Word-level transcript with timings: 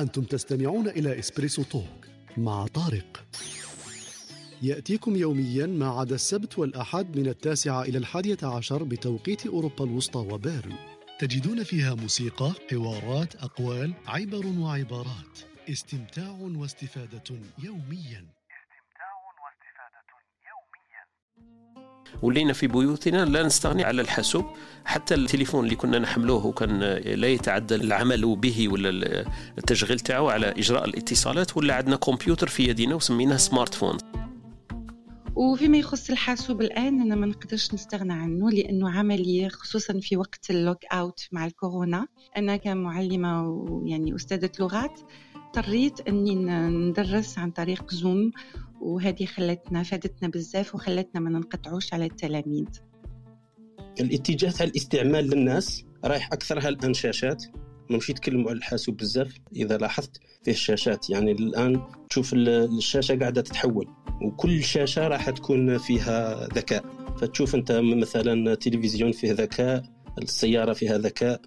أنتم 0.00 0.22
تستمعون 0.22 0.88
إلى 0.88 1.18
إسبريسو 1.18 1.62
توك 1.62 2.06
مع 2.36 2.66
طارق. 2.66 3.24
يأتيكم 4.62 5.16
يوميا 5.16 5.66
ما 5.66 5.88
عدا 5.88 6.14
السبت 6.14 6.58
والأحد 6.58 7.16
من 7.16 7.26
التاسعة 7.26 7.82
إلى 7.82 7.98
الحادية 7.98 8.38
عشر 8.42 8.82
بتوقيت 8.82 9.46
أوروبا 9.46 9.84
الوسطى 9.84 10.18
وبيرن. 10.18 10.74
تجدون 11.18 11.62
فيها 11.62 11.94
موسيقى، 11.94 12.52
حوارات، 12.70 13.36
أقوال، 13.36 13.94
عبر 14.06 14.46
وعبارات. 14.46 15.38
استمتاع 15.70 16.30
واستفادة 16.30 17.38
يوميا. 17.62 18.39
ولينا 22.22 22.52
في 22.52 22.66
بيوتنا 22.66 23.24
لا 23.24 23.42
نستغني 23.42 23.84
على 23.84 24.02
الحاسوب. 24.02 24.44
حتى 24.84 25.14
التليفون 25.14 25.64
اللي 25.64 25.76
كنا 25.76 25.98
نحملوه 25.98 26.46
وكان 26.46 26.80
لا 26.94 27.28
يتعدى 27.28 27.74
العمل 27.74 28.36
به 28.36 28.68
ولا 28.68 29.24
التشغيل 29.58 30.00
تاعو 30.00 30.28
على 30.28 30.50
إجراء 30.50 30.84
الاتصالات 30.84 31.56
ولا 31.56 31.74
عندنا 31.74 31.96
كمبيوتر 31.96 32.48
في 32.48 32.68
يدنا 32.68 32.94
وسميناه 32.94 33.36
smart 33.36 33.74
phone. 33.74 33.96
وفيما 35.36 35.78
يخص 35.78 36.10
الحاسوب 36.10 36.60
الآن 36.60 37.00
أنا 37.00 37.14
ما 37.14 37.26
نقدرش 37.26 37.74
نستغنى 37.74 38.12
عنه 38.12 38.50
لأنه 38.50 38.90
عملي 38.90 39.48
خصوصا 39.48 40.00
في 40.00 40.16
وقت 40.16 40.50
ال 40.50 40.84
lockout 40.84 41.28
مع 41.32 41.46
الكورونا. 41.46 42.06
أنا 42.36 42.56
كمعلمة 42.56 43.48
ويعني 43.48 44.16
أستاذة 44.16 44.50
لغات 44.60 45.00
اضطريت 45.36 46.08
أني 46.08 46.34
ندرس 46.68 47.38
عن 47.38 47.50
طريق 47.50 47.90
Zoom 47.90 48.30
وهذه 48.80 49.26
خلتنا 49.26 49.82
فادتنا 49.82 50.28
بزاف 50.28 50.74
وخلتنا 50.74 51.20
ما 51.20 51.30
ننقطعوش 51.30 51.94
على 51.94 52.04
التلاميذ. 52.04 52.66
الاتجاه 54.00 54.50
تاع 54.50 54.66
الاستعمال 54.66 55.30
للناس 55.30 55.84
رايح 56.04 56.32
اكثرها 56.32 56.68
الآن 56.68 56.94
شاشات؟ 56.94 57.44
ماشي 57.90 58.12
يتكلموا 58.12 58.50
على 58.50 58.58
الحاسوب 58.58 58.96
بزاف 58.96 59.34
إذا 59.56 59.78
لاحظت 59.78 60.20
فيه 60.44 60.52
الشاشات. 60.52 61.10
يعني 61.10 61.32
الآن 61.32 61.82
تشوف 62.10 62.34
الشاشة 62.34 63.18
قاعدة 63.18 63.40
تتحول 63.40 63.86
وكل 64.22 64.64
شاشة 64.64 65.08
راح 65.08 65.30
تكون 65.30 65.78
فيها 65.78 66.46
ذكاء. 66.54 66.84
فتشوف 67.20 67.54
أنت 67.54 67.72
مثلا 67.72 68.54
تلفزيون 68.54 69.12
فيه 69.12 69.32
ذكاء 69.32 69.82
السيارة 70.22 70.72
فيها 70.72 70.98
ذكاء 70.98 71.40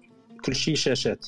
كل 0.44 0.54
شيء 0.54 0.74
شاشات. 0.74 1.26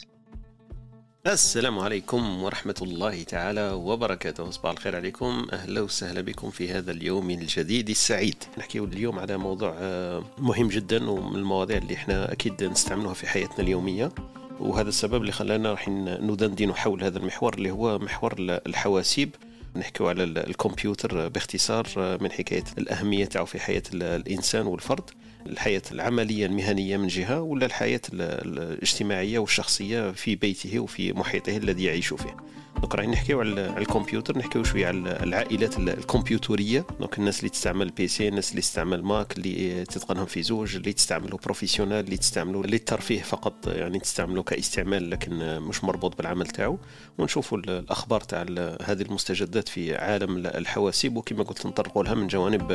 السلام 1.32 1.78
عليكم 1.78 2.42
ورحمة 2.42 2.74
الله 2.82 3.22
تعالى 3.22 3.70
وبركاته. 3.70 4.50
صباح 4.50 4.72
الخير 4.72 4.96
عليكم. 4.96 5.46
أهلا 5.52 5.80
وسهلا 5.80 6.20
بكم 6.20 6.50
في 6.50 6.70
هذا 6.70 6.92
اليوم 6.92 7.30
الجديد 7.30 7.90
السعيد. 7.90 8.44
نحكي 8.58 8.78
اليوم 8.78 9.18
على 9.18 9.36
موضوع 9.36 9.74
آه، 9.78 10.24
مهم 10.38 10.68
جدا 10.68 11.10
ومن 11.10 11.36
المواضيع 11.36 11.76
اللي 11.76 11.94
إحنا 11.94 12.32
أكيد 12.32 12.64
نستعملوها 12.64 13.14
في 13.14 13.26
حياتنا 13.26 13.58
اليومية. 13.58 14.12
وهذا 14.60 14.88
السبب 14.88 15.20
اللي 15.20 15.32
خلانا 15.32 15.70
راح 15.70 15.88
ندندن 15.88 16.74
حول 16.74 17.04
هذا 17.04 17.18
المحور 17.18 17.54
اللي 17.54 17.70
هو 17.70 17.98
محور 17.98 18.34
الحواسيب. 18.38 19.34
نحكيو 19.76 20.08
على 20.08 20.24
الكمبيوتر 20.24 21.28
باختصار 21.28 21.86
آه، 21.96 22.18
من 22.20 22.32
حكاية 22.32 22.64
الأهمية 22.78 23.24
تاعو 23.24 23.46
في 23.46 23.60
حياة 23.60 23.82
الإنسان 23.94 24.66
والفرد. 24.66 25.10
الحياة 25.50 25.82
العملية 25.92 26.46
المهنية 26.46 26.96
من 26.96 27.06
جهة 27.06 27.40
ولا 27.40 27.66
الحياة 27.66 28.00
الاجتماعية 28.12 29.38
والشخصية 29.38 30.10
في 30.12 30.36
بيته 30.36 30.80
وفي 30.80 31.12
محيطه 31.12 31.56
الذي 31.56 31.84
يعيش 31.84 32.14
فيه. 32.14 32.36
donc 32.80 32.94
راح 32.94 33.06
نحكيو 33.06 33.40
على 33.40 33.78
الكمبيوتر 33.78 34.38
نحكيو 34.38 34.64
شوية 34.64 34.86
على 34.86 35.18
العائلات 35.22 35.78
الكمبيوترية. 35.78 36.86
donc 37.00 37.18
الناس 37.18 37.38
اللي 37.38 37.48
تستعمل 37.48 37.90
PC 37.90 38.28
الناس 38.28 38.50
اللي 38.50 38.62
تستعمل 38.62 39.02
Mac 39.02 39.36
اللي 39.38 39.84
تتقنهم 39.84 40.26
في 40.26 40.42
زوج 40.42 40.76
اللي 40.76 40.92
تستعملوا 40.92 41.38
professionnel 41.44 42.04
اللي 42.04 42.16
تستعملوا 42.16 42.66
للترفيه 42.66 43.22
فقط 43.22 43.66
يعني 43.66 43.98
تستعملوا 43.98 44.42
كاستعمال 44.42 45.10
لكن 45.10 45.60
مش 45.60 45.84
مربوط 45.84 46.16
بالعمل 46.16 46.46
تاعو. 46.46 46.78
ونشوفوا 47.18 47.58
الأخبار 47.58 48.20
تاع 48.20 48.42
هذه 48.82 49.02
المستجدات 49.02 49.68
في 49.68 49.94
عالم 49.94 50.36
الحواسيب. 50.46 51.16
وكما 51.16 51.44
قلت 51.44 51.66
نطرقوا 51.66 52.04
لها 52.04 52.14
من 52.14 52.26
جوانب 52.26 52.72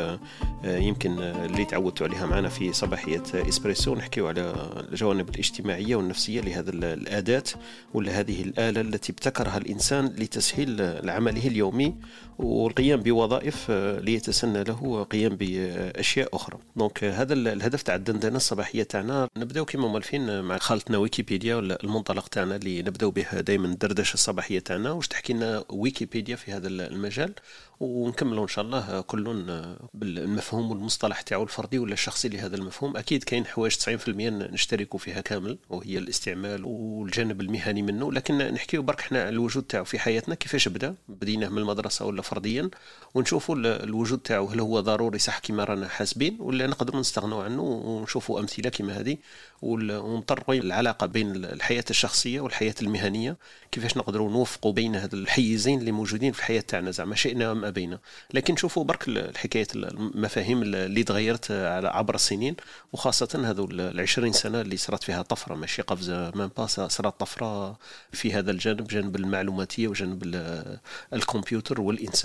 آه، 0.66 0.78
يمكن 0.78 1.19
اللي 1.19 1.66
تعودتوا 1.66 2.07
عليها 2.07 2.25
معنا 2.25 2.50
في 2.50 2.73
صباحية 2.73 3.23
إسبريسو. 3.34 3.95
نحكيو 3.95 4.28
على 4.28 4.53
الجوانب 4.91 5.29
الاجتماعية 5.29 5.95
والنفسية 5.95 6.41
لهذا 6.41 6.69
الأداة 6.69 7.44
ولا 7.94 8.19
هذه 8.19 8.41
الآلة 8.41 8.81
التي 8.81 9.11
ابتكرها 9.11 9.57
الإنسان 9.57 9.91
الإنسان 10.00 10.24
لتسهيل 10.24 10.81
عمله 11.09 11.47
اليومي 11.47 11.96
والقيام 12.41 13.00
بوظائف 13.02 13.68
آه، 13.69 14.00
ليتسنى 14.00 14.63
له 14.63 15.03
قيام 15.03 15.35
بأشياء 15.35 16.35
أخرى. 16.35 16.57
donc 16.75 17.03
هذا 17.03 17.34
الهدف 17.34 17.81
تاع 17.81 17.96
الدندنة 17.96 18.35
الصباحية 18.35 18.84
تاعنا. 18.84 19.28
نبداو 19.38 19.66
كما 19.66 19.88
مولفين 19.88 20.41
مع 20.41 20.57
خالتنا 20.57 20.97
ويكيبيديا 20.97 21.56
ولا 21.56 21.84
المنطلق 21.84 22.28
تاعنا 22.28 22.56
اللي 22.56 22.81
نبداو 22.81 23.12
به 23.12 23.41
دائما 23.41 23.68
الدردشة 23.68 24.13
الصباحية 24.13 24.59
تاعنا. 24.59 24.91
واش 24.91 25.07
تحكي 25.07 25.34
لنا 25.34 25.63
ويكيبيديا 25.69 26.35
في 26.35 26.52
هذا 26.52 26.68
المجال؟ 26.68 27.34
ونكملوا 27.79 28.44
إن 28.44 28.47
شاء 28.47 28.66
الله 28.66 29.02
كل 29.02 29.46
بالمفهوم 29.94 30.72
والمصطلح 30.72 31.22
تاعو 31.22 31.44
الفردي 31.44 31.79
ولا 31.79 31.94
الشخصي 31.94 32.29
لهذا 32.29 32.56
المفهوم. 32.56 32.97
أكيد 32.97 33.23
كاين 33.23 33.46
حوايج 33.46 33.75
90% 33.75 33.90
نشتركوا 34.53 35.00
فيها 35.00 35.22
كامل 35.22 35.58
وهي 35.69 35.97
الاستعمال 35.97 36.66
والجانب 36.66 37.41
المهني 37.41 37.81
منه. 37.81 38.12
لكن 38.12 38.38
نحكيو 38.38 38.81
برك 38.81 39.00
إحنا 39.00 39.29
الوجود 39.29 39.63
تاعو 39.63 39.84
في 39.84 40.00
حياتنا 40.00 40.35
كيفاش 40.35 40.68
بدا. 40.68 40.96
بديناه 41.09 41.50
من 41.50 41.58
المدرسة 41.58 42.06
ولا 42.06 42.22
فرديا 42.31 42.69
ونشوفوا 43.15 43.55
الوجود 43.55 44.19
تاعو 44.19 44.45
هل 44.47 44.59
هو 44.59 44.79
ضروري 44.79 45.19
صح 45.19 45.39
كما 45.39 45.63
رانا 45.63 45.87
حاسبين 45.87 46.37
ولا 46.39 46.67
نقدروا 46.67 46.99
نستغنوا 46.99 47.43
عنه 47.43 47.61
ونشوفوا 47.61 48.39
أمثلة 48.39 48.69
كما 48.69 48.99
هذه 48.99 49.17
ونطرقوا 49.61 50.55
العلاقة 50.55 51.07
بين 51.07 51.35
الحياة 51.35 51.83
الشخصية 51.89 52.41
والحياة 52.41 52.75
المهنية 52.81 53.37
كيفاش 53.71 53.97
نقدروا 53.97 54.31
نوفقوا 54.31 54.71
بين 54.73 54.95
هذ 54.95 55.13
الحيزين 55.13 55.79
اللي 55.79 55.91
موجودين 55.91 56.31
في 56.31 56.39
الحياة 56.39 56.61
تاعنا 56.61 56.91
زعما 56.91 57.15
شئنا 57.15 57.51
أم 57.51 57.65
أبينا. 57.65 57.99
لكن 58.33 58.55
شوفوا 58.55 58.83
برك 58.83 59.07
الحكاية 59.07 59.67
المفاهيم 59.75 60.61
اللي 60.61 61.03
تغيرت 61.03 61.51
عبر 61.85 62.15
السنين 62.15 62.55
وخاصة 62.93 63.41
هذو 63.45 63.65
ال 63.71 63.99
20 63.99 64.31
سنة 64.31 64.61
اللي 64.61 64.77
صارت 64.77 65.03
فيها 65.03 65.21
طفرة 65.21 65.55
ماشي 65.55 65.81
قفزة 65.81 66.31
مان 66.35 66.49
با 66.57 66.65
صارت 66.67 67.19
طفرة 67.19 67.77
في 68.11 68.33
هذا 68.33 68.51
الجانب 68.51 68.87
جانب 68.87 69.15
المعلوماتية 69.15 69.87
وجانب 69.87 70.23
الكمبيوتر 71.13 71.81
والإنسان. 71.81 72.20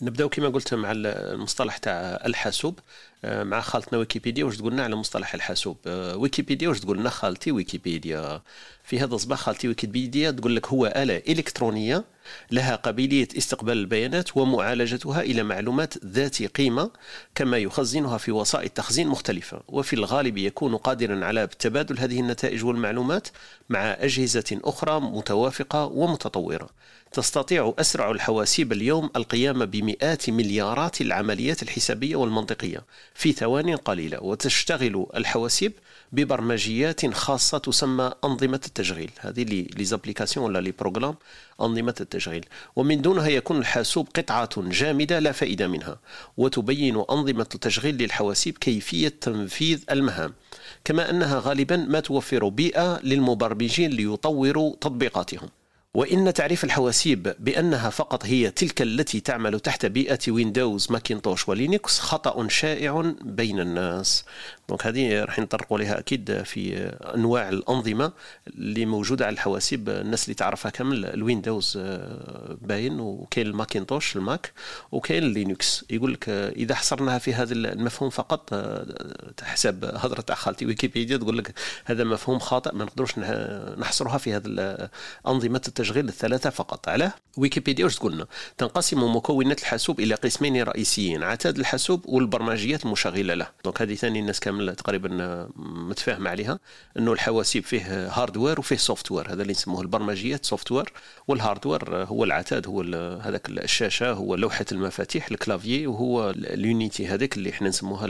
نبداو 0.00 0.28
كما 0.28 0.48
قلت 0.48 0.74
مع 0.74 0.92
المصطلح 0.94 1.76
تاع 1.76 2.22
الحاسوب. 2.26 2.78
مع 3.24 3.60
خالتنا 3.60 3.98
ويكيبيديا 3.98 4.44
واش 4.44 4.56
تقولنا 4.56 4.84
على 4.84 4.96
مصطلح 4.96 5.34
الحاسوب؟ 5.34 5.76
آه، 5.86 6.16
ويكيبيديا 6.16 6.68
واش 6.68 6.80
تقول 6.80 6.98
لنا 6.98 7.10
خالتي 7.10 7.52
ويكيبيديا؟ 7.52 8.42
في 8.84 8.98
هذا 8.98 9.14
الصباح 9.14 9.38
خالتي 9.38 9.68
ويكيبيديا 9.68 10.30
تقول 10.30 10.56
لك 10.56 10.68
هو 10.68 10.86
آلة 10.86 11.22
إلكترونية 11.28 12.04
لها 12.50 12.76
قابلية 12.76 13.28
استقبال 13.38 13.78
البيانات 13.78 14.36
ومعالجتها 14.36 15.20
إلى 15.20 15.42
معلومات 15.42 16.04
ذات 16.04 16.42
قيمة 16.42 16.90
كما 17.34 17.58
يخزنها 17.58 18.18
في 18.18 18.32
وسائط 18.32 18.70
تخزين 18.70 19.08
مختلفة. 19.08 19.62
وفي 19.68 19.92
الغالب 19.92 20.38
يكون 20.38 20.76
قادرا 20.76 21.24
على 21.24 21.48
تبادل 21.58 21.98
هذه 21.98 22.20
النتائج 22.20 22.64
والمعلومات 22.64 23.28
مع 23.68 23.96
أجهزة 24.00 24.60
أخرى 24.64 25.00
متوافقة 25.00 25.84
ومتطورة. 25.84 26.68
تستطيع 27.12 27.74
أسرع 27.78 28.10
الحواسيب 28.10 28.72
اليوم 28.72 29.10
القيام 29.16 29.64
بمئات 29.66 30.30
مليارات 30.30 31.00
العمليات 31.00 31.62
الحسابية 31.62 32.16
والمنطقية. 32.16 32.84
في 33.14 33.32
ثوان 33.32 33.76
قليلة 33.76 34.22
وتشتغل 34.22 35.06
الحواسيب 35.16 35.72
ببرمجيات 36.12 37.14
خاصة 37.14 37.58
تسمى 37.58 38.12
أنظمة 38.24 38.60
التشغيل. 38.66 39.10
هذه 39.18 39.42
les 39.42 39.84
applications 39.84 40.46
ولا 40.46 40.58
les 40.58 40.72
programmes؟ 40.78 41.14
أنظمة 41.60 41.94
التشغيل. 42.00 42.46
ومن 42.76 43.02
دونها 43.02 43.28
يكون 43.28 43.56
الحاسوب 43.56 44.08
قطعة 44.16 44.50
جامدة 44.56 45.18
لا 45.18 45.32
فائدة 45.32 45.68
منها 45.68 45.98
وتبين 46.36 47.04
أنظمة 47.10 47.46
التشغيل 47.54 47.96
للحواسيب 47.96 48.58
كيفية 48.58 49.08
تنفيذ 49.20 49.84
المهام 49.90 50.34
كما 50.84 51.10
أنها 51.10 51.40
غالبا 51.44 51.76
ما 51.76 52.00
توفر 52.00 52.48
بيئة 52.48 53.00
للمبرمجين 53.02 53.90
ليطوروا 53.90 54.76
تطبيقاتهم. 54.80 55.48
وإن 55.94 56.34
تعريف 56.34 56.64
الحواسيب 56.64 57.34
بأنها 57.38 57.90
فقط 57.90 58.26
هي 58.26 58.50
تلك 58.50 58.82
التي 58.82 59.20
تعمل 59.20 59.60
تحت 59.60 59.86
بيئة 59.86 60.18
Windows 60.28 60.92
Macintosh 60.92 61.48
و 61.48 61.56
Linux 61.56 61.98
خطأ 61.98 62.48
شائع 62.48 63.14
بين 63.22 63.60
الناس. 63.60 64.24
donc 64.68 64.86
هذه 64.86 65.24
راح 65.24 65.38
نطرقوا 65.38 65.78
لها 65.78 65.98
أكيد 65.98 66.42
في 66.42 66.76
أنواع 67.14 67.48
الأنظمة 67.48 68.12
اللي 68.46 68.86
موجودة 68.86 69.26
على 69.26 69.32
الحواسيب. 69.32 69.88
الناس 69.88 70.24
اللي 70.24 70.34
تعرفها 70.34 70.70
كامل 70.70 71.04
ال 71.04 71.13
Windows 71.13 71.78
آه، 71.80 72.56
باين 72.60 73.00
وكاين 73.00 73.46
ال 73.46 73.53
Macintosh 73.53 74.16
ال 74.16 74.25
Mac 74.25 74.52
وكاين 74.92 75.32
Linux 75.32 75.84
يقول 75.90 76.12
لك 76.12 76.28
إذا 76.28 76.74
حصرناها 76.74 77.18
في 77.18 77.34
هذا 77.34 77.54
المفهوم 77.54 78.10
فقط 78.10 78.48
آه، 78.52 78.86
حسب 79.42 79.84
هضرة 79.84 80.20
تاع 80.20 80.36
خالتي 80.36 80.66
ويكيبيديا 80.66 81.16
تقول 81.16 81.38
لك 81.38 81.54
هذا 81.84 82.04
مفهوم 82.04 82.38
خاطئ 82.38 82.74
ما 82.74 82.84
نقدروش 82.84 83.18
نحصرها 83.78 84.18
في 84.18 84.34
هذا 84.34 84.90
أنظمة 85.26 85.62
التشغيل 85.68 86.08
الثلاثة 86.08 86.50
فقط. 86.50 86.88
علاه؟ 86.88 87.12
ويكيبيديا 87.36 87.84
واش 87.84 87.96
تقول 87.96 88.12
لنا 88.12 88.26
تنقسم 88.58 89.16
مكونات 89.16 89.60
الحاسوب 89.60 90.00
إلى 90.00 90.14
قسمين 90.14 90.62
رئيسيين 90.62 91.22
عتاد 91.22 91.58
الحاسوب 91.58 92.06
والبرمجيات 92.06 92.84
المشغلة 92.84 93.34
له. 93.34 93.46
donc 93.64 93.82
هذه 93.82 93.94
ثاني 93.94 94.20
الناس 94.20 94.40
كاملة 94.40 94.61
كامل 94.62 94.76
تقريبا 94.76 95.48
متفاهم 95.56 96.28
عليها 96.28 96.58
إنه 96.98 97.12
الحواسيب 97.12 97.64
فيه 97.64 98.08
hardware 98.08 98.60
وفيه 98.60 98.76
software 98.76 99.32
هذا 99.32 99.42
اللي 99.42 99.52
نسموه 99.52 99.80
البرمجيات 99.80 100.44
software 100.44 100.92
وال 101.28 101.42
hardware 101.42 101.96
هو 101.96 102.24
العتاد 102.24 102.66
هو 102.66 102.80
هذاك 103.22 103.48
الشاشة 103.48 104.12
هو 104.12 104.34
لوحة 104.34 104.66
المفاتيح 104.72 105.30
ال 105.30 105.37
clavier 105.37 105.86
وهو 105.86 106.30
ال 106.30 106.43
unité 106.43 107.06
هذاك 107.06 107.36
اللي 107.36 107.50
إحنا 107.50 107.68
نسموها 107.68 108.06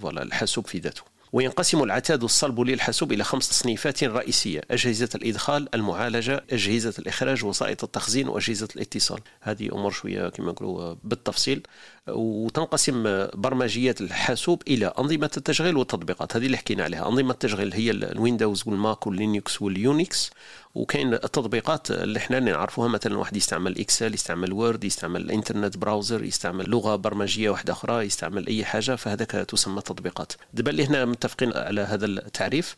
voilà 0.00 0.22
الحاسوب 0.22 0.66
في 0.66 0.78
ذاته. 0.78 1.02
وينقسم 1.32 1.82
العتاد 1.82 2.22
الصلب 2.24 2.60
للحاسوب 2.60 3.12
إلى 3.12 3.24
خمس 3.24 3.48
تصنيفات 3.48 4.04
رئيسية 4.04 4.60
أجهزة 4.70 5.08
الإدخال 5.14 5.68
المعالجة 5.74 6.44
أجهزة 6.52 6.94
الإخراج 6.98 7.44
وسائط 7.44 7.84
التخزين 7.84 8.28
وأجهزة 8.28 8.68
الاتصال. 8.76 9.20
هذه 9.40 9.68
أمور 9.72 9.90
شوية 9.90 10.28
كما 10.28 10.52
نقولوا 10.52 10.94
بالتفصيل. 11.04 11.62
وتنقسم 12.08 13.26
برمجيات 13.34 14.00
الحاسوب 14.00 14.62
إلى 14.68 14.86
أنظمة 14.86 15.30
التشغيل 15.36 15.76
والتطبيقات. 15.76 16.36
هذه 16.36 16.46
اللي 16.46 16.56
حكينا 16.56 16.84
عليها. 16.84 17.08
أنظمة 17.08 17.30
التشغيل 17.30 17.72
هي 17.74 17.90
الويندوز 17.90 18.62
والماك 18.66 19.06
واللينكس 19.06 19.62
واليونكس. 19.62 20.30
وكاين 20.74 21.14
التطبيقات 21.14 21.90
اللي 21.90 22.18
إحنا 22.18 22.40
نعرفوها. 22.40 22.88
مثلا 22.88 23.18
واحد 23.18 23.36
يستعمل 23.36 23.78
Excel 23.78 24.14
يستعمل 24.14 24.52
Word 24.52 24.84
يستعمل 24.84 25.20
ال 25.20 25.26
internet 25.26 25.76
browser 25.76 26.24
يستعمل 26.24 26.70
لغة 26.70 26.96
برمجية 26.96 27.50
واحدة 27.50 27.72
أخرى 27.72 28.06
يستعمل 28.06 28.46
أي 28.46 28.64
حاجة. 28.64 28.96
فهذاك 28.96 29.30
تسمى 29.30 29.80
تطبيقات. 29.80 30.32
دابا 30.54 30.70
اللي 30.70 30.86
هنا 30.86 31.04
متفقين 31.04 31.52
على 31.56 31.80
هذا 31.80 32.06
التعريف 32.06 32.76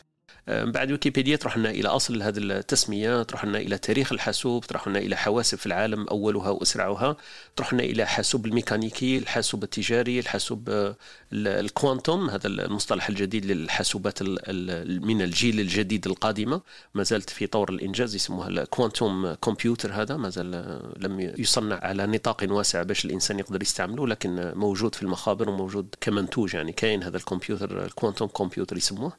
من 0.49 0.73
بعد 0.73 0.91
ويكيبيديا 0.91 1.37
تروح 1.37 1.59
لنا 1.59 1.71
إلى 1.71 1.89
أصل 1.89 2.23
هذه 2.23 2.39
التسمية 2.39 3.23
تروح 3.23 3.45
لنا 3.45 3.59
إلى 3.59 3.79
تاريخ 3.79 4.13
الحاسوب 4.13 4.65
تروح 4.67 4.89
لنا 4.89 4.99
إلى 4.99 5.17
حواسب 5.17 5.59
في 5.59 5.67
العالم 5.67 6.09
أولها 6.09 6.51
وأسرعها 6.51 7.17
تروح 7.57 7.75
لنا 7.75 7.83
إلى 7.83 8.07
حاسوب 8.07 8.47
الميكانيكي 8.47 9.19
الحاسوب 9.19 9.63
التجاري 9.63 10.19
الحاسوب 10.19 10.95
ال 11.33 11.45
quantum 11.45 12.31
هذا 12.31 12.47
المصطلح 12.47 13.09
الجديد 13.09 13.45
للحاسوبات 13.47 14.23
من 14.23 15.23
الجيل 15.23 15.61
الجديد 15.61 16.07
القادمة. 16.07 16.61
ما 16.95 17.03
زالت 17.03 17.31
في 17.31 17.47
طور 17.47 17.71
الإنجاز 17.71 18.15
يسموها 18.15 18.49
ال 18.49 18.60
quantum 18.60 19.35
computer 19.35 19.93
هذا. 19.93 20.17
ما 20.17 20.29
زال 20.29 20.81
لم 20.97 21.21
يصنع 21.39 21.77
على 21.83 22.07
نطاق 22.07 22.47
واسع 22.49 22.83
باش 22.83 23.05
الإنسان 23.05 23.39
يقدر 23.39 23.63
يستعمله 23.63 24.07
لكن 24.07 24.53
موجود 24.55 24.95
في 24.95 25.03
المخابر 25.03 25.51
وموجود 25.51 25.95
كمنتوج 26.01 26.55
يعني 26.55 26.73
كاين 26.73 27.03
هذا 27.03 27.17
الكمبيوتر 27.17 27.85
ال 27.85 27.90
quantum 27.90 28.29
computer 28.29 28.77
يسموه. 28.77 29.13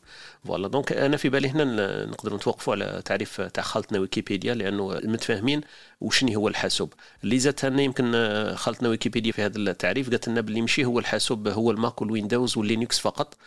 voilà 0.45 0.67
donc 0.67 0.91
أنا 0.91 1.14
في 1.17 1.29
بالي 1.29 1.49
هنا 1.49 2.05
نقدر 2.05 2.35
نتوقفوا 2.35 2.73
على 2.73 3.01
تعريف 3.05 3.41
تاع 3.41 3.63
خالتنا 3.63 3.99
ويكيبيديا 3.99 4.53
لأنه 4.53 4.99
متفاهمين 5.03 5.61
وشني 6.01 6.35
هو 6.35 6.47
الحاسوب. 6.47 6.93
اللي 7.23 7.39
زادت 7.39 7.65
لنا 7.65 7.81
يمكن 7.81 8.11
خالتنا 8.55 8.89
ويكيبيديا 8.89 9.31
في 9.31 9.41
هذا 9.41 9.57
التعريف 9.57 10.09
قالت 10.09 10.27
لنا 10.29 10.41
باللي 10.41 10.61
مشي 10.61 10.85
هو 10.85 10.99
الحاسوب 10.99 11.47
هو 11.47 11.71
الماك 11.71 12.01
والويندوز 12.01 12.57
واللينكس 12.57 12.99
فقط 12.99 13.37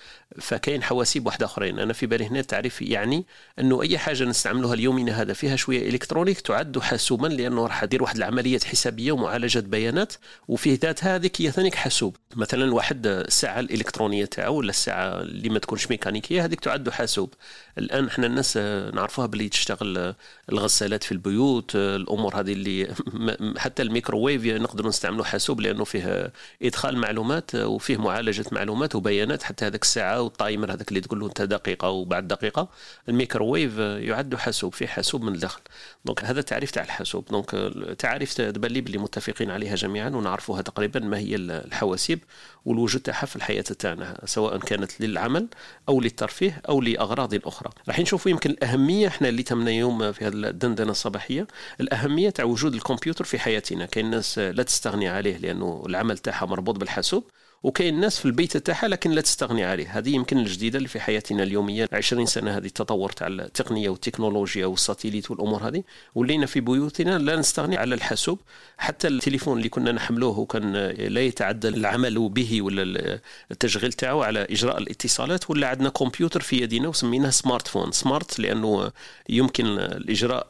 فكاين 0.41 0.83
حواسيب 0.83 1.27
واحدة 1.27 1.47
أخرين. 1.47 1.79
أنا 1.79 1.93
في 1.93 2.07
بالي 2.07 2.27
هنا 2.27 2.41
التعريف 2.41 2.83
يعني 2.83 3.27
إنه 3.59 3.83
أي 3.83 3.99
حاجة 3.99 4.25
نستعملوها 4.25 4.75
اليومنا 4.75 5.23
هذا 5.23 5.33
فيها 5.33 5.57
شوية 5.57 5.89
électronique 5.89 6.41
تعد 6.41 6.79
حاسوبا 6.79 7.27
لأنه 7.27 7.67
راح 7.67 7.85
دير 7.85 8.03
واحد 8.03 8.17
العمليات 8.17 8.65
حسابية 8.65 9.13
ومعالجة 9.13 9.59
بيانات 9.59 10.13
وفيه 10.49 10.79
ذاتها 10.83 11.17
هذيك 11.17 11.43
هي 11.43 11.51
ثاني 11.51 11.71
حاسوب. 11.71 12.17
مثلا 12.37 12.75
واحد 12.75 13.07
الساعة 13.07 13.61
الإلكترونية 13.61 14.25
تاعو 14.25 14.57
ولا 14.57 14.71
الساعة 14.71 15.21
اللي 15.21 15.49
ما 15.49 15.59
تكونش 15.59 15.91
ميكانيكية 15.91 16.45
هذيك 16.45 16.61
تعد 16.61 16.91
حاسوب. 16.91 17.35
الآن 17.79 18.07
إحنا 18.07 18.27
الناس 18.27 18.57
نعرفوها 18.95 19.27
باللي 19.27 19.49
تشتغل 19.49 20.15
الغسالات 20.53 21.05
في 21.05 21.13
البيوت 21.13 21.77
الأمور 21.77 22.41
هذه 22.41 22.53
اللي 22.53 22.95
حتى 23.63 23.83
الميكروويف 23.83 24.45
نقدر 24.47 24.89
نستعملوا 24.89 25.25
حاسوب 25.25 25.61
لأنه 25.61 25.85
فيه 25.85 26.33
إدخال 26.63 26.97
معلومات 26.97 27.55
وفيه 27.55 27.97
معالجة 27.97 28.45
معلومات 28.53 28.95
وبيانات 28.95 29.43
حتى 29.43 29.67
هذاك 29.67 29.83
الساعة 29.83 30.23
وال 30.23 30.37
timer 30.37 30.73
هذاك 30.73 30.89
اللي 30.89 31.01
تقول 31.01 31.21
له 31.21 31.27
أنت 31.27 31.43
دقيقة 31.43 31.89
وبعد 31.89 32.29
دقيقة. 32.29 32.69
الميكروويف 33.09 33.79
يعد 33.79 34.35
حاسوب 34.35 34.75
فيه 34.75 34.87
حاسوب 34.87 35.23
من 35.23 35.35
الداخل. 35.35 35.61
donc 36.05 36.25
هذا 36.25 36.41
تعريف 36.41 36.71
تاع 36.71 36.85
الحاسوب. 36.85 37.25
donc 37.31 37.51
تعريف 37.99 38.35
تبان 38.35 38.73
لي 38.73 38.81
باللي 38.81 38.99
متفقين 38.99 39.51
عليها 39.51 39.75
جميعا 39.75 40.09
ونعرفوها 40.09 40.63
تقريبا 40.63 41.01
ما 41.01 41.19
هي 41.19 41.37
الحواسيب 41.37 42.21
والوجود 42.65 43.03
تاعها 43.03 43.27
في 43.27 43.37
الحياة 43.37 43.63
تاعنا 43.63 44.21
سواء 44.25 44.59
كانت 44.59 45.01
للعمل 45.01 45.49
أو 45.89 46.01
للترفيه 46.01 46.63
أو 46.69 46.81
لأغراض 46.81 47.35
أخرى. 47.47 47.68
راح 47.89 47.99
نشوفوا 47.99 48.31
يمكن 48.31 48.51
الأهمية 48.51 49.09
إحنا 49.09 49.29
اللي 49.29 49.43
تمنا 49.43 49.71
يوم 49.71 50.13
في 50.13 50.25
هذه 50.25 50.33
الدندنة 50.35 50.91
الصباحية 50.91 51.47
الأهمية 51.81 52.31
تاع 52.31 52.45
وجود 52.45 52.75
الكمبيوتر 52.75 53.25
في 53.25 53.39
حياتنا. 53.39 53.87
كاين 53.87 54.07
الناس 54.07 54.39
لا 54.39 54.63
تستغني 54.63 55.09
عليه 55.09 55.37
لأنه 55.37 55.83
العمل 55.87 56.19
تاعها 56.19 56.47
مربوط 56.47 56.79
بالحاسوب. 56.79 57.25
وكاين 57.63 57.95
الناس 57.95 58.19
في 58.19 58.25
البيت 58.25 58.57
تاعها 58.57 58.89
لكن 58.89 59.11
لا 59.11 59.21
تستغني 59.21 59.65
عليه. 59.65 59.99
هذه 59.99 60.11
يمكن 60.11 60.39
الجديدة 60.39 60.77
اللي 60.77 60.89
في 60.89 61.01
حياتنا 61.01 61.43
اليومية. 61.43 61.89
20 61.93 62.27
سنة 62.27 62.57
هذه 62.57 62.67
التطور 62.67 63.11
تاع 63.11 63.27
التقنية 63.27 63.89
والتكنولوجيا 63.89 64.67
وال 64.67 64.78
satellite 64.78 65.31
والأمور 65.31 65.69
هذه. 65.69 65.83
ولينا 66.15 66.47
في 66.47 66.61
بيوتنا 66.61 67.19
لا 67.19 67.37
نستغني 67.37 67.77
على 67.77 67.95
الحاسوب. 67.95 68.39
حتى 68.79 69.09
التليفون 69.09 69.59
اللي 69.59 69.69
كنا 69.69 69.93
نحملوه 69.93 70.39
وكان 70.39 70.73
لا 70.87 71.21
يتعدى 71.21 71.69
العمل 71.69 72.29
به 72.29 72.63
ولا 72.63 73.21
التشغيل 73.51 73.93
تاعو 73.93 74.23
على 74.23 74.47
إجراء 74.51 74.79
الاتصالات 74.79 75.51
ولا 75.51 75.69
عندنا 75.69 75.89
كمبيوتر 75.89 76.41
في 76.41 76.57
يدنا 76.63 76.89
وسميناه 76.89 77.31
smartphone. 77.31 77.93
smart 77.93 78.39
لأنه 78.39 78.91
يمكن 79.29 79.67
الإجراء 79.67 80.47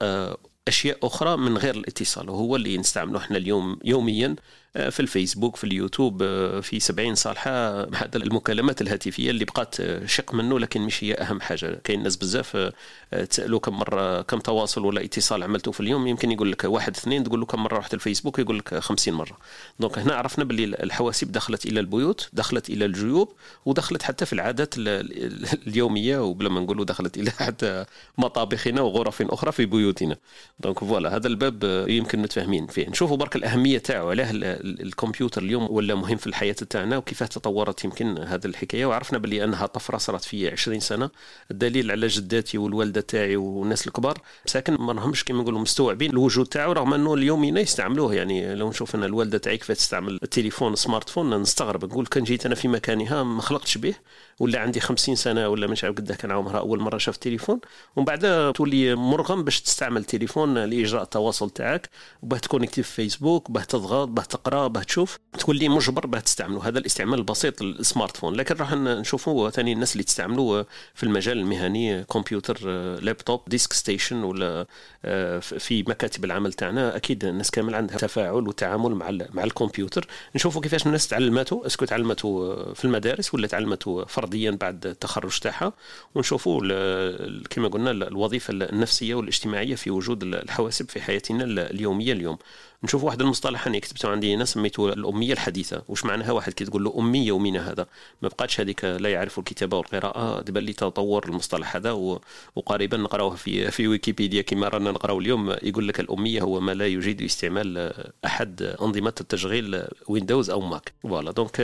أشياء 0.69 0.99
أخرى 1.02 1.37
من 1.37 1.58
غير 1.58 1.75
الاتصال 1.75 2.31
وهو 2.31 2.56
اللي 2.56 2.78
نستعمله 2.78 3.19
إحنا 3.19 3.37
اليوم 3.37 3.78
يوميا. 3.84 4.37
في 4.78 5.00
الفيسبوك 5.00 5.56
في 5.56 5.64
اليوتيوب 5.64 6.22
في 6.60 6.80
70 6.80 7.14
صالحة 7.14 7.50
هذا 8.02 8.16
المكالمات 8.16 8.80
الهاتفية 8.80 9.30
اللي 9.30 9.44
بقات 9.44 9.76
شق 10.06 10.34
منه 10.34 10.58
لكن 10.58 10.80
مش 10.80 11.04
هي 11.04 11.14
أهم 11.14 11.40
حاجة. 11.40 11.80
كاين 11.84 12.02
ناس 12.02 12.16
بزاف 12.16 12.72
تسألوا 13.30 13.60
كم 13.60 13.78
مرة 13.78 14.22
كم 14.22 14.38
تواصل 14.38 14.84
ولا 14.84 15.04
اتصال 15.04 15.42
عملته 15.42 15.72
في 15.72 15.80
اليوم. 15.80 16.06
يمكن 16.06 16.30
يقول 16.30 16.52
لك 16.52 16.64
واحد 16.64 16.96
اثنين 16.96 17.25
تقول 17.25 17.40
له 17.40 17.46
كم 17.46 17.62
مرة 17.62 17.78
رحت 17.78 17.94
الفيسبوك 17.94 18.38
يقول 18.38 18.58
لك 18.58 18.78
50 18.78 19.14
مرة. 19.14 19.38
donc 19.81 19.99
هنا 19.98 20.14
عرفنا 20.14 20.44
باللي 20.44 20.64
الحواسيب 20.64 21.32
دخلت 21.32 21.66
إلى 21.66 21.81
البيوت 21.81 22.28
دخلت 22.32 22.70
إلى 22.70 22.84
الجيوب 22.84 23.32
ودخلت 23.66 24.02
حتى 24.02 24.26
في 24.26 24.32
العادات 24.32 24.74
اليومية 25.66 26.19
وبلا 26.24 26.48
ما 26.48 26.60
نقولوا 26.60 26.84
دخلت 26.84 27.19
إلى 27.19 27.31
حتى 27.46 27.84
مطابخنا 28.19 28.81
وغرف 28.81 29.22
أخرى 29.22 29.53
في 29.53 29.67
بيوتنا. 29.67 30.17
donc 30.60 30.79
voilà 30.79 31.17
هذا 31.17 31.26
الباب 31.26 31.84
يمكن 31.88 32.19
متفاهمين 32.19 32.67
فيه. 32.67 32.88
نشوفوا 32.88 33.17
برك 33.17 33.36
الأهمية 33.36 33.79
تاعو 33.79 34.10
علاه 34.10 34.32
الكمبيوتر 34.81 35.43
اليوم 35.43 35.67
ولا 35.70 35.94
مهم 35.94 36.17
في 36.17 36.27
الحياة 36.27 36.53
تاعنا 36.53 36.96
وكيف 36.96 37.22
تطورت 37.22 37.84
يمكن 37.84 38.19
هذه 38.19 38.46
الحكاية. 38.46 38.87
وعرفنا 38.87 39.19
بلي 39.19 39.44
أنها 39.44 39.67
طفرة 39.67 39.98
صارت 39.98 40.25
في 40.25 40.48
20 40.48 40.81
سنة. 40.81 41.10
الدليل 41.51 41.91
على 41.91 42.06
جداتي 42.06 42.58
والوالدة 42.58 43.01
تاعي 43.01 43.37
والناس 43.37 43.87
الكبار 43.87 44.19
ساكن 44.46 44.75
ما 44.75 44.93
راهمش 44.93 45.25
كيما 45.25 45.43
نقولوا 45.43 45.60
مستوعبين 45.60 46.10
الوجود 46.10 46.46
تاعو 46.46 46.72
رغم 46.72 46.94
أنه 46.94 47.15
اليوم 47.15 47.44
يستعملوه. 47.44 48.15
يعني 48.15 48.55
لو 48.55 48.69
نشوف 48.69 48.94
أنا 48.94 49.06
الوالدة 49.06 49.39
تاعي 49.39 49.58
كيف 49.58 49.72
تستعمل 49.72 50.19
التليفون 50.22 50.72
ال 50.72 51.08
smartphone 51.08 51.41
نستغرب 51.41 51.84
نقول 51.84 52.06
كان 52.06 52.25
جيت 52.25 52.46
أنا 52.46 52.55
في 52.55 52.69
مكانها 52.69 53.22
ما 53.22 53.43
خلقتش 53.43 53.79
به. 53.79 53.94
ولا 54.40 54.60
عندي 54.60 54.80
50 54.80 55.14
سنة 55.14 55.48
ولا 55.48 55.66
مش 55.66 55.84
عارف 55.84 55.96
قد 55.96 56.12
كان 56.12 56.30
عمرها 56.30 56.58
أول 56.58 56.80
مرة 56.80 56.98
شاف 56.98 57.14
التليفون 57.14 57.60
ومن 57.96 58.04
بعد 58.04 58.52
تولي 58.52 58.94
مرغم 58.94 59.44
باش 59.44 59.60
تستعمل 59.60 60.00
التليفون 60.00 60.58
لإجراء 60.58 61.02
التواصل 61.02 61.50
تاعك. 61.50 61.90
وباه 62.22 62.38
ت 62.38 62.43
connecter 62.43 62.82
في 62.82 62.92
فيسبوك 62.92 63.50
باه 63.50 63.62
تضغط 63.62 64.08
باه 64.08 64.22
تقرأ 64.22 64.66
باه 64.66 64.82
تشوف. 64.82 65.18
تولي 65.38 65.68
مجبر 65.68 66.06
باه 66.06 66.20
تستعمله. 66.20 66.68
هذا 66.68 66.78
الاستعمال 66.78 67.18
البسيط 67.18 67.62
لل 67.62 68.17
smartphone. 68.17 68.34
لكن 68.34 68.54
راح 68.54 68.72
نشوفوا 68.74 69.50
ثاني 69.50 69.72
الناس 69.72 69.92
اللي 69.92 70.04
تستعملوا 70.04 70.62
في 70.94 71.02
المجال 71.02 71.38
المهني 71.38 72.04
كمبيوتر 72.04 72.68
laptop 73.00 73.41
desk 73.46 73.72
station 73.72 74.22
ولا 74.24 74.66
في 75.40 75.84
مكاتب 75.88 76.24
العمل 76.24 76.52
تاعنا. 76.52 76.96
أكيد 76.96 77.24
الناس 77.24 77.50
كامل 77.50 77.74
عندها 77.74 77.96
تفاعل 77.96 78.48
وتعامل 78.48 78.94
مع 78.94 79.10
مع 79.34 79.44
الكمبيوتر. 79.44 80.06
نشوفوا 80.34 80.62
كيفاش 80.62 80.86
الناس 80.86 81.08
تعلماتوا 81.08 81.66
أسكو 81.66 81.84
تعلماتوا 81.84 82.74
في 82.74 82.84
المدارس 82.84 83.34
ولا 83.34 83.46
تعلماتوا 83.46 84.04
فرديا 84.29 84.51
بعد 84.51 84.87
التخرج 84.87 85.39
تاعها. 85.39 85.73
ونشوفوا 86.15 86.61
كما 87.51 87.69
قلنا 87.69 87.91
الوظيفة 87.91 88.53
النفسية 88.53 89.15
والاجتماعية 89.15 89.75
في 89.75 89.91
وجود 89.91 90.23
الحواسب 90.23 90.89
في 90.89 91.01
حياتنا 91.01 91.44
اليومية 91.44 92.13
اليوم. 92.13 92.39
نشوف 92.85 93.05
واحد 93.05 93.20
المصطلح 93.20 93.67
أنا 93.67 93.79
كتبته 93.79 94.08
عندي 94.08 94.35
هنا 94.35 94.44
سميته 94.44 94.93
الأمية 94.93 95.32
الحديثة. 95.32 95.82
واش 95.89 96.05
معناها 96.05 96.32
واحد 96.32 96.53
كي 96.53 96.65
تقول 96.65 96.85
له 96.85 96.94
أمي 96.99 97.27
يومنا 97.27 97.70
هذا؟ 97.70 97.87
ما 98.23 98.29
بقاتش 98.29 98.61
هذيك 98.61 98.85
لا 98.85 99.08
يعرف 99.08 99.39
الكتابة 99.39 99.77
والقراءة 99.77 100.41
دابا 100.41 100.61
اللي 100.61 100.73
تطور 100.73 101.25
المصطلح 101.29 101.77
هذا 101.77 101.93
وقريبا 102.56 102.97
نقراوه 102.97 103.37
في 103.37 103.70
في 103.70 103.89
ويكيبيديا. 103.89 104.43
كما 104.43 104.69
رانا 104.69 104.91
نقراو 104.91 105.20
اليوم 105.20 105.51
يقول 105.63 105.89
لك 105.89 106.01
الأمية 106.01 106.43
هو 106.43 106.61
ما 106.61 106.73
لا 106.73 106.87
يجيد 106.87 107.23
استعمال 107.23 107.93
أحد 108.25 108.63
أنظمة 108.63 109.15
التشغيل 109.20 109.82
ويندوز 110.08 110.51
أو 110.51 110.61
ماك 110.61 110.93
voilà 111.03 111.31
donc 111.31 111.60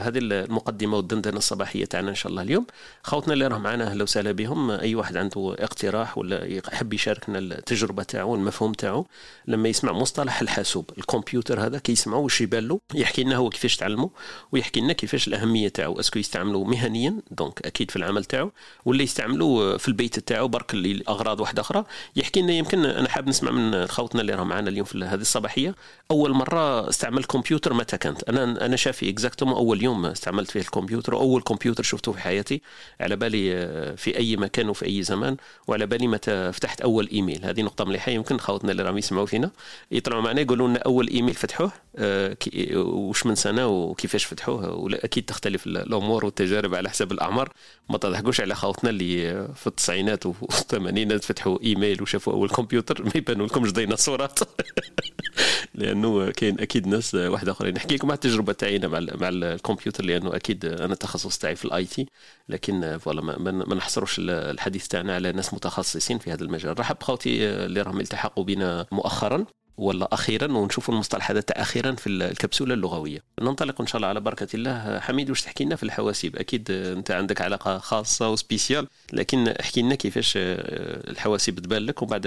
هذه 0.00 0.18
المقدمة 0.18 0.96
والدندنة 0.96 1.36
الصباحية 1.36 1.84
تاعنا 1.84 2.10
إن 2.10 2.14
شاء 2.14 2.30
الله 2.30 2.42
اليوم. 2.42 2.66
خوتنا 3.02 3.34
اللي 3.34 3.46
راه 3.46 3.58
معنا 3.58 3.86
أهلا 3.90 4.02
وسهلا 4.02 4.32
بهم. 4.32 4.70
أي 4.70 4.94
واحد 4.94 5.16
عنده 5.16 5.56
اقتراح 5.58 6.18
ولا 6.18 6.44
يحب 6.44 6.92
يشاركنا 6.92 7.38
التجربة 7.38 8.02
تاعو 8.02 8.34
المفهوم 8.34 8.72
تاعو 8.72 9.06
لما 9.46 9.68
يسمع 9.68 9.92
مصطلح 9.92 10.42
الحاسوب. 10.52 10.90
الكمبيوتر 10.98 11.66
هذا 11.66 11.78
كيسمعوا 11.78 12.24
واش 12.24 12.40
يبان 12.40 12.68
له؟ 12.68 12.80
يحكي 12.94 13.24
لنا 13.24 13.36
هو 13.36 13.48
كيفاش 13.48 13.76
تعلمه 13.76 14.10
ويحكي 14.52 14.80
لنا 14.80 14.92
كيفاش 14.92 15.28
الأهمية 15.28 15.68
تاعو 15.68 16.00
est-ce 16.00 16.12
que 16.12 16.18
يستعملوا 16.18 16.64
مهنيا 16.64 17.16
donc 17.30 17.66
أكيد 17.66 17.90
في 17.90 17.96
العمل 17.96 18.24
تاعو 18.24 18.52
ولا 18.84 19.02
يستعملوا 19.02 19.78
في 19.78 19.88
البيت 19.88 20.18
تاعو 20.18 20.48
برك 20.48 20.74
لأغراض 20.74 21.40
واحدة 21.40 21.60
أخرى. 21.62 21.84
يحكي 22.16 22.42
لنا 22.42 22.52
يمكن 22.52 22.84
أنا 22.84 23.08
حاب 23.08 23.28
نسمع 23.28 23.50
من 23.50 23.86
خوتنا 23.86 24.20
اللي 24.20 24.34
راهم 24.34 24.48
معنا 24.48 24.70
اليوم 24.70 24.84
في 24.84 25.04
هذه 25.04 25.20
الصباحية. 25.20 25.74
أول 26.10 26.32
مرة 26.32 26.88
استعمل 26.88 27.24
كمبيوتر 27.24 27.74
متى 27.74 27.98
كانت؟ 27.98 28.28
أنا 28.28 28.66
أنا 28.66 28.76
شافي 28.76 29.08
exactement 29.08 29.54
أول 29.54 29.82
يوم 29.82 30.06
استعملت 30.06 30.50
فيه 30.50 30.60
الكمبيوتر 30.60 31.16
اول 31.16 31.42
كمبيوتر 31.42 31.82
شفته 31.82 32.12
في 32.12 32.20
حياتي. 32.20 32.62
على 33.00 33.16
بالي 33.16 33.54
آه، 33.54 33.94
في 33.94 34.16
أي 34.16 34.36
مكان 34.36 34.68
وفي 34.68 34.86
أي 34.86 35.02
زمان 35.02 35.36
وعلى 35.66 35.86
بالي 35.86 36.06
متى 36.06 36.52
فتحت 36.52 36.80
أول 36.80 37.08
إيميل. 37.12 37.44
هذه 37.44 37.62
نقطة 37.62 37.84
مليحة 37.84 38.12
يمكن 38.12 38.38
خوتنا 38.38 38.72
اللي 38.72 38.82
راهم 38.82 38.98
يسمعوا 38.98 39.26
فينا 39.26 39.50
يطلعوا 39.90 40.22
معنا. 40.22 40.41
يقولوا 40.42 40.68
لنا 40.68 40.78
أول 40.78 41.08
إيميل 41.08 41.34
فتحوه 41.34 41.72
آه، 41.96 42.36
وش 42.76 43.26
من 43.26 43.34
سنة 43.34 43.66
وكيفاش 43.66 44.24
فتحوه 44.24 44.74
واكيد 44.74 45.24
تختلف 45.24 45.66
الأمور 45.66 46.24
والتجارب 46.24 46.74
على 46.74 46.90
حسب 46.90 47.12
الأعمار. 47.12 47.52
ما 47.90 47.98
تضحكوش 47.98 48.40
على 48.40 48.54
خوتنا 48.54 48.90
اللي 48.90 49.48
في 49.54 49.66
التسعينات 49.66 50.26
والثمانينات 50.26 51.24
فتحوا 51.24 51.58
إيميل 51.62 52.02
وشافوا 52.02 52.32
أول 52.32 52.48
كمبيوتر 52.48 53.04
ما 53.04 53.12
يبانوا 53.14 53.46
لكمش 53.46 53.72
ديناصورات 53.72 54.38
لأنه 55.74 56.30
كاين 56.30 56.60
أكيد 56.60 56.86
ناس 56.86 57.14
واحد 57.14 57.48
آخرين. 57.48 57.74
نحكي 57.74 57.94
لكم 57.94 58.10
على 58.10 58.14
التجربة 58.14 58.52
تاعينا 58.52 58.88
مع 58.88 58.98
مع 59.00 59.28
الكمبيوتر 59.28 60.04
لأنه 60.04 60.36
أكيد 60.36 60.64
أنا 60.64 60.92
التخصص 60.92 61.38
تاعي 61.38 61.56
في 61.56 61.64
ال 61.64 61.84
IT 61.84 62.06
لكن 62.48 62.98
voilà 62.98 63.22
ما 63.38 63.74
نحصروش 63.74 64.16
الحديث 64.18 64.88
تاعنا 64.88 65.14
على 65.14 65.32
ناس 65.32 65.54
متخصصين 65.54 66.18
في 66.18 66.32
هذا 66.32 66.44
المجال. 66.44 66.80
رحب 66.80 67.02
خوتي 67.02 67.48
اللي 67.48 67.82
راهم 67.82 68.00
التحقوا 68.00 68.44
بنا 68.44 68.86
مؤخرا. 68.92 69.46
ولا 69.76 70.14
أخيرا 70.14 70.52
ونشوفوا 70.52 70.94
المصطلح 70.94 71.30
هذا 71.30 71.42
أخيرا 71.50 71.94
في 71.94 72.06
الكبسولة 72.06 72.74
اللغوية. 72.74 73.22
ننطلق 73.40 73.80
إن 73.80 73.86
شاء 73.86 73.96
الله 73.96 74.08
على 74.08 74.20
بركة 74.20 74.48
الله. 74.54 75.00
حميد 75.00 75.30
واش 75.30 75.42
تحكي 75.42 75.64
لنا 75.64 75.76
في 75.76 75.82
الحواسيب؟ 75.82 76.36
أكيد 76.36 76.70
أنت 76.70 77.10
عندك 77.10 77.40
علاقة 77.40 77.78
خاصة 77.78 78.30
و 78.30 78.36
spéciale 78.36 78.88
لكن 79.12 79.48
احكي 79.48 79.82
لنا 79.82 79.94
كيفاش 79.94 80.32
الحواسيب 80.36 81.60
تبان 81.60 81.82
لك 81.86 82.02
وبعد 82.02 82.22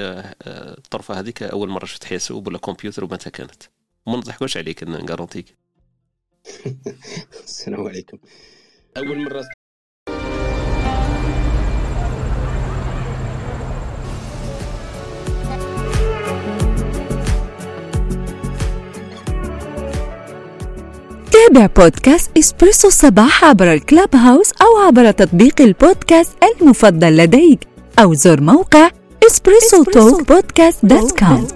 الطرفة 0.47 1.19
هذيك 1.19 1.43
أول 1.43 1.69
مرة 1.69 1.85
شفت 1.85 2.03
حاسوب 2.03 2.47
ولا 2.47 2.57
كمبيوتر 2.57 3.03
ومتى 3.03 3.29
كانت؟ 3.29 3.63
وما 4.05 4.17
نضحكوش 4.17 4.57
عليك 4.57 4.83
نغارونتيك 4.83 5.55
السلام 7.43 7.87
عليكم. 7.87 8.17
أول 8.97 9.23
مرة 9.23 9.45
تابع 21.55 21.83
بودكاست 21.83 22.31
إسبريسو 22.37 22.87
الصباح 22.87 23.45
عبر 23.45 23.73
الكلاب 23.73 24.15
هاوس 24.15 24.51
أو 24.61 24.87
عبر 24.87 25.11
تطبيق 25.11 25.61
البودكاست 25.61 26.31
المفضل 26.61 27.17
لديك 27.17 27.59
أو 27.99 28.13
زر 28.13 28.41
موقع 28.41 28.89
EspressoTalk 29.27 30.27
Podcast 30.27 30.85
dot 30.85 31.19
com 31.19 31.47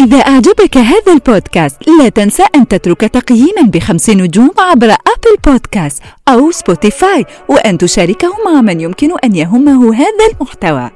إذا 0.00 0.18
أعجبك 0.18 0.76
هذا 0.76 1.12
البودكاست 1.12 1.88
لا 1.88 2.08
تنسى 2.08 2.42
أن 2.54 2.68
تترك 2.68 3.00
تقييما 3.00 3.62
بخمس 3.62 4.10
نجوم 4.10 4.50
عبر 4.58 4.86
Apple 4.90 5.36
Podcast 5.46 6.02
أو 6.28 6.50
Spotify 6.50 7.24
وأن 7.48 7.78
تشاركه 7.78 8.28
مع 8.46 8.60
من 8.60 8.80
يمكن 8.80 9.18
أن 9.24 9.36
يهمه 9.36 9.94
هذا 9.94 10.26
المحتوى. 10.32 10.90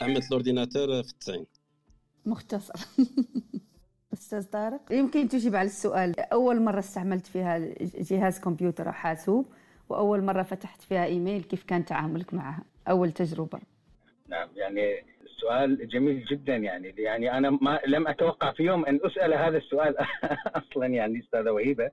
عملت 0.00 0.26
ال 0.26 0.33
ordinateur 0.33 1.02
في 1.02 1.10
التسعين. 1.10 1.46
مختصر. 2.26 2.74
أستاذ 4.28 4.50
طارق؟ 4.50 4.80
يمكن 4.90 5.28
تجيب 5.28 5.56
على 5.56 5.66
السؤال. 5.66 6.20
أول 6.20 6.62
مرة 6.62 6.78
استعملت 6.78 7.26
فيها 7.26 7.58
جهاز 7.80 8.40
كمبيوتر 8.40 8.86
أو 8.86 8.92
حاسوب 8.92 9.46
وأول 9.88 10.22
مرة 10.22 10.42
فتحت 10.42 10.82
فيها 10.82 11.04
إيميل 11.04 11.42
كيف 11.42 11.64
كان 11.64 11.84
تعاملك 11.84 12.34
معها؟ 12.34 12.62
أول 12.88 13.12
تجربة. 13.12 13.60
نعم 14.28 14.48
يعني 14.56 15.04
السؤال 15.26 15.88
جميل 15.88 16.24
جدا 16.24 16.56
يعني 16.56 16.94
يعني 16.98 17.38
أنا 17.38 17.50
ما 17.50 17.80
لم 17.86 18.08
أتوقع 18.08 18.52
في 18.52 18.62
يوم 18.62 18.86
أن 18.86 19.00
أسأل 19.02 19.34
هذا 19.34 19.56
السؤال 19.58 19.94
أصلا 20.62 20.86
يعني 20.86 21.20
أستاذة 21.20 21.50
وهيبة. 21.50 21.90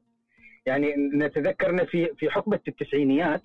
يعني 0.66 0.96
نتذكرنا 0.96 1.86
في 1.86 2.10
في 2.18 2.30
حقبة 2.30 2.60
التسعينيات 2.68 3.42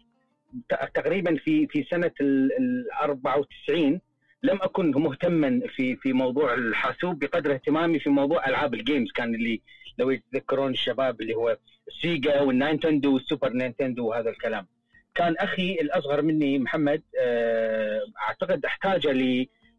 تقريبا 0.94 1.36
في 1.36 1.66
في 1.66 1.84
سنة 1.90 2.12
ال 2.20 2.92
94 3.02 4.00
لم 4.42 4.58
أكن 4.62 4.90
مهتما 4.90 5.60
في 5.68 5.96
في 5.96 6.12
موضوع 6.12 6.54
الحاسوب 6.54 7.18
بقدر 7.18 7.52
اهتمامي 7.54 7.98
في 7.98 8.10
موضوع 8.10 8.48
ألعاب 8.48 8.74
الجيمز 8.74 9.12
كان 9.12 9.34
اللي 9.34 9.60
لو 9.98 10.10
يتذكرون 10.10 10.72
الشباب 10.72 11.20
اللي 11.20 11.34
هو 11.34 11.56
السيجا 11.88 12.40
والنينتندو 12.40 13.14
والسوبر 13.14 13.52
نينتندو 13.52 14.06
وهذا 14.06 14.30
الكلام. 14.30 14.66
كان 15.14 15.36
أخي 15.36 15.72
الأصغر 15.74 16.22
مني 16.22 16.58
محمد 16.58 17.02
آه، 17.20 18.00
أعتقد 18.28 18.64
أحتاج 18.64 19.06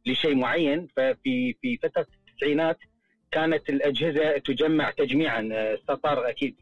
لشيء 0.06 0.36
معين. 0.36 0.88
ففي 0.98 1.56
في 1.62 1.78
فترة 1.78 2.08
التسعينات 2.30 2.78
كانت 3.32 3.70
الأجهزة 3.70 4.38
تجمع 4.38 4.92
تجميعا. 4.92 5.50
آه، 5.54 5.76
أستاذ 5.76 6.10
طارق 6.10 6.30
أكيد 6.30 6.56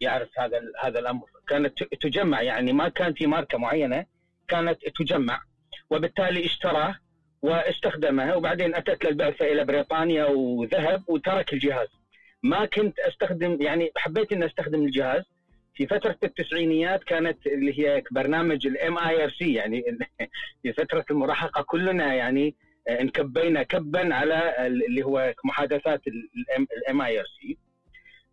يعرف 0.00 0.28
هذا 0.38 0.62
هذا 0.82 0.98
الأمر. 0.98 1.26
كانت 1.48 1.84
تجمع 1.84 2.42
يعني 2.42 2.72
ما 2.72 2.88
كان 2.88 3.12
في 3.12 3.26
ماركة 3.26 3.58
معينة 3.58 4.06
كانت 4.48 4.78
تجمع. 4.98 5.42
وبالتالي 5.90 6.44
اشتراه 6.46 6.94
واستخدمها 7.42 8.34
وبعدين 8.34 8.74
أتت 8.74 9.04
للبعثه 9.04 9.52
إلى 9.52 9.64
بريطانيا 9.64 10.24
وذهب 10.24 11.02
وترك 11.08 11.52
الجهاز. 11.52 11.88
ما 12.42 12.64
كنت 12.64 12.98
أستخدم 12.98 13.62
يعني 13.62 13.90
حبيت 13.96 14.32
إني 14.32 14.46
أستخدم 14.46 14.84
الجهاز. 14.84 15.22
في 15.74 15.86
فترة 15.86 16.16
التسعينيات 16.24 17.04
كانت 17.04 17.46
اللي 17.46 17.78
هي 17.78 18.02
برنامج 18.10 18.66
ال 18.66 18.98
mIRC 18.98 19.52
يعني 19.52 19.82
في 20.62 20.72
فترة 20.72 21.04
المراهقة 21.10 21.62
كلنا 21.62 22.14
يعني 22.14 22.54
انكبينا 22.88 23.62
كبا 23.62 24.14
على 24.14 24.66
اللي 24.66 25.02
هو 25.02 25.34
محادثات 25.44 26.02
ال 26.76 27.02
mIRC 27.02 27.56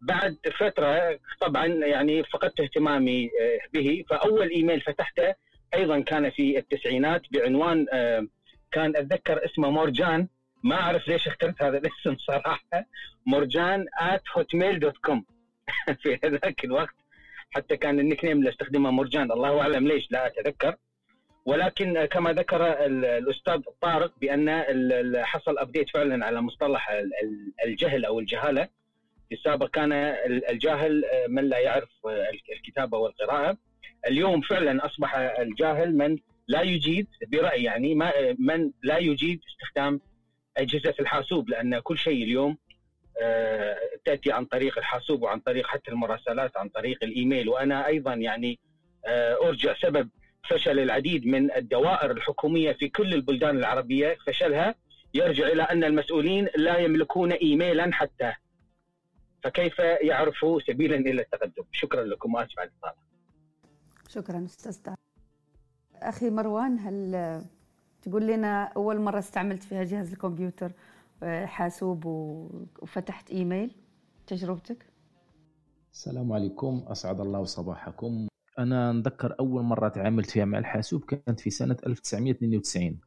بعد 0.02 0.38
فترة 0.60 1.20
طبعا 1.42 1.66
يعني 1.66 2.24
فقدت 2.24 2.60
اهتمامي 2.60 3.30
آه، 3.42 3.60
به. 3.74 4.04
فأول 4.10 4.50
إيميل 4.50 4.82
فتحته 4.82 5.36
أيضا 5.74 6.00
كان 6.00 6.30
في 6.30 6.58
التسعينات 6.58 7.22
بعنوان 7.32 7.86
آه، 7.94 8.28
كان 8.72 8.96
أتذكر 8.96 9.46
اسمه 9.46 9.70
مورجان. 9.70 10.28
ما 10.64 10.76
أعرف 10.76 11.08
ليش 11.08 11.28
اخترت 11.28 11.62
هذا 11.64 11.78
الاسم 11.78 12.18
صراحة. 12.28 12.86
مورجان 13.26 13.86
@hotmail 14.36 14.78
dot 14.80 14.98
com 14.98 15.26
في 16.02 16.20
هذاك 16.24 16.66
الوقت 16.66 16.96
حتى 17.52 17.78
كان 17.78 18.00
ال 18.00 18.26
nickname 18.26 18.38
اللي 18.38 18.50
استخدمه 18.50 18.92
مورجان. 18.92 19.32
الله 19.32 19.62
أعلم 19.62 19.88
ليش 19.88 20.12
لا 20.12 20.28
أتذكر. 20.28 20.76
ولكن 21.46 22.06
كما 22.06 22.34
ذكر 22.34 22.86
الأستاذ 22.86 23.62
طارق 23.82 24.14
بأن 24.22 24.64
حصل 25.26 25.58
update 25.58 25.90
فعلا 25.90 26.26
على 26.26 26.42
مصطلح 26.42 27.02
الجهل 27.66 28.06
أو 28.06 28.20
الجهالة. 28.20 28.68
في 29.30 29.36
السابق 29.36 29.70
كان 29.70 29.92
الجاهل 30.50 31.04
من 31.30 31.50
لا 31.50 31.60
يعرف 31.60 31.90
الكتابة 32.56 32.98
والقراءة. 32.98 33.58
اليوم 34.08 34.42
فعلا 34.42 34.86
أصبح 34.86 35.16
الجاهل 35.16 35.98
من 35.98 36.18
لا 36.48 36.62
يجيد 36.62 37.08
برايي 37.28 37.64
يعني 37.64 37.96
ما 37.96 38.12
من 38.40 38.72
لا 38.84 38.98
يجيد 38.98 39.42
استخدام 39.50 40.02
أجهزة 40.58 40.94
الحاسوب 41.00 41.50
لأن 41.50 41.80
كل 41.80 41.98
شيء 41.98 42.24
اليوم 42.24 42.58
آه، 43.22 43.78
تأتي 44.06 44.32
عن 44.32 44.46
طريق 44.46 44.78
الحاسوب 44.78 45.22
وعن 45.22 45.40
طريق 45.40 45.68
حتى 45.68 45.92
المراسلات 45.92 46.58
عن 46.58 46.70
طريق 46.70 47.04
الإيميل. 47.04 47.50
وأنا 47.50 47.88
أيضا 47.88 48.14
يعني 48.14 48.60
آه، 49.06 49.48
أرجع 49.48 49.74
سبب 49.74 50.10
فشل 50.50 50.80
العديد 50.80 51.26
من 51.26 51.52
الدوائر 51.52 52.12
الحكومية 52.12 52.72
في 52.72 52.90
كل 52.90 53.14
البلدان 53.14 53.58
العربية. 53.58 54.18
فشلها 54.28 54.76
يرجع 55.14 55.48
إلى 55.48 55.64
أن 55.64 55.84
المسؤولين 55.84 56.48
لا 56.56 56.78
يملكون 56.78 57.32
ايميلا 57.32 57.90
حتى. 57.94 58.34
فكيف 59.44 59.80
يعرفوا 59.80 60.60
سبيلا 60.60 60.96
إلى 60.96 61.22
التقدم؟ 61.22 61.64
شكرا 61.72 62.04
لكم 62.04 62.34
وأسف 62.34 62.60
على 62.60 62.70
الإطالة. 62.70 63.08
شكرا 64.10 64.46
أستاذ 64.46 64.78
أخي 66.10 66.30
مروان 66.30 66.80
هل 66.80 67.42
تقول 68.02 68.28
لنا 68.28 68.64
أول 68.64 69.02
مرة 69.02 69.20
استعملت 69.20 69.64
فيها 69.64 69.84
جهاز 69.84 70.12
الكمبيوتر 70.12 70.72
آه، 71.24 71.46
حاسوب 71.46 72.06
وفتحت 72.82 73.32
إيميل؟ 73.32 73.76
تجربتك؟ 74.28 74.86
السلام 75.94 76.32
عليكم 76.34 76.84
أسعد 76.88 77.20
الله 77.22 77.44
صباحكم. 77.44 78.28
أنا 78.60 78.92
نذكر 78.92 79.36
أول 79.40 79.64
مرة 79.64 79.90
تعاملت 79.90 80.30
فيها 80.30 80.46
مع 80.46 80.58
الحاسوب 80.58 81.04
كانت 81.06 81.40
في 81.40 81.50
سنة 81.50 81.78
1992 81.88 83.00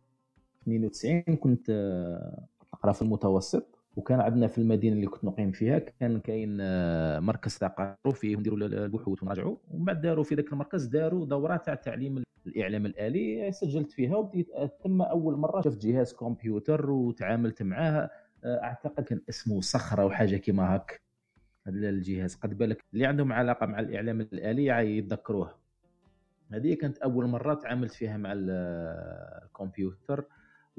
92 0.62 1.22
كنت 1.36 1.70
آه، 1.70 2.46
نقرا 2.74 2.92
في 2.92 3.02
المتوسط. 3.02 3.79
وكان 3.96 4.20
عندنا 4.20 4.46
في 4.46 4.58
المدينة 4.58 4.96
اللي 4.96 5.06
كنت 5.06 5.24
نقيم 5.24 5.52
فيها 5.52 5.78
كان 5.78 6.20
كاين 6.20 6.58
آه، 6.60 7.20
مركز 7.20 7.52
ثقافي 7.52 8.14
فيه 8.14 8.36
نديروا 8.36 8.58
البحوث 8.58 9.22
ونراجعوا. 9.22 9.56
ومن 9.70 9.84
بعد 9.84 10.00
داروا 10.00 10.24
في 10.24 10.34
ذاك 10.34 10.52
المركز 10.52 10.84
داروا 10.84 11.26
دورة 11.26 11.56
تاع 11.56 11.74
تعليم 11.74 12.22
الإعلام 12.46 12.86
الآلي 12.86 13.52
سجلت 13.52 13.92
فيها. 13.92 14.16
وبديت 14.16 14.48
ثم 14.84 15.02
أول 15.02 15.36
مرة 15.36 15.60
شفت 15.60 15.86
جهاز 15.86 16.12
كمبيوتر 16.12 16.90
وتعاملت 16.90 17.62
معاه 17.62 18.10
آه، 18.44 18.62
أعتقد 18.62 19.04
كان 19.04 19.20
اسمه 19.28 19.60
صخرة 19.60 20.04
وحاجه 20.04 20.36
كيما 20.36 20.76
هك 20.76 21.00
هذا 21.66 21.88
الجهاز 21.88 22.34
قد 22.34 22.58
بالك. 22.58 22.84
اللي 22.94 23.06
عندهم 23.06 23.32
علاقة 23.32 23.66
مع 23.66 23.80
الإعلام 23.80 24.20
الآلي 24.20 24.96
يتذكروه. 24.98 25.54
هذه 26.52 26.74
كانت 26.74 26.98
أول 26.98 27.26
مرة 27.26 27.54
تعاملت 27.54 27.92
فيها 27.92 28.16
مع 28.16 28.32
الكمبيوتر. 28.36 30.24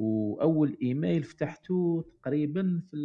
وأول 0.02 0.78
إيميل 0.82 1.24
فتحته 1.24 2.06
تقريبا 2.22 2.82
في 2.92 2.98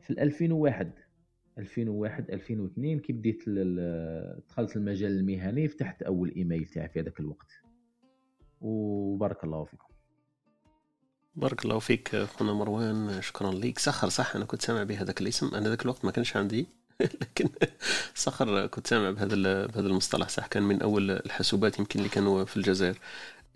في 0.00 0.22
2001 0.22 0.92
2001 1.58 2.30
2002 2.30 3.00
كي 3.00 3.12
بديت 3.12 3.48
دخلت 4.48 4.76
المجال 4.76 5.10
المهني 5.10 5.68
فتحت 5.68 6.02
أول 6.02 6.32
إيميل 6.36 6.66
تاعي 6.66 6.88
في 6.88 7.00
هذاك 7.00 7.20
الوقت. 7.20 7.52
وبارك 8.60 9.44
الله 9.44 9.64
فيكم. 9.64 9.86
بارك 11.36 11.64
الله 11.64 11.78
فيك 11.78 12.16
خونا 12.16 12.52
مروان 12.52 13.22
شكرا 13.22 13.52
ليك. 13.52 13.78
سخر 13.78 14.08
صح؟ 14.08 14.36
أنا 14.36 14.44
كنت 14.44 14.62
سامع 14.62 14.82
بهذاك 14.82 15.20
الاسم. 15.20 15.54
أنا 15.54 15.68
ذاك 15.68 15.82
الوقت 15.82 16.04
ما 16.04 16.10
كانش 16.10 16.36
عندي 16.36 16.66
لكن 17.22 17.48
سخر 18.14 18.66
كنت 18.66 18.86
سامع 18.86 19.10
بهذا 19.10 19.66
بهذا 19.66 19.86
المصطلح 19.86 20.28
صح؟ 20.28 20.46
كان 20.46 20.62
من 20.62 20.82
أول 20.82 21.10
الحاسوبات 21.10 21.78
يمكن 21.78 21.98
اللي 21.98 22.10
كانوا 22.10 22.44
في 22.44 22.56
الجزائر. 22.56 22.98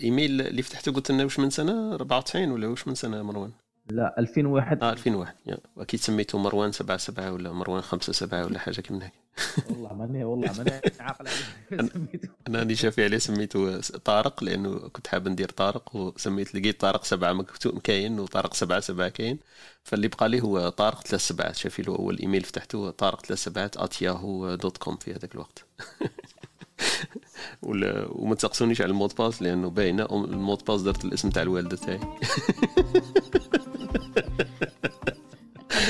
إيميل 0.01 0.41
اللي 0.41 0.63
فتحته 0.63 0.93
قلت 0.93 1.11
لنا 1.11 1.25
واش 1.25 1.39
من 1.39 1.51
سنة؟ 1.51 1.95
94 1.95 2.51
ولا 2.51 2.67
واش 2.67 2.89
من 2.89 2.95
سنة 2.95 3.23
مروان؟ 3.23 3.53
لا 3.91 4.15
2001 4.19 4.83
آه 4.83 4.93
2001 4.93 5.35
وأكيد 5.77 6.01
سميته 6.01 6.39
مروان 6.39 6.73
77 6.73 7.29
ولا 7.29 7.53
مروان 7.53 7.83
57 7.83 8.45
ولا 8.45 8.59
حاجة 8.59 8.81
كيما 8.81 9.05
هيك. 9.05 9.13
والله 9.71 9.95
ماني 9.95 10.25
والله 10.25 10.53
ماني 10.53 10.81
عاقل 11.01 11.29
عليه. 11.29 11.91
أنا 12.49 12.59
راني 12.59 12.75
شافي 12.75 13.05
عليه 13.05 13.19
سميته 13.19 13.81
طارق 13.81 14.45
لأنه 14.45 14.79
كنت 14.89 15.07
حاب 15.07 15.29
ندير 15.29 15.49
طارق 15.49 15.97
وسميت 15.97 16.55
لقيت 16.55 16.81
طارق 16.81 17.05
سبعة 17.05 17.33
مكتوب 17.33 17.79
كاين 17.79 18.21
وطارق 18.21 18.55
سبعة 18.55 18.81
سبعة 18.81 19.09
كاين. 19.09 19.39
فاللي 19.85 20.09
بقى 20.09 20.29
لي 20.29 20.43
هو 20.43 20.69
طارق 20.69 21.01
ثلاث 21.01 21.21
سبعات 21.21 21.57
شافي 21.57 21.83
له 21.83 21.97
أول 21.97 22.19
إيميل 22.19 22.43
فتحته 22.43 22.91
طارق 22.91 23.27
ثلاث 23.27 23.45
سبعات 23.45 23.77
at 23.76 24.54
Yahoo 24.54 24.68
dot 24.68 24.76
com 24.76 24.97
في 24.97 25.15
هذاك 25.15 25.35
الوقت. 25.35 25.65
وما 27.62 28.35
تسقسونيش 28.35 28.81
على 28.81 28.90
ال 28.90 28.94
mot 28.94 29.05
de 29.05 29.12
passe 29.19 29.43
لأنه 29.43 29.71
باينة. 29.71 30.04
ال 30.04 30.14
mot 30.14 30.43
de 30.43 30.62
passe 30.69 30.83
درت 30.83 31.04
الاسم 31.04 31.31
تاع 31.31 31.43
الوالدة 31.43 31.76
تاعي. 31.76 32.00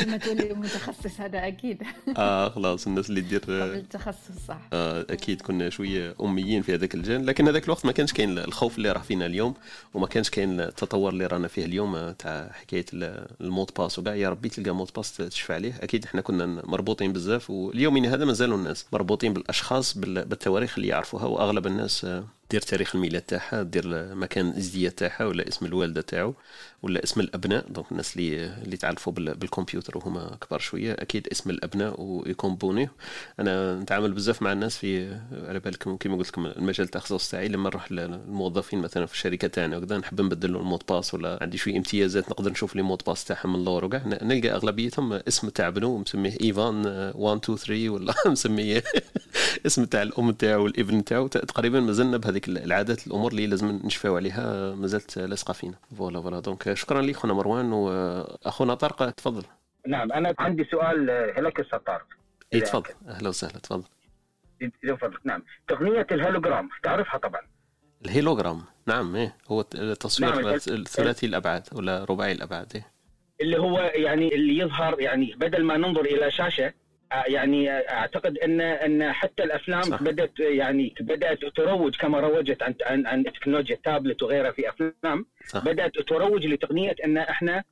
قبل 0.04 0.10
ما 0.10 0.16
تولي 0.16 0.54
متخصص 0.54 1.20
هذا 1.20 1.46
أكيد. 1.46 1.82
آه 2.18 2.48
خلاص 2.48 2.86
الناس 2.86 3.10
اللي 3.10 3.20
تدير 3.20 3.40
قبل 3.40 3.54
التخصص 3.60 4.46
صح. 4.48 4.58
آه 4.72 5.06
أكيد 5.10 5.42
كنا 5.42 5.70
شوية 5.70 6.14
أميين 6.20 6.62
في 6.62 6.74
هذاك 6.74 6.94
الجانب 6.94 7.24
لكن 7.24 7.48
هذاك 7.48 7.64
الوقت 7.64 7.86
ما 7.86 7.92
كانش 7.92 8.12
كاين 8.12 8.38
الخوف 8.38 8.78
اللي 8.78 8.92
راه 8.92 9.00
فينا 9.00 9.26
اليوم 9.26 9.54
وما 9.94 10.06
كانش 10.06 10.30
كاين 10.30 10.60
التطور 10.60 11.12
اللي 11.12 11.26
رانا 11.26 11.48
فيه 11.48 11.64
اليوم 11.64 11.96
آه، 11.96 12.12
تاع 12.12 12.50
حكاية 12.52 12.84
ال 12.92 13.05
mot 13.05 13.44
de 13.44 13.70
passe. 13.78 13.98
وكاع 13.98 14.14
يا 14.14 14.30
ربي 14.30 14.48
تلقى 14.48 14.70
mot 14.70 14.82
de 14.82 14.90
passe 14.96 15.16
تشفى 15.16 15.54
عليه. 15.54 15.74
أكيد 15.80 16.04
إحنا 16.04 16.20
كنا 16.20 16.46
مربوطين 16.46 17.12
بزاف 17.12 17.50
واليوم 17.50 18.04
هذا 18.04 18.24
مازالوا 18.24 18.58
الناس 18.58 18.86
مربوطين 18.92 19.32
بالأشخاص 19.32 19.98
بالتواريخ 19.98 20.74
اللي 20.76 20.88
يعرفوها 20.88 21.24
وأغلب 21.24 21.66
الناس 21.66 22.04
آه، 22.04 22.24
دير 22.50 22.60
تاريخ 22.60 22.94
الميلاد 22.94 23.22
تاعها 23.22 23.62
دير 23.62 24.14
مكان 24.14 24.48
الإزدياد 24.48 24.92
تاعها 24.92 25.24
ولا 25.24 25.48
اسم 25.48 25.66
الوالدة 25.66 26.00
تاعو. 26.00 26.34
ولا 26.84 27.04
اسم 27.04 27.20
الأبناء؟ 27.20 27.64
donc 27.68 27.92
الناس 27.92 28.16
اللي 28.16 28.46
اللي 28.46 28.76
تعرفوا 28.76 29.12
بالكمبيوتر 29.12 29.98
وهما 29.98 30.36
كبار 30.40 30.60
شوية 30.60 30.92
أكيد 30.92 31.28
اسم 31.32 31.50
الأبناء 31.50 32.00
ويكومبونيه 32.00 32.92
أنا 33.40 33.80
نتعامل 33.80 34.12
بزاف 34.12 34.42
مع 34.42 34.52
الناس 34.52 34.78
في 34.78 35.18
على 35.32 35.58
بالكم 35.60 35.96
كما 35.96 36.16
قلت 36.16 36.28
لكم 36.28 36.46
المجال 36.46 36.86
التخصص 36.86 37.30
تاعي 37.30 37.48
لما 37.48 37.68
نروح 37.70 37.92
للموظفين 37.92 38.78
مثلا 38.78 39.06
في 39.06 39.14
الشركة 39.14 39.48
تاعنا 39.48 39.76
وكذا 39.76 39.98
نحب 39.98 40.20
نبدل 40.20 40.52
له 40.52 40.60
ال 40.60 40.64
mot 40.64 40.75
de 40.75 40.82
passe 40.88 41.14
ولا 41.14 41.38
عندي 41.42 41.58
شوية 41.58 41.76
امتيازات 41.76 42.30
نقدر 42.30 42.50
نشوف 42.50 42.76
les 42.76 42.82
mots 42.82 43.02
de 43.06 43.11
passe 43.11 43.24
تاعهم 43.24 43.52
من 43.52 43.58
اللور 43.58 43.84
وكاع. 43.84 44.02
نلقى 44.06 44.50
أغلبيتهم 44.50 45.12
اسم 45.12 45.48
تاع 45.48 45.70
بنو 45.70 45.98
مسميه 45.98 46.36
إيفان 46.40 46.86
1 47.14 47.40
2 47.44 47.58
3 47.58 47.88
ولا 47.88 48.14
مسميه 48.26 48.82
اسم 49.66 49.84
تاع 49.84 50.02
الأم 50.02 50.30
تاعو 50.30 50.64
والابن 50.64 51.04
تاعو 51.04 51.26
تقريبا 51.26 51.80
مازلنا 51.80 52.16
بهذيك 52.16 52.48
العادات 52.48 53.06
الأمور 53.06 53.32
اللي 53.32 53.46
لازم 53.46 53.80
نشفاو 53.84 54.16
عليها 54.16 54.74
مازالت 54.74 55.18
لاصقة 55.18 55.52
فينا. 55.52 55.74
voilà 55.98 56.20
voilà. 56.20 56.40
donc 56.40 56.73
شكرا 56.74 57.02
لك 57.02 57.16
خونا 57.16 57.34
مروان 57.34 57.72
وأخونا 57.72 58.74
طارق 58.74 59.10
تفضل. 59.10 59.44
نعم 59.86 60.12
أنا 60.12 60.34
عندي 60.38 60.64
سؤال 60.64 61.06
لك 61.44 61.60
أستاذ 61.60 61.78
طارق. 61.78 62.06
اي 62.54 62.60
تفضل. 62.60 62.90
أهلا 63.08 63.28
وسهلا 63.28 63.58
تفضل. 63.58 63.84
تفضل. 64.82 65.18
نعم. 65.24 65.42
تقنية 65.68 66.06
الهولوجرام 66.12 66.68
تعرفها 66.82 67.18
طبعا؟ 67.18 67.40
الهيلوجرام 68.04 68.62
نعم 68.86 69.16
إيه 69.16 69.36
هو 69.48 69.64
التصوير 69.74 70.40
نعم. 70.40 70.56
ثلاثي 70.84 71.26
الأبعاد 71.26 71.68
ولا 71.72 72.04
رباعي 72.04 72.32
الأبعاد 72.32 72.72
إيه؟ 72.74 72.92
اللي 73.40 73.58
هو 73.58 73.78
يعني 73.78 74.34
اللي 74.34 74.58
يظهر 74.58 75.00
يعني 75.00 75.34
بدل 75.36 75.64
ما 75.64 75.76
ننظر 75.76 76.00
إلى 76.00 76.30
شاشة 76.30 76.74
يعني 77.12 77.70
أعتقد 77.70 78.38
إن 78.38 78.60
إن 78.60 79.12
حتى 79.12 79.44
الأفلام 79.44 79.82
صح. 79.82 80.02
بدأت 80.02 80.40
يعني 80.40 80.94
بدأت 81.00 81.44
تروج 81.44 81.96
كما 81.96 82.20
روجت 82.20 82.62
عن 82.62 82.74
عن, 82.86 83.06
عن 83.06 83.24
تكنولوجيا 83.24 83.76
التابلت 83.76 84.22
وغيرها 84.22 84.50
في 84.50 84.68
أفلام 84.68 85.26
صح. 85.46 85.64
بدأت 85.64 85.98
تروج 85.98 86.46
لتقنية 86.46 86.94
إن 87.04 87.18
إحنا 87.18 87.64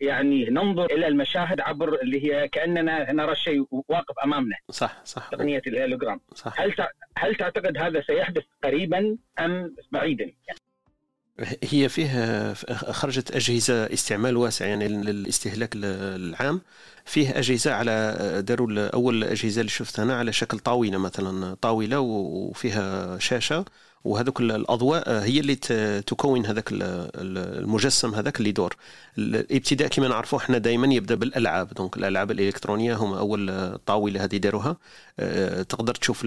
يعني 0.00 0.44
ننظر 0.44 0.84
إلى 0.84 1.06
المشاهد 1.08 1.60
عبر 1.60 2.02
اللي 2.02 2.24
هي 2.24 2.48
كأننا 2.48 3.12
نرى 3.12 3.34
شيء 3.34 3.66
واقف 3.70 4.18
أمامنا 4.24 4.56
صح 4.70 5.00
صح 5.04 5.28
تقنية 5.28 5.62
الهيلوجرام 5.66 6.20
صح 6.34 6.60
هل 6.60 6.74
هل 7.18 7.34
تعتقد 7.34 7.78
هذا 7.78 8.00
سيحدث 8.00 8.42
قريبا 8.64 9.16
أم 9.40 9.76
بعيدا؟ 9.92 10.24
يعني 10.24 10.58
هي 11.64 11.88
فيه 11.88 12.52
خرجت 12.92 13.30
أجهزة 13.36 13.74
استعمال 13.92 14.36
واسع 14.36 14.66
يعني 14.66 14.88
للاستهلاك 14.88 15.70
العام. 15.76 16.60
فيه 17.04 17.38
أجهزة 17.38 17.72
على 17.74 18.16
داروا 18.46 18.88
أول 18.94 19.14
الاجهزه 19.24 19.60
اللي 19.60 19.70
شفتها 19.70 20.02
أنا 20.02 20.18
على 20.18 20.32
شكل 20.32 20.58
طاولة 20.58 20.98
مثلا 20.98 21.54
طاولة 21.54 22.00
وفيها 22.00 23.18
شاشة. 23.18 23.64
وهذوك 24.04 24.40
الأضواء 24.40 25.10
هي 25.10 25.40
اللي 25.40 25.54
تكون 26.06 26.46
هذاك 26.46 26.68
المجسم 26.72 28.14
هذاك 28.14 28.38
اللي 28.38 28.48
يدور. 28.48 28.76
الابتداء 29.18 29.88
كما 29.88 30.08
نعرفوا 30.08 30.38
إحنا 30.38 30.58
دائما 30.58 30.94
يبدأ 30.94 31.14
بالألعاب. 31.14 31.74
دونك 31.74 31.96
الألعاب 31.96 32.30
الإلكترونية 32.30 32.94
هما 32.94 33.18
أول 33.18 33.72
طاولة 33.86 34.24
هذه 34.24 34.36
داروها 34.36 34.76
آه، 35.20 35.62
تقدر 35.62 35.94
تشوف 35.94 36.26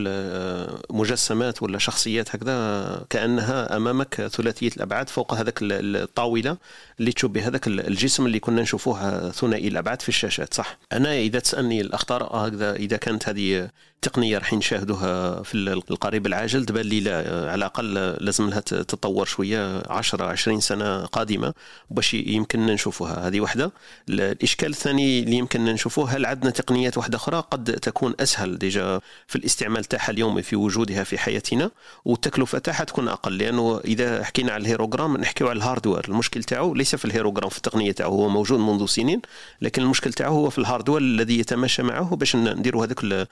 مجسمات 0.90 1.64
ولا 1.64 1.78
شخصيات 1.78 2.36
هكذا 2.36 3.06
كأنها 3.10 3.78
أمامك 3.78 4.16
ثلاثية 4.16 4.70
الأبعاد 4.78 5.10
فوق 5.10 5.34
هذاك 5.34 5.60
الطاولة 5.62 6.58
اللي 7.00 7.12
تشوف 7.12 7.32
بهذاك 7.32 7.68
الجسم 7.68 8.26
اللي 8.26 8.40
كنا 8.40 8.62
نشوفوه 8.62 9.30
ثنائي 9.32 9.68
الأبعاد 9.68 10.02
في 10.02 10.10
الشاشات 10.10 10.54
صح؟ 10.54 10.78
أنا 10.92 11.14
إذا 11.18 11.40
تسألني 11.40 11.82
الأخطار 11.82 12.24
هكذا 12.24 12.76
إذا 12.76 12.98
كانت 12.98 13.30
هذه 13.30 13.70
تقنية 14.02 14.38
راح 14.38 14.54
نشاهدوها 14.54 15.44
في 15.44 15.56
القريب 15.92 16.26
العاجل. 16.28 16.66
تبان 16.66 16.86
لي 16.86 17.00
لا 17.00 17.18
على 17.52 17.56
الأقل 17.56 17.94
لازم 17.94 18.50
لها 18.50 18.60
تتطور 18.60 19.26
شوية 19.26 19.84
10 19.90 20.26
20 20.26 20.60
سنة 20.60 21.06
قادمة 21.06 21.54
باش 21.90 22.14
يمكن 22.14 22.66
نشوفوها. 22.66 23.28
هذه 23.28 23.40
واحدة 23.40 23.72
الإشكال 24.10 24.70
الثاني 24.70 25.20
اللي 25.20 25.36
يمكن 25.36 25.66
نشوفوه 25.66 26.10
هل 26.10 26.26
عندنا 26.26 26.52
تقنيات 26.52 26.98
واحدة 26.98 27.16
أخرى 27.16 27.44
قد 27.52 27.64
تكون 27.64 28.14
أسهل 28.20 28.58
déjà 28.58 29.00
في 29.28 29.36
الاستعمال 29.36 29.86
تاعها 29.86 30.10
اليومي 30.12 30.42
في 30.42 30.56
وجودها 30.56 31.04
في 31.04 31.18
حياتنا؟ 31.18 31.72
والتكلفة 32.06 32.58
تاعها 32.58 32.84
تكون 32.84 33.08
أقل 33.08 33.38
لأنه 33.38 33.82
إذا 33.86 34.24
حكينا 34.24 34.52
على 34.52 34.62
الهولوغرام 34.62 35.18
نحكيو 35.18 35.48
على 35.48 35.58
ال 35.58 35.63
hardware. 35.63 36.06
المشكل 36.10 36.44
تاعو 36.44 36.74
ليس 36.74 36.96
في 36.96 37.06
الهولوغرام 37.06 37.50
في 37.50 37.58
التقنية 37.58 37.92
تاعو. 37.92 38.12
هو 38.12 38.30
موجود 38.30 38.60
منذ 38.60 38.86
سنين 38.86 39.22
لكن 39.62 39.82
المشكل 39.82 40.14
تاعو 40.14 40.36
هو 40.36 40.50
في 40.50 40.58
ال 40.58 40.63
hardware 40.63 41.02
الذي 41.02 41.40
يتماشى 41.40 41.84
معه 41.84 42.16
باش 42.16 42.36
نديروا 42.36 42.86
هذاك 42.86 43.28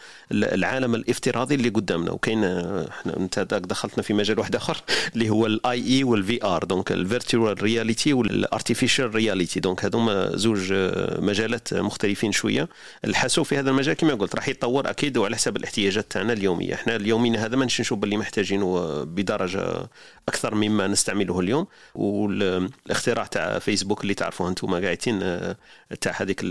العالم 0.59 0.95
الافتراضي 0.95 1.55
اللي 1.55 1.69
قدامنا. 1.69 2.11
وكاين 2.11 2.43
إحنا 2.43 3.17
أنت 3.17 3.39
دخلتنا 3.39 4.03
في 4.03 4.13
مجال 4.13 4.39
واحد 4.39 4.55
آخر 4.55 4.77
اللي 5.13 5.29
هو 5.29 5.45
ال 5.45 5.56
AI 5.56 5.77
وال 5.77 5.97
VR 5.97 6.63
donc 6.63 6.91
ال 6.91 7.00
virtual 7.00 7.63
reality 7.63 8.13
وال 8.13 8.30
artificial 8.30 9.15
reality 9.15 9.59
donc 9.59 9.85
هذوما 9.85 10.35
زوج 10.35 10.73
مجالات 11.19 11.73
مختلفين 11.73 12.31
شوية. 12.31 12.69
الحاسوب 13.05 13.45
في 13.45 13.57
هذا 13.57 13.69
المجال 13.69 13.93
كما 13.93 14.13
قلت 14.13 14.35
راح 14.35 14.49
يتطور 14.49 14.89
أكيد 14.89 15.17
وعلى 15.17 15.35
حسب 15.35 15.57
الاحتياجات 15.57 16.11
تاعنا 16.11 16.33
اليومية. 16.33 16.73
إحنا 16.73 16.95
اليومين 16.95 17.35
هذا 17.35 17.55
ما 17.55 17.65
نشوف 17.65 17.93
باللي 17.93 18.17
محتاجينه 18.17 19.03
بدرجة 19.03 19.89
أكثر 20.27 20.55
مما 20.55 20.87
نستعمله 20.87 21.39
اليوم. 21.39 21.67
والاختراع 21.95 23.25
تاع 23.25 23.59
فيسبوك 23.59 24.01
اللي 24.01 24.13
تعرفوه 24.13 24.49
أنتم 24.49 24.83
قاعدين 24.83 25.19
تاع 26.01 26.13
هذيك 26.15 26.43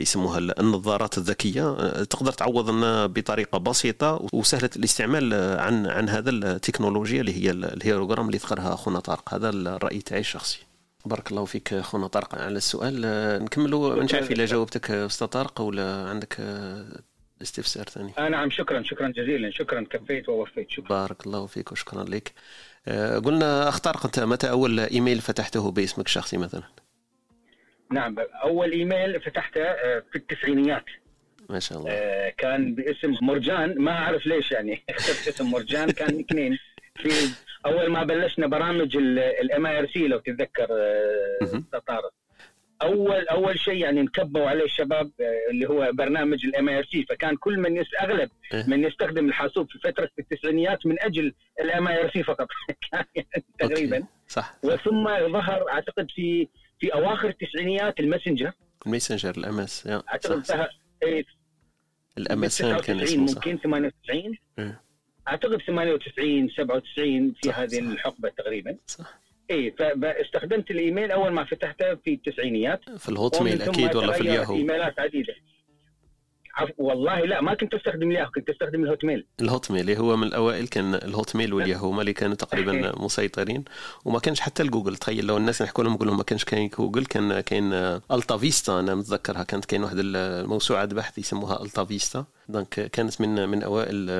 يسموها 0.00 0.38
النظارات 0.38 1.18
الذكية 1.18 1.76
تقدر 2.02 2.32
تعوض 2.32 2.70
لنا 2.70 3.06
بطريقة 3.06 3.51
بسيطة 3.58 4.26
وسهلة 4.32 4.70
الاستعمال 4.76 5.34
عن 5.60 5.86
عن 5.86 6.08
هذا 6.08 6.30
التكنولوجيا 6.30 7.20
اللي 7.20 7.44
هي 7.44 7.50
الهولوغرام 7.50 8.26
اللي 8.26 8.38
ذكرها 8.38 8.74
اخونا 8.74 9.00
طارق. 9.00 9.34
هذا 9.34 9.50
الرأي 9.50 10.00
تاعي 10.00 10.20
الشخصي. 10.20 10.58
بارك 11.06 11.30
الله 11.30 11.44
فيك 11.44 11.72
اخونا 11.72 12.06
طارق 12.06 12.34
على 12.34 12.56
السؤال. 12.56 13.00
نكملوا. 13.44 14.02
مش 14.02 14.14
عارف 14.14 14.30
اذا 14.30 14.44
جاوبتك 14.44 14.90
أستاذ 14.90 15.26
طارق 15.26 15.60
ولا 15.60 16.08
عندك 16.08 16.36
استفسار 17.42 17.84
ثاني؟ 17.84 18.12
آه 18.18 18.28
نعم 18.28 18.50
شكرا 18.50 18.82
شكرا 18.82 19.08
جزيلا. 19.08 19.50
شكرا 19.50 19.86
كفيت 19.90 20.28
ووفيت. 20.28 20.70
شكرا. 20.70 20.88
بارك 20.88 21.26
الله 21.26 21.46
فيك 21.46 21.72
وشكرا 21.72 22.04
لك. 22.04 22.32
آه 22.88 23.18
قلنا 23.18 23.68
أخ 23.68 23.78
طارق 23.78 24.04
أنت 24.04 24.20
متى 24.20 24.50
أول 24.50 24.80
إيميل 24.80 25.20
فتحته 25.20 25.70
باسمك 25.70 26.06
الشخصي 26.06 26.36
مثلا؟ 26.36 26.62
نعم 27.90 28.16
أول 28.44 28.72
إيميل 28.72 29.20
فتحته 29.20 29.64
في 30.12 30.16
التسعينيات. 30.16 30.84
ما 31.52 31.58
شاء 31.60 31.78
الله. 31.78 31.90
آه 31.90 32.28
كان 32.38 32.74
باسم 32.74 33.16
مرجان 33.22 33.78
ما 33.78 33.92
أعرف 33.92 34.26
ليش 34.26 34.52
يعني. 34.52 34.82
اخترت 34.90 35.28
اسم 35.28 35.50
مرجان 35.50 35.90
كان 35.90 36.20
اثنين. 36.20 36.58
في 36.96 37.08
أول 37.66 37.90
ما 37.90 38.04
بلشنا 38.04 38.46
برامج 38.46 38.96
ال 38.96 39.66
mIRC 39.66 40.08
لو 40.08 40.18
تتذكر 40.18 40.68
أستاذ 41.42 41.80
طارق 41.86 42.12
اول 42.82 43.28
أول 43.28 43.58
شيء 43.58 43.74
يعني 43.76 44.00
انكبوا 44.00 44.48
عليه 44.48 44.64
الشباب 44.64 45.10
اللي 45.50 45.68
هو 45.68 45.90
برنامج 45.92 46.46
ال 46.46 46.68
mIRC 46.68 47.06
فكان 47.08 47.36
كل 47.36 47.58
من 47.58 47.76
يس 47.76 47.86
أغلب 48.00 48.30
من 48.66 48.84
يستخدم 48.84 49.28
الحاسوب 49.28 49.70
في 49.70 49.78
فترة 49.78 50.10
التسعينيات 50.18 50.86
من 50.86 51.02
أجل 51.02 51.34
ال 51.60 51.88
mIRC 51.88 52.22
فقط. 52.22 52.48
كان 52.90 53.04
يعني 53.14 53.44
تقريبا. 53.58 54.04
صح, 54.28 54.52
صح. 54.52 54.58
وثم 54.64 55.04
ظهر 55.32 55.68
أعتقد 55.68 56.10
في 56.10 56.48
في 56.80 56.94
أواخر 56.94 57.28
التسعينيات 57.28 58.00
الماسنجر. 58.00 58.52
الماسنجر 58.86 59.30
الام 59.30 59.60
اس 59.60 59.86
أعتقد 59.86 60.44
صح, 60.44 60.56
صح. 60.56 60.68
ال 62.18 62.44
MS 62.44 62.62
كان 62.62 63.00
اسمه 63.00 63.24
ممكن 63.34 63.58
98 63.58 64.34
آه. 64.58 64.80
أعتقد 65.28 65.62
98 65.66 66.48
97 66.48 67.32
في 67.42 67.48
صح 67.48 67.58
هذه 67.58 67.68
صح. 67.68 67.78
الحقبة 67.82 68.28
تقريبا. 68.28 68.76
صح. 68.86 69.20
اي 69.50 69.70
فاستخدمت 69.78 70.70
الإيميل 70.70 71.10
أول 71.10 71.30
ما 71.32 71.44
فتحته 71.44 71.94
في 71.94 72.14
التسعينيات. 72.14 72.80
في 72.98 73.08
ال 73.08 73.42
Hotmail 73.42 73.62
أكيد 73.62 73.96
ولا 73.96 74.12
في 74.12 74.20
الياهو؟ 74.20 74.54
إيميلات 74.56 75.00
عديدة. 75.00 75.34
والله 76.78 77.20
لا 77.20 77.40
ما 77.40 77.54
كنت 77.54 77.74
أستخدم 77.74 78.10
الياهو 78.10 78.30
كنت 78.30 78.50
أستخدم 78.50 78.84
ال 78.84 79.04
Hotmail 79.04 79.26
ال 79.40 79.70
Hotmail 79.70 79.90
هو 79.90 80.16
من 80.16 80.26
الأوائل 80.26 80.68
كان 80.68 80.94
ال 80.94 81.36
Hotmail 81.36 81.54
وال 81.54 81.64
Yahoo 81.64 81.90
هما 81.90 82.00
اللي 82.00 82.12
كانوا 82.12 82.36
تقريبا 82.36 82.92
مسيطرين. 82.96 83.64
وما 84.04 84.18
كانش 84.18 84.40
حتى 84.40 84.62
الجوجل 84.62 84.96
تخيل 84.96 85.26
لو 85.26 85.36
الناس 85.36 85.62
نحكوا 85.62 85.84
لهم 85.84 85.92
نقول 85.92 86.08
لهم 86.08 86.16
ما 86.16 86.22
كانش 86.22 86.44
كاين 86.44 86.68
جوجل 86.68 87.06
كان 87.06 87.40
كاين 87.40 87.72
AltaVista. 88.12 88.80
أنا 88.80 88.94
متذكرها 88.94 89.42
كانت 89.42 89.64
كاين 89.64 89.84
واحد 89.84 89.96
الموسوعه 89.98 90.84
بحث 90.84 91.18
يسموها 91.18 91.62
AltaVista. 91.62 92.24
donc 92.48 92.68
كانت 92.68 93.20
من 93.20 93.48
من 93.48 93.62
أوائل 93.62 94.10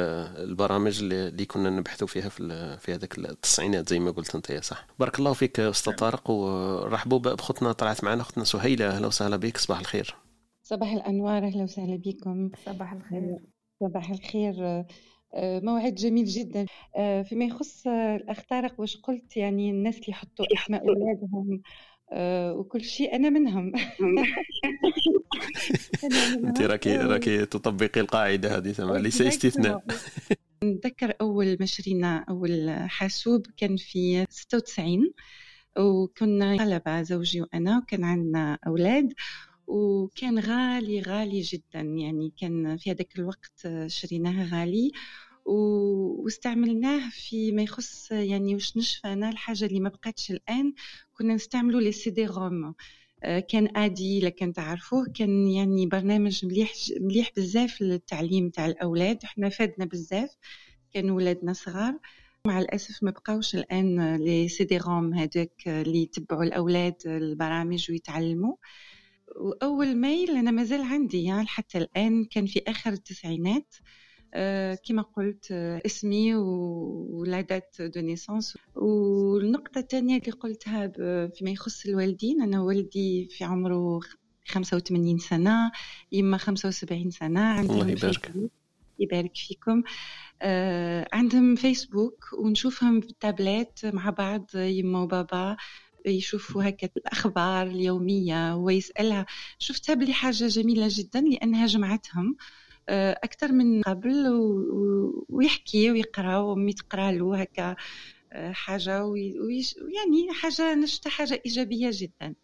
البرامج 0.51 0.99
اللي 1.03 1.45
كنا 1.45 1.71
نبحثوا 1.71 2.07
فيها 2.07 2.29
في 2.29 2.77
في 2.81 2.95
هذاك 2.95 3.19
التسعينات 3.19 3.89
زي 3.89 3.99
ما 3.99 4.11
قلت 4.11 4.35
أنت 4.35 4.51
يا 4.51 4.61
صح 4.61 4.87
بارك 4.99 5.19
الله 5.19 5.33
فيك 5.33 5.61
أستاذ 5.61 5.93
طارق 5.93 6.31
ورحبوا 6.31 7.19
بخوتنا 7.19 7.73
طلعت 7.73 8.05
معنا 8.05 8.23
أختنا 8.23 8.45
سهيلة. 8.45 8.87
أهلا 8.87 9.07
وسهلا 9.07 9.37
بك 9.37 9.59
صباح 9.59 9.79
الخير. 9.79 10.15
صباح 10.73 10.93
الأنوار 10.93 11.47
أهلا 11.47 11.63
وسهلا 11.63 11.97
بكم. 11.97 12.51
صباح 12.67 12.93
الخير. 12.93 13.37
صباح 13.81 14.11
الخير. 14.11 14.85
موعد 15.37 15.95
جميل 15.95 16.25
جدا. 16.25 16.67
فيما 17.23 17.45
يخص 17.45 17.87
الأخ 17.87 18.41
طارق 18.51 18.81
واش 18.81 18.97
قلت؟ 18.97 19.37
يعني 19.37 19.71
الناس 19.71 19.95
اللي 19.95 20.09
يحطوا 20.09 20.47
أسماء 20.55 20.81
أولادهم 20.89 21.63
وكل 22.59 22.85
شيء 22.85 23.17
أنا 23.17 23.31
منهم. 23.31 23.73
أنت 26.45 26.61
راكي 26.61 26.97
راكي 26.97 27.47
تطبقي 27.47 28.01
القاعدة 28.01 28.57
هذه 28.57 28.75
ليس 28.79 29.23
استثناء. 29.23 29.85
نتذكر 30.65 31.15
أول 31.21 31.57
ما 31.61 31.67
شرينا 31.67 32.25
أول 32.29 32.71
حاسوب 32.71 33.47
كان 33.57 33.77
في 33.77 34.27
96 34.31 35.13
وكنا 35.79 36.57
طلبة 36.57 37.03
زوجي 37.03 37.43
وأنا 37.43 37.79
وكان 37.79 38.05
عندنا 38.05 38.59
أولاد. 38.67 39.13
وكان 39.73 40.39
غالي 40.39 41.01
غالي 41.01 41.41
جدا. 41.41 41.81
يعني 41.81 42.33
كان 42.41 42.77
في 42.77 42.91
هذاك 42.91 43.19
الوقت 43.19 43.69
شريناه 43.87 44.49
غالي 44.53 44.91
واستعملناه 45.47 47.11
في 47.11 47.53
ما 47.53 47.63
يخص 47.63 48.11
يعني 48.11 48.55
واش 48.55 48.77
نشفى 48.77 49.13
الحاجة 49.13 49.65
اللي 49.65 49.81
ما 49.81 49.89
بقاتش 49.89 50.31
الآن. 50.31 50.75
كنا 51.19 51.35
نستعملوا 51.35 51.81
les 51.81 52.11
CD-ROM. 52.11 52.75
كان 53.49 53.77
Adi 53.77 54.21
لكن 54.21 54.53
تعرفوه. 54.53 55.07
كان 55.15 55.47
يعني 55.49 55.87
برنامج 55.87 56.47
مليح 56.47 56.73
مليح 57.01 57.31
بزاف 57.37 57.81
للتعليم 57.83 58.49
تاع 58.49 58.67
الأولاد. 58.67 59.19
إحنا 59.25 59.49
فادنا 59.49 59.85
بزاف. 59.85 60.31
كانوا 60.95 61.17
ولادنا 61.17 61.53
صغار. 61.53 61.99
مع 62.47 62.59
الأسف 62.61 63.03
ما 63.03 63.11
بقاوش 63.11 63.55
الآن 63.55 64.17
les 64.17 64.65
CD-ROM 64.65 65.15
هذاك 65.15 65.63
اللي 65.67 66.03
يتبعوا 66.03 66.45
الأولاد 66.45 66.95
البرامج 67.07 67.91
ويتعلموا. 67.91 68.55
وأول 69.37 69.97
mail 69.97 70.31
أنا 70.37 70.51
مازال 70.51 70.83
عندي 70.83 71.25
يعني 71.25 71.47
حتى 71.47 71.79
الآن 71.79 72.25
كان 72.25 72.47
في 72.47 72.63
آخر 72.69 72.93
التسعينات. 72.93 73.75
أه 74.35 74.79
كما 74.89 75.03
قلت 75.03 75.49
أه 75.53 75.83
اسمي 75.87 76.35
ولا 76.35 77.41
date 77.41 77.77
de 77.81 78.01
naissance 78.01 78.59
والنقطة 78.75 79.79
الثانية 79.79 80.17
اللي 80.19 80.31
قلتها 80.33 80.93
فيما 81.35 81.51
يخص 81.51 81.87
الوالدين 81.87 82.43
أنا 82.43 82.63
والدي 82.63 83.29
في 83.31 83.45
عمره 83.45 84.01
85 84.49 85.19
سنة 85.19 85.73
يما 86.13 86.37
75 86.37 87.11
سنة 87.11 87.41
عندهم 87.41 87.81
الله 87.81 87.91
يبارك. 87.91 88.33
يبارك 88.99 89.37
فيكم. 89.37 89.83
أه 90.43 91.09
عندهم 91.13 91.55
فيسبوك 91.57 92.25
ونشوفهم 92.39 93.01
في 93.01 93.07
التابلت 93.11 93.87
مع 93.87 94.11
بعض 94.11 94.47
يما 94.55 95.03
وبابا. 95.03 95.57
يشوفوا 96.07 96.69
هكا 96.69 96.89
الأخبار 96.97 97.67
اليومية 97.67 98.57
ويسألها. 98.57 99.27
شفتها 99.59 99.95
بلي 99.95 100.13
حاجة 100.13 100.47
جميلة 100.47 100.87
جدا 100.91 101.21
لأنها 101.21 101.67
جمعتهم 101.67 102.37
أكثر 102.89 103.53
من 103.53 103.83
قبل 103.83 104.29
ويحكي 105.29 105.91
ويقرأ 105.91 106.37
وأمي 106.37 106.73
تقرأ 106.73 107.11
له 107.13 107.41
هكا 107.41 107.77
حاجة 108.35 109.05
ويعني 109.05 110.33
حاجة 110.33 110.75
نشتها 110.75 111.11
حاجة 111.11 111.43
إيجابية 111.47 111.91
جدا. 111.93 112.35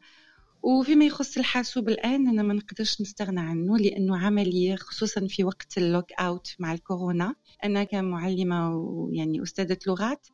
وفيما 0.63 1.05
يخص 1.05 1.39
الحاسوب 1.39 1.89
الآن 1.89 2.29
أنا 2.29 2.43
ما 2.43 2.55
نقدرش 2.55 3.01
نستغنى 3.01 3.41
عنه 3.41 3.79
لأنه 3.79 4.19
عملي 4.19 4.77
خصوصا 4.77 5.27
في 5.27 5.45
وقت 5.45 5.79
اللوك 5.79 6.13
أوت 6.13 6.55
مع 6.59 6.73
الكورونا. 6.73 7.35
أنا 7.65 7.85
كمعلمة 7.85 8.77
ويعني 8.77 9.43
أستاذة 9.43 9.79
لغات 9.87 10.27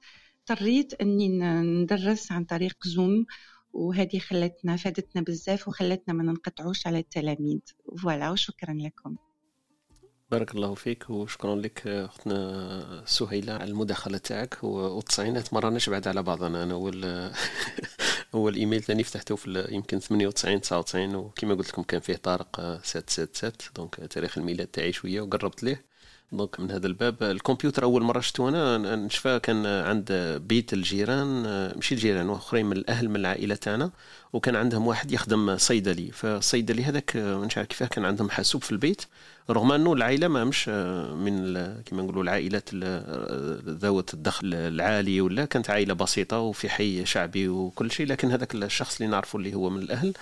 اضطريت 0.50 0.94
اني 0.94 1.28
ندرس 1.62 2.32
عن 2.32 2.44
طريق 2.44 2.76
زوم 2.86 3.26
وهذه 3.72 4.18
خلتنا 4.18 4.76
فادتنا 4.76 5.22
بزاف 5.22 5.68
وخلتنا 5.68 6.14
ما 6.14 6.22
ننقطعوش 6.22 6.86
على 6.86 6.98
التلاميذ. 6.98 7.60
voilà 8.02 8.30
وشكرا 8.30 8.74
لكم. 8.74 9.16
بارك 10.30 10.54
الله 10.54 10.74
فيك 10.74 11.10
وشكرا 11.10 11.56
لك 11.56 11.86
أختنا 11.86 13.04
سهيلة 13.06 13.52
على 13.52 13.64
المداخلة 13.70 14.18
تاعك. 14.18 14.64
والتسعينات 14.64 15.54
مرة 15.54 15.70
نشبعد 15.70 16.08
على 16.08 16.22
بعضنا. 16.22 16.62
أنا 16.62 16.74
أول 16.74 17.04
أول 18.34 18.54
إيميل 18.54 18.82
ثاني 18.82 19.02
فتحته 19.04 19.36
في 19.36 19.66
يمكن 19.70 19.98
98 19.98 20.60
99 20.60 21.14
وكما 21.14 21.54
قلت 21.54 21.68
لكم 21.68 21.82
كان 21.82 22.00
فيه 22.00 22.16
طارق 22.16 22.60
777 22.82 23.52
donc 23.76 23.94
تاريخ 23.94 24.38
الميلاد 24.38 24.66
تاعي 24.66 24.92
شوية 24.92 25.20
وقربت 25.20 25.62
ليه. 25.62 25.93
donc 26.32 26.60
من 26.60 26.70
هذا 26.70 26.86
الباب. 26.86 27.22
الكمبيوتر 27.22 27.82
أول 27.82 28.02
مرة 28.02 28.20
شفتو 28.20 28.48
أنا. 28.48 28.96
نشفى 28.96 29.40
كان 29.42 29.66
عند 29.66 30.12
بيت 30.46 30.72
الجيران 30.72 31.42
ماشي 31.76 31.94
الجيران 31.94 32.28
وأخرين 32.28 32.66
من 32.66 32.76
الأهل 32.76 33.08
من 33.08 33.16
العائلة 33.16 33.54
تاعنا 33.54 33.90
وكان 34.32 34.56
عندهم 34.56 34.86
واحد 34.86 35.12
يخدم 35.12 35.56
صيدلي. 35.56 36.10
فالصيدلي 36.10 36.84
هذاك 36.84 37.16
مش 37.16 37.58
عارف 37.58 37.68
كيفاه 37.68 37.86
كان 37.86 38.04
عندهم 38.04 38.30
حاسوب 38.30 38.62
في 38.62 38.72
البيت. 38.72 39.02
رغم 39.50 39.72
أنه 39.72 39.92
العائلة 39.92 40.28
ما 40.28 40.44
مش 40.44 40.68
من 40.68 41.54
كما 41.82 42.02
نقولوا 42.02 42.22
العائلات 42.22 42.74
ذوات 43.68 44.14
الدخل 44.14 44.54
العالي 44.54 45.20
ولا 45.20 45.44
كانت 45.44 45.70
عائلة 45.70 45.94
بسيطة 45.94 46.38
وفي 46.38 46.68
حي 46.68 47.06
شعبي 47.06 47.48
وكل 47.48 47.90
شيء. 47.90 48.06
لكن 48.06 48.30
هذاك 48.30 48.54
الشخص 48.54 49.00
اللي 49.00 49.10
نعرفه 49.10 49.38
اللي 49.38 49.54
هو 49.54 49.70
من 49.70 49.82
الأهل 49.82 50.14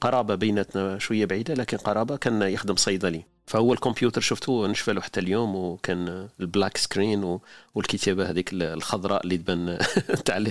قرابة 0.00 0.34
بيناتنا 0.34 0.98
شوية 0.98 1.24
بعيدة 1.24 1.54
لكن 1.54 1.76
قرابة 1.76 2.16
كان 2.16 2.42
يخدم 2.42 2.76
صيدلي. 2.76 3.37
فهو 3.48 3.72
الكمبيوتر 3.72 4.20
شفته 4.20 4.66
نشفى 4.66 5.00
حتى 5.00 5.20
اليوم 5.20 5.56
وكان 5.56 6.28
ال 6.40 6.46
black 6.46 6.76
screen 6.76 7.38
والكتابة 7.74 8.30
هذيك 8.30 8.48
الخضراء 8.52 9.22
اللي 9.24 9.38
تبان 9.38 9.78
تاع 10.24 10.44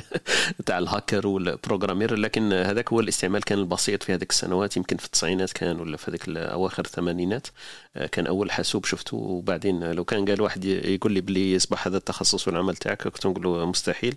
تاع 0.66 0.78
ال 0.78 0.85
hacker 0.85 1.28
وال 1.28 1.40
programmeur. 1.40 2.16
لكن 2.16 2.54
هذاك 2.54 2.94
هو 2.94 3.00
الاستعمال 3.00 3.44
كان 3.44 3.60
البسيط 3.60 4.04
في 4.04 4.14
هذيك 4.14 4.32
السنوات 4.32 4.78
يمكن 4.78 4.98
في 4.98 5.06
التسعينات 5.06 5.52
كان 5.52 5.80
ولا 5.80 5.98
في 5.98 6.12
هذيك 6.12 6.30
اواخر 6.30 6.86
الثمانينات 6.86 7.48
كان 8.12 8.28
أول 8.28 8.52
حاسوب 8.52 8.86
شفته 8.86 9.18
وبعدين 9.18 9.92
لو 9.92 10.04
كان 10.04 10.26
قال 10.26 10.42
واحد 10.42 10.66
يقول 10.66 11.12
لي 11.12 11.22
بلي 11.22 11.54
يصبح 11.54 11.88
هذا 11.88 11.98
التخصص 11.98 12.48
والعمل 12.48 12.76
تاعك 12.76 13.08
كنت 13.08 13.28
نقول 13.28 13.44
له 13.44 13.66
مستحيل. 13.66 14.16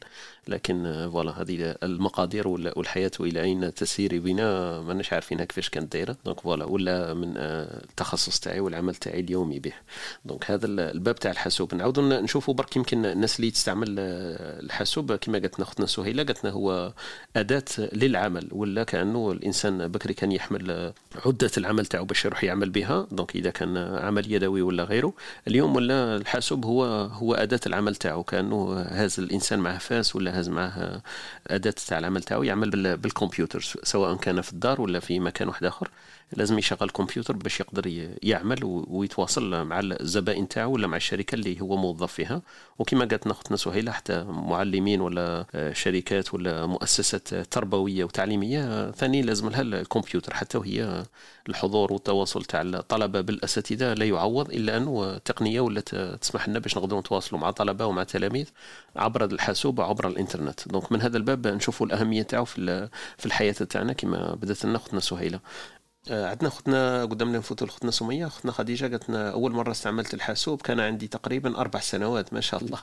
لكن 0.48 1.08
voilà 1.12 1.42
هذه 1.42 1.76
المقادير 1.82 2.48
والحياة 2.48 3.10
والى 3.20 3.42
أين 3.42 3.74
تسير 3.74 4.18
بنا؟ 4.18 4.80
ماناش 4.80 5.12
عارفينها 5.12 5.44
كيفاش 5.44 5.68
كانت 5.68 5.92
دايرة. 5.92 6.16
donc 6.24 6.40
voilà 6.40 6.64
ولا 6.64 7.14
من 7.14 7.32
التخصص 7.36 8.40
تاعي 8.40 8.60
والعمل 8.60 8.94
تاعي 8.94 9.20
اليومي 9.20 9.58
به. 9.58 9.72
donc 10.24 10.50
هذا 10.50 10.66
الباب 10.66 11.14
تاع 11.14 11.30
الحاسوب. 11.30 11.74
نعاودوا 11.74 12.20
نشوفوا 12.20 12.54
برك 12.54 12.76
يمكن 12.76 13.06
الناس 13.06 13.36
اللي 13.36 13.50
تستعمل 13.50 13.86
الحاسوب. 13.90 15.12
كما 15.12 15.38
قالت 15.38 15.58
لنا 15.58 15.68
أختنا 15.68 15.86
سهيلة 15.86 16.22
قالت 16.22 16.44
لنا 16.44 16.52
هو 16.52 16.92
أداة 17.36 17.64
للعمل 17.78 18.48
ولا 18.52 18.84
كأنه 18.84 19.32
الإنسان 19.32 19.88
بكري 19.88 20.14
كان 20.14 20.32
يحمل 20.32 20.92
عدة 21.26 21.50
العمل 21.58 21.86
تاعو 21.86 22.04
باش 22.04 22.24
يروح 22.24 22.44
يعمل 22.44 22.70
بها. 22.70 23.06
donc 23.10 23.36
إذا 23.36 23.50
كان 23.50 23.76
عمل 23.76 24.32
يدوي 24.32 24.62
ولا 24.62 24.84
غيره. 24.84 25.12
اليوم 25.48 25.76
ولا 25.76 26.16
الحاسوب 26.16 26.64
هو 26.64 26.84
هو 27.12 27.34
أداة 27.34 27.60
العمل 27.66 27.96
تاعو. 27.96 28.22
كأنه 28.22 28.72
هاز 28.72 29.20
الإنسان 29.20 29.58
معه 29.58 29.78
فاس 29.78 30.16
ولا 30.16 30.29
هاز 30.38 30.48
معه 30.48 31.02
أداة 31.46 31.74
تاع 31.86 31.98
العمل 31.98 32.22
تاعو 32.22 32.42
يعمل 32.42 32.96
بالكمبيوتر 32.96 33.60
سواء 33.82 34.16
كان 34.16 34.40
في 34.40 34.52
الدار 34.52 34.80
ولا 34.80 35.00
في 35.00 35.20
مكان 35.20 35.48
واحد 35.48 35.64
آخر. 35.64 35.90
لازم 36.32 36.58
يشغل 36.58 36.78
الكمبيوتر 36.82 37.36
باش 37.36 37.60
يقدر 37.60 38.10
يعمل 38.22 38.58
ويتواصل 38.64 39.64
مع 39.64 39.80
الزبائن 39.80 40.48
تاعو 40.48 40.72
ولا 40.72 40.86
مع 40.86 40.96
الشركة 40.96 41.34
اللي 41.34 41.60
هو 41.60 41.76
موظف 41.76 42.12
فيها. 42.12 42.42
وكما 42.78 43.04
قالت 43.04 43.26
اختنا 43.26 43.56
سهيله 43.56 43.92
حتى 43.92 44.24
معلمين 44.24 45.00
ولا 45.00 45.46
شركات 45.72 46.34
ولا 46.34 46.66
مؤسسات 46.66 47.34
تربوية 47.34 48.04
وتعليمية 48.04 48.90
ثاني 48.90 49.22
لازم 49.22 49.48
لها 49.48 49.60
الكمبيوتر. 49.60 50.34
حتى 50.34 50.58
وهي 50.58 51.04
الحضور 51.48 51.92
والتواصل 51.92 52.44
تاع 52.44 52.62
الطلبة 52.62 53.20
بالأساتذة 53.20 53.94
لا 53.94 54.04
يعوض 54.04 54.50
إلا 54.50 54.76
أنه 54.76 55.12
التقنيه 55.16 55.60
ولات 55.60 55.94
تسمح 55.94 56.48
لنا 56.48 56.58
باش 56.58 56.76
نقدروا 56.76 57.00
نتواصلوا 57.00 57.40
مع 57.40 57.50
طلبة 57.50 57.86
ومع 57.86 58.02
تلاميذ 58.02 58.46
عبر 58.96 59.24
الحاسوب 59.24 59.78
وعبر 59.78 60.08
الإنترنت. 60.08 60.68
دونك 60.68 60.92
من 60.92 61.02
هذا 61.02 61.16
الباب 61.16 61.46
نشوفوا 61.46 61.86
الأهمية 61.86 62.22
تاعو 62.22 62.44
في 62.44 63.26
الحياة 63.26 63.52
تاعنا 63.52 63.92
كما 63.92 64.34
بدأت 64.34 64.64
لنا 64.64 64.76
اختنا 64.76 65.00
سهيله 65.00 65.36
آه، 65.36 65.79
عندنا 66.08 66.48
اختنا 66.48 67.04
قدامنا 67.04 67.38
نفوتوا 67.38 67.66
اختنا 67.66 67.90
سمية. 67.90 68.26
اختنا 68.26 68.52
خديجة 68.52 68.86
قالت 68.86 69.10
لنا 69.10 69.30
أول 69.30 69.52
مرة 69.52 69.70
استعملت 69.70 70.14
الحاسوب. 70.14 70.62
كان 70.62 70.80
عندي 70.80 71.08
تقريبا 71.08 71.58
أربع 71.58 71.80
سنوات 71.80 72.32
ما 72.32 72.40
شاء 72.40 72.64
الله. 72.64 72.80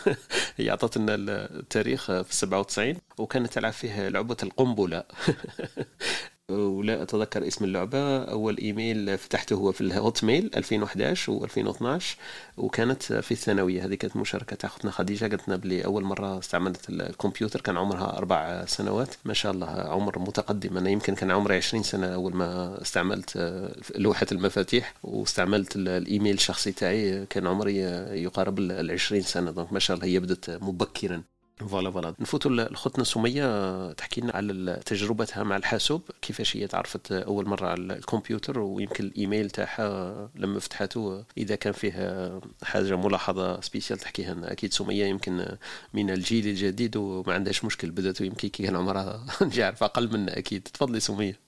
هي 0.56 0.70
اعطت 0.70 0.98
لنا 0.98 1.14
التاريخ 1.14 2.06
في 2.06 2.34
97 2.34 2.94
وكانت 3.18 3.52
تلعب 3.52 3.72
فيه 3.72 4.08
لعبة 4.08 4.36
القنبلة. 4.42 5.04
ولا 6.50 7.02
أتذكر 7.02 7.46
اسم 7.46 7.64
اللعبة. 7.64 8.18
أول 8.18 8.58
إيميل 8.58 9.18
فتحته 9.18 9.56
هو 9.56 9.72
في 9.72 9.80
الهوت 9.80 10.24
ميل 10.24 10.50
2011 10.56 11.40
و2012 11.40 12.02
وكانت 12.56 13.02
في 13.02 13.32
الثانوية. 13.32 13.84
هذه 13.84 13.94
كانت 13.94 14.16
مشاركة 14.16 14.56
تاع 14.56 14.68
أختنا 14.68 14.90
خديجة. 14.90 15.26
قالت 15.26 15.48
لنا 15.48 15.56
بلي 15.56 15.84
اول 15.84 16.04
مرة 16.04 16.38
استعملت 16.38 16.90
الكمبيوتر 16.90 17.60
كان 17.60 17.76
عمرها 17.76 18.18
أربع 18.18 18.64
سنوات. 18.64 19.14
ما 19.24 19.34
شاء 19.34 19.52
الله 19.52 19.66
عمر 19.66 20.18
متقدم. 20.18 20.76
أنا 20.76 20.90
يمكن 20.90 21.14
كان 21.14 21.30
عمري 21.30 21.56
20 21.56 21.82
سنة 21.82 22.06
أول 22.06 22.36
ما 22.36 22.82
استعملت 22.82 23.60
لوحة 23.96 24.26
المفاتيح 24.32 24.94
واستعملت 25.02 25.76
الإيميل 25.76 26.34
الشخصي 26.34 26.72
تاعي. 26.72 27.26
كان 27.26 27.46
عمري 27.46 27.76
يقارب 28.22 28.58
ال 28.58 28.90
20 28.90 29.22
سنة. 29.22 29.50
donc 29.50 29.72
ما 29.72 29.78
شاء 29.78 29.96
الله 29.96 30.06
هي 30.06 30.20
بدت 30.20 30.50
مبكرا. 30.62 31.22
voilà 31.66 31.90
voilà. 31.90 32.14
نفوتوا 32.20 32.50
لخوتنا 32.50 33.04
سميه 33.04 33.92
تحكي 33.92 34.20
لنا 34.20 34.32
على 34.36 34.80
تجربتها 34.86 35.42
مع 35.42 35.56
الحاسوب. 35.56 36.02
كيفاش 36.22 36.56
هي 36.56 36.66
تعرفت 36.66 37.12
أول 37.12 37.48
مرة 37.48 37.66
على 37.68 37.80
الكمبيوتر؟ 37.80 38.58
ويمكن 38.58 39.04
الإيميل 39.04 39.50
تاعها 39.50 40.30
لما 40.34 40.60
فتحته 40.60 41.24
إذا 41.38 41.56
كان 41.56 41.72
فيه 41.72 41.92
حاجة 42.62 42.96
ملاحظة 42.96 43.60
spéciale 43.60 43.98
تحكيها 43.98 44.34
لنا. 44.34 44.52
أكيد 44.52 44.72
سميه 44.72 45.04
يمكن 45.04 45.56
من 45.94 46.10
الجيل 46.10 46.46
الجديد 46.46 46.96
وما 46.96 47.34
عندهاش 47.34 47.64
مشكل. 47.64 47.90
بدأت 47.90 48.20
يمكن 48.20 48.48
كي 48.48 48.62
كان 48.62 48.76
عمرها 48.76 49.26
نجي 49.42 49.62
عارف 49.62 49.82
أقل 49.82 50.12
منا 50.12 50.38
أكيد. 50.38 50.62
تفضلي 50.62 51.00
سميه 51.00 51.38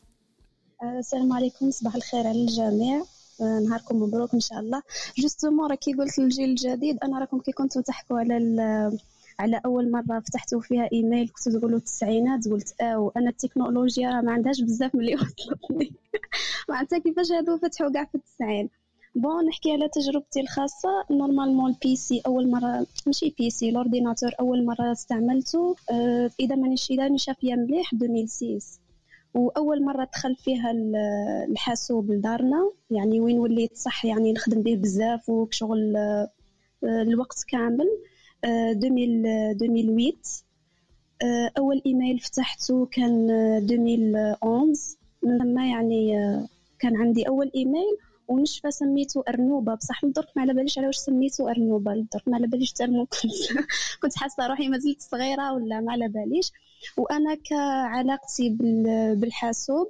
السلام 0.99 1.33
عليكم. 1.33 1.71
صباح 1.71 1.95
الخير 1.95 2.27
على 2.27 2.43
الجميع. 2.43 3.03
نهاركم 3.41 4.03
مبروك 4.03 4.35
إن 4.35 4.41
شاء 4.41 4.59
الله. 4.61 4.83
justement 5.19 5.75
كي 5.75 5.93
قلت 5.93 6.19
للجيل 6.19 6.51
الجديد 6.51 6.99
أنا 7.05 7.19
راكم 7.19 7.41
كي 7.41 7.53
كنتوا 7.53 7.83
تحكوا 7.83 8.19
على 8.19 8.37
على 9.41 9.61
أول 9.67 9.91
مرة 9.91 10.21
فتحتوا 10.21 10.61
فيها 10.61 10.89
إيميل 10.93 11.29
كنتوا 11.29 11.59
تقولوا 11.61 11.79
التسعينات 11.79 12.49
قلت 12.49 12.75
آه 12.81 13.13
أنا 13.17 13.31
التكنولوجيا 13.31 14.21
ما 14.21 14.33
عندهاش 14.33 14.61
بزاف 14.61 14.95
ملي 14.95 15.15
وصلتني. 15.21 15.93
معناتها 16.69 16.99
كيفاش 16.99 17.33
هادو 17.33 17.57
فتحوا 17.59 17.93
كاع 17.93 18.05
في 18.05 18.15
التسعين. 18.15 18.69
bon 19.15 19.47
نحكي 19.47 19.73
على 19.73 19.89
تجربتي 19.89 20.41
الخاصة. 20.41 20.89
normalement 21.11 21.71
ال 21.71 21.97
PC 21.97 22.23
أول 22.27 22.51
مرة 22.51 22.87
ماشي 23.07 23.35
PC 23.39 23.51
ال 23.51 23.69
ordinateur 23.69 24.31
أول 24.41 24.65
مرة 24.65 24.93
استعملته 24.93 25.77
آه 25.91 26.31
إذا 26.41 26.55
مانيش 26.57 26.91
إذا 26.91 27.17
شافيا 27.17 27.57
مليح 27.57 27.93
2006 27.93 28.81
وأول 29.35 29.85
مرة 29.85 30.05
دخل 30.05 30.37
فيها 30.37 30.73
الحاسوب 31.51 32.11
لدارنا. 32.11 32.71
يعني 32.91 33.21
وين 33.21 33.39
وليت 33.39 33.77
صح 33.77 34.05
يعني 34.05 34.33
نخدم 34.33 34.63
به 34.63 34.77
بزاف 34.77 35.29
وشغل 35.29 35.97
آه 35.97 36.31
الوقت 36.85 37.45
كامل. 37.49 37.89
2008 38.45 40.13
آه، 41.23 41.51
أول 41.59 41.83
إيميل 41.87 42.19
فتحته 42.19 42.87
كان 42.87 43.31
2011 43.31 44.97
من 45.23 45.39
ثم 45.39 45.59
يعني 45.59 46.19
آه، 46.19 46.49
كان 46.79 46.97
عندي 46.97 47.29
أول 47.29 47.51
إيميل 47.55 47.97
ونشفى 48.29 48.71
سميته 48.71 49.25
أرنوبة. 49.29 49.75
بصح 49.75 50.05
لدرك 50.05 50.29
ما 50.37 50.43
على 50.43 50.55
باليش 50.55 50.79
على 50.79 50.87
واش 50.87 50.97
سميته 50.97 51.51
أرنوبة. 51.51 51.93
لدرك 51.95 52.29
ما 52.29 52.37
على 52.37 52.47
باليش 52.47 52.73
ترمو. 52.73 53.07
كنت 54.03 54.17
حاسة 54.17 54.47
روحي 54.47 54.69
مازلت 54.69 55.03
صغيرة 55.03 55.53
ولا 55.53 55.81
ما 55.81 55.93
على 55.93 56.09
باليش. 56.09 56.53
وأنا 56.97 57.35
كعلاقتي 57.35 58.57
بالحاسوب 59.17 59.87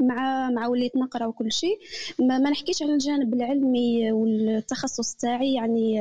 مع 0.00 0.50
مع 0.50 0.66
وليت 0.66 0.96
نقرأ 0.96 1.26
وكل 1.26 1.52
شيء. 1.52 1.78
ما, 2.20 2.38
ما 2.38 2.50
نحكيش 2.50 2.82
على 2.82 2.92
الجانب 2.92 3.34
العلمي 3.34 4.12
والتخصص 4.12 5.14
تاعي 5.14 5.54
يعني 5.54 6.00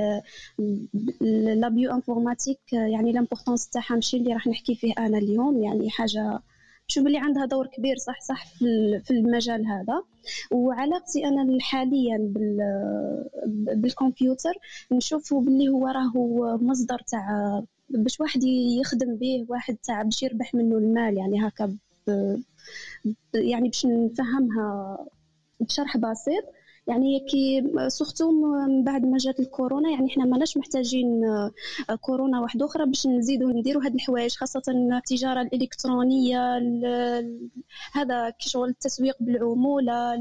la 1.55 1.69
bio-informatique 1.69 2.73
يعني 2.73 3.11
l'importance 3.11 3.69
تاعها 3.69 3.95
ماشي 3.95 4.17
اللي 4.17 4.33
راح 4.33 4.47
نحكي 4.47 4.75
فيه 4.75 4.93
أنا 4.97 5.17
اليوم 5.17 5.63
يعني 5.63 5.89
حاجة 5.89 6.39
نشوف 6.89 7.07
اللي 7.07 7.17
عندها 7.17 7.45
دور 7.45 7.67
كبير 7.67 7.95
صح 7.97 8.21
صح 8.21 8.45
في 9.03 9.11
المجال 9.11 9.67
هذا. 9.67 10.03
وعلاقتي 10.51 11.25
أنا 11.25 11.57
حاليا 11.61 12.33
بالكمبيوتر 13.75 14.53
نشوفه 14.91 15.41
باللي 15.41 15.69
هو 15.69 15.87
راهو 15.87 16.57
مصدر 16.57 16.99
تاع 16.99 17.61
باش 17.89 18.19
واحد 18.19 18.43
يخدم 18.81 19.15
به 19.15 19.45
واحد 19.49 19.75
تاع 19.83 20.01
باش 20.03 20.23
يربح 20.23 20.55
منه 20.55 20.77
المال 20.77 21.17
يعني 21.17 21.47
هكا 21.47 21.75
يعني 23.33 23.69
باش 23.69 23.85
نفهمها 23.85 24.97
بشرح 25.59 25.97
بسيط 25.97 26.43
يعني 26.87 27.19
كي 27.29 27.63
surtout 27.87 28.31
من 28.31 28.83
بعد 28.83 29.05
ما 29.05 29.17
جات 29.17 29.39
الكورونا 29.39 29.89
يعني 29.89 30.09
حنا 30.09 30.25
ماناش 30.25 30.57
محتاجين 30.57 31.21
كورونا 32.01 32.39
واحدة 32.41 32.65
أخرى 32.65 32.85
باش 32.85 33.07
نزيدو 33.07 33.49
نديرو 33.49 33.79
هاد 33.81 33.93
الحوايج 33.93 34.35
خاصة 34.35 34.61
التجارة 34.67 35.41
الإلكترونية 35.41 36.57
هذا 37.93 38.29
كي 38.29 38.49
شغل 38.49 38.69
التسويق 38.69 39.15
بالعمولة 39.19 40.15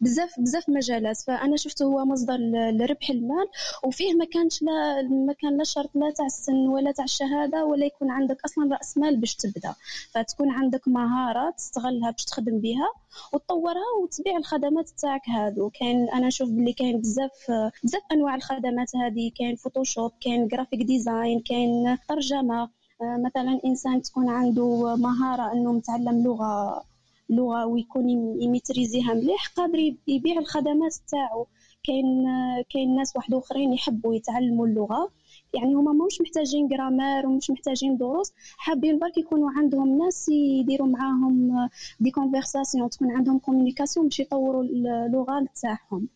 بزاف 0.00 0.40
بزاف 0.40 0.68
مجالات. 0.68 1.16
فأنا 1.26 1.56
شفته 1.56 1.84
هو 1.84 2.04
مصدر 2.04 2.36
لربح 2.72 3.10
المال 3.10 3.46
وفيه 3.84 4.14
ما 4.14 4.24
كانش 4.24 4.62
لا 4.62 5.02
ما 5.02 5.32
كان 5.32 5.56
لا 5.56 5.64
شرط 5.64 5.90
لا 5.94 6.10
تاع 6.10 6.26
السن 6.26 6.68
ولا 6.68 6.92
تاع 6.92 7.04
الشهادة 7.04 7.64
ولا 7.64 7.86
يكون 7.86 8.10
عندك 8.10 8.44
أصلا 8.44 8.74
رأس 8.76 8.98
مال 8.98 9.16
باش 9.16 9.34
تبدأ. 9.34 9.74
فتكون 10.14 10.50
عندك 10.50 10.88
مهارات 10.88 11.54
تستغلها 11.56 12.10
باش 12.10 12.24
تخدم 12.24 12.58
بها 12.58 12.88
وتطورها 13.32 13.90
وتبيع 14.02 14.36
الخدمات 14.36 14.90
تاعك 14.90 15.28
هادو. 15.28 15.70
كاين 15.70 16.08
أنا 16.08 16.26
نشوف 16.26 16.48
بلي 16.48 16.72
كاين 16.72 17.00
بزاف 17.00 17.50
بزاف 17.84 18.02
أنواع 18.12 18.34
الخدمات 18.34 18.96
هذه 18.96 19.30
كاين 19.38 19.56
Photoshop 19.56 20.12
كاين 20.20 20.48
graphic 20.48 20.82
design 20.82 21.40
كاين 21.40 21.98
ترجمة. 22.08 22.68
آه، 23.02 23.22
مثلا 23.26 23.60
إنسان 23.64 24.02
تكون 24.02 24.28
عنده 24.28 24.96
مهارة 24.96 25.52
إنه 25.52 25.72
متعلم 25.72 26.24
لغة 26.24 26.82
لغة 27.30 27.66
ويكون 27.66 28.08
يميتريزيها 28.42 29.14
مليح 29.14 29.48
قادر 29.56 29.78
يبيع 30.06 30.38
الخدمات 30.38 30.94
تاعو. 31.08 31.46
كاين 31.82 32.26
كاين 32.70 32.94
ناس 32.96 33.16
واحد 33.16 33.34
آخرين 33.34 33.72
يحبوا 33.72 34.14
يتعلموا 34.14 34.66
اللغة. 34.66 35.10
يعني 35.54 35.74
هما 35.74 36.06
مش 36.06 36.20
محتاجين 36.20 36.68
grammaire 36.68 37.26
ومش 37.26 37.50
محتاجين 37.50 37.96
دروس. 37.96 38.32
حابين 38.56 38.98
برك 38.98 39.18
يكونوا 39.18 39.50
عندهم 39.50 39.98
ناس 39.98 40.28
يديروا 40.28 40.88
معاهم 40.88 41.68
des 42.00 42.10
conversations 42.10 42.90
تكون 42.90 43.10
عندهم 43.10 43.38
communication 43.38 44.06
باش 44.06 44.20
يطوروا 44.20 44.62
اللغة 44.62 45.46
تاعهم. 45.62 46.08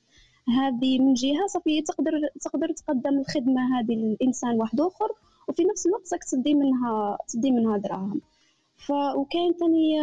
هذه 0.49 0.99
من 0.99 1.15
جهة 1.15 1.47
صافي 1.47 1.83
تقدر 1.83 2.13
تقدر 2.41 2.73
تقدم 2.73 3.19
الخدمة 3.19 3.79
هذه 3.79 3.93
للانسان 3.93 4.61
واحد 4.61 4.81
آخر 4.81 5.09
وفي 5.49 5.65
نفس 5.65 5.87
الوقت 5.87 6.25
تدي 6.33 6.55
منها 6.55 7.19
تدي 7.29 7.51
منها 7.51 7.77
دراهم. 7.77 8.21
ف 8.77 8.93
وكاين 8.93 9.53
ثاني 9.53 9.97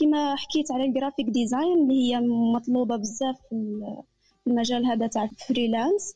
كما 0.00 0.36
حكيت 0.36 0.72
على 0.72 0.84
ال 0.84 0.89
graphic 0.89 1.26
design 1.26 1.78
اللي 1.82 1.94
هي 1.94 2.20
مطلوبة 2.54 2.96
بزاف 2.96 3.36
في 3.50 4.46
المجال 4.46 4.86
هذا 4.86 5.06
تاع 5.06 5.24
ال 5.24 5.33
freelance 5.33 6.14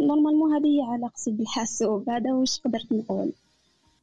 normalement 0.00 0.54
هذه 0.54 0.66
هي 0.66 0.82
علاقتي 0.82 1.30
بالحاسوب 1.30 2.10
هذا 2.10 2.32
واش 2.32 2.60
قدرت 2.60 2.92
نقول 2.92 3.32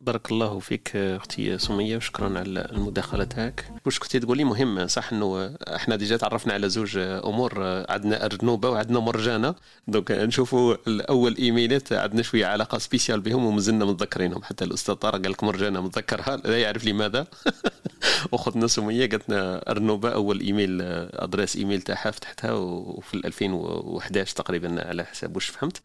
بارك 0.02 0.32
الله 0.32 0.60
فيك 0.60 0.96
أختي 0.96 1.58
سمية. 1.58 1.98
وشكرا 1.98 2.40
على 2.40 2.68
المداخلة 2.72 3.24
تاعك. 3.24 3.72
واش 3.86 4.00
كنتي 4.00 4.20
تقولي؟ 4.20 4.44
مهم 4.44 4.88
صح 4.88 5.14
إنه 5.14 5.56
إحنا 5.76 5.96
déjà 5.96 6.18
تعرفنا 6.18 6.54
على 6.54 6.70
زوج 6.70 6.98
أمور. 6.98 7.64
عندنا 7.90 8.26
أرنوبة 8.26 8.70
وعندنا 8.70 9.00
مرجانة. 9.00 9.56
donc 9.88 10.12
نشوفوا 10.12 10.76
الأول 10.88 11.36
إيميلات. 11.36 11.94
عندنا 11.94 12.22
شوية 12.22 12.46
علاقة 12.46 12.78
spéciale 12.78 13.22
بهم 13.22 13.46
ومازلنا 13.46 13.86
متذكرينهم. 13.86 14.44
حتى 14.44 14.64
الأستاذ 14.64 14.96
طارق 14.96 15.22
قال 15.22 15.32
لك 15.32 15.44
مرجانة 15.44 15.82
متذكرها. 15.82 16.38
لا 16.38 16.62
يعرف 16.62 16.86
لماذا. 16.86 17.28
واختنا 18.34 18.68
سميه 18.68 19.10
قالت 19.10 19.30
لنا 19.30 19.60
أول 20.06 20.40
إيميل 20.40 20.82
أدريس 20.82 21.56
إيميل 21.56 21.82
تاعها 21.82 22.12
فتحتها 22.12 22.52
وفي 22.52 23.14
2011 23.14 24.36
تقريبا 24.36 24.88
على 24.88 25.06
حسب 25.06 25.36
واش 25.36 25.46
فهمت؟ 25.46 25.82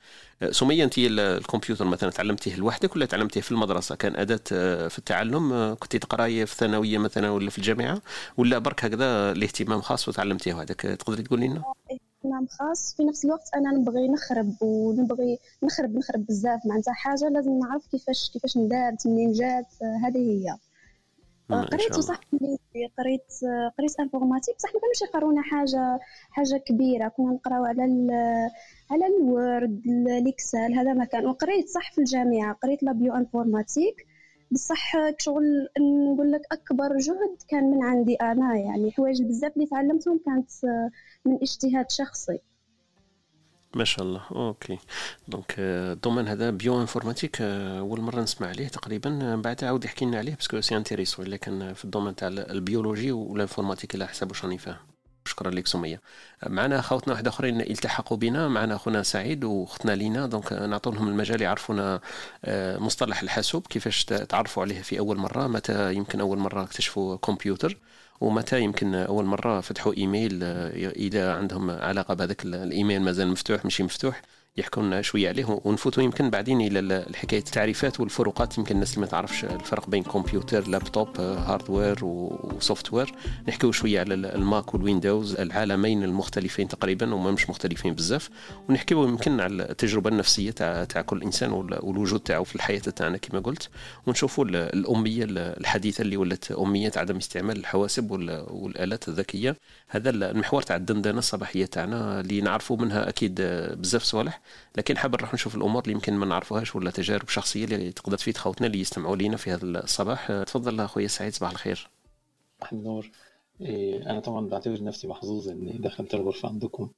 سميه 0.51 0.85
انت 0.85 0.95
الكمبيوتر 0.99 1.85
مثلا 1.85 2.11
تعلمتيه 2.11 2.57
لوحدك 2.57 2.97
ولا 2.97 3.07
تعلمتيه 3.07 3.41
في 3.41 3.53
المدرسة؟ 3.53 3.95
كان 3.95 4.17
أداة 4.17 4.41
آه، 4.53 4.89
في 4.89 4.99
التعلم 4.99 5.53
آه، 5.53 5.75
كنت 5.75 5.97
تقراي 5.97 6.47
في 6.47 6.53
الثانوية 6.53 6.99
مثلا 6.99 7.31
ولا 7.31 7.51
في 7.51 7.59
الجامعة؟ 7.59 8.03
ولا 8.37 8.59
برك 8.59 8.85
هكذا 8.85 9.33
الاهتمام 9.33 9.81
خاص 9.81 10.09
وتعلمتيه 10.09 10.55
وحدك؟ 10.55 10.81
تقدري 10.81 11.23
تقولي 11.23 11.49
لنا؟ 11.49 11.63
اهتمام 11.93 12.47
خاص. 12.47 12.95
في 12.97 13.05
نفس 13.05 13.25
الوقت 13.25 13.51
أنا 13.55 13.71
نبغي 13.71 14.09
نخرب 14.09 14.63
ونبغي 14.63 15.39
نخرب 15.63 15.97
نخرب 15.97 16.27
بزاف 16.27 16.61
معناتها 16.67 16.95
حاجة 16.95 17.29
لازم 17.29 17.59
نعرف 17.59 17.87
كيفاش 17.91 18.31
كيفاش 18.33 18.57
ندارت 18.57 19.07
منين 19.07 19.33
جات 19.33 19.67
هذه 20.05 20.19
هي. 20.19 20.57
قريت 21.51 21.95
صح 21.95 22.21
قريت 22.99 23.31
قريت 23.79 24.01
informatique. 24.01 24.57
بصح 24.57 24.75
ما 24.75 24.81
كانوش 24.81 25.03
يقرونا 25.03 25.43
حاجة 25.43 25.99
حاجة 26.31 26.57
كبيرة. 26.57 27.09
كنا 27.09 27.33
نقراو 27.33 27.65
على 27.65 27.83
على 28.91 29.07
ال 29.07 29.22
Word 29.22 29.83
ال 29.87 30.02
Excel 30.02 30.75
هذا 30.75 30.93
ما 30.93 31.05
كان. 31.05 31.27
وقريت 31.27 31.69
صح 31.69 31.93
في 31.93 31.99
الجامعة. 31.99 32.53
قريت 32.53 32.83
la 32.83 33.15
bio-informatique. 33.15 34.07
بصح 34.53 34.93
شغل 35.19 35.69
نقول 36.13 36.33
لك 36.33 36.43
أكبر 36.53 36.97
جهد 36.97 37.37
كان 37.49 37.71
من 37.71 37.85
عندي 37.85 38.15
أنا 38.15 38.57
يعني 38.57 38.91
حوايج 38.91 39.23
بزاف 39.23 39.57
اللي 39.57 39.67
تعلمتهم 39.67 40.21
كانت 40.27 40.51
من 41.25 41.39
اجتهاد 41.43 41.91
شخصي. 41.91 42.39
ما 43.75 43.85
شاء 43.85 44.05
الله 44.05 44.23
okay. 44.33 44.79
donc 45.29 45.55
ال 45.59 45.67
domaine 45.68 46.29
هذا 46.29 46.51
bio-informatique 46.51 47.43
أول 47.43 48.01
مرة 48.01 48.21
نسمع 48.21 48.49
عليه 48.49 48.69
تقريبا. 48.69 49.37
بعد 49.37 49.65
عاود 49.65 49.85
يحكي 49.85 50.05
لنا 50.05 50.19
عليه 50.19 50.35
parce 50.35 50.51
que 50.51 50.61
c'est 50.61 50.77
intéressant 50.77 51.27
الا 51.27 51.37
كان 51.37 51.73
في 51.75 51.85
ال 51.85 51.89
domaine 51.89 52.17
تاع 52.17 52.29
ال 52.29 52.38
biologie 52.38 53.13
وال 53.13 53.24
informatique 53.24 53.95
على 53.95 54.07
حسب 54.07 54.29
واش 54.31 54.45
راني 54.45 54.59
فاهم 54.59 54.77
شكرا 55.25 55.51
لك 55.51 55.67
سمية. 55.67 56.01
معنا 56.47 56.81
خوتنا 56.81 57.13
واحد 57.13 57.27
آخرين 57.27 57.61
التحقوا 57.61 58.17
بنا. 58.17 58.49
معنا 58.49 58.75
أخونا 58.75 59.03
سعيد 59.03 59.45
وأختنا 59.45 59.93
لينا. 59.93 60.27
donc 60.27 60.53
نعطوا 60.53 60.93
لهم 60.93 61.09
المجال 61.09 61.43
يعرفونا 61.43 62.01
آه، 62.45 62.79
مصطلح 62.79 63.23
الحاسوب 63.23 63.67
كيفاش 63.67 64.05
تعرفوا 64.05 64.63
عليه 64.63 64.83
في 64.83 64.99
أول 64.99 65.17
مرة 65.17 65.47
متى 65.47 65.95
يمكن 65.95 66.21
أول 66.21 66.39
مرة 66.39 66.63
اكتشفوا 66.63 67.17
كمبيوتر. 67.17 67.77
ومتى 68.21 68.61
يمكن 68.61 68.95
أول 68.95 69.25
مرة 69.25 69.61
فتحوا 69.61 69.95
إيميل 69.97 70.41
آه، 70.43 70.91
اذا 70.91 71.33
عندهم 71.35 71.71
علاقة 71.71 72.15
بهذاك 72.15 72.45
الإيميل؟ 72.45 73.03
مازال 73.03 73.29
مفتوح؟ 73.29 73.65
ماشي 73.65 73.83
مفتوح. 73.83 74.23
يحكوا 74.57 74.83
لنا 74.83 75.03
شوية 75.03 75.29
عليه 75.29 75.61
ونفوتوا 75.65 76.03
يمكن 76.03 76.31
بعدين 76.31 76.61
إلى 76.61 76.79
الحكاية 76.79 77.39
التعريفات 77.39 78.01
والفروقات. 78.01 78.59
يمكن 78.59 78.75
الناس 78.75 78.91
اللي 78.91 79.01
ما 79.01 79.07
تعرفش 79.07 79.45
الفرق 79.45 79.89
بين 79.91 80.03
كمبيوتر 80.03 80.69
laptop 80.69 81.21
hardware 81.21 81.99
و 82.03 82.93
software 82.93 83.13
نحكيو 83.49 83.73
شوية 83.73 84.01
على 84.01 84.15
ال 84.15 84.30
Mac 84.30 84.75
وال 84.75 84.88
Windows 84.88 85.35
العالمين 85.35 86.05
المختلفين 86.05 86.69
تقريبا 86.69 87.15
وما 87.15 87.31
مش 87.31 87.51
مختلفين 87.51 87.95
بزاف. 87.95 88.31
ونحكيو 88.69 89.05
يمكن 89.09 89.41
على 89.41 89.71
التجربة 89.71 90.11
النفسية 90.11 90.51
تاع 90.51 90.85
تاع 90.85 91.03
كل 91.03 91.23
إنسان 91.23 91.53
والوجود 91.53 92.21
تاعو 92.21 92.45
في 92.45 92.57
الحياة 92.57 92.79
تاعنا 92.79 93.17
كما 93.17 93.41
قلت. 93.41 93.69
ونشوفوا 94.07 94.45
الأمية 94.45 95.25
الحديثة 95.29 96.03
اللي 96.03 96.17
ولات 96.17 96.53
أمية 96.53 96.93
عدم 96.97 97.17
استعمال 97.17 97.57
الحواسب 97.57 98.11
والآلات 98.51 99.09
الذكية. 99.09 99.57
هذا 99.89 100.11
المحور 100.11 100.63
تاع 100.63 100.77
الدندنة 100.77 101.19
الصباحية 101.19 101.67
تاعنا 101.67 102.21
اللي 102.21 102.41
نعرفوا 102.41 102.77
منها 102.77 103.09
أكيد 103.09 103.35
بزاف 103.81 104.03
صوالح. 104.03 104.40
لكن 104.77 104.99
حاب 104.99 105.17
نروح 105.17 105.35
نشوف 105.35 105.55
الأمور 105.55 105.83
اللي 105.83 105.93
يمكن 105.93 106.15
ما 106.15 106.27
نعرفوهاش 106.27 106.77
ولا 106.77 106.91
تجارب 106.91 107.29
شخصية 107.29 107.65
اللي 107.65 107.93
تقدر 107.93 108.19
تفيد 108.19 108.37
خوتنا 108.37 108.67
اللي 108.67 108.81
يستمعوا 108.81 109.17
لينا 109.17 109.37
في 109.37 109.51
هذا 109.51 109.65
الصباح. 109.65 110.43
تفضل 110.47 110.81
أخويا 110.81 111.07
سعيد 111.07 111.33
صباح 111.33 111.51
الخير. 111.51 111.91
صباح 112.59 112.73
النور. 112.73 113.11
إيه، 113.61 114.11
أنا 114.11 114.21
طبعا 114.21 114.49
بعتبر 114.49 114.83
نفسي 114.83 115.09
محظوظ 115.09 115.49
إني 115.49 115.79
دخلت 115.79 116.15
الغرفة 116.15 116.49
عندكم 116.49 116.91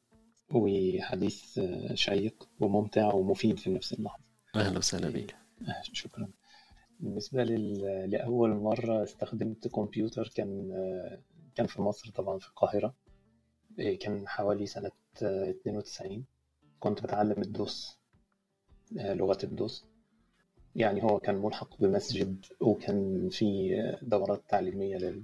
وحديث 0.51 1.61
شيق 1.95 2.49
وممتع 2.61 3.15
ومفيد 3.15 3.59
في 3.59 3.71
نفس 3.71 3.93
اللحظة. 3.93 4.25
أهلا 4.55 4.79
وسهلا 4.79 5.09
بك. 5.09 5.37
إيه، 5.63 5.83
شكرا. 5.83 6.29
بالنسبة 7.01 7.45
لأول 7.45 8.51
مرة 8.51 9.03
استخدمت 9.03 9.69
كمبيوتر 9.69 10.29
كان 10.35 10.73
كان 11.55 11.67
في 11.67 11.83
مصر 11.83 12.11
طبعا 12.11 12.39
في 12.39 12.49
القاهرة. 12.49 12.95
إيه، 13.79 13.99
كان 13.99 14.29
حوالي 14.29 14.67
سنة 14.67 14.91
92 15.23 16.25
كنت 16.83 17.03
بتعلم 17.03 17.43
الدوس 17.43 17.99
آه، 18.99 19.15
لغة 19.15 19.39
الدوس. 19.45 19.85
يعني 20.77 21.03
هو 21.03 21.19
كان 21.19 21.35
ملحق 21.35 21.81
بمسجد 21.81 22.45
وكان 22.61 23.29
في 23.29 23.77
دورات 24.03 24.43
تعليمية 24.49 24.97
لل... 24.97 25.23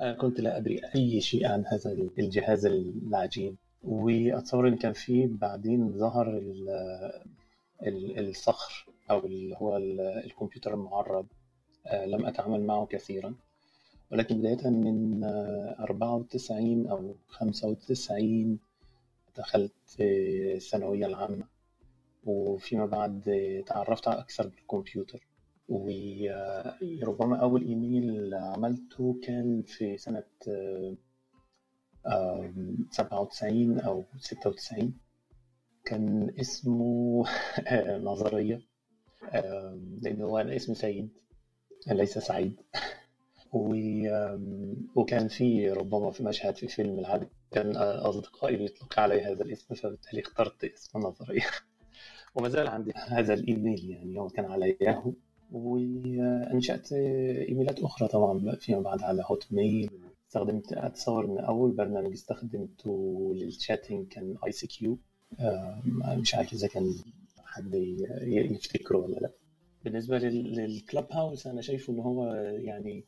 أنا 0.00 0.12
كنت 0.12 0.40
لا 0.40 0.56
أدري 0.56 0.80
أي 0.94 1.20
شيء 1.20 1.46
عن 1.46 1.64
هذا 1.66 1.92
الجهاز 2.18 2.66
العجيب 2.66 3.56
وأتصور 3.82 4.68
إن 4.68 4.76
كان 4.76 4.92
في 4.92 5.26
بعدين 5.26 5.92
ظهر 5.92 6.42
الصخر 8.18 8.86
أو 9.10 9.26
اللي 9.26 9.56
هو 9.56 9.76
الكمبيوتر 10.24 10.74
المعرب 10.74 11.26
آه، 11.86 12.06
لم 12.06 12.26
أتعامل 12.26 12.60
معه 12.66 12.86
كثيرا. 12.86 13.34
ولكن 14.12 14.38
بداية 14.38 14.70
من 14.70 15.24
94 15.24 16.86
أو 16.86 17.14
95 17.28 18.58
دخلت 19.38 19.72
الثانوية 20.00 21.06
العامة. 21.06 21.44
وفيما 22.24 22.86
بعد 22.86 23.22
تعرفت 23.66 24.08
أكثر 24.08 24.46
بالكمبيوتر. 24.46 25.26
وربما 25.68 27.36
أول 27.36 27.62
إيميل 27.66 28.34
عملته 28.34 29.20
كان 29.22 29.62
في 29.62 29.98
سنة 29.98 30.24
سبعة 32.90 33.20
وتسعين 33.20 33.80
أو 33.80 34.04
ستة 34.18 34.50
وتسعين. 34.50 34.98
كان 35.84 36.34
اسمه 36.40 37.24
نظرية 38.10 38.60
لأنه 40.02 40.24
هو 40.24 40.38
اسمي 40.38 40.74
سيد 40.74 41.08
ليس 41.86 42.18
سعيد. 42.18 42.60
وكان 44.96 45.28
في 45.28 45.70
ربما 45.70 46.10
في 46.10 46.22
مشهد 46.22 46.56
في 46.56 46.68
فيلم 46.68 46.98
العدد 46.98 47.28
كان 47.56 47.76
أصدقائي 47.76 48.56
بيطلق 48.56 49.00
علي 49.00 49.20
هذا 49.20 49.42
الاسم 49.44 49.74
فبالتالي 49.74 50.20
اخترت 50.20 50.64
اسم 50.64 50.98
نظري. 50.98 51.42
وما 52.34 52.48
زال 52.48 52.68
عندي 52.68 52.92
هذا 52.96 53.34
الإيميل 53.34 53.90
يعني 53.90 54.20
هو 54.20 54.28
كان 54.28 54.44
على 54.44 54.76
ياهو 54.80 55.12
وأنشأت 55.52 56.92
إيميلات 56.92 57.80
أخرى 57.80 58.08
طبعا 58.08 58.56
فيما 58.60 58.80
بعد 58.80 59.02
على 59.02 59.24
Hotmail 59.26 59.90
استخدمت 60.28 60.72
أتصور 60.72 61.24
أن 61.24 61.38
أول 61.38 61.70
برنامج 61.70 62.12
استخدمته 62.12 63.32
لل 63.36 63.50
chatting 63.50 64.08
كان 64.08 64.36
ICQ 64.46 64.98
مش 66.02 66.34
عارف 66.34 66.52
إذا 66.52 66.68
كان 66.68 66.94
حد 67.44 67.74
يفتكره 68.26 68.98
ولا 68.98 69.16
لا. 69.16 69.30
بالنسبة 69.84 70.18
لل 70.18 71.12
Clubhouse 71.12 71.46
أنا 71.46 71.60
شايفه 71.60 71.92
إن 71.92 72.00
هو 72.00 72.24
يعني 72.58 73.04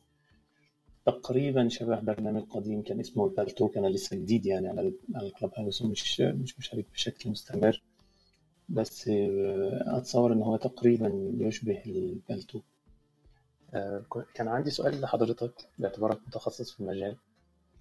تقريبا 1.05 1.69
شبه 1.69 1.99
برنامج 1.99 2.43
قديم 2.49 2.81
كان 2.81 2.99
اسمه 2.99 3.25
ال 3.25 3.30
Paltalk 3.30 3.67
كان 3.67 3.85
لسه 3.85 4.15
جديد 4.17 4.45
يعني 4.45 4.69
على 4.69 4.93
ال 5.15 5.51
Clubhouse 5.57 5.81
ومش 5.81 6.21
مش 6.21 6.59
مشارك 6.59 6.85
بشكل 6.93 7.29
مستمر. 7.29 7.81
بس 8.69 9.07
آه، 9.07 9.97
أتصور 9.97 10.33
إن 10.33 10.41
هو 10.41 10.57
تقريبا 10.57 11.33
يشبه 11.39 11.81
ال 11.85 11.93
Paltalk. 11.93 12.61
آه، 13.73 14.03
كان 14.33 14.47
عندي 14.47 14.71
سؤال 14.71 15.01
لحضرتك 15.01 15.53
باعتبارك 15.79 16.19
متخصص 16.27 16.71
في 16.71 16.79
المجال. 16.79 17.15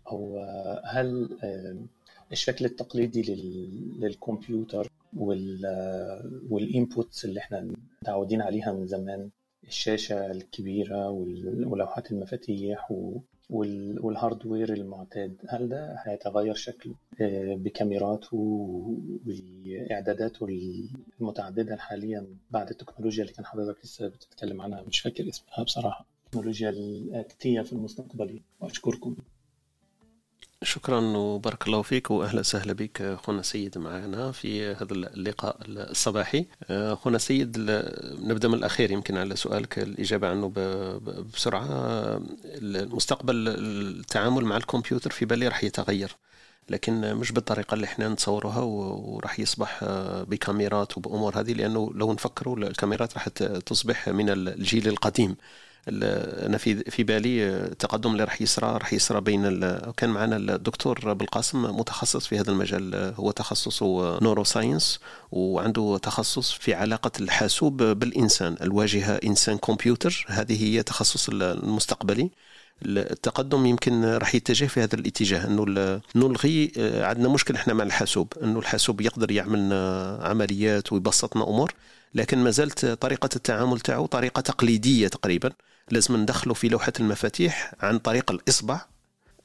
هو 0.09 0.39
هل 0.85 1.39
آه، 1.43 1.77
الشكل 2.33 2.65
التقليدي 2.65 3.23
للكمبيوتر 3.99 4.89
وال 6.51 6.69
inputs 6.69 7.25
اللي 7.25 7.41
إحنا 7.41 7.69
متعودين 8.03 8.43
عليها 8.43 8.73
من 8.73 8.87
زمان 8.87 9.31
الشاشة 9.69 10.31
الكبيرة 10.31 11.11
ولوحات 11.67 12.13
المفاتيح 12.13 12.93
وال 13.51 13.75
hardware 13.75 14.73
المعتاد 14.73 15.37
هل 15.49 15.69
ده 15.69 15.97
هيتغير 16.07 16.55
شكله؟ 16.55 16.95
آه، 17.21 17.55
بكاميراته 17.55 18.37
وإعداداته 19.27 20.47
المتعددة 21.21 21.77
حاليا 21.77 22.27
بعد 22.51 22.71
التكنولوجيا 22.71 23.23
اللي 23.23 23.35
كان 23.35 23.47
حضرتك 23.47 23.85
لسه 23.85 24.09
بتتكلم 24.09 24.61
عنها. 24.61 24.83
مش 24.83 25.01
فاكر 25.01 25.29
اسمها 25.29 25.63
بصراحة. 25.65 26.07
التكنولوجيا 26.25 26.71
الآتية 26.71 27.61
في 27.61 27.73
المستقبل. 27.73 28.41
وأشكركم 28.61 29.17
شكرا 30.63 31.01
وبارك 31.01 31.67
الله 31.67 31.83
فيك 31.83 32.11
واهلا 32.11 32.41
وسهلا 32.41 32.73
بك 32.73 33.03
أخونا 33.03 33.43
سيد 33.43 33.79
معنا 33.79 34.33
في 34.33 34.67
هذا 34.73 34.93
اللقاء 34.93 35.57
الصباحي. 35.67 36.47
أخونا 36.71 37.19
سيد 37.19 37.59
نبدأ 38.21 38.49
من 38.49 38.55
الأخير 38.55 38.91
يمكن 38.91 39.17
على 39.17 39.37
سؤالك 39.37 39.79
الإجابة 39.79 40.29
عنه 40.29 40.49
بسرعة. 41.35 41.67
المستقبل 42.45 43.49
التعامل 43.49 44.45
مع 44.45 44.57
الكمبيوتر 44.57 45.11
في 45.11 45.25
بالي 45.25 45.49
راح 45.49 45.65
يتغير 45.65 46.17
لكن 46.71 47.15
مش 47.15 47.33
بالطريقة 47.33 47.75
اللي 47.75 47.85
إحنا 47.85 48.09
نتصورها 48.09 48.61
وراح 48.61 49.41
يصبح 49.41 49.81
بكاميرات 50.29 50.99
وبأمور 50.99 51.41
هذه 51.41 51.53
لأنه 51.53 51.91
لو 51.95 52.13
نفكروا 52.13 52.57
الكاميرات 52.57 53.15
راح 53.15 53.29
تصبح 53.29 54.09
من 54.09 54.31
الجيل 54.31 54.89
القديم. 54.89 55.37
أنا 55.89 56.59
في 56.59 56.75
في 56.91 57.03
بالي 57.03 57.49
التقدم 57.49 58.13
اللي 58.13 58.25
راح 58.25 58.43
يسرى 58.43 58.67
راح 58.79 58.93
يسرى 58.93 59.21
بين 59.21 59.43
كان 59.97 60.11
معنا 60.11 60.37
الدكتور 60.37 61.13
بالقاسم 61.13 61.63
متخصص 61.79 62.27
في 62.27 62.39
هذا 62.41 62.51
المجال 62.51 63.15
هو 63.17 63.31
تخصصه 63.31 64.19
نورو 64.23 64.45
ساينس 64.45 65.01
وعنده 65.33 65.99
تخصص 66.03 66.53
في 66.53 66.75
علاقة 66.75 67.13
الحاسوب 67.21 67.83
بالإنسان 67.83 68.57
الواجهة 68.61 69.21
إنسان 69.25 69.59
كمبيوتر 69.59 70.27
هذه 70.29 70.65
هي 70.65 70.83
تخصص 70.83 71.29
المستقبلي. 71.29 72.31
التقدم 72.87 73.67
يمكن 73.67 74.05
راح 74.05 74.35
يتجه 74.35 74.65
في 74.67 74.81
هذا 74.81 74.95
الاتجاه 74.95 75.47
أنه 75.47 76.01
نلغي 76.15 76.73
عندنا 76.79 77.29
مشكل 77.29 77.55
إحنا 77.55 77.75
مع 77.75 77.85
الحاسوب 77.85 78.33
أنه 78.43 78.59
الحاسوب 78.59 79.01
يقدر 79.01 79.31
يعمل 79.31 79.73
عمليات 80.23 80.93
ويبسطنا 80.93 81.45
أمور 81.45 81.75
لكن 82.15 82.39
ما 82.39 82.51
زالت 82.51 82.87
طريقة 82.87 83.29
التعامل 83.37 83.81
تاعو 83.81 84.07
طريقة 84.07 84.41
تقليدية 84.41 85.09
تقريبا. 85.09 85.51
لازم 85.91 86.17
ندخله 86.17 86.55
في 86.55 86.69
لوحة 86.69 86.93
المفاتيح 87.01 87.73
عن 87.81 87.99
طريق 87.99 88.31
الإصبع 88.31 88.81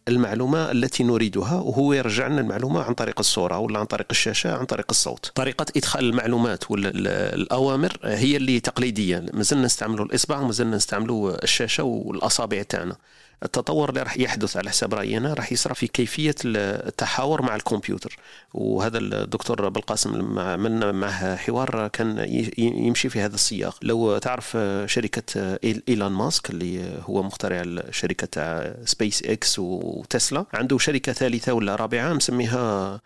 المعلومة 0.08 0.72
التي 0.72 1.04
نريدها 1.04 1.54
وهو 1.54 1.94
يرجع 1.94 2.28
لنا 2.28 2.42
المعلومة 2.42 2.84
عن 2.84 2.94
طريق 2.94 3.20
الصورة 3.20 3.58
ولا 3.58 3.80
عن 3.80 3.86
طريق 3.86 4.08
الشاشة 4.12 4.58
عن 4.58 4.66
طريق 4.66 4.86
الصوت. 4.90 5.32
طريقة 5.36 5.66
إدخال 5.78 6.10
المعلومات 6.10 6.72
والأوامر 6.72 7.98
هي 8.04 8.38
اللي 8.38 8.60
تقليدية. 8.60 9.26
مازلنا 9.34 9.66
نستعملوا 9.66 10.06
الإصبع 10.06 10.40
ومازلنا 10.40 10.76
نستعملوا 10.76 11.44
الشاشة 11.44 11.84
والأصابع 11.84 12.64
تاعنا. 12.64 12.96
التطور 13.44 13.90
اللي 13.90 14.02
راح 14.02 14.18
يحدث 14.20 14.58
على 14.58 14.70
حساب 14.70 14.94
رأينا 14.94 15.34
راح 15.34 15.52
يصرى 15.52 15.76
في 15.76 15.88
كيفية 15.88 16.36
التحاور 16.46 17.42
مع 17.42 17.56
الكمبيوتر. 17.56 18.18
وهذا 18.54 18.98
الدكتور 18.98 19.70
بالقاسم 19.70 20.40
عملنا 20.40 20.92
معه 20.92 21.36
حوار 21.36 21.88
كان 21.88 22.26
يمشي 22.58 23.10
في 23.10 23.20
هذا 23.20 23.36
السياق. 23.36 23.78
لو 23.82 24.18
تعرف 24.18 24.58
شركة 24.86 25.58
إيلون 25.90 26.12
ماسك 26.12 26.50
اللي 26.50 27.00
هو 27.02 27.24
مخترع 27.24 27.64
شركه 27.92 28.64
SpaceX 28.86 29.24
و 29.24 29.60
Tesla 29.60 30.46
عنده 30.54 30.78
شركة 30.78 31.14
ثالثة 31.14 31.54
ولا 31.54 31.76
رابعة 31.76 32.14
مسميها 32.14 33.02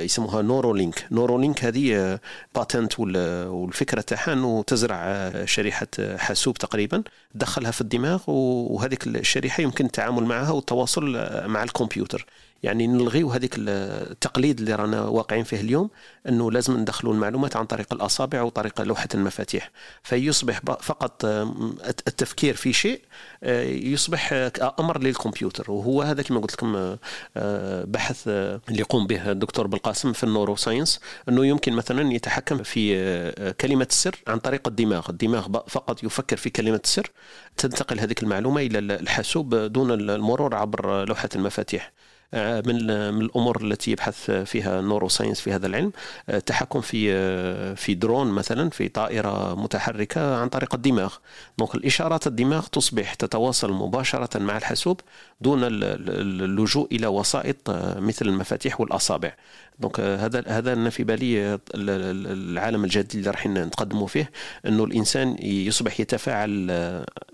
يسموها 0.00 0.42
Neuralink 0.42 1.06
Neuralink 1.10 1.64
هذه 1.64 2.18
patent 2.54 3.00
والفكرة 3.00 4.00
تاعها 4.00 4.32
إنه 4.32 4.62
تزرع 4.62 4.96
آه، 5.04 5.44
شريحة 5.44 5.86
حاسوب 6.16 6.58
تقريبا 6.58 7.02
تدخلها 7.34 7.70
في 7.70 7.80
الدماغ 7.80 8.22
وهذيك 8.26 9.06
الشريحة 9.06 9.62
يمكن 9.62 9.84
التعامل 9.84 10.24
معها 10.24 10.50
والتواصل 10.50 11.16
آه، 11.16 11.46
مع 11.46 11.62
الكمبيوتر. 11.62 12.26
يعني 12.62 12.86
نلغيو 12.86 13.30
هذيك 13.30 13.54
التقليد 13.58 14.58
اللي 14.60 14.74
رانا 14.74 15.02
واقعين 15.02 15.44
فيه 15.44 15.60
اليوم 15.60 15.90
إنه 16.28 16.50
لازم 16.50 16.76
ندخلوا 16.76 17.14
المعلومات 17.14 17.56
عن 17.56 17.66
طريق 17.66 17.92
الأصابع 17.92 18.42
وطريق 18.42 18.82
لوحة 18.82 19.08
المفاتيح. 19.14 19.70
فيصبح 20.02 20.60
فقط 20.80 21.24
التفكير 21.84 22.54
في 22.54 22.72
شيء 22.72 23.00
آه، 23.42 23.62
يصبح 23.62 24.50
أمر 24.78 24.98
للكمبيوتر. 24.98 25.70
وهو 25.70 26.02
هذا 26.02 26.22
كما 26.22 26.40
قلت 26.40 26.52
لكم 26.52 26.96
آه، 27.36 27.84
بحث 27.84 28.28
اللي 28.28 28.80
يقوم 28.80 29.06
به 29.06 29.30
الدكتور 29.30 29.66
بالقاسم 29.66 30.12
في 30.12 30.24
ال 30.24 30.56
neuroscience 30.56 31.00
إنه 31.28 31.46
يمكن 31.46 31.72
مثلا 31.72 32.12
يتحكم 32.12 32.62
في 32.62 32.96
آه، 32.96 33.50
كلمة 33.50 33.86
السر 33.90 34.16
عن 34.26 34.38
طريق 34.38 34.68
الدماغ. 34.68 35.10
الدماغ 35.10 35.48
فقط 35.68 36.04
يفكر 36.04 36.36
في 36.36 36.50
كلمة 36.50 36.80
السر 36.84 37.10
تنتقل 37.56 38.00
هذه 38.00 38.14
المعلومة 38.22 38.60
إلى 38.60 38.78
الحاسوب 38.78 39.54
دون 39.54 39.90
المرور 39.90 40.54
عبر 40.54 41.04
لوحة 41.04 41.28
المفاتيح. 41.36 41.92
آه، 41.92 41.99
من 42.32 43.10
من 43.14 43.22
الأمور 43.22 43.62
التي 43.62 43.90
يبحث 43.90 44.30
فيها 44.30 44.80
ال 44.80 45.08
neuroscience 45.08 45.40
في 45.40 45.52
هذا 45.52 45.66
العلم. 45.66 45.92
التحكم 46.28 46.78
آه، 46.78 46.82
في 46.82 47.12
آه، 47.12 47.74
في 47.74 47.94
درون 47.94 48.30
مثلا 48.30 48.70
في 48.70 48.88
طائرة 48.88 49.54
متحركة 49.54 50.36
عن 50.40 50.48
طريق 50.48 50.74
الدماغ. 50.74 51.14
donc 51.58 51.74
الإشارات 51.74 52.26
الدماغ 52.26 52.66
تصبح 52.66 53.14
تتواصل 53.14 53.72
مباشرة 53.72 54.38
مع 54.38 54.56
الحاسوب 54.56 55.00
دون 55.40 55.60
اللجوء 55.64 56.94
إلى 56.94 57.06
وسائط 57.06 57.70
مثل 57.98 58.26
المفاتيح 58.26 58.80
والأصابع. 58.80 59.32
donc 59.78 60.00
هذا 60.00 60.44
هذا 60.46 60.72
أنا 60.72 60.90
في 60.90 61.04
بالي 61.04 61.58
العالم 61.74 62.84
الجديد 62.84 63.14
اللي 63.14 63.30
راح 63.30 63.46
نتقدموا 63.46 64.06
فيه 64.06 64.30
إنه 64.66 64.84
الإنسان 64.84 65.36
يصبح 65.42 66.00
يتفاعل 66.00 66.66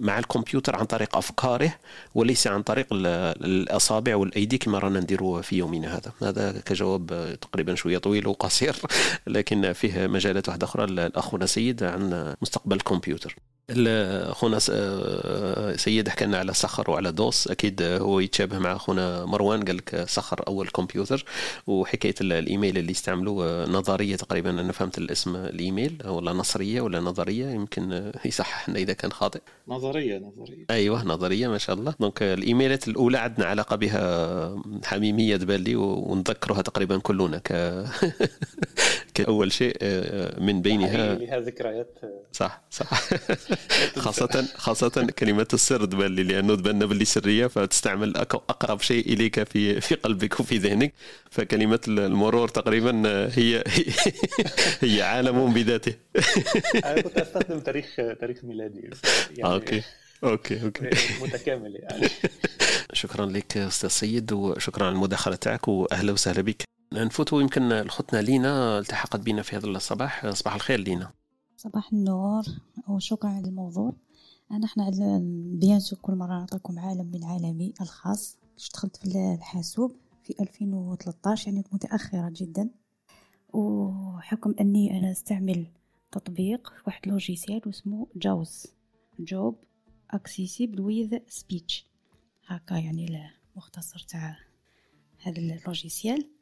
مع 0.01 0.19
الكمبيوتر 0.19 0.77
عن 0.77 0.85
طريق 0.85 1.17
أفكاره 1.17 1.75
وليس 2.15 2.47
عن 2.47 2.63
طريق 2.63 2.87
الأصابع 2.93 4.17
والأيدي 4.17 4.59
كما 4.59 4.79
رانا 4.79 5.01
نديروا 5.01 5.43
في 5.43 5.57
يومنا 5.57 5.97
هذا. 5.97 6.13
هذا 6.23 6.61
كجواب 6.67 7.37
تقريبا 7.41 7.75
شوية 7.75 7.99
طويل 7.99 8.27
وقصير 8.27 8.77
لكن 9.27 9.73
فيه 9.73 10.07
مجالات 10.07 10.49
واحدة 10.49 10.65
أخرى 10.67 10.85
الاخونا 10.85 11.47
سيد 11.47 11.83
عن 11.83 12.35
مستقبل 12.43 12.77
الكمبيوتر. 12.77 13.37
اخونا 13.71 14.59
سيد 15.77 16.09
حكى 16.09 16.25
لنا 16.25 16.39
على 16.39 16.53
صخر 16.55 16.91
وعلى 16.91 17.13
دوس. 17.13 17.49
أكيد 17.49 17.83
هو 17.83 18.21
يتشابه 18.21 18.59
مع 18.59 18.77
اخونا 18.77 19.25
مروان 19.25 19.65
قال 19.65 19.77
لك 19.77 20.05
صخر 20.09 20.45
أول 20.49 20.69
كمبيوتر. 20.69 21.25
وحكاية 21.67 22.15
الإيميل 22.21 22.79
اللي 22.79 22.93
استعملوه 22.93 23.65
نظرية 23.65 24.17
تقريبا 24.17 24.51
أنا 24.51 24.73
فهمت 24.73 24.99
الاسم 24.99 25.37
الإيميل 25.37 26.03
ولا 26.07 26.33
نصرية 26.33 26.81
ولا 26.81 27.01
نظرية 27.01 27.47
يمكن 27.47 28.13
يصححنا 28.25 28.79
إذا 28.79 28.93
كان 28.93 29.13
خاطئ. 29.13 29.41
نظرية 29.69 30.19
نظرية. 30.19 30.65
أيوه 30.71 31.05
نظرية 31.05 31.49
ما 31.49 31.59
شاء 31.59 31.77
الله. 31.77 31.95
دونك 32.01 32.23
الإيميلات 32.23 32.89
الأولى 32.89 33.19
عندنا 33.19 33.47
علاقة 33.47 33.77
بها 33.77 34.63
حميمية 34.85 35.37
تبان 35.37 35.61
لي 35.61 35.77
ونذكرها 35.77 36.63
تقريبا 36.63 36.99
كلنا 36.99 37.39
ك 37.39 37.53
كاول 39.17 39.53
شيء 39.53 39.77
من 40.41 40.63
بينها 40.63 41.15
لها 41.15 41.41
ذكريات. 41.41 41.99
صح 42.33 42.63
صح. 42.71 42.91
خاصة 44.05 44.49
خاصة 44.55 45.07
كلمة 45.19 45.47
السر 45.53 45.85
تبان 45.85 46.15
لي 46.15 46.23
لأنه 46.23 46.55
تبان 46.57 46.87
باللي 46.87 47.05
سرية 47.05 47.47
فتستعمل 47.47 48.17
أقرب 48.17 48.81
شيء 48.81 49.13
إليك 49.13 49.43
في 49.43 49.81
في 49.81 49.95
قلبك 49.95 50.41
وفي 50.41 50.59
ذهنك. 50.59 50.93
فكلمة 51.31 51.81
المرور 51.89 52.49
تقريبا 52.49 53.03
هي 53.35 53.65
هي 54.83 55.03
عالم 55.03 55.53
بذاته. 55.53 55.95
أنا 56.85 57.01
كنت 57.01 57.19
أستخدم 57.27 57.61
تاريخ 57.61 57.97
تاريخ 57.97 58.45
ميلادي. 58.45 58.91
يعني 59.37 59.55
okay 59.55 59.83
okay 60.25 60.63
okay. 60.63 60.91
متكامل 61.23 61.77
يعني. 61.83 62.09
شكرا 62.93 63.27
لك 63.27 63.57
أستاذ 63.57 63.89
سيد 63.89 64.33
وشكرا 64.33 64.87
على 64.87 64.93
المداخلة 64.95 65.37
تاعك 65.37 65.69
واهلا 65.69 66.13
وسهلا 66.13 66.43
بك. 66.43 66.76
نفوتوا 66.93 67.43
يمكن 67.43 67.73
اختنا 67.73 68.19
لينا 68.19 68.79
التحقت 68.79 69.21
بنا 69.21 69.43
في 69.43 69.57
هذا 69.57 69.67
الصباح. 69.67 70.31
صباح 70.31 70.55
الخير 70.55 70.81
لينا. 70.81 71.13
صباح 71.57 71.93
النور 71.93 72.45
وشكرا 72.89 73.31
على 73.31 73.49
الموضوع. 73.49 73.93
أنا 74.51 74.67
إحنا 74.67 74.91
bien 75.55 75.81
كل 76.03 76.15
مرة 76.15 76.29
نعطيكم 76.29 76.79
عالم 76.79 77.07
من 77.07 77.25
عالمي 77.25 77.73
الخاص. 77.81 78.39
اشتغلت 78.57 78.97
في 78.97 79.35
الحاسوب 79.35 79.97
في 80.23 80.35
2013 80.41 81.49
يعني 81.49 81.65
متأخرة 81.73 82.33
جدا. 82.37 82.71
وحكم 83.53 84.55
أني 84.61 84.99
أنا 84.99 85.11
أستعمل 85.11 85.67
تطبيق 86.13 86.69
في 86.69 86.83
واحد 86.87 87.09
logiciel 87.09 87.69
اسمه 87.69 88.07
JAWS. 88.17 88.67
Job 89.19 89.59
Access 90.11 90.81
With 90.81 91.11
Speech 91.29 91.87
هكا 92.47 92.75
يعني 92.75 93.31
المختصر 93.55 94.05
تاع 94.09 94.39
هذا 95.23 95.39
ال 95.39 95.49
logiciel. 95.49 96.36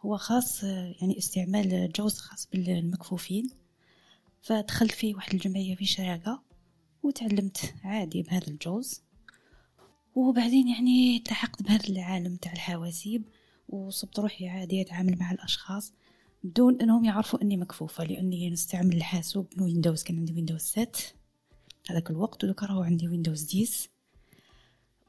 هو 0.00 0.16
خاص 0.16 0.62
يعني 0.62 1.18
استعمال 1.18 1.92
JAWS 1.92 2.18
خاص 2.18 2.48
بالمكفوفين. 2.52 3.50
فدخلت 4.42 4.92
فيه 4.92 5.14
واحد 5.14 5.34
الجمعية 5.34 5.74
في 5.74 5.84
شراقة 5.84 6.42
وتعلمت 7.02 7.74
عادي 7.84 8.22
بهذا 8.22 8.48
ال 8.48 8.57
JAWS. 8.57 9.02
وبعدين 10.14 10.68
يعني 10.68 11.16
التحقت 11.16 11.62
بهذا 11.62 11.88
العالم 11.88 12.36
تاع 12.36 12.52
الحواسيب 12.52 13.22
وصبت 13.68 14.18
روحي 14.18 14.48
عادي 14.48 14.80
أتعامل 14.80 15.18
مع 15.18 15.32
الأشخاص 15.32 15.92
بدون 16.44 16.80
إنهم 16.80 17.04
يعرفوا 17.04 17.42
إني 17.42 17.56
مكفوفة 17.56 18.04
لأني 18.04 18.50
نستعمل 18.50 18.96
الحاسوب 18.96 19.46
Windows 19.60 20.02
كان 20.02 20.16
عندي 20.16 20.32
Windows 20.32 20.60
7 20.60 20.88
هذاك 21.90 22.10
الوقت 22.10 22.44
ودوكا 22.44 22.66
راهو 22.66 22.82
عندي 22.82 23.08
Windows 23.08 23.56
10 23.56 23.90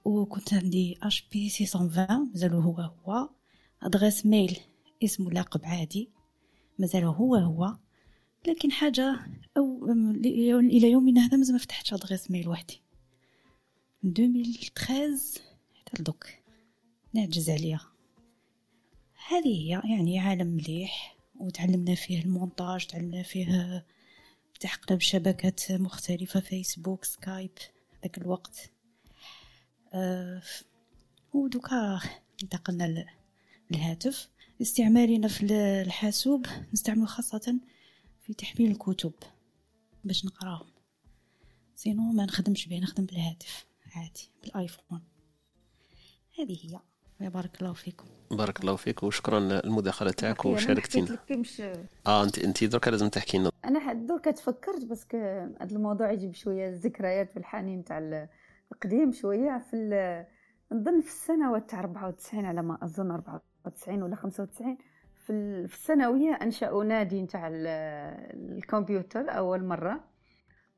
وكنت 0.06 0.54
عندي 0.54 0.98
HP 1.04 1.50
620 1.50 2.30
مازالو 2.34 2.60
هو 2.60 2.82
هو. 2.82 3.30
adresse 3.84 4.26
mail 4.26 4.60
اسمه 5.04 5.32
لقب 5.32 5.62
عادي. 5.64 6.10
مازال 6.80 7.04
هو 7.04 7.36
هو. 7.36 7.78
لكن 8.48 8.72
حاجة 8.72 9.20
أو 9.58 9.92
إلى 10.56 10.92
يومنا 10.92 11.26
هذا 11.26 11.38
مازال 11.38 11.54
ما 11.54 11.60
فتحتش 11.60 11.94
adresse 11.94 12.32
mail 12.32 12.48
وحدي. 12.50 12.82
من 14.04 14.12
2013 14.12 15.42
حتى 15.74 16.02
لدوك. 16.02 16.28
نعجز 17.14 17.50
عليها. 17.50 17.92
هذه 19.28 19.48
هي 19.48 19.82
يعني 19.86 20.20
عالم 20.20 20.48
مليح 20.48 21.18
وتعلمنا 21.40 21.96
فيه 21.96 22.22
المونتاج 22.22 22.88
تعلمنا 22.88 23.24
فيه 23.24 23.86
التحقنا 24.54 24.98
بشبكات 24.98 25.72
مختلفة 25.72 26.40
فيسبوك 26.40 27.04
سكايب 27.04 27.52
ذاك 28.04 28.18
الوقت. 28.18 28.72
أه 29.94 30.42
ودوكا 31.34 32.02
انتقلنا 32.44 33.06
للهاتف. 33.72 34.30
استعمالنا 34.62 35.28
في 35.28 35.46
الحاسوب 35.82 36.46
نستعمل 36.74 37.08
خاصة 37.08 37.60
في 38.22 38.34
تحميل 38.34 38.72
الكتب 38.72 39.14
باش 40.04 40.26
نقراهم. 40.26 40.68
سينو 41.76 42.02
ما 42.02 42.26
نخدمش 42.26 42.68
به 42.68 42.80
نخدم 42.80 43.06
بالهاتف 43.06 43.66
عادي 43.96 44.32
بالآيفون. 44.44 45.02
هذه 46.40 46.58
هي. 46.64 46.80
بارك 47.30 47.62
الله 47.62 47.74
فيكم. 47.74 48.06
بارك 48.32 48.60
الله 48.62 48.76
فيك 48.76 49.04
وشكرا 49.04 49.40
للمداخلة 49.40 50.12
تاعك 50.12 50.46
وشاركتينا 50.46 51.18
آه 52.08 52.24
انت 52.24 52.40
أنت 52.40 52.64
درك 52.64 52.88
لازم 52.88 53.10
تحكي 53.10 53.38
لنا. 53.38 53.52
أنا 53.66 53.94
درك 53.94 54.26
تفكرت 54.26 54.86
بس 54.86 55.06
هذا 55.16 55.76
الموضوع 55.76 56.12
يجيب 56.12 56.34
شوية 56.34 56.70
الذكريات 56.70 57.36
والحنين 57.36 57.84
تاع 57.84 58.28
القديم 58.72 59.12
شوية 59.12 59.66
في 59.72 59.76
نظن 60.72 61.02
في 61.02 61.08
السنوات 61.08 61.70
تاع 61.70 61.80
94 61.80 62.46
على 62.46 62.62
ما 62.62 62.78
أظن 62.84 63.12
94 63.12 64.04
ولا 64.04 64.16
95 64.16 64.78
في 65.16 65.34
الثانوية 65.74 66.32
أنشأوا 66.32 66.84
نادي 66.84 67.26
تاع 67.26 67.50
الكمبيوتر 67.52 69.30
أول 69.30 69.64
مرة. 69.64 70.04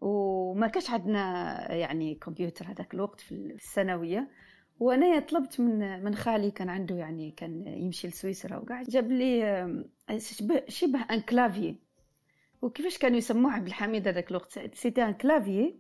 وما 0.02 0.68
كاش 0.68 0.90
عندنا 0.90 1.72
يعني 1.72 2.16
كمبيوتر 2.16 2.66
هذاك 2.66 2.94
الوقت 2.94 3.22
في 3.22 3.32
الثانوية. 3.36 4.30
وأنا 4.80 5.20
طلبت 5.20 5.60
من 5.60 6.04
من 6.04 6.16
خالي 6.16 6.52
كان 6.52 6.70
عنده 6.70 6.96
يعني 6.96 7.32
كان 7.32 7.68
يمشي 7.68 8.08
لسويسرا 8.08 8.58
وقاعد 8.58 8.86
جاب 8.86 9.12
لي 9.12 9.86
شبه 10.18 10.64
شبه 10.68 11.00
ان 11.12 11.22
كلافي 11.22 11.76
وكيفاش 12.62 12.98
كانوا 12.98 13.18
يسموه 13.18 13.54
عبد 13.54 13.68
الحميد 13.68 14.08
هذاك 14.08 14.32
الوقت؟ 14.32 14.76
سيتي 14.76 15.04
ان 15.04 15.14
كلافي 15.14 15.76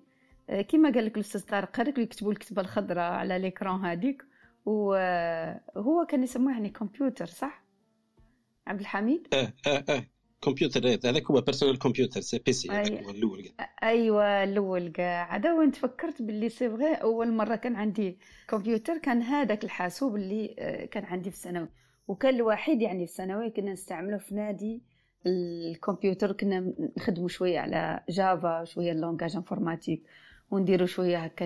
كيما 0.49 0.91
قال 0.91 1.05
لك 1.05 1.15
الأستاذ 1.15 1.41
طارق 1.41 1.77
قالك 1.77 1.97
يكتبوا 1.97 2.31
الكتبة 2.31 2.61
الخضراء 2.61 3.11
على 3.11 3.39
ليكرون 3.39 3.85
هذيك 3.85 4.23
وهو 4.65 6.05
كان 6.09 6.23
يسموه 6.23 6.53
يعني 6.53 6.69
كمبيوتر 6.69 7.25
صح؟ 7.25 7.63
عبد 8.67 8.79
الحميد؟ 8.79 9.27
آه 9.33 9.53
آه 9.67 9.83
آه 9.89 10.03
كمبيوتر 10.41 10.87
هذاك 10.87 11.31
هو 11.31 11.41
personal 11.41 11.79
computer 11.79 12.21
c'est 12.21 12.39
PC 12.39 12.69
هذاك 12.71 13.03
هو 13.03 13.09
الأول 13.09 13.49
أيوه 13.83 14.43
الأول 14.43 14.87
كاع 14.87 15.35
هذا 15.35 15.53
وين 15.53 15.71
تفكرت 15.71 16.21
باللي 16.21 16.49
c'est 16.49 16.69
vrai؟ 16.69 16.93
أول 16.93 17.31
مرة 17.31 17.55
كان 17.55 17.75
عندي 17.75 18.17
كمبيوتر 18.47 18.97
كان 18.97 19.21
هذاك 19.21 19.63
الحاسوب 19.63 20.15
اللي 20.15 20.47
كان 20.91 21.05
عندي 21.05 21.31
في 21.31 21.35
الثانوي. 21.37 21.69
وكان 22.07 22.35
الوحيد 22.35 22.81
يعني 22.81 23.05
في 23.05 23.11
الثانوي 23.11 23.49
كنا 23.49 23.71
نستعمله 23.71 24.17
في 24.17 24.35
نادي 24.35 24.81
الكمبيوتر 25.25 26.31
كنا 26.31 26.73
نخدموا 26.97 27.27
شوية 27.27 27.59
على 27.59 28.03
Java 28.09 28.63
شوية 28.63 28.91
ال 28.91 28.97
langage 28.97 29.35
informatique 29.35 30.03
ونديروا 30.53 30.87
شوية 30.87 31.17
هكا 31.17 31.45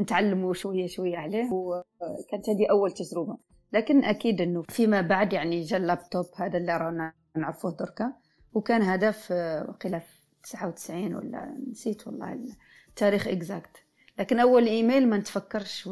نتعلموا 0.00 0.54
شوية 0.54 0.86
شوية 0.86 1.16
عليه. 1.16 1.52
وكانت 1.52 2.50
هذه 2.50 2.66
أول 2.70 2.92
تجربة. 2.92 3.38
لكن 3.72 4.04
أكيد 4.04 4.40
إنه 4.40 4.62
فيما 4.62 5.00
بعد 5.00 5.32
يعني 5.32 5.60
جا 5.60 5.76
اللابتوب 5.76 6.24
هذا 6.36 6.58
اللي 6.58 6.76
رانا 6.76 7.12
نعرفوه 7.36 7.76
دركا. 7.76 8.12
وكان 8.52 8.82
وقيله 9.68 9.98
في 9.98 10.18
99 10.42 11.14
ولا 11.14 11.56
نسيت 11.70 12.06
والله 12.06 12.38
التاريخ 12.88 13.28
exacte 13.28 13.76
لكن 14.18 14.40
أول 14.40 14.66
إيميل 14.66 15.08
ما 15.08 15.16
نتفكرش 15.16 15.90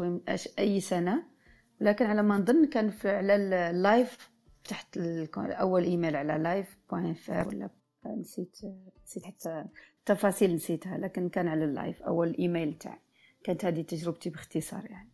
أي 0.59 0.81
سنة. 0.81 1.33
لكن 1.81 2.07
على 2.07 2.23
ما 2.23 2.39
نظن 2.39 2.67
كان 2.67 2.91
في 2.91 3.11
على 3.11 3.37
ال 3.71 3.83
Live 3.83 4.33
تحت 4.69 4.99
أول 5.37 5.85
إيميل 5.85 6.17
على 6.17 6.39
Live 6.39 6.79
point 6.91 7.15
fr 7.15 7.49
ولا 7.49 7.71
نسيت 8.07 8.57
نسيت 9.05 9.25
حتى 9.25 9.65
التفاصيل 10.03 10.55
نسيتها 10.55 10.99
لكن 10.99 11.29
كان 11.29 11.49
على 11.49 11.65
ال 11.65 11.72
Live 11.72 12.03
اول 12.03 12.37
ايميل 12.39 12.75
تاعي. 12.75 12.99
كانت 13.45 13.65
هذه 13.65 13.83
تجربتي 13.83 14.31
باختصار 14.31 14.87
يعني. 14.91 15.13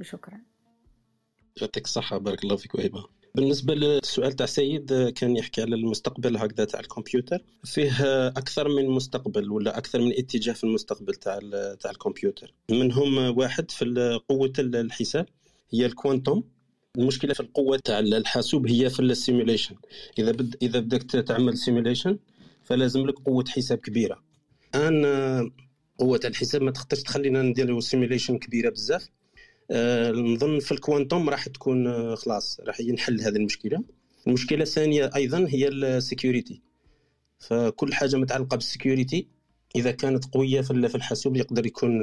وشكرا. 0.00 0.40
يعطيك 1.60 1.84
الصحة 1.84 2.18
بارك 2.18 2.44
الله 2.44 2.56
فيك 2.56 2.74
وهبة 2.74 3.04
بالنسبة 3.34 3.74
للسؤال 3.74 4.32
تاع 4.32 4.46
سيد 4.46 5.08
كان 5.08 5.36
يحكي 5.36 5.62
على 5.62 5.74
المستقبل 5.74 6.36
هكذا 6.36 6.64
تاع 6.64 6.80
الكمبيوتر. 6.80 7.44
فيه 7.64 7.92
أكثر 8.28 8.68
من 8.68 8.90
مستقبل 8.90 9.50
ولا 9.50 9.78
أكثر 9.78 10.00
من 10.00 10.12
اتجاه 10.18 10.52
في 10.52 10.64
المستقبل 10.64 11.14
تاع 11.14 11.38
تاع 11.80 11.90
الكمبيوتر. 11.90 12.54
منهم 12.70 13.38
واحد 13.38 13.70
في 13.70 14.20
قوة 14.28 14.52
الحساب 14.58 15.26
هي 15.70 15.86
ال 15.86 15.92
quantum. 15.92 16.44
المشكلة 16.98 17.34
في 17.34 17.40
القوة 17.40 17.76
تاع 17.76 17.98
الحاسوب 17.98 18.68
هي 18.68 18.90
في 18.90 19.00
ال 19.00 19.07
simulation 19.07 19.76
إذا 20.18 20.32
بد 20.32 20.56
إذا 20.62 20.80
بدك 20.80 21.02
تعمل 21.02 21.58
simulation 21.58 22.18
فلازم 22.64 23.06
لك 23.06 23.14
قوة 23.14 23.44
حساب 23.48 23.78
كبيرة. 23.78 24.29
الآن 24.74 25.50
قوة 25.98 26.20
الحساب 26.24 26.62
ما 26.62 26.70
تقدرش 26.70 27.02
تخلينا 27.02 27.42
نديروا 27.42 27.80
simulation 27.80 28.38
كبيرة 28.38 28.70
بزاف. 28.70 29.08
أه 29.70 30.10
نظن 30.10 30.58
في 30.58 30.72
ال 30.72 30.79
quantum 30.79 31.30
راح 31.30 31.48
تكون 31.48 31.86
أه 31.86 32.14
خلاص 32.14 32.60
راح 32.60 32.80
ينحل 32.80 33.20
هذه 33.20 33.36
المشكلة. 33.36 33.84
المشكلة 34.26 34.62
الثانية 34.62 35.10
أيضا 35.16 35.46
هي 35.48 35.68
ال 35.68 35.78
security 35.78 36.62
فكل 37.38 37.94
حاجة 37.94 38.16
متعلقة 38.16 38.56
بال 38.56 38.70
security 38.70 39.26
إذا 39.76 39.90
كانت 39.90 40.24
قوية 40.24 40.60
في 40.60 40.94
الحاسوب 40.94 41.36
يقدر 41.36 41.66
يكون 41.66 42.00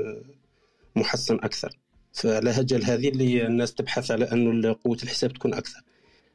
محسن 0.96 1.36
أكثر. 1.36 1.78
فعلى 2.14 2.50
هجل 2.50 2.84
هذه 2.84 3.10
اللي 3.10 3.48
الناس 3.48 3.74
تبحث 3.74 4.12
على 4.12 4.32
انه 4.32 4.76
قوة 4.84 4.98
الحساب 5.04 5.34
تكون 5.34 5.54
أكثر. 5.54 5.82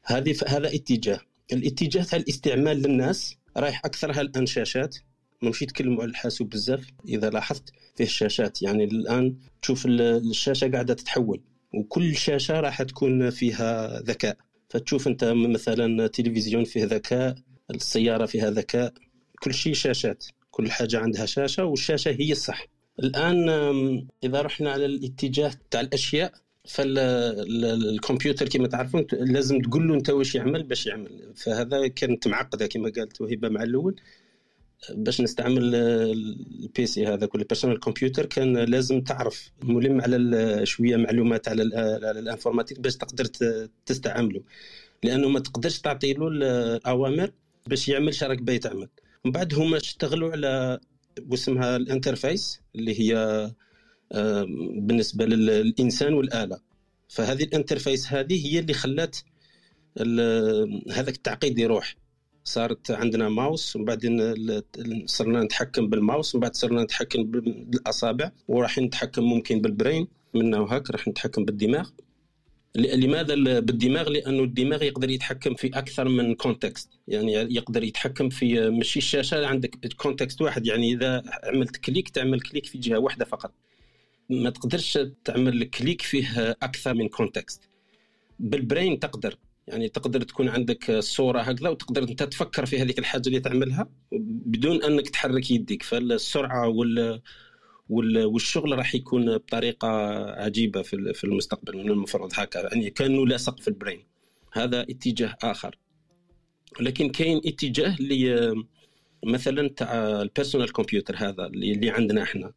هذه 0.04 0.36
هذا 0.46 0.74
اتجاه. 0.74 1.20
الاتجاه 1.52 2.02
تاع 2.02 2.18
الاستعمال 2.18 2.76
للناس 2.76 3.36
رايح 3.56 3.84
أكثرها 3.84 4.20
الآن 4.20 4.46
شاشات. 4.46 4.96
ماشي 5.42 5.64
يتكلموا 5.64 6.02
على 6.02 6.10
الحاسوب 6.10 6.48
بزاف. 6.50 6.86
إذا 7.08 7.30
لاحظت 7.30 7.72
فيه 7.96 8.04
الشاشات 8.04 8.62
يعني 8.62 8.84
الآن 8.84 9.36
تشوف 9.62 9.86
الشاشة 9.86 10.70
قاعدة 10.70 10.94
تتحول 10.94 11.40
وكل 11.74 12.16
شاشة 12.16 12.60
راح 12.60 12.82
تكون 12.82 13.30
فيها 13.30 14.00
ذكاء. 14.00 14.36
فتشوف 14.68 15.08
أنت 15.08 15.24
مثلا 15.24 16.06
تلفزيون 16.06 16.64
فيه 16.64 16.84
ذكاء 16.84 17.34
السيارة 17.70 18.26
فيها 18.26 18.50
ذكاء 18.50 18.92
كل 19.42 19.54
شيء 19.54 19.74
شاشات 19.74 20.24
كل 20.50 20.70
حاجة 20.70 20.98
عندها 20.98 21.26
شاشة 21.26 21.64
والشاشة 21.64 22.10
هي 22.10 22.32
الصح. 22.32 22.66
الآن 22.98 23.48
إذا 24.24 24.42
رحنا 24.42 24.72
على 24.72 24.86
الاتجاه 24.86 25.52
تاع 25.70 25.80
الأشياء 25.80 26.32
فالكمبيوتر 26.68 28.48
كما 28.48 28.68
تعرفون 28.68 29.06
لازم 29.12 29.60
تقول 29.60 29.88
له 29.88 29.94
أنت 29.94 30.10
واش 30.10 30.34
يعمل 30.34 30.62
باش 30.62 30.86
يعمل. 30.86 31.32
فهذا 31.36 31.88
كانت 31.88 32.28
معقدة 32.28 32.66
كما 32.66 32.92
قالت 32.96 33.20
وهبة 33.20 33.48
مع 33.48 33.62
الأول. 33.62 33.96
باش 34.90 35.20
نستعمل 35.20 35.74
ال 35.74 36.86
PC 36.86 37.06
هذاك 37.06 37.34
ولا 37.34 37.44
personal 37.44 37.80
computer 37.80 38.26
كان 38.26 38.56
لازم 38.58 39.00
تعرف 39.00 39.50
ملم 39.62 40.00
على 40.00 40.66
شوية 40.66 40.96
معلومات 40.96 41.48
على 41.48 41.62
ال 42.10 42.15
informatique 42.15 42.80
باش 42.80 42.96
تقدر 42.96 43.24
تستعمله. 43.86 44.42
لأنه 45.02 45.28
ما 45.28 45.40
تقدرش 45.40 45.78
تعطي 45.78 46.12
له 46.12 46.28
الأوامر 46.28 47.30
باش 47.66 47.88
يعمل 47.88 48.14
شراك 48.14 48.42
باغي 48.42 48.58
تعمل 48.58 48.88
من 49.24 49.32
بعد 49.32 49.54
هما 49.54 49.76
اشتغلوا 49.76 50.32
على 50.32 50.80
واسمها 51.30 51.76
ال 51.76 51.84
interface 51.84 52.60
اللي 52.74 53.00
هي 53.00 53.50
بالنسبة 54.76 55.24
للإنسان 55.26 56.14
والآلة. 56.14 56.58
فهذه 57.08 57.42
ال 57.42 57.49
interface 57.49 58.12
هذه 58.12 58.46
هي 58.46 58.58
اللي 58.58 58.72
خلات 58.72 59.16
هذاك 60.90 61.14
التعقيد 61.16 61.58
يروح. 61.58 61.96
صارت 62.44 62.90
عندنا 62.90 63.28
ماوس 63.28 63.76
وبعدين 63.76 64.34
صرنا 65.06 65.42
نتحكم 65.42 65.88
بالماوس 65.88 66.34
ومن 66.34 66.42
بعد 66.42 66.54
صرنا 66.56 66.82
نتحكم 66.82 67.22
بالأصابع 67.24 68.30
وراح 68.48 68.78
نتحكم 68.78 69.22
ممكن 69.22 69.60
بال 69.60 69.74
brain 69.74 70.08
منا 70.34 70.60
وهاك 70.60 70.90
راح 70.90 71.08
نتحكم 71.08 71.44
بالدماغ. 71.44 71.90
لماذا 72.76 73.34
بالدماغ؟ 73.60 74.08
لأنه 74.08 74.42
الدماغ 74.42 74.82
يقدر 74.82 75.10
يتحكم 75.10 75.54
في 75.54 75.66
أكثر 75.66 76.08
من 76.08 76.34
context 76.34 76.90
يعني 77.08 77.32
يقدر 77.32 77.84
يتحكم 77.84 78.28
في 78.28 78.70
ماشي 78.70 78.98
الشاشة 78.98 79.46
عندك 79.46 79.94
context 79.96 80.42
واحد 80.42 80.66
يعني 80.66 80.92
إذا 80.92 81.22
عملت 81.44 81.76
click 81.76 82.08
تعمل 82.08 82.40
click 82.40 82.66
في 82.66 82.78
جهة 82.78 82.98
واحدة 82.98 83.24
فقط. 83.24 83.52
ما 84.30 84.50
تقدرش 84.50 84.98
تعمل 85.24 85.64
click 85.64 86.02
فيه 86.02 86.56
أكثر 86.62 86.94
من 86.94 87.08
context 87.08 87.60
بال 88.38 88.55
brain 88.55 88.98
تقدر. 88.98 89.36
يعني 89.68 89.88
تقدر 89.88 90.22
تكون 90.22 90.48
عندك 90.48 90.98
صوره 90.98 91.40
هكذا 91.40 91.68
وتقدر 91.68 92.02
أنت 92.02 92.22
تفكر 92.22 92.66
في 92.66 92.82
هذيك 92.82 92.98
الحاجة 92.98 93.22
اللي 93.26 93.40
تعملها 93.40 93.88
بدون 94.46 94.82
أنك 94.82 95.08
تحرك 95.08 95.50
يديك 95.50 95.82
فالسرعة 95.82 96.68
وال 96.68 97.20
والشغل 98.26 98.78
راح 98.78 98.94
يكون 98.94 99.36
بطريقة 99.38 99.88
عجيبة 100.42 100.82
في 100.82 101.24
المستقبل 101.24 101.76
من 101.76 101.90
المفروض 101.90 102.30
هكا 102.34 102.58
يعني 102.58 102.90
كأنه 102.90 103.26
لاصق 103.26 103.60
في 103.60 103.68
ال 103.68 103.74
brain 103.74 104.06
هذا 104.52 104.82
اتجاه 104.82 105.36
آخر. 105.42 105.78
لكن 106.80 107.08
كاين 107.10 107.40
اتجاه 107.46 107.96
اللي 108.00 108.54
مثلا 109.24 109.68
تاع 109.68 110.22
ال 110.22 110.28
personal 110.28 110.72
computer 110.72 111.16
هذا 111.16 111.46
اللي 111.46 111.90
عندنا 111.90 112.22
إحنا. 112.22 112.52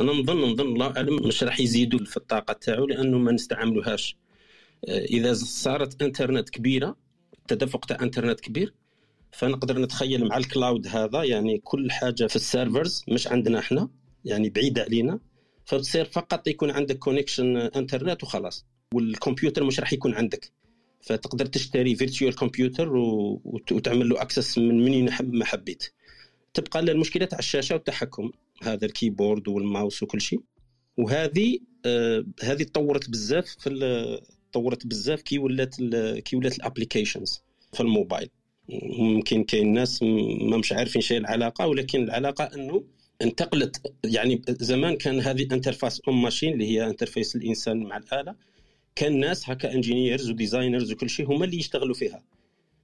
أنا 0.00 0.12
نظن 0.12 0.40
نظن 0.52 0.66
الله 0.66 0.96
أعلم 0.96 1.26
مش 1.26 1.42
راح 1.42 1.60
يزيدوا 1.60 2.04
في 2.04 2.16
الطاقة 2.16 2.52
تاعو 2.52 2.86
لأنه 2.86 3.18
ما 3.18 3.32
نستعملوهاش. 3.32 4.16
إذا 4.88 5.34
صارت 5.34 6.02
انترنت 6.02 6.50
كبيرة 6.50 6.96
التدفق 7.38 7.84
تاع 7.84 7.98
انترنت 8.02 8.40
كبير 8.40 8.74
فنقدر 9.32 9.78
نتخيل 9.78 10.24
مع 10.28 10.36
ال 10.36 10.44
cloud 10.44 10.86
هذا 10.86 11.24
يعني 11.24 11.58
كل 11.58 11.90
حاجة 11.90 12.26
في 12.26 12.36
ال 12.36 12.44
servers 12.44 13.04
مش 13.08 13.28
عندنا 13.28 13.58
إحنا 13.58 13.88
يعني 14.24 14.50
بعيدة 14.50 14.82
علينا 14.82 15.20
فبتصير 15.64 16.04
فقط 16.04 16.48
يكون 16.48 16.70
عندك 16.70 16.98
connection 16.98 17.56
internet 17.56 18.22
وخلاص 18.22 18.66
والكمبيوتر 18.94 19.64
مش 19.64 19.80
راح 19.80 19.92
يكون 19.92 20.14
عندك. 20.14 20.52
فتقدر 21.00 21.46
تشتري 21.46 21.96
virtual 21.96 22.34
computer 22.34 22.96
وتعمل 23.72 24.08
له 24.08 24.22
access 24.22 24.58
من 24.58 24.84
من 24.84 25.08
ما 25.20 25.44
حبيت. 25.44 25.92
تبقى 26.54 26.80
المشكلة 26.80 27.24
تاع 27.26 27.38
الشاشة 27.38 27.74
والتحكم 27.74 28.30
هذا 28.62 28.86
ال 28.86 28.93
keyboard 28.93 29.48
وال 29.48 29.63
mouse 29.63 30.02
وكل 30.02 30.20
شيء. 30.20 30.40
وهذه 30.96 31.58
آه 31.86 32.24
هذه 32.42 32.62
تطورت 32.62 33.10
بزاف 33.10 33.46
في 33.58 33.68
تطورت 34.50 34.86
بزاف 34.86 35.22
كي 35.22 35.38
ولات 35.38 35.74
كي 36.18 36.36
ولات 36.36 36.56
ال 36.56 36.63
applications 36.63 37.42
في 37.72 37.80
الموبايل. 37.80 38.30
ممكن 38.98 39.44
كاين 39.44 39.72
ناس 39.72 40.02
ما 40.02 40.56
مش 40.56 40.72
عارفين 40.72 41.02
شيء 41.02 41.18
العلاقة 41.18 41.66
ولكن 41.66 42.02
العلاقة 42.02 42.44
أنه 42.44 42.84
انتقلت 43.22 43.94
يعني 44.04 44.42
زمان 44.48 44.96
كان 44.96 45.20
هذه 45.20 45.48
interface 45.52 46.00
homme 46.08 46.22
machine 46.22 46.52
اللي 46.52 46.66
هي 46.66 46.86
interface 46.86 47.36
الإنسان 47.36 47.82
مع 47.82 47.96
الآلة. 47.96 48.34
كان 48.96 49.20
ناس 49.20 49.50
هكا 49.50 49.74
engineers 49.74 50.30
و 50.30 50.36
designers 50.36 50.92
وكل 50.92 51.10
شيء 51.10 51.26
هما 51.26 51.44
اللي 51.44 51.56
يشتغلوا 51.56 51.94
فيها. 51.94 52.22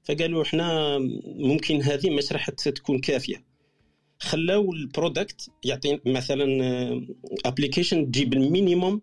فقالوا 0.05 0.43
إحنا 0.43 0.99
ممكن 1.25 1.83
هذه 1.83 2.11
مش 2.11 2.33
راح 2.33 2.51
تكون 2.51 2.99
كافية. 2.99 3.45
خلاو 4.19 4.73
ال 4.73 4.83
product 4.83 5.51
يعطي 5.65 6.01
مثلا 6.07 6.47
application 7.45 8.11
تجيب 8.11 8.33
ال 8.33 8.42
minimum 8.42 9.03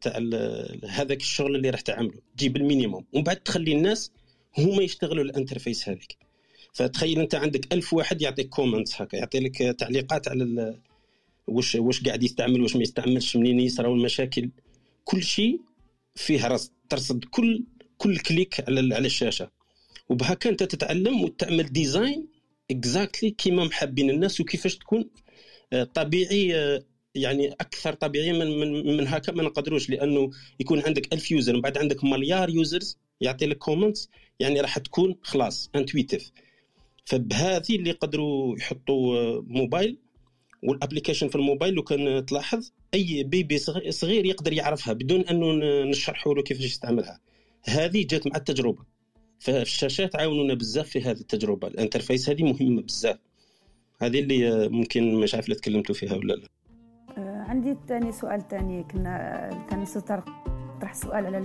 تاع 0.00 0.18
هذاك 0.88 1.20
الشغل 1.20 1.56
اللي 1.56 1.70
راح 1.70 1.80
تعمله. 1.80 2.20
تجيب 2.36 2.56
ال 2.56 2.61
minimum. 2.61 3.04
ومن 3.12 3.24
بعد 3.24 3.36
تخلي 3.36 3.72
الناس 3.72 4.10
هما 4.58 4.82
يشتغلوا 4.82 5.24
ال 5.24 5.30
interface 5.30 5.88
هذيك. 5.88 6.16
فتخيل 6.72 7.20
انت 7.20 7.34
عندك 7.34 7.72
ألف 7.72 7.92
واحد 7.92 8.22
يعطيك 8.22 8.48
comments 8.48 9.02
هكا 9.02 9.16
يعطي 9.16 9.40
لك 9.40 9.56
تعليقات 9.56 10.28
على 10.28 10.74
واش 11.46 11.74
واش 11.74 12.02
قاعد 12.02 12.22
يستعمل 12.22 12.60
واش 12.60 12.76
ما 12.76 12.82
يستعملش 12.82 13.36
منين 13.36 13.60
يصراو 13.60 13.94
المشاكل 13.94 14.50
كل 15.04 15.22
شيء 15.22 15.60
فيه 16.14 16.46
رصد 16.46 16.70
ترصد 16.88 17.24
كل 17.24 17.64
كل 17.98 18.18
click 18.18 18.64
على 18.68 18.94
على 18.94 19.06
الشاشة. 19.06 19.50
وبهكا 20.08 20.50
انت 20.50 20.62
تتعلم 20.62 21.22
وتعمل 21.22 21.72
design 21.72 22.26
exactly 22.70 23.30
كيما 23.30 23.64
محبين 23.64 24.10
الناس 24.10 24.40
وكيفاش 24.40 24.76
تكون 24.76 25.10
آه، 25.72 25.84
طبيعي 25.84 26.56
آه، 26.56 26.82
يعني 27.22 27.52
أكثر 27.52 27.92
طبيعية 27.92 28.32
من 28.32 28.60
من, 28.60 28.96
من 28.96 29.08
هكا 29.08 29.32
ما 29.32 29.42
نقدروش 29.42 29.90
لأنه 29.90 30.30
يكون 30.60 30.80
عندك 30.80 31.12
ألف 31.12 31.30
user 31.30 31.52
ومن 31.52 31.62
بعد 31.62 31.78
عندك 31.78 32.04
مليار 32.04 32.50
users 32.50 32.98
يعطي 33.20 33.46
لك 33.46 33.58
comments 33.58 34.08
يعني 34.40 34.60
راح 34.60 34.78
تكون 34.78 35.16
خلاص 35.22 35.70
intuitive 35.74 36.32
فبهذه 37.04 37.76
اللي 37.76 37.90
يقدروا 37.90 38.56
يحطوا 38.56 39.16
آه، 39.16 39.44
mobile 39.46 39.98
وال 40.62 40.72
application 40.72 41.28
في 41.28 41.36
الموبايل 41.36 41.74
لو 41.74 41.82
كان 41.82 42.26
تلاحظ 42.26 42.70
أي 42.94 43.22
baby 43.22 43.58
صغير 43.90 44.24
يقدر 44.26 44.52
يعرفها 44.52 44.92
بدون 44.92 45.20
أنه 45.20 45.52
نشرحوا 45.84 46.34
له 46.34 46.42
كيفاش 46.42 46.64
يستعملها. 46.64 47.20
هذه 47.64 48.06
جات 48.06 48.26
مع 48.26 48.36
التجربة. 48.36 48.84
فالشاشات 49.38 50.16
عاونونا 50.16 50.54
بزاف 50.54 50.88
في 50.88 51.00
هذه 51.00 51.20
التجربة. 51.20 51.68
ال 51.68 51.74
interface 51.74 52.28
هذه 52.30 52.42
مهمة 52.42 52.82
بزاف. 52.82 53.18
هذه 54.02 54.20
اللي 54.20 54.68
ممكن 54.68 55.14
مش 55.14 55.34
عارف 55.34 55.46
تكلمتوا 55.46 55.94
فيها 55.94 56.14
ولا 56.14 56.32
لا. 56.32 56.42
آه، 56.44 56.48
عندي 57.48 57.76
ثاني 57.88 58.12
سؤال 58.12 58.48
ثاني 58.48 58.82
كنا 58.82 59.50
كان 59.70 59.84
طرح 60.80 60.94
سؤال 60.94 61.26
على 61.26 61.38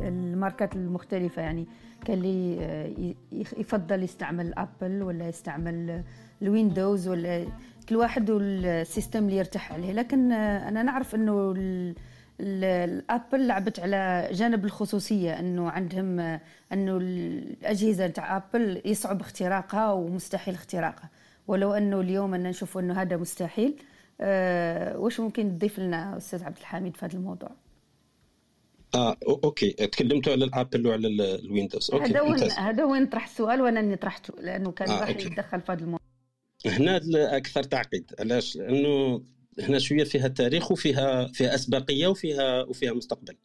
الماركات 0.00 0.76
المختلفة 0.76 1.42
يعني. 1.42 1.66
كان 2.04 2.18
لي 2.18 2.58
آه، 2.60 3.14
يفضل 3.32 4.02
يستعمل 4.02 4.54
ابل 4.54 5.02
ولا 5.02 5.28
يستعمل 5.28 6.02
الويندوز 6.42 7.08
ولا 7.08 7.46
كل 7.88 7.96
واحد 7.96 8.30
وال 8.30 8.53
system 8.53 9.24
اللي 9.24 9.36
يرتاح 9.36 9.72
عليه. 9.72 9.92
لكن 9.92 10.32
آه، 10.32 10.68
أنا 10.68 10.82
نعرف 10.82 11.14
إنه 11.14 11.54
الأبل 12.40 13.46
لعبت 13.46 13.80
على 13.80 14.28
جانب 14.32 14.64
الخصوصية 14.64 15.38
إنه 15.38 15.70
عندهم 15.70 16.20
إنه 16.72 16.96
الأجهزة 16.96 18.06
تاع 18.06 18.36
ابل 18.36 18.82
يصعب 18.84 19.20
اختراقها 19.20 19.92
ومستحيل 19.92 20.54
اختراقها. 20.54 21.10
ولو 21.46 21.72
إنه 21.72 22.00
اليوم 22.00 22.34
أنا 22.34 22.50
نشوف 22.50 22.78
إنه 22.78 23.02
هذا 23.02 23.16
مستحيل 23.16 23.82
واش 24.20 25.20
ممكن 25.20 25.58
تضيف 25.58 25.78
لنا 25.78 26.16
أستاذ 26.16 26.44
عبد 26.44 26.58
الحميد 26.58 26.96
في 26.96 27.06
هذا 27.06 27.14
الموضوع؟ 27.14 27.50
آه 28.94 29.16
okay. 29.28 29.70
تكلمتوا 29.70 30.32
على 30.32 30.44
الأبل 30.44 30.86
وعلى 30.86 31.08
الويندوز 31.34 31.90
okay 31.90 32.04
هذا 32.04 32.20
وين 32.20 32.50
هذا 32.50 32.84
وين 32.84 33.06
طرح 33.06 33.24
السؤال 33.24 33.60
وأنا 33.60 33.80
اللي 33.80 33.96
طرحته 33.96 34.34
لأنه 34.42 34.72
كان 34.72 34.90
آه 34.90 35.00
راح 35.00 35.08
يتدخل 35.08 35.60
في 35.60 35.72
هذا 35.72 35.80
الموضوع. 35.80 36.00
هنا 36.66 37.00
أكثر 37.36 37.62
تعقيد. 37.62 38.14
علاش؟ 38.18 38.56
لأنه 38.56 39.22
هنا 39.60 39.78
شوية 39.78 40.04
فيها 40.04 40.28
تاريخ 40.28 40.72
وفيها 40.72 41.26
فيها 41.26 41.54
أسبقية 41.54 42.06
وفيها 42.06 42.62
وفيها 42.62 42.92
مستقبل. 42.92 43.36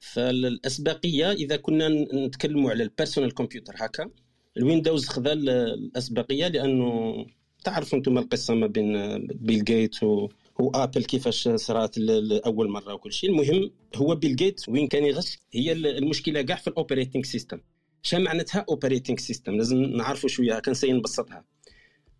فالأسبقية 0.00 1.32
إذا 1.32 1.56
كنا 1.56 1.88
نتكلموا 2.14 2.70
على 2.70 2.82
ال 2.82 2.88
personal 2.88 3.34
computer 3.34 3.74
هكا 3.76 4.10
الويندوز 4.56 5.08
خذا 5.08 5.32
الأسبقية 5.32 6.48
لأنه 6.48 7.26
تعرفوا 7.66 7.98
أنتم 7.98 8.18
القصة 8.18 8.54
ما 8.54 8.66
بين 8.66 9.18
بيل 9.26 9.64
جيت 9.64 10.02
و 10.02 10.28
و 10.58 10.66
Apple 10.66 11.04
كيفاش 11.04 11.48
صارت 11.48 11.98
لاول 11.98 12.68
مرة 12.68 12.94
وكل 12.94 13.12
شيء. 13.12 13.30
المهم 13.30 13.70
هو 13.96 14.14
بيل 14.14 14.36
جيت 14.36 14.68
وين 14.68 14.88
كان 14.88 15.04
يغش 15.04 15.38
هي 15.52 15.72
المشكلة 15.72 16.42
كاع 16.42 16.56
في 16.56 16.68
ال 16.68 16.74
operating 16.74 17.26
system 17.26 17.60
شنو 18.02 18.24
معناتها 18.24 18.64
operating 18.68 19.20
system 19.20 19.54
لازم 19.56 19.76
نعرفوا 19.82 20.28
شوية 20.28 20.58
كان 20.58 20.74
سينبسطها 20.74 21.44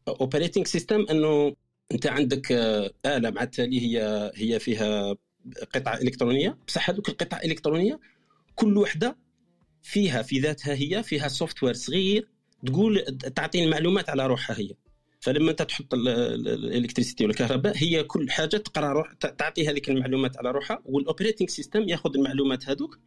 operating 0.08 0.66
system 0.66 1.06
إنه 1.10 1.56
أنت 1.92 2.06
عندك 2.06 2.52
آه، 2.52 2.90
آلة 3.06 3.30
مع 3.30 3.42
التالي 3.42 3.80
هي 3.80 4.30
هي 4.34 4.58
فيها 4.58 5.16
قطعة 5.74 5.94
إلكترونية. 5.96 6.58
بصح 6.68 6.90
هذوك 6.90 7.08
القطع 7.08 7.40
الالكترونيه 7.40 8.00
كل 8.54 8.78
وحدة 8.78 9.16
فيها 9.82 10.22
في 10.22 10.38
ذاتها 10.38 10.74
هي 10.74 11.02
فيها 11.02 11.28
software 11.28 11.74
صغير 11.74 12.28
تقول 12.66 13.04
تعطي 13.36 13.64
المعلومات 13.64 14.10
على 14.10 14.26
روحها 14.26 14.58
هي. 14.58 14.70
فلما 15.26 15.50
انت 15.50 15.62
تحط 15.62 15.94
ال 15.94 16.05
electricity 16.05 17.24
والكهرباء 17.26 17.72
هي 17.76 18.04
كل 18.04 18.30
حاجة 18.30 18.56
تقرأ 18.56 18.92
روح 18.92 19.12
تعطي 19.12 19.68
هذيك 19.68 19.90
المعلومات 19.90 20.38
على 20.38 20.50
روحها 20.50 20.82
وال 20.84 20.96
operating 20.96 21.50
system 21.50 21.88
ياخذ 21.88 22.16
المعلومات 22.16 22.68
هذوك 22.68 22.98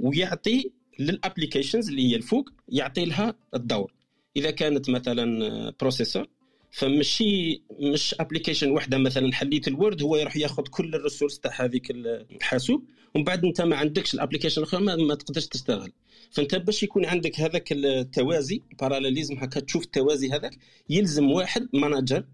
ويعطي 0.00 0.72
لل 0.98 1.11
applications 1.11 1.88
اللي 1.88 2.10
هي 2.10 2.16
الفوق 2.16 2.50
يعطي 2.68 3.04
لها 3.04 3.34
الدور. 3.54 3.92
إذا 4.36 4.50
كانت 4.50 4.90
مثلا 4.90 5.70
processor 5.80 6.26
فمشي 6.70 7.62
مش 7.80 8.14
application 8.20 8.70
وحده 8.70 8.98
مثلا 8.98 9.32
حليت 9.32 9.68
ال 9.68 9.75
Word 9.75 10.02
هو 10.02 10.16
يروح 10.16 10.36
ياخذ 10.36 10.62
كل 10.62 10.94
ال 10.94 10.99
resource 10.99 11.40
تاع 11.40 11.64
هذيك 11.64 11.90
الحاسوب 11.90 12.84
ومن 13.14 13.24
بعد 13.24 13.44
انت 13.44 13.60
ما 13.60 13.76
عندكش 13.76 14.14
ال 14.14 14.18
application 14.18 14.62
الآخر 14.62 14.80
ما, 14.80 14.96
ما 14.96 15.14
تقدرش 15.14 15.46
تشتغل 15.46 15.92
فانت 16.30 16.54
باش 16.54 16.82
يكون 16.82 17.06
عندك 17.06 17.40
هذاك 17.40 17.72
التوازي 17.72 18.62
parallelism 18.80 19.34
هكا 19.38 19.60
تشوف 19.60 19.84
التوازي 19.84 20.30
هذاك 20.30 20.58
يلزم 20.90 21.30
واحد 21.30 21.68
manager 21.72 22.24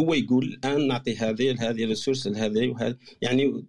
هو 0.00 0.14
يقول 0.14 0.44
الان 0.44 0.88
نعطي 0.88 1.16
هذه 1.16 1.52
لهذه 1.52 1.84
ال 1.84 1.89
resource 1.89 2.26
لهذه 2.26 2.68
وهذه 2.68 2.96
يعني 3.22 3.64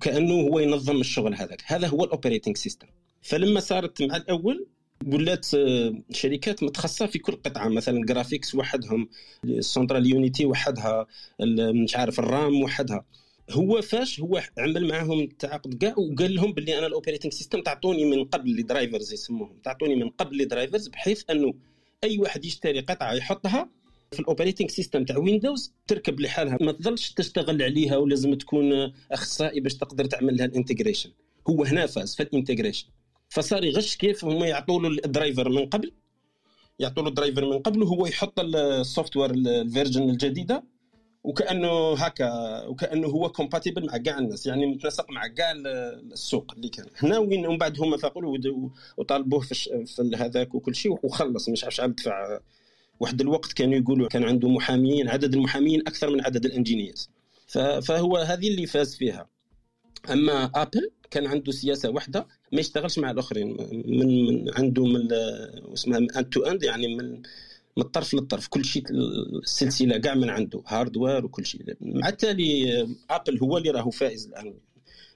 كأنه 0.00 0.34
هو 0.34 0.58
ينظم 0.58 1.00
الشغل 1.00 1.34
هذاك. 1.34 1.62
هذا 1.66 1.88
هو 1.88 2.04
ال 2.04 2.09
operating 2.09 2.56
system 2.56 2.86
فلما 3.22 3.60
صارت 3.60 4.02
مع 4.02 4.16
الأول 4.16 4.66
ولات 5.14 5.54
آه، 5.54 5.94
شركات 6.10 6.62
متخصصة 6.62 7.06
في 7.06 7.18
كل 7.18 7.32
قطعة 7.32 7.68
مثلا 7.68 8.04
graphics 8.04 8.54
وحدهم 8.54 9.08
ال 9.44 9.52
central 9.52 10.06
unity 10.06 10.46
وحدها 10.46 11.06
مش 11.84 11.96
عارف 11.96 12.18
ال 12.18 12.29
RAM 12.29 12.62
وحدها. 12.62 13.04
هو 13.50 13.82
فاش 13.82 14.20
هو 14.20 14.42
عمل 14.58 14.88
معاهم 14.88 15.20
التعاقد 15.20 15.74
كاع 15.74 15.94
وقال 15.98 16.34
لهم 16.34 16.52
باللي 16.52 16.78
أنا 16.78 16.86
ال 16.86 16.91
operating 16.91 17.32
system 17.32 17.62
تعطوني 17.62 18.04
من 18.04 18.24
قبل 18.24 18.50
لي 18.50 18.62
drivers 18.62 19.12
يسموهم 19.12 19.58
تعطوني 19.64 19.96
من 19.96 20.08
قبل 20.08 20.36
لي 20.36 20.44
drivers 20.44 20.88
بحيث 20.88 21.22
أنه 21.30 21.54
أي 22.04 22.18
واحد 22.18 22.44
يشتري 22.44 22.80
قطعة 22.80 23.12
يحطها 23.14 23.68
في 24.12 24.20
ال 24.20 24.25
operating 24.25 24.70
system 24.70 25.04
تاع 25.04 25.18
ويندوز 25.18 25.72
تركب 25.86 26.20
لحالها 26.20 26.58
ما 26.60 26.72
تظلش 26.72 27.12
تشتغل 27.12 27.62
عليها 27.62 27.96
ولازم 27.96 28.34
تكون 28.34 28.92
أخصائي 29.12 29.60
باش 29.60 29.74
تقدر 29.74 30.04
تعمل 30.04 30.36
لها 30.36 30.46
ال 30.46 30.51
integration 30.51 31.10
هو 31.48 31.64
هنا 31.64 31.86
فاز 31.86 32.16
في 32.16 32.22
ال 32.22 32.27
integration 32.27 32.86
فصار 33.28 33.64
يغش 33.64 33.96
كيف 33.96 34.24
هم 34.24 34.44
يعطوا 34.44 34.80
له 34.80 34.88
ال 34.88 34.97
driver 34.97 35.48
من 35.48 35.66
قبل. 35.66 35.92
يعطوا 36.78 37.02
له 37.02 37.08
ال 37.08 37.13
driver 37.13 37.44
من 37.44 37.58
قبل 37.58 37.82
وهو 37.82 38.06
يحط 38.06 38.40
ال 38.40 38.48
software 38.48 39.16
ال 39.16 39.30
version 39.30 40.10
الجديدة. 40.10 40.64
وكأنه 41.24 41.92
هكا 41.94 42.64
وكأنه 42.66 43.08
هو 43.08 43.28
compatible 43.28 43.86
مع 43.86 43.96
كاع 43.96 44.18
الناس 44.18 44.46
يعني 44.46 44.66
متناسق 44.66 45.10
مع 45.10 45.26
كاع 45.26 45.52
السوق 45.52 46.52
اللي 46.56 46.68
كان. 46.68 46.86
هنا 46.96 47.18
وين 47.18 47.46
ومن 47.46 47.58
بعد 47.58 47.80
هما 47.80 47.96
فاقوا 47.96 48.38
وطالبوه 48.96 49.40
في, 49.40 49.54
في 49.86 50.12
هذاك 50.16 50.54
وكل 50.54 50.74
شيء 50.74 50.98
وخلص. 51.02 51.48
مش 51.48 51.64
عارف 51.64 51.74
شحال 51.74 51.94
دفع. 51.94 52.40
واحد 53.00 53.20
الوقت 53.20 53.52
كانوا 53.52 53.78
يقولوا 53.78 54.08
كان 54.08 54.24
عنده 54.24 54.48
محاميين 54.48 55.08
عدد 55.08 55.34
المحامين 55.34 55.80
أكثر 55.80 56.10
من 56.10 56.24
عدد 56.24 56.44
ال 56.44 56.50
engineers. 56.50 57.10
فهو 57.82 58.16
هذه 58.16 58.48
اللي 58.48 58.66
فاز 58.66 58.96
فيها. 58.96 59.28
أما 60.10 60.50
ابل 60.54 60.90
كان 61.10 61.26
عنده 61.26 61.52
سياسة 61.52 61.90
واحدة 61.90 62.26
ما 62.52 62.60
يشتغلش 62.60 62.98
مع 62.98 63.10
الآخرين 63.10 63.56
من, 63.86 64.26
من 64.26 64.50
عنده 64.54 64.84
من 64.84 65.12
اسمها 65.72 65.98
end 65.98 66.28
to 66.28 66.42
end 66.42 66.62
يعني 66.62 66.96
من 66.96 67.22
من 67.76 67.84
الطرف 67.84 68.14
للطرف 68.14 68.48
كل 68.48 68.64
شيء 68.64 68.84
السلسلة 68.90 69.98
كاع 69.98 70.14
من 70.14 70.30
عنده 70.30 70.62
hardware 70.66 71.24
وكل 71.24 71.46
شيء. 71.46 71.76
مع 71.80 72.08
التالي 72.08 72.82
ابل 73.10 73.38
هو 73.38 73.58
اللي 73.58 73.70
راهو 73.70 73.90
فائز 73.90 74.26
الآن 74.26 74.54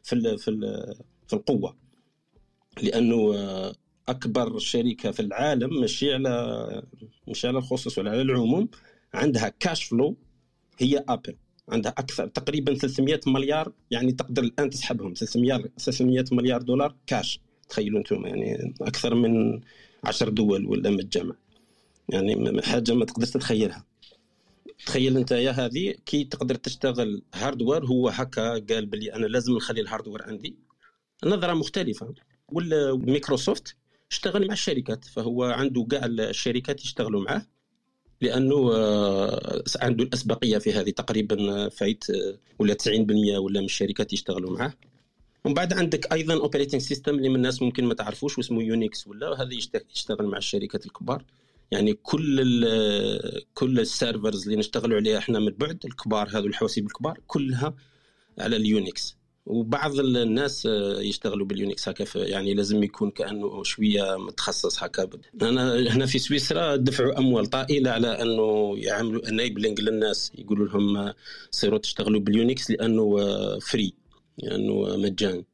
في 0.02 0.12
ال 0.12 0.38
في 0.38 0.48
ال 0.48 0.94
في 1.26 1.32
القوة. 1.32 1.76
لأنه 2.82 3.34
أكبر 4.08 4.58
شركة 4.58 5.10
في 5.10 5.20
العالم 5.20 5.80
ماشي 5.80 6.14
على 6.14 6.82
مش 7.28 7.44
على 7.44 7.58
الخصوص 7.58 7.98
ولا 7.98 8.10
على 8.10 8.22
العموم 8.22 8.68
عندها 9.14 9.48
cash 9.48 9.84
flow 9.84 10.16
هي 10.78 11.04
ابل 11.08 11.36
عندها 11.68 11.92
أكثر 11.98 12.26
تقريبا 12.26 12.74
300 12.74 13.20
مليار 13.26 13.72
يعني 13.90 14.12
تقدر 14.12 14.42
الآن 14.42 14.70
تسحبهم 14.70 15.14
300 15.14 15.64
300 15.78 16.24
مليار 16.32 16.62
دولار 16.62 16.96
كاش 17.06 17.40
تخيلوا 17.68 17.98
أنتم 17.98 18.26
يعني 18.26 18.74
أكثر 18.80 19.14
من 19.14 19.60
10 20.04 20.30
دول 20.30 20.66
ولا 20.66 20.90
متجمع 20.90 21.34
يعني 22.08 22.62
حاجة 22.62 22.94
ما 22.94 23.04
تقدر 23.04 23.26
تتخيلها. 23.26 23.86
تخيل 24.86 25.16
أنت 25.16 25.30
يا 25.30 25.50
هذه 25.50 25.94
كي 26.06 26.24
تقدر 26.24 26.54
تشتغل 26.54 27.22
hardware 27.34 27.86
هو 27.86 28.08
هكا 28.08 28.58
قال 28.58 28.86
بلي 28.86 29.14
أنا 29.14 29.26
لازم 29.26 29.52
نخلي 29.56 29.80
ال 29.80 29.85
hardware 29.85 30.22
عندي. 30.22 30.56
نظرة 31.24 31.54
مختلفة. 31.54 32.14
ولا 32.48 32.96
مايكروسوفت 32.96 33.76
اشتغل 34.10 34.46
مع 34.46 34.52
الشركات 34.52 35.04
فهو 35.04 35.44
عنده 35.44 35.86
كاع 35.90 36.04
الشركات 36.06 36.84
يشتغلوا 36.84 37.24
معاه. 37.24 37.46
لأنه 38.22 38.72
آه، 38.74 39.62
عنده 39.80 40.04
الأسبقية 40.04 40.58
في 40.58 40.72
هذه 40.72 40.90
تقريبا 40.90 41.68
فايت 41.68 42.10
آه، 42.10 42.34
ولا 42.58 42.74
90% 42.74 43.38
ولا 43.38 43.60
من 43.60 43.66
الشركات 43.66 44.12
يشتغلوا 44.12 44.58
معاه. 44.58 44.74
ومن 45.44 45.54
بعد 45.54 45.72
عندك 45.72 46.12
أيضا 46.12 46.34
operating 46.34 46.80
system 46.80 47.14
اللي 47.14 47.28
من 47.28 47.36
الناس 47.36 47.62
ممكن 47.62 47.84
ما 47.84 47.94
تعرفوش 47.94 48.38
واسمه 48.38 48.62
Unix 48.62 49.06
ولا 49.06 49.42
هذا 49.42 49.54
يشتغل 49.94 50.26
مع 50.26 50.38
الشركات 50.38 50.86
الكبار. 50.86 51.24
يعني 51.70 51.92
كل 51.92 52.64
كل 53.54 53.80
ال 53.80 53.88
servers 53.88 54.44
اللي 54.44 54.56
نشتغلوا 54.56 54.96
عليها 54.96 55.18
إحنا 55.18 55.38
من 55.38 55.54
بعد 55.58 55.78
الكبار 55.84 56.28
هذو 56.28 56.46
الحواسيب 56.46 56.86
الكبار 56.86 57.20
كلها 57.26 57.74
على 58.38 58.56
ال 58.56 58.68
Unix 58.68 59.16
وبعض 59.46 59.98
الناس 59.98 60.68
يشتغلوا 60.98 61.46
بال 61.46 61.60
Unix 61.60 61.88
هكا 61.88 62.18
يعني 62.18 62.54
لازم 62.54 62.82
يكون 62.82 63.10
كأنه 63.10 63.62
شوية 63.62 64.16
متخصص 64.16 64.82
هكا. 64.82 65.08
أنا 65.42 65.76
هنا 65.76 66.06
في 66.06 66.18
سويسرا 66.18 66.76
دفعوا 66.76 67.18
أموال 67.18 67.46
طائلة 67.46 67.90
على 67.90 68.22
أنه 68.22 68.74
يعملوا 68.78 69.28
enabling 69.28 69.80
للناس 69.80 70.32
يقولوا 70.34 70.66
لهم 70.66 71.12
صيروا 71.50 71.78
تشتغلوا 71.78 72.20
بال 72.20 72.37
Unix 72.37 72.70
لأنه 72.70 73.18
free 73.58 73.94
لأنه 74.38 74.96
مجاني. 74.96 75.44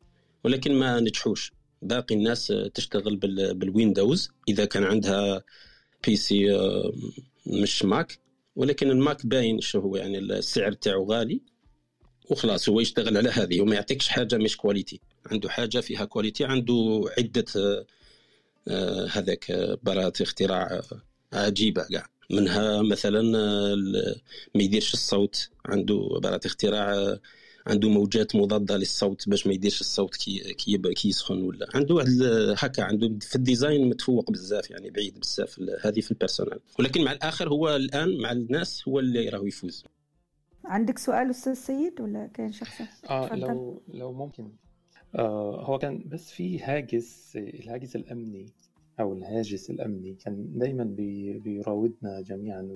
ولكن 0.45 0.75
ما 0.75 1.01
نجحوش. 1.01 1.53
باقي 1.83 2.15
الناس 2.15 2.53
تشتغل 2.75 3.17
بال 3.55 3.70
Windows. 3.70 4.31
إذا 4.49 4.65
كان 4.65 4.85
عندها 4.85 5.43
PC 6.07 6.55
آه، 6.55 6.93
مش 7.47 7.85
Mac. 7.85 8.19
ولكن 8.57 8.91
ال 8.91 9.00
Mac 9.00 9.27
باين 9.27 9.61
شو 9.61 9.81
هو 9.81 9.97
يعني 9.97 10.19
السعر 10.19 10.73
تاعو 10.73 11.05
غالي. 11.05 11.41
وخلاص 12.31 12.69
هو 12.69 12.81
يشتغل 12.81 13.17
على 13.17 13.29
هذه 13.31 13.61
وما 13.61 13.75
يعطيكش 13.75 14.09
حاجة 14.09 14.37
مش 14.37 14.57
quality 14.57 15.01
عنده 15.27 15.49
حاجة 15.49 15.81
فيها 15.81 16.05
quality 16.05 16.45
عنده 16.45 17.05
عدة 17.19 17.45
آه، 17.57 17.87
آه، 18.69 19.09
هذاك 19.13 19.53
براءة 19.83 20.23
اختراع 20.23 20.81
عجيبة 21.33 21.83
كاع. 21.83 22.07
منها 22.31 22.83
مثلا 22.83 23.23
ما 24.55 24.63
يديرش 24.63 24.95
الصوت 24.95 25.49
عنده 25.67 26.19
براءة 26.23 26.47
اختراع 26.47 27.19
عنده 27.67 27.89
موجات 27.89 28.37
مضادة 28.37 28.77
للصوت 28.77 29.29
باش 29.29 29.47
ما 29.47 29.53
يديرش 29.53 29.81
الصوت 29.81 30.17
كي, 30.17 30.55
كي 30.95 31.09
يسخن 31.09 31.43
ولا. 31.43 31.67
عنده 31.75 31.95
واحد 31.95 32.09
هكا 32.59 32.83
عنده 32.83 33.19
في 33.21 33.37
ال 33.37 33.44
design 33.44 33.89
متفوق 33.89 34.31
بزاف 34.31 34.71
يعني 34.71 34.91
بعيد 34.91 35.21
بزاف 35.21 35.61
هذه 35.83 36.01
في 36.01 36.11
ال 36.11 36.16
personal 36.16 36.59
ولكن 36.79 37.05
مع 37.05 37.13
الآخر 37.13 37.49
هو 37.49 37.77
الآن 37.77 38.19
مع 38.19 38.33
الناس 38.33 38.89
هو 38.89 38.99
اللي 39.01 39.29
راهو 39.29 39.47
يفوز. 39.47 39.85
عندك 40.69 40.99
سؤال 40.99 41.31
أستاذ 41.31 41.55
سيد 41.55 42.01
ولا 42.01 42.27
كان 42.27 42.53
شخص 42.53 43.05
آه 43.11 43.35
لو 43.35 43.83
لو 43.89 44.13
ممكن. 44.13 44.53
آه 45.15 45.65
هو 45.65 45.79
كان 45.79 46.05
بس 46.09 46.31
في 46.31 46.61
هاجس 46.63 47.37
الهاجس 47.37 47.97
الأمني 47.97 48.47
أو 49.01 49.13
الهاجس 49.13 49.71
الأمني 49.71 50.15
كان 50.15 50.59
دايما 50.59 50.85
بي 50.85 51.39
بيراودنا 51.39 52.21
جميعا 52.21 52.69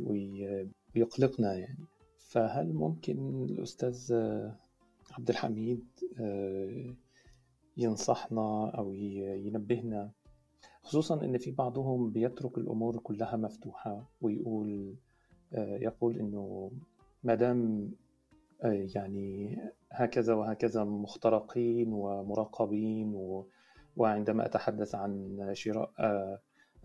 ويقلقنا 0.95 1.55
يعني. 1.55 1.85
فهل 2.19 2.73
ممكن 2.73 3.45
الأستاذ 3.45 4.13
عبد 5.19 5.29
الحميد 5.31 5.85
آه، 6.21 6.95
ينصحنا 7.77 8.71
أو 8.79 8.93
ينبهنا؟ 8.95 10.11
خصوصا 10.83 11.25
إن 11.25 11.39
في 11.39 11.51
بعضهم 11.51 12.11
بيترك 12.11 12.59
الأمور 12.59 12.97
كلها 12.99 13.37
مفتوحة 13.37 14.11
ويقول 14.21 14.95
آه، 15.53 15.79
يقول 15.79 16.19
إنه 16.19 16.71
ما 17.23 17.35
دام 17.35 17.91
آه، 18.65 18.87
يعني 18.95 19.57
هكذا 19.93 20.35
وهكذا 20.35 20.85
مخترقين 20.85 21.93
ومراقبين 21.93 23.15
وعندما 23.97 24.47
أتحدث 24.47 24.95
عن 24.95 25.51
شراء 25.53 25.93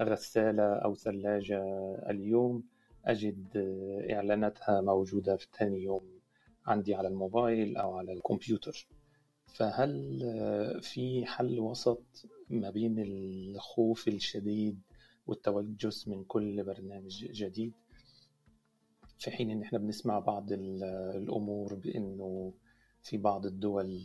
غسالة 0.01 0.73
أو 0.73 0.95
ثلاجة 0.95 1.63
اليوم 2.09 2.63
أجد 3.05 3.47
إعلاناتها 4.11 4.81
موجودة 4.81 5.35
في 5.35 5.47
ثاني 5.57 5.83
يوم 5.83 6.19
عندي 6.65 6.95
على 6.95 7.07
الموبايل 7.07 7.77
أو 7.77 7.97
على 7.97 8.13
الكمبيوتر. 8.13 8.87
فهل 9.47 10.19
في 10.81 11.25
حل 11.25 11.59
وسط 11.59 12.25
ما 12.49 12.69
بين 12.69 12.99
الخوف 12.99 14.07
الشديد 14.07 14.81
والتوجس 15.27 16.07
من 16.07 16.23
كل 16.23 16.63
برنامج 16.63 17.25
جديد؟ 17.31 17.73
في 19.19 19.31
حين 19.31 19.51
إن 19.51 19.61
إحنا 19.61 19.79
بنسمع 19.79 20.19
بعض 20.19 20.51
الأمور 20.51 21.75
بإنه 21.75 22.53
في 23.03 23.17
بعض 23.17 23.45
الدول 23.45 24.01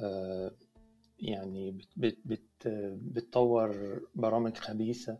آه، 0.00 0.52
يعني 1.18 1.78
بتطور 2.66 4.00
برامج 4.14 4.56
خبيثة 4.56 5.18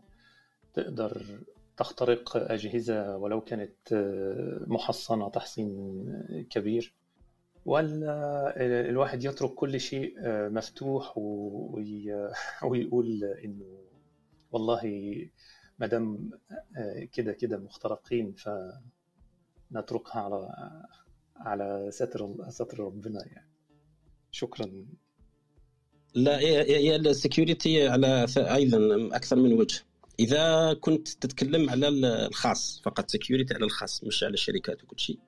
تقدر 0.73 1.39
تخترق 1.77 2.37
أجهزة 2.37 3.17
ولو 3.17 3.41
كانت 3.41 3.93
آه، 3.93 4.65
محصنة 4.67 5.29
تحصين 5.29 6.05
كبير. 6.49 6.93
ولا 7.65 8.53
الواحد 8.89 9.23
يترك 9.23 9.53
كل 9.53 9.79
شيء 9.79 10.15
آه، 10.19 10.49
مفتوح 10.49 11.17
ويقول 12.63 13.23
إنه 13.23 13.83
والله 14.51 14.81
ما 15.79 15.87
دام 15.87 16.29
كده 17.13 17.33
كده 17.33 17.57
مخترقين 17.57 18.35
فنتركها 19.73 20.21
على 20.21 20.49
على 21.35 21.91
ستر 21.91 22.35
ستر 22.49 22.79
ربنا 22.79 23.25
يعني. 23.25 23.49
شكرا. 24.31 24.85
لا 26.15 26.39
هي 26.39 26.95
ال 26.95 27.05
security 27.05 27.87
على 27.87 28.25
أيضا 28.37 29.09
أكثر 29.15 29.35
من 29.35 29.53
وجه. 29.53 29.79
إذا 30.19 30.73
كنت 30.73 31.07
تتكلم 31.07 31.69
على 31.69 31.87
الخاص 31.87 32.81
فقط 32.83 33.09
security 33.09 33.53
على 33.53 33.65
الخاص 33.65 34.03
مش 34.03 34.23
على 34.23 34.33
الشركات 34.33 34.83
وكل 34.83 34.99
شيء. 34.99 35.19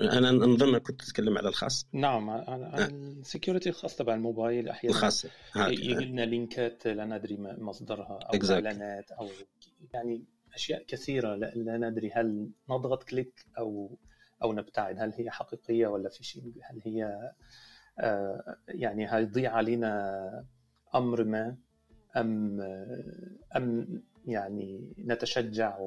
أنا 0.00 0.30
نظن 0.30 0.78
كنت 0.78 1.02
تتكلم 1.02 1.38
على 1.38 1.48
الخاص. 1.48 1.86
نعم 1.92 2.30
على 2.30 2.86
ال 2.86 2.95
security 2.95 3.68
الخاص 3.68 3.96
تبع 3.96 4.14
الموبايل 4.14 4.68
أحيانا. 4.68 4.96
الخاص 4.96 5.26
يجي 5.56 5.94
لنا 5.94 6.22
لينكات 6.22 6.86
لا 6.86 7.04
ندري 7.04 7.36
مصدرها 7.38 8.18
أو 8.22 8.38
exactly. 8.38 8.50
إعلانات 8.50 9.10
أو 9.12 9.28
يعني 9.94 10.24
أشياء 10.54 10.84
كثيرة 10.88 11.34
لا 11.34 11.76
ندري 11.76 12.10
هل 12.10 12.50
نضغط 12.70 13.02
كليك 13.02 13.46
أو 13.58 13.98
أو 14.42 14.52
نبتعد 14.52 14.98
هل 14.98 15.12
هي 15.16 15.30
حقيقية 15.30 15.86
ولا 15.86 16.08
في 16.08 16.24
شيء 16.24 16.52
هل 16.62 16.80
هي 16.84 17.32
آه 17.98 18.56
يعني 18.68 19.14
هيضيع 19.14 19.52
علينا 19.52 20.44
أمر 20.94 21.24
ما 21.24 21.56
أم 22.16 22.60
أم 23.56 24.02
يعني 24.26 24.94
نتشجع 24.98 25.78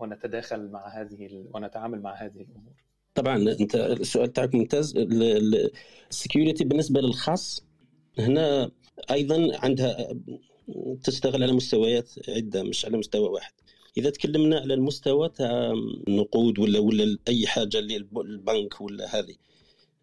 ونتداخل 0.00 0.70
مع 0.70 0.88
هذه 0.88 1.46
ونتعامل 1.54 2.02
مع 2.02 2.14
هذه 2.14 2.40
الأمور. 2.40 2.74
طبعا 3.14 3.36
أنت 3.36 3.74
السؤال 3.74 4.32
تاعك 4.32 4.54
ممتاز. 4.54 4.94
ال 6.10 6.16
security 6.16 6.64
بالنسبة 6.64 7.00
للخاص 7.00 7.66
هنا 8.18 8.70
أيضا 9.10 9.58
عندها 9.62 9.96
تشتغل 11.04 11.42
على 11.42 11.52
مستويات 11.52 12.10
عدة 12.28 12.62
مش 12.62 12.84
على 12.84 12.96
مستوى 12.96 13.28
واحد. 13.28 13.52
إذا 13.96 14.10
تكلمنا 14.10 14.60
على 14.60 14.74
المستوى 14.74 15.28
تاع 15.28 15.72
النقود 16.08 16.58
ولا 16.58 16.78
ولا 16.78 17.18
أي 17.28 17.46
حاجة 17.46 17.78
اللي 17.78 17.96
البنك 17.96 18.80
ولا 18.80 19.18
هذه. 19.18 19.34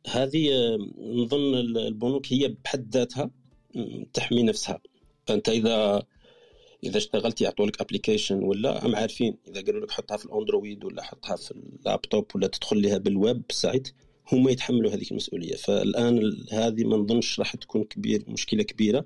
هذه 0.08 0.76
نظن 0.98 1.54
البنوك 1.56 2.34
هي 2.34 2.56
بحد 2.64 2.94
ذاتها 2.94 3.32
تحمي 4.14 4.44
نفسها. 4.44 4.82
فأنت 5.28 5.50
اذا 5.50 6.04
إذا 6.84 6.98
اشتغلت 6.98 7.42
يعطوا 7.42 7.66
لك 7.66 7.82
application 7.82 8.44
ولا 8.44 8.86
هم 8.86 8.96
عارفين. 8.96 9.38
إذا 9.48 9.62
قالوا 9.62 9.82
لك 9.82 9.92
حطها 9.92 10.18
في 10.18 10.26
ال 10.26 10.33
Android 10.33 10.84
ولا 10.84 11.04
حطها 11.04 11.36
في 11.36 11.52
اللابتوب 11.52 12.26
ولا 12.36 12.48
تدخل 12.48 12.82
لها 12.82 12.98
بال 12.98 13.44
website 13.50 13.94
هما 14.32 14.52
يتحملوا 14.52 14.92
هذه 14.92 15.06
المسؤولية. 15.12 15.56
فالآن 15.56 16.38
هذه 16.52 16.84
ما 16.84 16.98
نظنش 16.98 17.40
راح 17.40 17.56
تكون 17.56 17.84
كبير 17.84 18.24
مشكلة 18.28 18.64
كبيرة. 18.64 19.06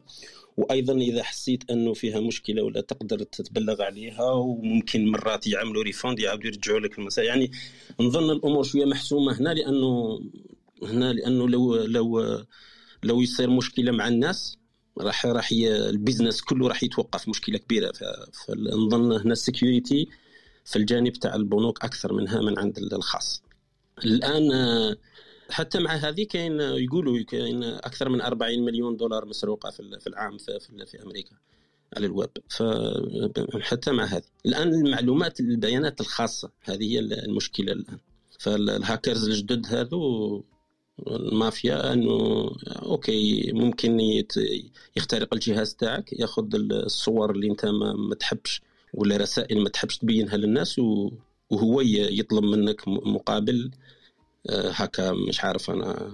وأيضا 0.59 0.93
إذا 0.93 1.23
حسيت 1.23 1.71
أنه 1.71 1.93
فيها 1.93 2.19
مشكلة 2.19 2.63
ولا 2.63 2.81
تقدر 2.81 3.23
تتبلغ 3.23 3.81
عليها 3.81 4.31
وممكن 4.31 5.11
مرات 5.11 5.47
يعملوا 5.47 5.83
refund 5.83 6.19
يعاودوا 6.19 6.45
يرجعوا 6.45 6.79
لك 6.79 6.99
المسائل 6.99 7.27
يعني 7.27 7.51
نظن 7.99 8.29
الأمور 8.29 8.63
شوية 8.63 8.85
محسومة 8.85 9.39
هنا 9.39 9.49
لأنه 9.49 10.19
هنا 10.83 11.13
لأنه 11.13 11.49
لو 11.49 11.75
لو 11.75 12.39
لو 13.03 13.21
يصير 13.21 13.49
مشكلة 13.49 13.91
مع 13.91 14.07
الناس 14.07 14.57
راح 14.97 15.25
راح 15.25 15.49
ال 15.51 15.61
business 15.61 16.41
كله 16.41 16.67
راح 16.67 16.83
يتوقف 16.83 17.29
مشكلة 17.29 17.57
كبيرة. 17.57 17.91
فنظن 18.47 19.11
هنا 19.11 19.33
ال 19.33 19.41
security 19.41 20.07
في 20.65 20.75
الجانب 20.75 21.13
تاع 21.13 21.35
البنوك 21.35 21.83
أكثر 21.83 22.13
منها 22.13 22.41
من 22.41 22.59
عند 22.59 22.77
الخاص. 22.77 23.43
الآن 24.05 24.51
حتى 25.49 25.79
مع 25.79 25.91
هذه 25.91 26.23
كاين 26.23 26.61
يقولوا 26.61 27.23
كاين 27.23 27.63
أكثر 27.63 28.09
من 28.09 28.21
40 28.21 28.65
مليون 28.65 28.97
دولار 28.97 29.25
مسروقة 29.25 29.69
في 29.69 30.07
العام 30.07 30.37
في, 30.37 30.59
في 30.85 31.03
أمريكا 31.03 31.35
على 31.97 32.05
الويب. 32.05 32.29
فحتى 32.49 33.91
مع 33.91 34.03
هذه. 34.03 34.23
الآن 34.45 34.73
المعلومات 34.73 35.39
البيانات 35.39 36.01
الخاصة 36.01 36.51
هذه 36.63 36.83
هي 36.93 36.99
المشكلة 36.99 37.71
الآن. 37.71 37.97
فالهاكرز 38.39 39.29
الجدد 39.29 39.65
هذو 39.67 40.43
المافيا 41.07 41.93
إنه 41.93 42.51
okay 42.67 43.51
ممكن 43.53 43.99
يخترق 44.97 45.33
الجهاز 45.33 45.75
تاعك 45.75 46.13
ياخذ 46.13 46.55
الصور 46.55 47.31
اللي 47.31 47.51
أنت 47.51 47.65
ما 47.65 48.15
تحبش 48.15 48.61
ولا 48.93 49.17
رسائل 49.17 49.63
ما 49.63 49.69
تحبش 49.69 49.97
تبينها 49.97 50.37
للناس 50.37 50.79
وهو 51.49 51.81
يطلب 51.81 52.43
منك 52.43 52.87
مقابل 52.87 53.71
هكا 54.49 55.11
مش 55.11 55.43
عارف 55.43 55.71
أنا. 55.71 56.13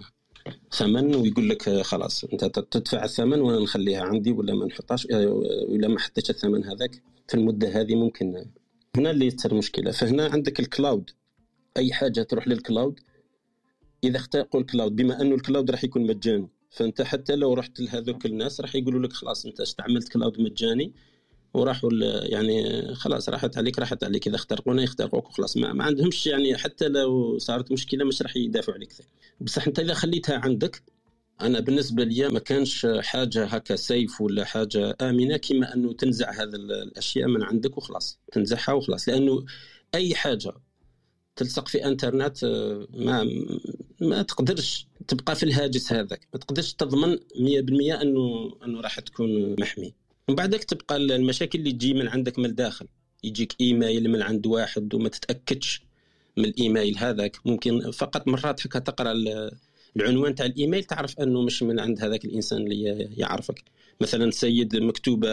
ثمن 0.72 1.16
ويقول 1.16 1.50
لك 1.50 1.82
خلاص 1.82 2.24
أنت 2.24 2.46
تدفع 2.46 3.04
الثمن 3.04 3.42
وأنا 3.42 3.60
نخليها 3.60 4.02
عندي 4.02 4.32
ولا 4.32 4.54
ما 4.54 4.66
نحطهاش 4.66 5.08
آه، 5.12 5.28
ولا 5.70 5.88
ما 5.88 6.00
حطيتش 6.00 6.30
الثمن 6.30 6.66
هذاك. 6.66 7.02
في 7.28 7.34
المدة 7.34 7.82
هذه 7.82 7.96
ممكن 7.96 8.46
هنا 8.96 9.12
اللي 9.12 9.32
تصير 9.32 9.54
مشكلة. 9.54 9.92
فهنا 9.92 10.26
عندك 10.28 10.60
ال 10.60 10.68
cloud 10.68 11.10
أي 11.78 11.94
حاجة 11.94 12.22
تروح 12.22 12.48
لل 12.48 12.63
cloud 12.63 13.00
إذا 14.04 14.18
اخترقوا 14.18 14.62
ال 14.62 14.67
cloud 14.67 14.96
بما 14.96 15.22
أنه 15.22 15.36
ال 15.36 15.42
cloud 15.42 15.72
راح 15.72 15.84
يكون 15.84 16.08
مجاني. 16.08 16.50
فأنت 16.70 17.02
حتى 17.02 17.36
لو 17.36 17.54
رحت 17.54 17.80
لهذوك 17.80 18.26
الناس 18.26 18.62
راح 18.62 18.76
يقولوا 18.76 19.02
لك 19.08 19.14
خلاص 19.14 19.46
أنت 19.46 19.62
استعملت 19.62 20.10
cloud 20.10 20.42
مجاني. 20.42 20.94
وراحوا 21.56 21.92
يعني 22.24 22.86
خلاص 22.96 23.30
راحت 23.30 23.58
عليك 23.58 23.80
راحت 23.80 24.04
عليك. 24.04 24.28
إذا 24.28 24.36
اخترقونا 24.36 24.84
يخترقوك 24.84 25.30
وخلاص 25.30 25.58
ما, 25.58 25.74
ما 25.74 25.84
عندهمش 25.84 26.28
يعني 26.28 26.58
حتى 26.58 26.88
لو 26.88 27.38
صارت 27.38 27.72
مشكلة 27.72 28.06
مش 28.06 28.22
راح 28.22 28.38
يدافعوا 28.38 28.78
عليك 28.78 28.94
بصح 29.42 29.68
أنت 29.68 29.80
إذا 29.80 29.94
خليتها 29.94 30.38
عندك 30.38 30.84
أنا 31.42 31.60
بالنسبة 31.60 32.04
لي 32.04 32.30
ما 32.30 32.40
كانش 32.40 32.88
حاجة 33.00 33.46
هكا 33.46 33.76
سيف 33.76 34.22
ولا 34.22 34.46
حاجة 34.46 34.96
آمنة 35.02 35.38
كما 35.38 35.74
أنه 35.74 35.94
تنزع 35.94 36.32
هذه 36.32 36.56
الأشياء 36.56 37.28
من 37.28 37.44
عندك 37.44 37.78
وخلاص 37.78 38.20
تنزعها 38.32 38.74
وخلاص. 38.74 39.10
لأنه 39.10 39.46
أي 39.96 40.16
حاجة 40.16 40.54
تلصق 41.36 41.68
في 41.68 41.86
إنترنت 41.86 42.44
آه، 42.44 42.88
ما 42.94 43.30
ما 44.02 44.22
تقدرش 44.22 44.88
تبقى 45.08 45.36
في 45.36 45.44
الهاجس 45.44 45.94
هذاك. 45.94 46.28
ما 46.34 46.40
تقدرش 46.40 46.74
تضمن 46.74 47.18
100% 47.18 48.02
انه 48.02 48.52
أنه 48.66 48.82
راح 48.82 49.00
تكون 49.00 49.56
محمي. 49.60 49.94
ومن 50.28 50.36
بعدك 50.36 50.64
تبقى 50.64 50.96
المشاكل 50.96 51.60
اللي 51.60 51.72
تجي 51.72 51.94
من 51.94 52.08
عندك 52.08 52.40
من 52.40 52.46
الداخل. 52.46 52.88
يجيك 53.24 53.56
إيميل 53.62 54.10
من 54.12 54.22
عند 54.22 54.48
واحد 54.48 54.94
وما 54.94 55.10
تتأكدش 55.10 55.82
من 56.38 56.46
الإيميل 56.46 56.98
هذاك. 56.98 57.38
ممكن 57.46 57.92
فقط 57.92 58.28
مرات 58.28 58.68
هكا 58.68 58.80
تقرأ 58.80 59.14
العنوان 59.96 60.36
تاع 60.36 60.46
الإيميل 60.46 60.84
تعرف 60.84 61.20
أنه 61.20 61.42
مش 61.42 61.64
من 61.64 61.80
عند 61.80 62.02
هذاك 62.02 62.26
الإنسان 62.26 62.62
اللي 62.62 63.10
يعرفك. 63.18 63.64
مثلا 64.02 64.32
سيد 64.32 64.76
مكتوبة 64.76 65.30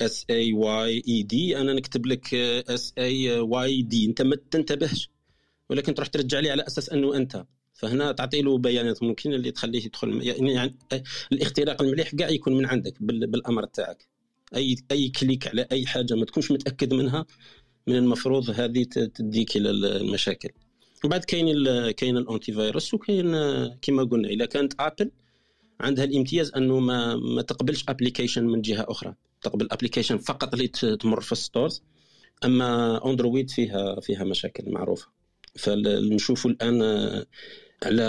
S 0.00 0.26
A 0.30 0.52
Y 0.52 1.02
E 1.08 1.22
D 1.22 1.56
أنا 1.60 1.72
نكتب 1.72 2.06
لك 2.06 2.34
S 2.34 2.94
A 2.98 3.38
Y 3.40 3.82
D 3.82 4.06
أنت 4.06 4.22
ما 4.22 4.36
تنتبهش. 4.50 5.10
ولكن 5.70 5.94
تروح 5.94 6.08
ترجع 6.08 6.40
لي 6.40 6.50
على 6.50 6.66
أساس 6.66 6.90
أنه 6.90 7.16
أنت. 7.16 7.44
فهنا 7.76 8.12
تعطي 8.12 8.42
له 8.42 8.58
بيانات 8.58 9.02
ممكن 9.02 9.34
اللي 9.34 9.50
تخليه 9.50 9.84
يدخل 9.84 10.22
يعني, 10.22 10.52
يعني 10.52 10.76
الاختراق 11.32 11.82
المليح 11.82 12.14
كاع 12.14 12.28
يكون 12.28 12.56
من 12.56 12.66
عندك 12.66 12.94
بالأمر 13.00 13.64
تاعك. 13.64 14.08
اي 14.56 14.76
أي 14.90 15.08
click 15.08 15.46
على 15.46 15.66
أي 15.72 15.86
حاجة 15.86 16.14
ما 16.14 16.24
تكونش 16.24 16.50
متأكد 16.50 16.94
منها 16.94 17.26
من 17.86 17.96
المفروض 17.96 18.50
هذه 18.50 18.82
تديك 19.14 19.56
إلى 19.56 19.70
المشاكل. 19.70 20.48
وبعد 21.04 21.24
كاين 21.24 21.90
كاين 21.90 22.16
ال 22.16 22.52
antivirus 22.52 22.94
وكاين 22.94 23.32
كما 23.82 24.04
قلنا 24.04 24.28
إذا 24.28 24.46
كانت 24.46 24.72
Apple 24.80 25.10
عندها 25.80 26.04
الامتياز 26.04 26.52
أنه 26.56 26.78
ما 26.80 27.16
ما 27.16 27.42
تقبلش 27.42 27.84
application 27.88 28.44
من 28.44 28.62
جهة 28.62 28.86
أخرى. 28.88 29.14
تقبل 29.42 29.68
application 29.70 30.18
فقط 30.18 30.54
اللي 30.54 30.68
تمر 30.68 31.20
في 31.20 31.32
ال 31.32 31.39
stores 31.39 31.82
أما 32.44 33.00
Android 33.10 33.50
فيها 33.50 34.00
فيها 34.00 34.24
مشاكل 34.24 34.70
معروفة. 34.70 35.08
فنشوفوا 35.56 36.50
الآن 36.50 36.82
على 37.82 38.04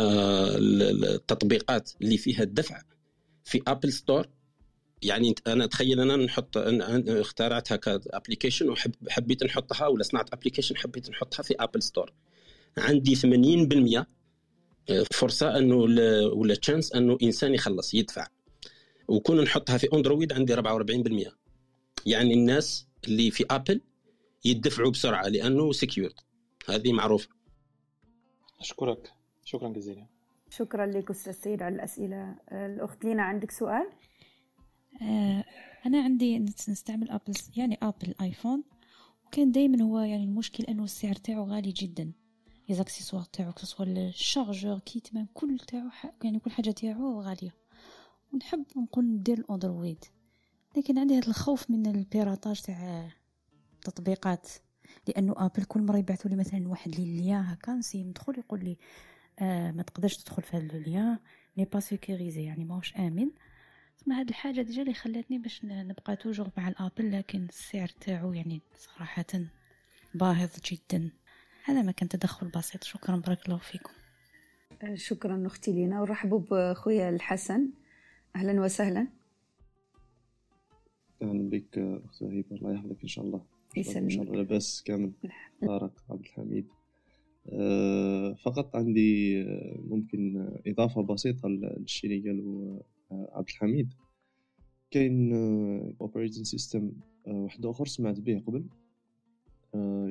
التطبيقات 0.57 1.91
اللي 2.01 2.17
فيها 2.17 2.43
الدفع 2.43 2.81
في 3.45 3.61
Apple 3.67 3.93
Store 3.93 4.29
يعني 5.01 5.35
أنا 5.47 5.65
تخيل 5.65 5.99
أنا 5.99 6.15
نحط 6.15 6.57
أنا 6.57 7.21
اخترعت 7.21 7.71
هكا 7.71 8.01
application 8.07 8.69
وحبيت 8.69 9.43
نحطها 9.43 9.87
ولا 9.87 10.03
صنعت 10.03 10.33
application 10.33 10.77
حبيت 10.77 11.09
نحطها 11.09 11.43
في 11.43 11.55
Apple 11.59 11.83
Store 11.83 12.13
عندي 12.77 13.15
80% 13.15 14.05
آه، 14.89 15.05
فرصه 15.11 15.57
أنه 15.57 15.75
ولا 16.25 16.55
chance 16.55 16.93
أنه 16.93 17.17
إنسان 17.23 17.53
يخلص 17.53 17.93
يدفع. 17.93 18.27
وكون 19.07 19.41
نحطها 19.41 19.77
في 19.77 19.87
Android 19.93 20.33
عندي 20.33 20.55
44% 20.55 21.31
يعني 22.05 22.33
الناس 22.33 22.87
اللي 23.07 23.31
في 23.31 23.45
Apple 23.49 23.81
يدفعوا 24.45 24.91
بسرعة 24.91 25.27
لأنه 25.27 25.71
secured 25.71 26.13
هذه 26.69 26.93
معروفة. 26.93 27.29
أشكرك. 28.59 29.13
شكرا 29.47 29.69
جزيلا. 29.69 30.05
شكرا 30.49 30.85
لك 30.85 31.09
أستاذ 31.09 31.33
سيد 31.33 31.61
على 31.61 31.75
الأسئلة. 31.75 32.35
الأخت 32.51 33.05
لينا 33.05 33.23
عندك 33.23 33.51
سؤال؟ 33.51 33.89
آه 35.01 35.43
أنا 35.85 36.03
عندي 36.03 36.39
نستعمل 36.39 37.09
Apple 37.09 37.33
يعني 37.57 37.77
Apple 37.81 38.15
iPhone 38.21 38.63
وكان 39.25 39.51
دايما 39.51 39.83
هو 39.83 39.99
يعني 39.99 40.23
المشكل 40.23 40.63
إنه 40.63 40.83
السعر 40.83 41.15
تاعو 41.15 41.43
غالي 41.43 41.71
جدا. 41.71 42.11
les 42.69 42.81
accessoires 42.81 43.23
تاعو 43.23 43.51
كسوا 43.51 43.85
الشارجور 43.85 44.79
كيتمان 44.79 45.27
كل 45.33 45.59
تاعو 45.59 45.89
يعني 46.23 46.39
كل 46.39 46.51
حاجة 46.51 46.71
تاعو 46.71 47.21
غالية. 47.21 47.55
ونحب 48.33 48.65
نقول 48.77 49.05
ندير 49.05 49.37
ال 49.39 49.47
Android 49.47 50.05
لكن 50.77 50.97
عندي 50.97 51.17
هذا 51.17 51.27
الخوف 51.27 51.71
من 51.71 51.85
ال 51.85 51.94
piratage 51.94 52.61
تاع 52.61 53.11
التطبيقات. 53.73 54.47
لأنه 55.07 55.33
Apple 55.37 55.63
كل 55.63 55.81
مرة 55.81 55.97
يبعثوا 55.97 56.31
لي 56.31 56.35
مثلا 56.37 56.67
واحد 56.67 56.95
لي 56.95 57.33
هكا 57.33 57.73
نسي 57.73 58.03
ندخل 58.03 58.39
يقول 58.39 58.63
لي 58.63 58.77
آه 59.39 59.71
ما 59.71 59.83
تقدرش 59.83 60.17
تدخل 60.17 60.41
في 60.41 60.57
هذا 60.57 60.77
ال 60.77 60.85
lien 60.85 61.17
n'est 61.57 61.65
pas 61.65 61.79
sécurisé 61.79 62.43
يعني 62.43 62.65
ماهوش 62.65 62.95
آمن. 62.95 63.29
ثم 63.97 64.11
هاد 64.11 64.29
الحاجة 64.29 64.61
déjà 64.61 64.81
اللي 64.81 64.93
خلاتني 64.93 65.37
باش 65.37 65.65
نبقى 65.65 66.15
toujours 66.15 66.49
مع 66.57 66.67
ال 66.67 66.74
Apple 66.74 67.11
لكن 67.11 67.45
السعر 67.45 67.87
تاعو 67.87 68.33
يعني 68.33 68.61
صراحة 68.75 69.25
باهظ 70.15 70.49
جدا. 70.65 71.09
هذا 71.65 71.81
ما 71.81 71.91
كان 71.91 72.09
تدخل 72.09 72.47
بسيط. 72.47 72.83
شكرا 72.83 73.15
بارك 73.15 73.45
الله 73.45 73.57
فيكم. 73.57 73.93
آه، 74.83 74.95
شكرا 74.95 75.47
أختي 75.47 75.71
لينا. 75.73 76.01
ورحبوا 76.01 76.39
بخويا 76.51 77.09
الحسن. 77.09 77.69
أهلا 78.35 78.61
وسهلا. 78.61 79.07
أهلا 81.21 81.49
بك 81.49 81.77
اخت 81.77 82.23
هيبه 82.23 82.55
الله 82.55 82.73
يحفظك 82.73 83.01
إن 83.01 83.07
شاء 83.07 83.25
الله. 83.25 83.45
يسلمك. 83.77 83.97
إن 84.03 84.09
شاء 84.09 84.23
الله 84.23 84.35
لاباس 84.35 84.83
كامل. 84.83 85.11
طارق 85.61 86.03
عبد 86.09 86.19
الحميد. 86.19 86.67
فقط 88.43 88.75
عندي 88.75 89.41
آه، 89.41 89.79
ممكن 89.87 90.49
إضافة 90.67 91.01
بسيطة 91.01 91.49
للشيء 91.49 92.11
اللي 92.11 92.29
قاله 92.29 92.81
آه، 93.11 93.29
عبد 93.33 93.49
الحميد. 93.49 93.93
كاين 94.91 95.33
operating 96.01 96.45
system 96.45 96.91
واحد 97.27 97.65
آخر 97.65 97.85
سمعت 97.85 98.19
به 98.19 98.43
قبل. 98.47 98.65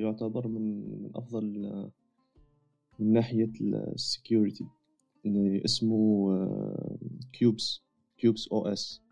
يعتبر 0.03 0.49
من 0.49 0.84
أفضل 1.14 1.45
من 2.99 3.12
ناحية 3.12 3.53
ال 3.61 3.72
security 3.72 4.66
اللي 5.26 5.64
اسمه 5.64 6.30
Qubes 7.32 7.82
Qubes 8.18 8.49
OS 8.49 9.03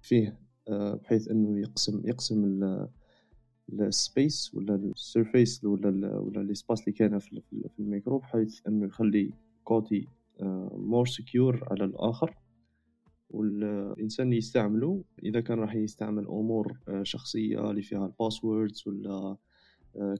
فيه 0.00 0.38
آه، 0.68 0.94
بحيث 0.94 1.28
إنه 1.28 1.60
يقسم 1.60 2.02
يقسم 2.08 2.44
ال 3.72 3.86
space 3.86 4.54
ولا 4.54 4.74
ال 4.74 4.85
service 4.85 5.64
ولا 5.64 6.18
ولا 6.18 6.40
ال 6.40 6.46
espace 6.46 6.80
اللي 6.80 6.92
كان 6.92 7.18
في 7.18 7.42
الميكرو 7.78 8.18
بحيث 8.18 8.60
أنه 8.68 8.86
يخلي 8.86 9.30
côté 9.64 10.08
more 10.72 11.06
secure 11.06 11.68
على 11.70 11.84
الآخر. 11.84 12.34
والإنسان 13.30 14.32
يستعمله 14.32 15.04
إذا 15.22 15.40
كان 15.40 15.58
راح 15.58 15.74
يستعمل 15.74 16.26
امور 16.26 16.78
آه، 16.88 17.02
شخصية 17.02 17.70
اللي 17.70 17.82
فيها 17.82 18.06
ال 18.06 18.14
passwords 18.14 18.84
ولا 18.86 19.36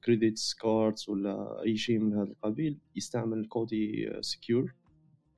credits 0.04 0.54
cards 0.54 1.08
ولا 1.08 1.62
أي 1.62 1.76
شيء 1.76 1.98
من 1.98 2.12
هذا 2.12 2.30
القبيل 2.30 2.78
يستعمل 2.96 3.46
côté 3.46 4.12
secure 4.20 4.74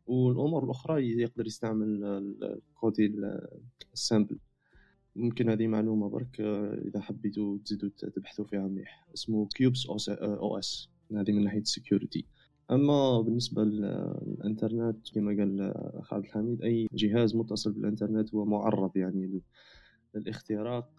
والأمور 0.07 0.65
الأخرى 0.65 1.21
يقدر 1.21 1.47
يستعمل 1.47 2.05
ال 2.43 2.57
côté 2.57 3.15
ال 3.93 3.99
simple 3.99 4.39
ممكن 5.17 5.51
هذه 5.51 5.67
معلومة 5.67 6.09
برك 6.09 6.41
آه، 6.41 6.75
إذا 6.89 7.01
حبيتوا 7.01 7.59
تزيدوا 7.65 7.89
تبحثوا 7.99 8.45
فيها 8.45 8.69
مليح. 8.69 9.07
اسمه 9.15 9.49
Qubes 9.49 10.09
OS 10.09 10.89
هذه 11.13 11.33
من 11.33 11.45
ناحية 11.45 11.61
ال 11.61 11.68
security 11.68 12.27
أما 12.71 13.21
بالنسبة 13.21 13.65
للإنترنت 13.65 15.15
كما 15.15 15.37
قال 15.37 15.61
أخ 15.95 16.15
عبد 16.15 16.25
الحميد 16.25 16.63
أي 16.63 16.89
جهاز 16.93 17.37
متصل 17.37 17.73
بالإنترنت 17.73 18.35
هو 18.35 18.45
معرض 18.45 18.97
يعني 18.97 19.43
للاختراق. 20.15 20.91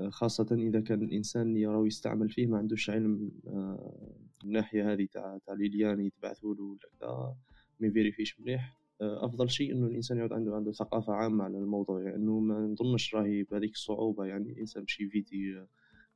آه، 0.00 0.08
خاصة 0.10 0.46
إذا 0.52 0.80
كان 0.80 1.02
الإنسان 1.02 1.42
اللي 1.42 1.60
يراه 1.60 1.86
يستعمل 1.86 2.30
فيه 2.30 2.46
ما 2.46 2.58
عندوش 2.58 2.90
علم 2.90 3.30
آه، 3.46 4.14
الناحية 4.44 4.92
هذه 4.92 5.08
تاع 5.12 5.38
تاع 5.46 5.54
ليليان 5.54 6.00
يتبعثوا 6.00 6.54
له 6.54 6.62
ولا 6.62 7.34
ما 7.80 7.86
يفيريفيش 7.86 8.40
مليح. 8.40 8.62
آه، 8.62 8.83
أفضل 9.00 9.50
شيء 9.50 9.72
إنه 9.72 9.86
الإنسان 9.86 10.18
يعود 10.18 10.32
عنده 10.32 10.54
عنده 10.54 10.72
ثقافة 10.72 11.12
عامة 11.12 11.44
على 11.44 11.58
الموضوع 11.58 12.02
يعني 12.02 12.16
إنه 12.16 12.40
ما 12.40 12.60
نظنش 12.60 13.14
راهي 13.14 13.42
بهذيك 13.42 13.72
الصعوبة 13.72 14.24
يعني 14.24 14.52
الإنسان 14.52 14.82
مشي 14.82 15.08
فيدي 15.08 15.64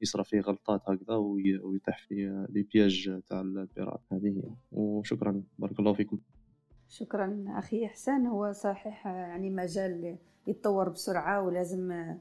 يصرى 0.02 0.24
فيه 0.24 0.40
غلطات 0.40 0.82
هكذا 0.88 1.14
ويطيح 1.62 1.98
في 1.98 2.46
لي 2.50 2.62
بياج 2.62 3.20
تاع 3.28 3.40
البيرات 3.40 4.00
هذه 4.12 4.26
هي. 4.26 4.42
وشكرا 4.72 5.42
بارك 5.58 5.78
الله 5.78 5.92
فيكم. 5.92 6.18
شكرا 6.88 7.44
أخي 7.48 7.86
إحسان. 7.86 8.26
هو 8.26 8.52
صحيح 8.52 9.06
يعني 9.06 9.50
مجال 9.50 10.18
يتطور 10.46 10.88
بسرعة 10.88 11.42
ولازم 11.42 12.14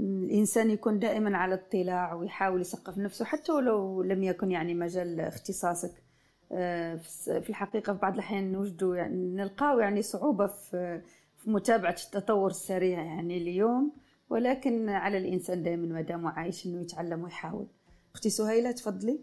الإنسان 0.00 0.70
يكون 0.70 0.98
دائما 0.98 1.36
على 1.36 1.54
اطلاع 1.54 2.14
ويحاول 2.14 2.60
يثقف 2.60 2.98
نفسه 2.98 3.24
حتى 3.24 3.52
ولو 3.52 4.02
لم 4.02 4.22
يكن 4.22 4.50
يعني 4.50 4.74
مجال 4.74 5.20
اختصاصك. 5.20 5.90
آه، 5.90 6.05
في 6.48 7.46
الحقيقة 7.48 7.92
في 7.92 7.98
بعض 7.98 8.12
الأحيان 8.12 8.52
نوجدوا 8.52 8.96
يعني 8.96 9.26
نلقاو 9.34 9.78
يعني 9.78 10.02
صعوبة 10.02 10.46
في 10.46 11.02
متابعة 11.46 11.96
التطور 12.06 12.50
السريع 12.50 13.02
يعني 13.02 13.36
اليوم 13.36 13.92
ولكن 14.30 14.88
على 14.88 15.18
الإنسان 15.18 15.62
دائما 15.62 15.86
ما 15.86 16.00
دام 16.00 16.26
عايش 16.26 16.66
إنه 16.66 16.80
يتعلم 16.80 17.22
ويحاول. 17.22 17.66
أختي 18.14 18.30
سهيلة 18.30 18.70
تفضلي. 18.70 19.20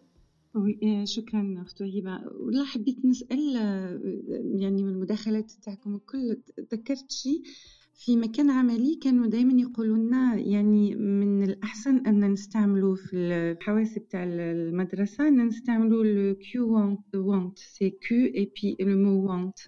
آه، 0.56 1.06
شكرا 1.06 1.56
أخت 1.66 1.82
وهيبة 1.82 2.20
والله 2.40 2.66
حبيت 2.66 3.06
نسأل 3.06 3.58
آه، 3.58 4.00
يعني 4.60 4.84
من 4.84 4.90
المداخلات 4.90 5.52
تاعكم 5.52 5.96
الكل 5.96 6.38
ذكرت 6.60 7.12
شيء 7.12 7.44
في 8.06 8.18
مكان 8.18 8.50
عملي 8.50 9.00
كانوا 9.04 9.28
دايما 9.28 9.62
يقولوا 9.62 9.98
لنا 9.98 10.36
يعني 10.36 10.96
من 10.96 11.44
الأحسن 11.44 11.98
أن 12.08 12.32
نستعملوا 12.32 12.96
في 12.96 13.18
الحواسب 13.18 14.08
تاع 14.08 14.24
المدرسة 14.24 15.28
أن 15.28 15.48
نستعملوا 15.48 16.04
ال 16.04 16.98
Qwant 17.16 17.60
c'est 17.60 17.90
Q 17.90 18.26
et 18.26 18.52
puis 18.62 18.78
le 18.80 18.98
mot 18.98 19.26
want 19.26 19.60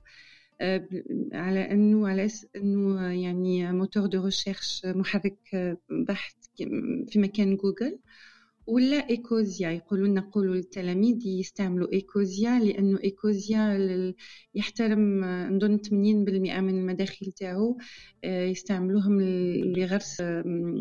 على 1.34 1.72
أنه 1.72 2.08
على 2.08 2.30
أنه 2.56 3.02
يعني 3.02 3.72
moteur 3.72 4.06
de 4.06 4.26
recherche 4.26 4.86
محرك 4.86 5.40
بحث 5.90 6.36
في 7.10 7.20
مكان 7.20 7.56
جوجل 7.56 8.00
ولا 8.68 9.10
Ecosia؟ 9.10 9.70
يقولوا 9.70 10.08
لنا 10.08 10.22
قولوا 10.22 10.56
للتلاميذ 10.56 11.28
يستعملوا 11.28 11.94
Ecosia 11.94 12.60
لأنه 12.60 13.00
Ecosia 13.04 14.14
يحترم 14.56 15.26
نظن 15.56 15.78
80% 15.78 15.92
من 15.92 16.70
المداخل 16.70 17.32
تاعو 17.32 17.78
آه، 18.24 18.46
يستعملوهم 18.46 19.22
لغرس 19.78 20.18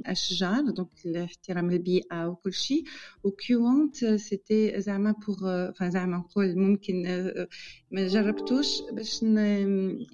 أشجار 0.06 0.70
donc 0.70 0.88
لاحترام 1.04 1.70
البيئة 1.70 2.28
وكل 2.28 2.52
شيء. 2.52 2.84
و 3.24 3.37
Qwant 3.37 4.04
c'était 4.04 4.80
زعما 4.80 5.14
pour 5.26 5.70
زعما 5.88 6.16
نقول 6.16 6.58
ممكن 6.58 7.06
آه، 7.06 7.48
ما 7.90 8.06
جربتوش 8.06 8.82
باش 8.92 9.22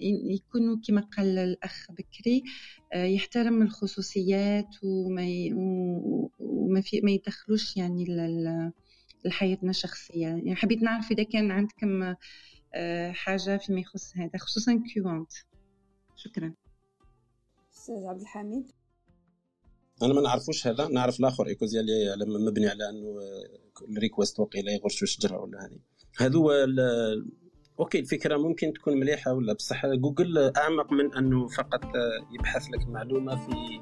يكونوا 0.01 0.77
كما 0.89 1.01
قال 1.01 1.39
الأخ 1.39 1.87
بكري 1.91 2.43
آه، 2.43 2.80
يحترم 2.95 3.63
الخصوصيات 3.63 4.77
وما 4.83 5.27
وما 6.39 6.81
في 6.81 7.01
ما 7.01 7.11
يدخلوش 7.11 7.77
يعني 7.77 8.05
لحياتنا 9.25 9.71
الشخصية. 9.71 10.27
يعني 10.27 10.57
حبيت 10.57 10.83
نعرف 10.83 11.11
إذا 11.11 11.23
كان 11.23 11.51
عندكم 11.51 12.15
آه، 12.75 13.13
حاجة 13.13 13.57
فيما 13.57 13.81
يخص 13.81 14.17
هذا 14.17 14.39
خصوصا 14.39 14.83
كيوانت. 14.95 15.33
شكرا. 16.17 16.55
أستاذ 17.75 18.05
عبد 18.07 18.21
الحميد. 18.21 18.71
أنا 20.03 20.15
ما 20.15 20.21
نعرفوش 20.21 20.67
هذا 20.67 20.89
نعرف 20.89 21.21
الآخر 21.21 21.47
ايكوزيا 21.47 21.81
اللي 21.81 22.15
لما 22.17 22.39
مبني 22.39 22.69
على 22.69 22.89
أنه 22.89 23.19
ال 23.89 23.95
request 23.95 24.41
وقيله 24.41 24.73
يغرشوا 24.73 25.07
شجرة 25.07 25.41
ولا 25.41 25.67
هذه. 25.67 25.79
هذو 26.19 26.51
OK 27.81 27.99
الفكرة 27.99 28.37
ممكن 28.37 28.73
تكون 28.73 29.01
مليحة 29.01 29.33
ولا 29.33 29.53
بصح؟ 29.53 29.87
جوجل 29.87 30.53
أعمق 30.57 30.93
من 30.93 31.15
أنه 31.15 31.49
فقط 31.49 31.85
يبحث 32.35 32.67
لك 32.71 32.89
معلومة 32.89 33.37
في 33.37 33.81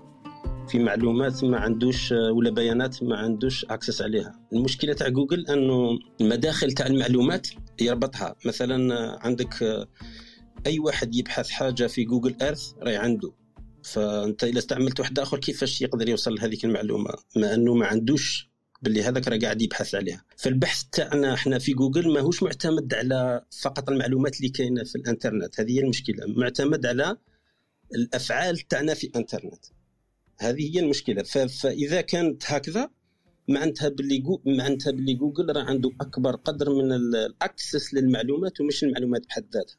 في 0.69 0.79
معلومات 0.79 1.45
ما 1.45 1.59
عندوش 1.59 2.13
ولا 2.13 2.51
بيانات 2.51 3.03
ما 3.03 3.17
عندوش 3.17 3.65
access 3.65 4.03
عليها. 4.03 4.33
المشكلة 4.53 4.93
تاع 4.93 5.09
جوجل 5.09 5.47
أنه 5.47 5.99
المداخل 6.21 6.73
تاع 6.73 6.87
المعلومات 6.87 7.49
يربطها. 7.81 8.35
مثلا 8.47 9.19
عندك 9.27 9.87
أي 10.67 10.79
واحد 10.79 11.15
يبحث 11.15 11.51
حاجة 11.51 11.87
في 11.87 12.05
Google 12.05 12.37
Earth 12.43 12.73
راهي 12.83 12.97
عنده. 12.97 13.33
فأنت 13.85 14.45
إذا 14.45 14.59
استعملت 14.59 15.01
واحد 15.01 15.19
آخر 15.19 15.39
كيفاش 15.39 15.83
يقدر 15.83 16.09
يوصل 16.09 16.35
لهذيك 16.35 16.65
المعلومة؟ 16.65 17.11
مع 17.37 17.55
أنه 17.55 17.75
ما 17.75 17.87
عندوش 17.87 18.51
باللي 18.83 19.03
هذاك 19.03 19.29
راه 19.29 19.39
قاعد 19.39 19.63
يبحث 19.63 19.95
عليها. 19.95 20.25
فالبحث 20.37 20.85
تاعنا 20.93 21.35
إحنا 21.35 21.59
في 21.59 21.73
جوجل 21.73 22.13
ماهوش 22.13 22.43
معتمد 22.43 22.95
على 22.95 23.45
فقط 23.61 23.91
المعلومات 23.91 24.37
اللي 24.37 24.49
كاينة 24.49 24.85
في 24.85 24.97
الإنترنت. 24.97 25.61
هذه 25.61 25.73
هي 25.73 25.81
المشكلة. 25.81 26.27
معتمد 26.27 26.87
على 26.87 27.17
الأفعال 27.95 28.59
تاعنا 28.59 28.95
في 28.95 29.07
الإنترنت. 29.07 29.65
هذه 30.39 30.77
هي 30.77 30.81
المشكلة. 30.81 31.23
فاذا 31.23 32.01
كانت 32.01 32.43
هكذا 32.47 32.91
معناتها 33.49 33.89
باللي 33.89 34.19
جو... 34.19 34.41
معناتها 34.47 34.91
باللي 34.91 35.15
جوجل 35.15 35.57
راه 35.57 35.63
عنده 35.63 35.93
أكبر 36.01 36.37
قدر 36.37 36.71
من 36.71 36.93
ال 36.93 37.07
access 37.07 37.95
للمعلومات 37.95 38.61
ومش 38.61 38.85
المعلومات 38.85 39.27
بحد 39.27 39.45
ذاتها. 39.55 39.77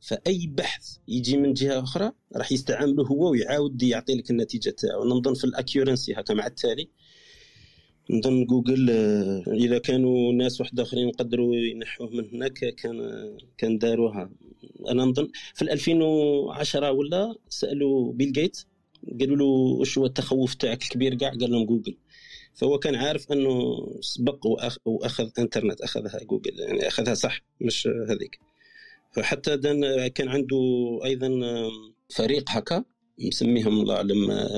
فأي 0.00 0.46
بحث 0.46 0.96
يجي 1.08 1.36
من 1.36 1.52
جهة 1.52 1.82
أخرى 1.82 2.12
راح 2.36 2.52
يستعمله 2.52 3.06
هو 3.06 3.30
ويعاود 3.30 3.82
يعطي 3.82 4.14
لك 4.14 4.30
النتيجة 4.30 4.70
تاعو. 4.70 5.04
نظن 5.04 5.34
في 5.34 5.44
ال 5.44 5.52
accuracy 5.52 6.14
هكا 6.14 6.34
مع 6.34 6.46
التالي. 6.46 6.90
نظن 8.10 8.44
جوجل 8.44 8.90
آه، 8.90 9.42
إذا 9.52 9.78
كانوا 9.78 10.32
ناس 10.32 10.60
واحد 10.60 10.80
آخرين 10.80 11.08
يقدروا 11.08 11.56
ينحوه 11.56 12.10
من 12.10 12.28
هناك 12.32 12.52
كان 12.52 13.00
كان 13.58 13.78
داروها. 13.78 14.30
أنا 14.88 15.04
نظن 15.04 15.28
في 15.54 15.62
2010 15.62 16.90
ولا 16.90 17.34
سألوا 17.48 18.12
بيل 18.12 18.32
جيت 18.32 18.58
قالوا 19.20 19.36
له 19.36 19.44
وش 19.80 19.98
هو 19.98 20.06
التخوف 20.06 20.54
تاعك 20.54 20.82
الكبير 20.82 21.14
كاع 21.14 21.30
قال 21.30 21.50
لهم 21.50 21.66
جوجل. 21.66 21.96
فهو 22.54 22.78
كان 22.78 22.94
عارف 22.94 23.32
أنه 23.32 23.86
سبق 24.00 24.46
وأخذ 24.84 25.30
إنترنت 25.38 25.80
أخذها 25.80 26.24
جوجل 26.24 26.60
يعني 26.60 26.88
أخذها 26.88 27.14
صح 27.14 27.42
مش 27.60 27.88
هذيك. 28.08 28.38
فحتى 29.12 29.56
دان 29.56 30.06
كان 30.08 30.28
عنده 30.28 30.58
أيضا 31.04 31.30
فريق 32.08 32.44
هكا 32.48 32.84
مسميهم 33.18 33.80
الله 33.80 33.96
اعلم 33.96 34.48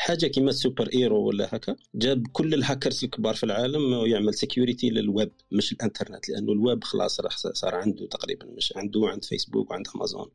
حاجة 0.00 0.26
كيما 0.26 0.52
super 0.52 0.88
héros 0.94 1.26
ولا 1.26 1.48
هكا 1.52 1.76
جاب 1.94 2.26
كل 2.32 2.54
الهاكرز 2.54 3.04
الكبار 3.04 3.34
في 3.34 3.44
العالم 3.44 3.92
ويعمل 3.92 4.34
security 4.34 4.90
للويب 4.90 5.32
مش 5.52 5.72
الإنترنت 5.72 6.28
لأنه 6.28 6.52
الويب 6.52 6.84
خلاص 6.84 7.20
راح 7.20 7.36
صار 7.36 7.74
عنده 7.74 8.06
تقريبا 8.06 8.46
مش 8.46 8.72
عنده 8.76 9.08
عند 9.08 9.24
فيسبوك 9.24 9.70
وعند 9.70 9.86
امازون 9.96 10.30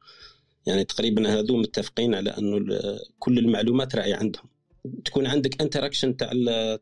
يعني 0.65 0.83
تقريبا 0.83 1.39
هذو 1.39 1.57
متفقين 1.57 2.15
على 2.15 2.29
أنه 2.29 2.59
كل 3.19 3.39
المعلومات 3.39 3.95
راهي 3.95 4.13
عندهم. 4.13 4.45
تكون 5.05 5.27
عندك 5.27 5.61
interaction 5.61 6.17
تاع 6.17 6.31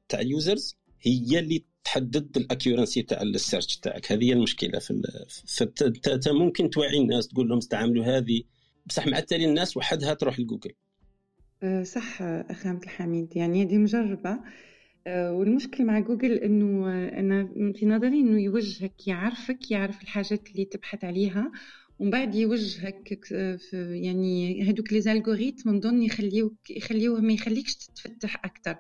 تاع 0.10 0.20
ال 0.22 0.31
users 0.31 0.76
هي 1.02 1.40
اللي 1.40 1.64
تحدد 1.84 2.38
ال 2.38 2.45
accuracy 2.45 3.02
تاع 3.02 3.22
ال 3.22 3.30
search 3.30 3.78
تاعك. 3.78 4.12
هذه 4.12 4.24
هي 4.24 4.34
المشكلة 4.34 4.80
في 4.80 5.02
فانت 5.46 6.30
ممكن 6.30 6.70
توعي 6.70 6.98
الناس 6.98 7.28
تقول 7.28 7.50
لهم 7.50 7.58
استعملوا 7.58 8.06
هذه. 8.06 8.44
بصح 8.86 9.08
مع 9.08 9.18
التالي 9.18 9.46
الناس 9.46 9.78
وحدها 9.78 10.14
تروح 10.14 10.40
لجوجل. 10.40 10.72
صح 11.84 12.22
أخي 12.22 12.70
عبد 12.70 12.84
الحميد. 12.84 13.36
يعني 13.36 13.64
هذه 13.64 13.78
مجربة. 13.78 14.40
آه، 15.08 15.34
والمشكل 15.34 15.86
مع 15.86 16.00
جوجل 16.00 16.32
إنه 16.32 16.90
أنا 17.20 17.50
في 17.76 17.86
نظري 17.86 18.20
إنه 18.20 18.42
يوجهك 18.42 19.08
يعرفك 19.08 19.72
يعرف 19.72 20.02
الحاجات 20.02 20.50
اللي 20.52 20.66
تبحث 20.66 21.04
عليها 21.04 21.52
ومن 22.00 22.12
بعد 22.12 22.36
يوجهك 22.36 23.20
في 23.58 24.00
يعني 24.04 24.64
هذوك 24.64 24.94
لي 24.94 25.02
زالغوريتم 25.02 25.70
نظن 25.76 26.04
يخليوك 26.04 26.70
يخليوه 26.70 27.22
ما 27.22 27.34
يخليكش 27.34 27.76
تتفتح 27.76 28.46
أكثر 28.46 28.78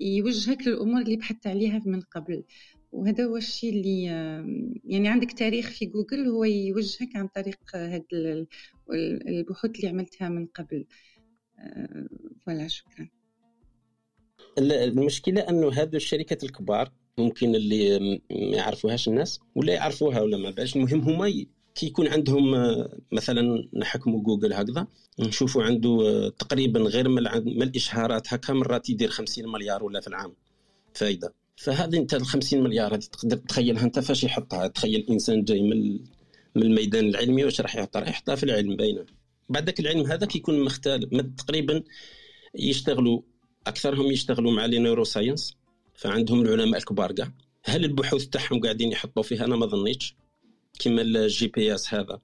يوجهك 0.00 0.66
للأمور 0.68 1.00
اللي 1.02 1.16
بحثت 1.16 1.46
عليها 1.46 1.82
من 1.86 2.00
قبل. 2.00 2.44
وهذا 2.92 3.24
هو 3.24 3.36
الشيء 3.36 3.72
اللي 3.72 4.04
يعني 4.84 5.08
عندك 5.08 5.32
تاريخ 5.32 5.70
في 5.70 5.86
جوجل 5.86 6.26
هو 6.28 6.44
يوجهك 6.44 7.16
عن 7.16 7.28
طريق 7.28 7.58
هاد 7.74 8.04
البحوث 9.28 9.76
اللي 9.76 9.88
عملتها 9.88 10.28
من 10.28 10.46
قبل. 10.46 10.84
ف 12.46 12.50
voilà 12.50 12.68
شكرا. 12.68 13.08
المشكلة 14.58 15.40
انه 15.40 15.72
هذو 15.72 15.96
الشركات 15.96 16.44
الكبار 16.44 16.92
ممكن 17.18 17.54
اللي 17.54 17.98
ما 18.30 18.56
يعرفوهاش 18.56 19.08
الناس 19.08 19.40
ولا 19.54 19.72
يعرفوها 19.72 20.20
ولا 20.20 20.36
ما 20.36 20.50
بعش 20.50 20.76
المهم 20.76 21.00
هما 21.00 21.46
كي 21.74 21.86
يكون 21.86 22.08
عندهم 22.08 22.54
مثلا 23.12 23.68
نحكموا 23.74 24.22
جوجل 24.22 24.52
هكذا 24.52 24.86
نشوفوا 25.20 25.62
عنده 25.62 26.28
تقريبا 26.38 26.80
غير 26.80 27.08
من 27.08 27.62
الإشهارات 27.62 28.34
هكا 28.34 28.52
مرات 28.52 28.90
يدير 28.90 29.08
50 29.08 29.52
مليار 29.52 29.84
ولا 29.84 30.00
في 30.00 30.06
العام 30.06 30.32
فايدة. 30.94 31.34
فهذه 31.56 31.96
أنت 31.96 32.14
ال 32.14 32.26
50 32.26 32.62
مليار 32.62 32.94
هذه 32.94 33.00
تقدر 33.00 33.36
تخيلها 33.36 33.84
أنت 33.84 33.98
فاش 33.98 34.24
يحطها؟ 34.24 34.66
تخيل 34.66 35.06
إنسان 35.10 35.44
جاي 35.44 35.62
من 35.62 35.98
من 36.54 36.62
الميدان 36.62 37.08
العلمي 37.08 37.44
واش 37.44 37.60
راح 37.60 37.76
يحطها؟ 37.76 38.00
راح 38.00 38.08
يحطها 38.08 38.34
في 38.34 38.42
العلم 38.42 38.76
باينة. 38.76 39.06
بعد 39.48 39.64
ذاك 39.64 39.80
العلم 39.80 40.06
هذا 40.06 40.26
كيكون 40.26 40.64
مختلف 40.64 41.10
تقريبا 41.38 41.82
يشتغلوا 42.54 43.20
أكثرهم 43.66 44.06
يشتغلوا 44.06 44.52
مع 44.52 44.66
les 44.66 44.78
neuroscience 44.78 45.56
فعندهم 45.94 46.40
العلماء 46.40 46.80
الكبار 46.80 47.12
كاع. 47.12 47.32
هل 47.64 47.84
البحوث 47.84 48.24
تاعهم 48.26 48.60
قاعدين 48.60 48.92
يحطوا 48.92 49.22
فيها؟ 49.22 49.44
أنا 49.44 49.56
ما 49.56 49.66
ظنيتش. 49.66 50.16
كما 50.78 51.02
ال 51.02 51.46
GPS 51.46 51.94
هذا. 51.94 52.20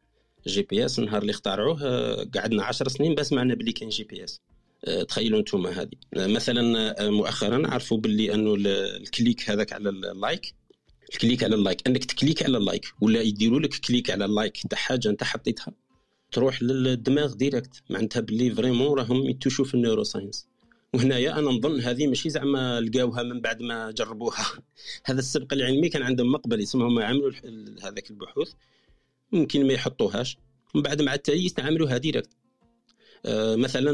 GPS 0.46 0.98
النهار 0.98 1.22
اللي 1.22 1.30
اخترعوه 1.30 1.82
آه، 1.82 2.26
قعدنا 2.34 2.64
10 2.64 2.88
سنين 2.88 3.14
باش 3.14 3.32
سمعنا 3.32 3.54
بلي 3.54 3.72
كاين 3.72 3.90
جي 3.90 4.04
بي 4.04 4.24
إس. 4.24 4.40
آه، 4.84 5.02
تخيلوا 5.02 5.38
أنتم 5.38 5.66
هذه 5.66 5.90
آه، 6.14 6.26
مثلا 6.26 7.10
مؤخرا 7.10 7.68
عرفوا 7.70 7.98
باللي 7.98 8.34
أنه 8.34 8.54
الكليك 8.58 9.50
هذاك 9.50 9.72
على 9.72 9.88
اللايك 9.88 10.54
الكليك 11.12 11.44
على 11.44 11.54
اللايك 11.54 11.86
أنك 11.86 12.04
ت 12.04 12.11
click 12.11 12.42
على 12.42 12.58
ال 12.58 12.64
like 12.64 12.86
ولا 13.00 13.20
يديروا 13.20 13.60
لك 13.60 13.74
click 13.74 14.10
على 14.10 14.24
ال 14.24 14.33
like 14.33 14.66
تاع 14.70 14.78
حاجة 14.78 15.08
أنت 15.08 15.24
حطيتها. 15.24 15.72
تروح 16.32 16.62
للدماغ 16.62 17.34
direct. 17.34 17.82
معناتها 17.90 18.20
باللي 18.20 18.50
ف 18.50 18.55
vraiment 18.55 18.98
راهم 18.98 19.28
يتوشوا 19.28 19.64
في 19.64 19.74
ال 19.74 20.04
neuroscience 20.04 20.48
وهنايا 20.94 21.38
أنا 21.38 21.50
نظن 21.50 21.80
هذه 21.80 22.06
ماشي 22.06 22.30
زعما 22.30 22.80
لقاوها 22.80 23.22
من 23.22 23.40
بعد 23.40 23.62
ما 23.62 23.90
جربوها. 23.90 24.46
هذا 25.06 25.18
السبق 25.18 25.52
العلمي 25.52 25.88
كان 25.88 26.02
عندهم 26.02 26.32
مقبل 26.32 26.60
يسمهم 26.60 26.98
عملوا 26.98 27.32
هذاك 27.82 28.10
البحوث. 28.10 28.52
ممكن 29.32 29.66
ما 29.66 29.72
يحطوهاش. 29.72 30.36
من 30.74 30.82
بعد 30.82 31.02
مع 31.02 31.14
التالي 31.14 31.44
يستعملوها 31.44 31.98
direct. 31.98 32.30
آه 33.26 33.56
مثلا 33.56 33.92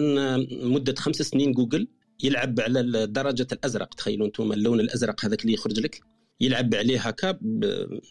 مدة 0.51 0.95
خمس 0.95 1.17
سنين 1.17 1.53
جوجل 1.53 1.89
يلعب 2.23 2.61
على 2.61 3.07
درجة 3.07 3.47
الأزرق. 3.53 3.95
تخيلوا 3.95 4.27
أنتم 4.27 4.53
اللون 4.53 4.81
الأزرق 4.81 5.25
هذاك 5.25 5.43
اللي 5.43 5.53
يخرج 5.53 5.81
لك. 5.81 6.01
يلعب 6.41 6.75
عليه 6.75 7.01
هكا 7.01 7.39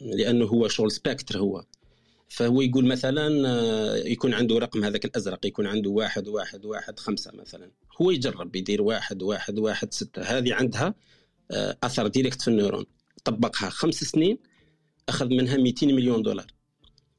لأنه 0.02 0.46
هو 0.46 0.68
شغل 0.68 0.92
spectre 0.92 1.40
هو. 1.40 1.66
فهو 2.28 2.62
يقول 2.62 2.86
مثلا 2.86 3.50
آه، 3.50 3.96
يكون 3.96 4.34
عنده 4.34 4.60
رقم 4.60 4.84
هذاك 4.84 5.06
الأزرق 5.06 5.46
يكون 5.46 5.68
عنده 5.68 5.90
واحد 5.90 6.28
واحد 6.28 6.66
واحد 6.66 7.00
خمسة 7.00 7.32
مثلا. 7.34 7.72
هو 8.02 8.12
يجرب 8.12 8.56
يدير 8.56 8.82
واحد 8.82 9.24
واحد 9.24 9.60
واحد 9.60 9.94
ستة. 9.94 10.22
هذه 10.22 10.54
عندها 10.54 10.96
آه، 11.52 11.78
أثر 11.84 12.08
direct 12.08 12.42
في 12.42 12.48
ال 12.48 12.52
neurones 12.52 12.86
طبقها 13.24 13.70
خمس 13.70 13.96
سنين 13.96 14.38
أخذ 15.10 15.30
منها 15.30 15.58
200 15.58 15.88
مليون 15.88 16.22
دولار. 16.22 16.48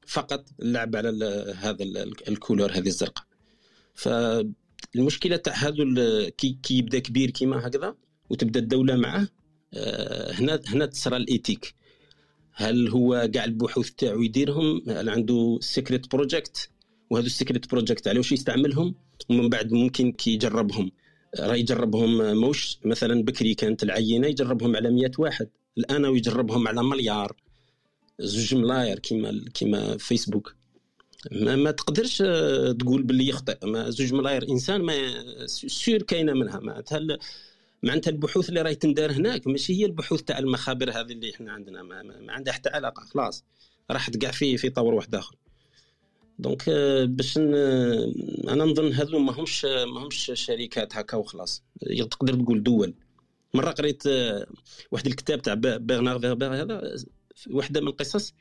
فقط 0.06 0.44
اللعب 0.60 0.96
على 0.96 1.54
هذا 1.58 1.84
ال 2.28 2.34
couleur 2.34 2.72
هذه 2.72 2.88
الزرقاء. 2.88 3.24
فالمشكلة 3.94 5.36
تاع 5.36 5.54
هذو 5.54 5.84
كي, 6.38 6.58
كي 6.62 6.78
يبدأ 6.78 6.98
كبير 6.98 7.30
كيما 7.30 7.66
هكذا 7.66 7.94
وتبدأ 8.30 8.60
الدولة 8.60 8.96
معه 8.96 9.28
آه، 9.74 10.32
هنا 10.32 10.60
هنا 10.66 10.86
تصرى 10.86 11.16
ال 11.16 11.23
éthique. 11.23 11.74
هل 12.60 12.88
هو 12.88 13.30
كاع 13.34 13.44
البحوث 13.44 13.90
تاعو 13.90 14.22
يديرهم؟ 14.22 14.82
هل 14.88 15.08
عنده 15.08 15.58
secret 15.60 16.10
project 16.12 16.70
وهذو 17.10 17.26
ال 17.26 17.33
secret 17.33 17.70
project 17.70 18.08
على 18.08 18.18
واش 18.18 18.32
يستعملهم؟ 18.32 18.94
ومن 19.30 19.48
بعد 19.48 19.72
ممكن 19.72 20.12
كي 20.12 20.30
يجربهم. 20.34 20.90
راه 21.40 21.54
يجربهم 21.54 22.36
موش 22.36 22.78
مثلا 22.84 23.22
بكري 23.22 23.54
كانت 23.54 23.82
العينة 23.82 24.26
يجربهم 24.26 24.76
على 24.76 24.90
100 24.90 25.10
واحد. 25.18 25.48
الآن 25.78 26.04
ويجربهم 26.04 26.68
على 26.68 26.82
مليار. 26.82 27.36
زوج 28.20 28.54
ملاير 28.54 28.98
كيما 28.98 29.44
كيما 29.54 29.96
فيسبوك 29.96 30.54
ما, 31.32 31.56
ما 31.56 31.70
تقدرش 31.70 32.18
تقول 32.78 33.02
باللي 33.02 33.28
يخطئ. 33.28 33.66
ما 33.66 33.90
زوج 33.90 34.14
ملاير 34.14 34.48
إنسان 34.48 34.82
ما 34.82 34.94
سير 35.46 36.02
كاينة 36.02 36.32
منها. 36.32 36.60
معناتها 36.60 36.98
معناتها 37.82 38.10
البحوث 38.10 38.48
اللي 38.48 38.62
راهي 38.62 38.74
تندار 38.74 39.12
هناك 39.12 39.46
ماشي 39.46 39.80
هي 39.80 39.84
البحوث 39.84 40.22
تاع 40.22 40.38
المخابر 40.38 40.90
هذه 40.90 41.12
اللي 41.12 41.34
إحنا 41.34 41.52
عندنا 41.52 41.82
ما, 41.82 42.02
ما, 42.02 42.32
عندها 42.32 42.52
حتى 42.52 42.68
علاقة 42.68 43.00
خلاص. 43.00 43.44
راحت 43.90 44.16
كاع 44.16 44.30
في 44.30 44.56
في 44.56 44.70
طور 44.70 44.94
واحد 44.94 45.14
آخر. 45.14 45.36
donc 46.38 46.68
آه، 46.68 47.04
باش 47.04 47.36
أنا 48.48 48.64
نظن 48.64 48.92
هذو 48.92 49.18
ما 49.18 49.32
همش 49.32 49.64
ما 49.64 50.00
همش 50.04 50.30
شركات 50.34 50.96
هكا 50.96 51.16
وخلاص. 51.16 51.62
تقدر 52.10 52.34
تقول 52.34 52.62
دول. 52.62 52.94
مرة 53.54 53.70
قريت 53.70 54.06
آه، 54.06 54.46
واحد 54.90 55.06
الكتاب 55.06 55.42
تاع 55.42 55.54
برنار 55.54 56.18
فيربير 56.18 56.54
هذا 56.54 56.94
وحدة 57.50 57.80
من 57.80 57.88
القصص. 57.88 58.34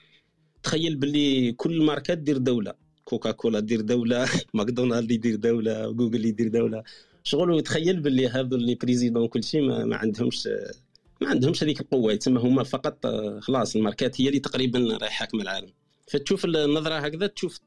تخيل 0.63 0.95
باللي 0.95 1.51
كل 1.51 1.83
ماركة 1.83 2.13
دير 2.13 2.38
دولة. 2.38 2.73
كوكا 3.07 3.31
كولا 3.31 3.59
دير 3.59 3.81
دولة 3.81 4.29
ماكدونالد 4.53 5.11
يدير 5.11 5.35
دولة 5.35 5.91
جوجل 5.91 6.25
يدير 6.25 6.47
دولة. 6.47 6.83
شغل 7.28 7.59
يتخيل 7.59 7.99
باللي 7.99 8.28
هذو 8.28 8.55
اللي 8.55 8.75
présidents 8.76 9.28
كل 9.28 9.43
شيء 9.43 9.61
ما, 9.61 9.86
ما 9.86 9.95
عندهمش 9.95 10.47
ما 11.21 11.30
عندهمش 11.30 11.63
هذيك 11.63 11.82
القوة. 11.82 12.13
يتسمى 12.13 12.39
هما 12.39 12.63
فقط 12.63 13.07
خلاص 13.39 13.75
الماركات 13.75 14.21
هي 14.21 14.28
اللي 14.28 14.39
تقريبا 14.39 14.97
راهي 15.01 15.09
حاكمه 15.09 15.41
العالم. 15.41 15.69
فتشوف 16.07 16.45
النظرة 16.45 16.95
هكذا 16.95 17.28
تشوف 17.28 17.57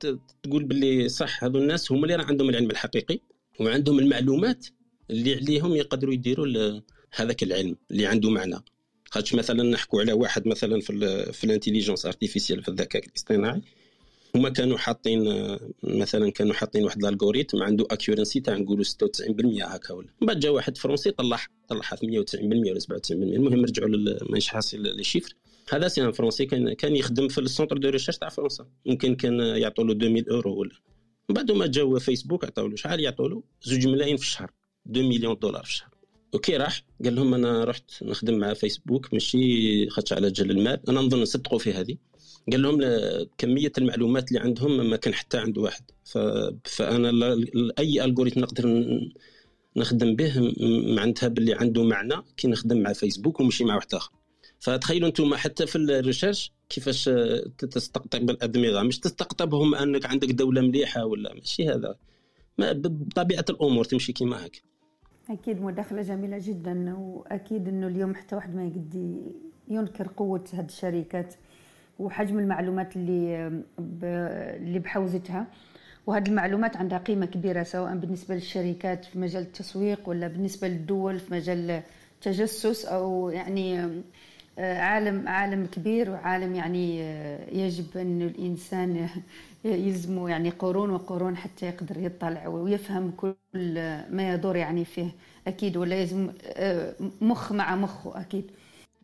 تقول 0.42 0.64
باللي 0.64 1.08
صح 1.08 1.44
هذو 1.44 1.58
الناس 1.58 1.92
هما 1.92 2.02
اللي 2.02 2.14
راه 2.14 2.24
عندهم 2.24 2.48
العلم 2.48 2.70
الحقيقي 2.70 3.20
وعندهم 3.60 3.98
المعلومات 3.98 4.66
اللي 5.10 5.34
عليهم 5.34 5.74
يقدروا 5.76 6.14
يديروا 6.14 6.80
هذاك 7.14 7.42
العلم 7.42 7.76
اللي 7.90 8.06
عنده 8.06 8.30
معنى. 8.30 8.56
خاطش 9.10 9.34
مثلا 9.34 9.62
نحكوا 9.62 10.00
على 10.00 10.12
واحد 10.12 10.48
مثلا 10.48 10.80
في 10.80 11.32
في 11.32 11.44
ال 11.44 11.49
intelligence 11.49 12.06
artificielle 12.06 12.62
في 12.62 12.68
الذكاء 12.68 13.06
الاصطناعي 13.06 13.62
هما 14.34 14.48
كانوا 14.48 14.78
حاطين 14.78 15.56
مثلا 15.82 16.30
كانوا 16.30 16.54
حاطين 16.54 16.84
واحد 16.84 17.04
algorithm 17.04 17.62
عنده 17.62 17.86
accuracy 17.90 18.40
تاع 18.40 18.56
نقولوا 18.56 18.84
96% 18.84 18.88
هكا 19.62 19.94
ولا 19.94 20.08
من 20.20 20.26
بعد 20.26 20.40
جا 20.40 20.50
واحد 20.50 20.78
français 20.78 21.10
طلع 21.10 21.40
طلعها 21.68 21.96
98% 21.96 22.00
ولا 22.42 22.80
97% 22.80 23.10
المهم 23.10 23.64
رجعوا 23.64 23.88
مانيش 24.30 24.48
حاصل 24.48 24.82
لي 24.82 25.04
chiffre 25.04 25.34
هذا 25.72 25.88
c'est 25.88 26.02
un 26.04 26.12
français 26.12 26.46
كان 26.46 26.72
كان 26.72 26.96
يخدم 26.96 27.28
في 27.28 27.38
ال 27.40 27.46
centre 27.46 27.78
de 27.78 27.88
recherche 27.88 28.18
تاع 28.18 28.28
فرنسا. 28.28 28.66
ممكن 28.86 29.14
كان 29.14 29.40
يعطوا 29.40 29.84
له 29.84 29.92
2000 29.92 30.30
اورو 30.30 30.60
ولا. 30.60 30.74
من 31.28 31.34
بعد 31.34 31.52
ما 31.52 31.66
جاو 31.66 31.98
فيسبوك 31.98 32.44
عطاو 32.44 32.66
له 32.66 32.76
شحال؟ 32.76 33.00
يعطوا 33.00 33.28
له 33.28 33.42
2 33.62 33.92
ملايين 33.92 34.16
في 34.16 34.22
الشهر 34.22 34.50
2 34.90 35.08
مليون 35.08 35.38
دولار 35.38 35.64
في 35.64 35.70
الشهر. 35.70 35.90
okay 36.34 36.56
راح. 36.56 36.82
قال 37.04 37.14
لهم 37.14 37.34
أنا 37.34 37.64
رحت 37.64 38.02
نخدم 38.02 38.38
مع 38.38 38.54
فيسبوك 38.54 39.14
ماشي 39.14 39.90
خاطش 39.90 40.12
على 40.12 40.30
جل 40.30 40.50
المال. 40.50 40.80
أنا 40.88 41.00
نظن 41.00 41.24
صدقوا 41.24 41.58
في 41.58 41.72
هذه. 41.72 41.96
قال 42.52 42.62
لهم 42.62 42.80
كمية 43.38 43.72
المعلومات 43.78 44.28
اللي 44.28 44.40
عندهم 44.40 44.90
ما 44.90 44.96
كان 44.96 45.14
حتى 45.14 45.38
عند 45.38 45.58
واحد. 45.58 45.82
فأنا 46.64 47.36
أي 47.78 48.04
algorithm 48.04 48.40
نقدر 48.40 48.90
نخدم 49.76 50.16
به 50.16 50.54
معناتها 50.96 51.28
باللي 51.28 51.54
عنده 51.54 51.84
معنى 51.84 52.14
كي 52.36 52.48
نخدم 52.48 52.82
مع 52.82 52.92
فيسبوك 52.92 53.40
ومشي 53.40 53.64
مع 53.64 53.74
واحد 53.74 53.94
آخر. 53.94 54.12
فتخيلوا 54.58 55.08
أنتم 55.08 55.34
حتى 55.34 55.66
في 55.66 55.76
ال 55.76 55.85
research 55.85 56.52
كيفاش 56.68 57.10
تستقطب 57.58 58.30
الأدمغة. 58.30 58.82
مش 58.82 58.98
تستقطبهم 58.98 59.74
أنك 59.74 60.06
عندك 60.06 60.30
دولة 60.30 60.60
مليحة 60.60 61.04
ولا 61.04 61.34
ماشي 61.34 61.68
هذا. 61.68 61.96
ما 62.58 62.72
بطبيعة 62.72 63.44
الأمور 63.50 63.84
تمشي 63.84 64.12
كيما 64.12 64.46
هكا. 64.46 64.60
أكيد 65.30 65.60
مداخلة 65.60 66.02
جميلة 66.02 66.38
جدا 66.38 66.94
وأكيد 66.98 67.68
إنه 67.68 67.86
اليوم 67.86 68.14
حتى 68.14 68.36
واحد 68.36 68.54
ما 68.54 68.64
يقدر 68.64 69.16
ينكر 69.68 70.08
قوة 70.16 70.44
هذه 70.52 70.66
الشركات. 70.66 71.34
وحجم 72.00 72.38
المعلومات 72.38 72.96
اللي 72.96 73.62
اللي 74.56 74.78
بحوزتها. 74.78 75.46
وهذه 76.06 76.28
المعلومات 76.28 76.76
عندها 76.76 76.98
قيمة 76.98 77.26
كبيرة 77.26 77.62
سواء 77.62 77.96
بالنسبة 77.96 78.34
للشركات 78.34 79.04
في 79.04 79.18
مجال 79.18 79.42
التسويق 79.42 80.08
ولا 80.08 80.28
بالنسبة 80.28 80.68
للدول 80.68 81.18
في 81.18 81.34
مجال 81.34 81.82
التجسس 82.16 82.84
أو 82.84 83.30
يعني 83.30 83.90
آه، 84.58 84.78
عالم 84.78 85.28
عالم 85.28 85.66
كبير 85.66 86.10
وعالم 86.10 86.54
يعني 86.54 87.02
آه، 87.02 87.50
يجب 87.52 87.96
أن 87.96 88.22
الإنسان 88.22 89.08
يلزمه 89.64 90.30
يعني 90.30 90.50
قرون 90.50 90.90
وقرون 90.90 91.36
حتى 91.36 91.66
يقدر 91.66 91.96
يطلع 91.98 92.48
ويفهم 92.48 93.10
كل 93.16 93.34
ما 94.10 94.32
يدور 94.34 94.56
يعني 94.56 94.84
فيه 94.84 95.10
أكيد. 95.46 95.76
ولا 95.76 95.94
لازم 95.94 96.32
آه، 96.44 96.94
مخ 97.20 97.52
مع 97.52 97.76
مخه 97.76 98.20
أكيد. 98.20 98.50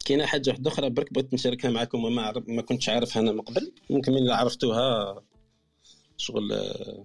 كاينة 0.07 0.27
حاجة 0.27 0.51
واحدة 0.51 0.71
أخرى 0.71 0.91
برك 0.91 1.13
بغيت 1.13 1.35
نشاركها 1.35 1.71
معكم 1.71 2.05
وما 2.05 2.43
ما 2.49 2.63
كنتش 2.63 2.89
عارفها 2.89 3.23
أنا 3.23 3.33
من 3.33 3.41
قبل. 3.41 3.73
ممكن 3.91 4.13
من 4.13 4.31
عرفتوها 4.31 5.23
شغل 6.17 6.53
آه، 6.53 7.05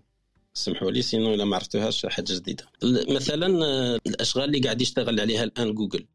سمحوا 0.54 0.92
لي 0.92 1.02
سينو 1.02 1.34
إلا 1.34 1.46
ما 1.46 1.56
عرفتوهاش 1.56 2.06
حاجة 2.06 2.34
جديدة. 2.34 2.66
مثلا 3.10 3.66
آه، 3.66 4.00
الأشغال 4.08 4.46
اللي 4.46 4.60
قاعد 4.60 4.82
يشتغل 4.82 5.20
عليها 5.20 5.44
الآن 5.44 5.76
جوجل 5.76 6.06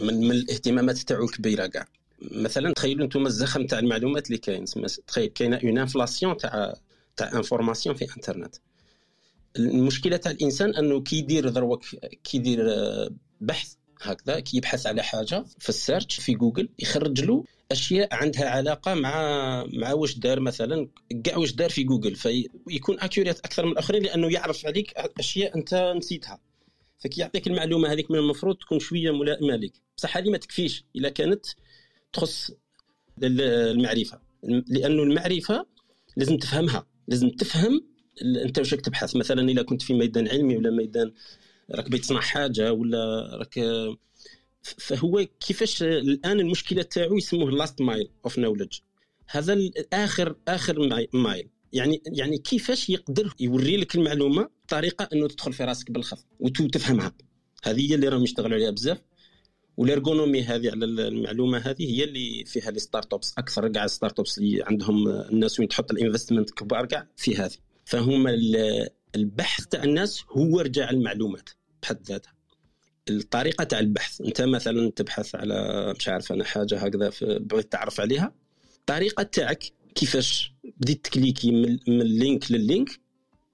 من, 0.00 0.20
من 0.20 0.30
الاهتمامات 0.30 0.98
تاعو 0.98 1.24
الكبيره 1.24 1.66
كاع. 1.66 1.88
مثلا 2.22 2.72
تخيلوا 2.72 3.04
أنتم 3.04 3.26
الزخم 3.26 3.66
تاع 3.66 3.78
المعلومات 3.78 4.26
اللي 4.26 4.38
كاين 4.38 4.64
تخيل 5.06 5.26
كاينة 5.26 5.60
une 5.64 5.78
inflation 5.78 6.36
تاع 6.36 6.74
تاع 7.16 7.32
information 7.32 7.96
في 7.96 8.04
انترنت 8.16 8.56
المشكلة 9.56 10.16
تاع 10.16 10.32
الإنسان 10.32 10.74
أنه 10.74 11.00
كي 11.00 11.16
يدير 11.16 11.48
دروك 11.48 11.84
كي 12.24 12.36
يدير 12.36 12.72
آه، 12.72 13.10
بحث 13.40 13.74
هكذا 14.02 14.40
كي 14.40 14.56
يبحث 14.56 14.86
على 14.86 15.02
حاجة 15.02 15.44
في 15.58 15.68
ال 15.68 15.75
search 15.75 16.20
في 16.20 16.34
جوجل 16.34 16.68
يخرج 16.78 17.20
له 17.20 17.44
أشياء 17.72 18.08
عندها 18.14 18.48
علاقة 18.48 18.94
مع 18.94 19.64
مع 19.72 19.92
واش 19.92 20.18
دار 20.18 20.40
مثلا 20.40 20.88
كاع 21.24 21.36
واش 21.36 21.52
دار 21.52 21.70
في 21.70 21.84
جوجل 21.84 22.14
فيكون 22.14 23.00
accurate 23.00 23.38
أكثر 23.38 23.66
من 23.66 23.72
الأخرين 23.72 24.02
لأنه 24.02 24.32
يعرف 24.32 24.66
عليك 24.66 24.94
أشياء 25.18 25.56
أنت 25.56 25.92
نسيتها. 25.96 26.40
فكي 26.98 27.20
يعطيك 27.20 27.46
المعلومة 27.46 27.92
هذيك 27.92 28.10
من 28.10 28.18
المفروض 28.18 28.56
تكون 28.56 28.78
شوية 28.78 29.10
ملائمة 29.10 29.56
لك 29.56 29.72
بصح 29.96 30.16
هذه 30.16 30.30
ما 30.30 30.38
تكفيش 30.38 30.84
اذا 30.96 31.08
كانت 31.08 31.46
تخص 32.12 32.50
المعرفة. 33.22 34.20
لأنه 34.68 35.02
المعرفة 35.02 35.66
لازم 36.16 36.36
تفهمها 36.36 36.86
لازم 37.08 37.28
تفهم 37.28 37.86
أنت 38.44 38.58
واش 38.58 38.70
تبحث. 38.70 39.16
مثلا 39.16 39.48
اذا 39.48 39.62
كنت 39.62 39.82
في 39.82 39.94
ميدان 39.94 40.28
علمي 40.28 40.56
ولا 40.56 40.70
ميدان 40.70 41.12
راك 41.70 41.90
بتصنع 41.90 42.20
حاجة 42.20 42.72
ولا 42.72 43.30
راك 43.36 43.60
فهو 44.62 45.26
كيفاش 45.40 45.82
الآن 45.82 46.40
المشكلة 46.40 46.82
تاعو 46.82 47.16
يسموه 47.16 47.50
last 47.50 47.80
mile 47.80 48.10
of 48.24 48.38
knowledge 48.38 48.78
هذا 49.26 49.58
آخر 49.92 50.36
آخر 50.48 51.06
mile 51.12 51.48
يعني 51.72 52.02
يعني 52.06 52.38
كيفاش 52.38 52.90
يقدر 52.90 53.34
يوري 53.40 53.76
لك 53.76 53.94
المعلومة 53.94 54.48
بطريقة 54.64 55.08
إنه 55.12 55.28
تدخل 55.28 55.52
في 55.52 55.64
راسك 55.64 55.90
بالخف 55.90 56.24
وتفهمها 56.40 57.12
هذه 57.64 57.90
هي 57.90 57.94
اللي 57.94 58.08
راهم 58.08 58.22
يشتغلوا 58.22 58.56
عليها 58.56 58.70
بزاف. 58.70 58.98
وال 59.76 59.88
ergonomie 59.88 60.42
هذه 60.42 60.70
على 60.70 60.84
المعلومة 60.84 61.58
هذه 61.58 61.90
هي 61.90 62.04
اللي 62.04 62.44
فيها 62.44 62.70
les 62.70 62.78
startups 62.78 63.34
أكثر 63.38 63.68
كاع 63.68 63.86
startups 63.86 64.38
اللي 64.38 64.62
عندهم 64.62 65.08
الناس 65.08 65.60
وين 65.60 65.68
تحط 65.68 65.90
ال 65.90 65.95
investment 65.95 66.50
كبار 66.50 66.86
كاع 66.86 67.06
في 67.16 67.36
هذه. 67.36 67.56
فهم 67.84 68.28
البحث 69.16 69.66
تاع 69.66 69.84
الناس 69.84 70.24
هو 70.30 70.60
رجع 70.60 70.90
المعلومات 70.90 71.50
بحد 71.82 72.02
ذاتها. 72.06 72.32
الطريقة 73.08 73.64
تاع 73.64 73.78
البحث 73.78 74.20
انت 74.20 74.42
مثلا 74.42 74.90
تبحث 74.90 75.34
على 75.34 75.94
مش 75.98 76.08
عارف 76.08 76.32
أنا 76.32 76.44
حاجة 76.44 76.78
هكذا 76.78 77.12
بغيت 77.22 77.72
تعرف 77.72 78.00
عليها 78.00 78.34
الطريقة 78.78 79.22
تاعك 79.22 79.64
كيفاش 79.94 80.52
بديت 80.80 81.04
تكليكي 81.04 81.50
من 81.88 82.00
ال 82.00 82.10
link 82.10 82.52
لل 82.52 82.64
link 82.64 82.88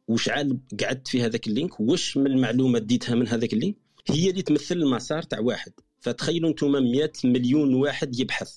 وشعال 0.09 0.59
قعدت 0.81 1.09
في 1.09 1.23
هذاك 1.23 1.47
ال 1.47 1.53
link 1.53 1.81
واش 1.81 2.17
من 2.17 2.27
المعلومة 2.27 2.79
ديتها 2.79 3.15
من 3.15 3.29
هذاك 3.29 3.53
ال 3.53 3.57
link 3.57 3.77
هي 4.11 4.31
اللي 4.31 4.43
تمثل 4.43 4.77
المسار 4.77 5.23
تاع 5.23 5.41
واحد. 5.41 5.73
فتخيلوا 6.01 6.51
أنتم 6.51 6.73
100 6.73 7.13
مليون 7.25 7.75
واحد 7.75 8.21
يبحث 8.21 8.57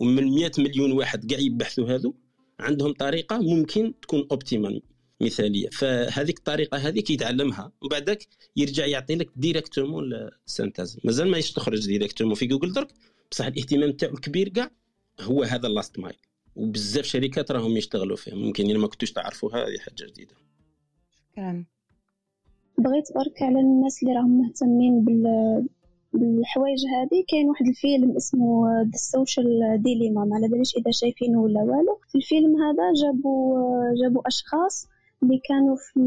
ومن 0.00 0.34
100 0.34 0.50
مليون 0.58 0.92
واحد 0.92 1.30
كاع 1.30 1.38
يبحثوا 1.38 1.88
هذو 1.94 2.14
عندهم 2.60 2.92
طريقة 2.92 3.38
ممكن 3.38 3.94
تكون 4.02 4.26
optimal 4.30 4.82
مثالية. 5.22 5.68
فهذيك 5.68 6.38
الطريقة 6.38 6.78
هذيك 6.78 7.10
يتعلمها 7.10 7.72
وبعدك 7.82 8.28
يرجع 8.56 8.86
يعطي 8.86 9.14
لك 9.14 9.30
directement 9.36 10.12
ال 10.46 10.52
synthèse 10.52 10.98
مازال 11.04 11.30
ما 11.30 11.40
تخرج 11.40 11.86
directement 11.86 12.34
في 12.34 12.46
جوجل 12.46 12.72
درك 12.72 12.88
بصح 13.30 13.46
الاهتمام 13.46 13.92
تاعو 13.92 14.14
الكبير 14.14 14.48
كاع 14.48 14.70
هو 15.20 15.42
هذا 15.42 15.66
ال 15.66 15.72
last 15.72 15.98
mile 15.98 16.16
وبزاف 16.56 17.04
شركات 17.04 17.50
راهم 17.52 17.76
يشتغلوا 17.76 18.16
فيه 18.16 18.34
ممكن 18.34 18.64
إلا 18.70 18.78
ما 18.78 18.86
كنتوش 18.86 19.12
تعرفوها 19.12 19.68
هذه 19.68 19.78
حاجة 19.78 20.06
جديدة. 20.10 20.34
شكرا. 21.32 21.64
بغيت 22.78 23.12
برك 23.14 23.42
على 23.42 23.60
الناس 23.60 24.02
اللي 24.02 24.14
راهم 24.14 24.38
مهتمين 24.38 25.04
بال 25.04 25.24
بالحوايج 26.12 26.78
هذه. 26.78 27.24
كاين 27.28 27.48
واحد 27.48 27.66
الفيلم 27.66 28.16
اسمه 28.16 28.82
The 28.82 28.96
Social 28.96 29.82
Dilemma 29.82 30.24
ما 30.24 30.36
على 30.36 30.48
باليش 30.48 30.76
إذا 30.76 30.90
شايفينه 30.90 31.40
ولا 31.40 31.60
والو. 31.60 32.00
في 32.08 32.18
الفيلم 32.18 32.56
هذا 32.56 32.92
جابوا 33.02 33.94
جابوا 34.02 34.22
أشخاص 34.26 34.88
اللي 35.22 35.40
كانوا 35.48 35.76
في, 35.76 36.00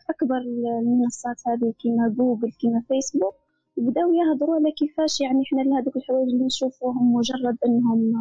في 0.00 0.12
أكبر 0.12 0.36
المنصات 0.82 1.36
هذه 1.46 1.72
كيما 1.78 2.08
جوجل 2.08 2.52
كيما 2.60 2.82
فيسبوك 2.88 3.34
وبداو 3.76 4.12
يهضروا 4.12 4.54
على 4.54 4.72
كيفاش 4.72 5.20
يعني 5.20 5.44
حنا 5.44 5.60
لهذوك 5.62 5.96
الحوايج 5.96 6.28
اللي 6.28 6.44
نشوفوهم 6.44 7.12
مجرد 7.14 7.56
أنهم 7.66 8.12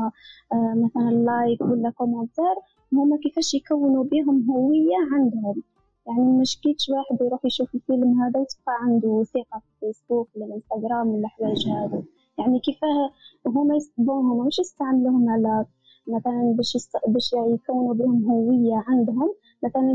آه 0.53 0.73
مثلا 0.75 1.11
like 1.11 1.61
ولا 1.61 1.89
commentaire 1.89 2.55
هما 2.93 3.17
كيفاش 3.17 3.53
يكونوا 3.53 4.03
بهم 4.03 4.51
هوية 4.51 4.97
عندهم. 5.11 5.63
يعني 6.07 6.23
ما 6.41 6.47
شكيتش 6.47 6.89
واحد 6.89 7.21
يروح 7.25 7.45
يشوف 7.45 7.75
الفيلم 7.75 8.21
هذا 8.21 8.39
وتبقى 8.39 8.73
عنده 8.81 9.23
ثقة 9.23 9.59
في 9.59 9.79
فيسبوك 9.79 10.27
ولا 10.35 10.45
الإنستغرام 10.45 11.07
ولا 11.07 11.27
حوايج 11.27 11.69
هذا 11.69 12.03
يعني 12.37 12.59
كيفاه 12.59 13.11
هما 13.47 13.75
يستخدموهم 13.75 14.47
مش 14.47 14.59
يستعملوهم 14.59 15.29
على 15.29 15.65
مثلا 16.07 16.53
باش 16.57 16.75
يست... 16.75 16.97
باش 17.07 17.33
يكونوا 17.33 17.93
بهم 17.93 18.25
هوية 18.31 18.83
عندهم. 18.87 19.29
مثلا 19.63 19.91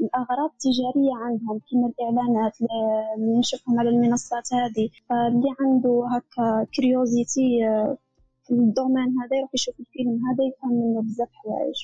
الأغراض 0.00 0.50
التجارية 0.56 1.14
عندهم 1.14 1.60
كما 1.70 1.92
الإعلانات 1.92 2.52
اللي 2.60 3.38
نشوفهم 3.38 3.78
على 3.80 3.88
المنصات 3.88 4.48
هذه. 4.52 4.88
فاللي 5.08 5.50
عنده 5.60 6.06
هكا 6.14 6.66
curiosité 6.76 7.66
آه، 7.66 7.98
في 8.44 8.50
ال 8.54 8.61
domaine 8.61 9.08
هذا 9.20 9.36
يروح 9.38 9.50
يشوف 9.54 9.80
الفيلم 9.80 10.20
هذا 10.26 10.44
يفهم 10.48 10.72
منه 10.72 11.02
بزاف 11.02 11.28
حوايج. 11.32 11.76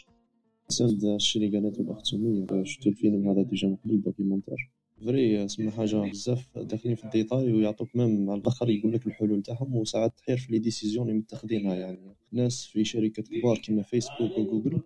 سند 0.69 1.05
الشيء 1.05 1.43
اللي 1.43 1.59
قالته 1.59 1.81
الاخت 1.81 2.07
سمية 2.07 2.65
شفتو 2.65 2.91
الفيلم 2.91 3.29
هذا 3.29 3.43
déjà 3.43 3.69
من 3.69 3.77
قبل 3.77 4.03
documentaire 4.03 4.71
vrai 5.07 5.45
اسمها 5.45 5.71
حاجة 5.71 5.97
بزاف 5.97 6.59
داخلين 6.59 6.95
في 6.95 7.05
ال 7.05 7.11
détail 7.11 7.53
ويعطوك 7.53 7.97
même 7.97 8.31
على 8.31 8.41
الآخر 8.41 8.71
يقول 8.71 8.93
لك 8.93 9.07
الحلول 9.07 9.43
تاعهم 9.43 9.77
وساعات 9.77 10.13
تحير 10.19 10.37
في 10.37 10.53
les 10.53 10.59
décisions 10.59 11.09
اللي 11.09 11.19
متخذينها 11.19 11.75
يعني. 11.75 11.99
ناس 12.33 12.65
في 12.65 12.85
شركات 12.85 13.29
كبار 13.29 13.59
كيما 13.59 13.83
فيسبوك 13.83 14.39
وجوجل 14.39 14.81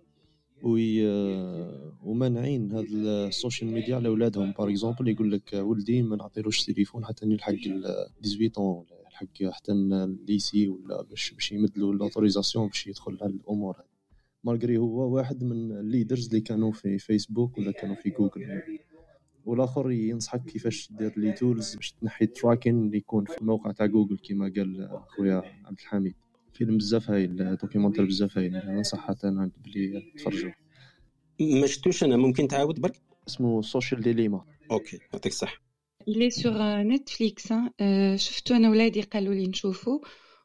ومانعين 2.02 2.72
هاد 2.72 2.86
ال 2.92 3.04
social 3.04 3.72
media 3.72 3.96
على 3.96 4.08
ولادهم. 4.08 4.52
par 4.52 4.70
exemple 4.70 5.08
يقول 5.08 5.32
لك 5.32 5.52
ولدي 5.52 6.02
ما 6.02 6.16
نعطيلوش 6.16 6.64
تليفون 6.64 7.04
حتى 7.04 7.26
يلحق 7.26 7.52
18 7.52 8.60
ولا 8.60 8.86
يلحق 9.06 9.54
حتى 9.56 9.72
ال 9.72 9.88
lycée 9.88 10.68
ولا 10.68 11.02
باش 11.02 11.32
باش 11.32 11.52
يمد 11.52 11.78
له 11.78 11.90
ال 11.90 11.96
autorisation 11.96 12.66
باش 12.66 12.86
يدخل 12.86 13.12
الأمور 13.12 13.76
هذه 13.76 13.84
مالغري 14.44 14.78
هو 14.78 15.14
واحد 15.14 15.44
من 15.44 15.72
ال 15.72 15.79
leaders 15.79 16.26
اللي 16.26 16.40
كانوا 16.40 16.72
في 16.72 16.98
فيسبوك 16.98 17.58
ولا 17.58 17.72
كانوا 17.72 17.94
في 17.96 18.10
جوجل 18.10 18.62
والآخر 19.46 19.90
ينصحك 19.90 20.44
كيفاش 20.44 20.92
دير 20.92 21.12
les 21.16 21.32
tools 21.32 21.74
باش 21.74 21.92
تنحي 21.92 22.24
ال 22.24 22.30
tracking 22.30 22.78
اللي 22.78 22.96
يكون 22.96 23.24
في 23.24 23.38
الموقع 23.40 23.72
تاع 23.72 23.86
جوجل 23.86 24.18
كما 24.18 24.52
قال 24.56 25.00
خويا 25.08 25.42
عبد 25.64 25.78
الحميد. 25.80 26.14
فيلم 26.56 26.76
بزاف 26.76 27.10
هايل 27.10 27.56
documentaire 27.56 28.04
بزاف 28.04 28.38
هايل 28.38 28.52
ننصح 28.52 28.98
حتى 29.08 29.28
أنا 29.28 29.50
بلي 29.64 30.12
تفرجوا. 30.18 30.50
ما 31.40 31.66
شفتوش 31.66 32.04
أنا 32.04 32.16
ممكن 32.16 32.48
تعاود 32.48 32.80
برك؟ 32.80 33.00
اسمه 33.28 33.62
Social 33.62 34.00
Dilemma 34.00 34.44
OK 34.70 35.00
يعطيك 35.12 35.32
الصحة. 35.32 35.62
il 36.08 36.30
est 36.30 36.56
sur 36.56 36.82
نتفليكس 36.82 37.48
شفتو 38.16 38.54
أنا 38.54 38.70
ولادي 38.70 39.02
قالوا 39.02 39.34
لي 39.34 39.46
نشوفو. 39.46 40.00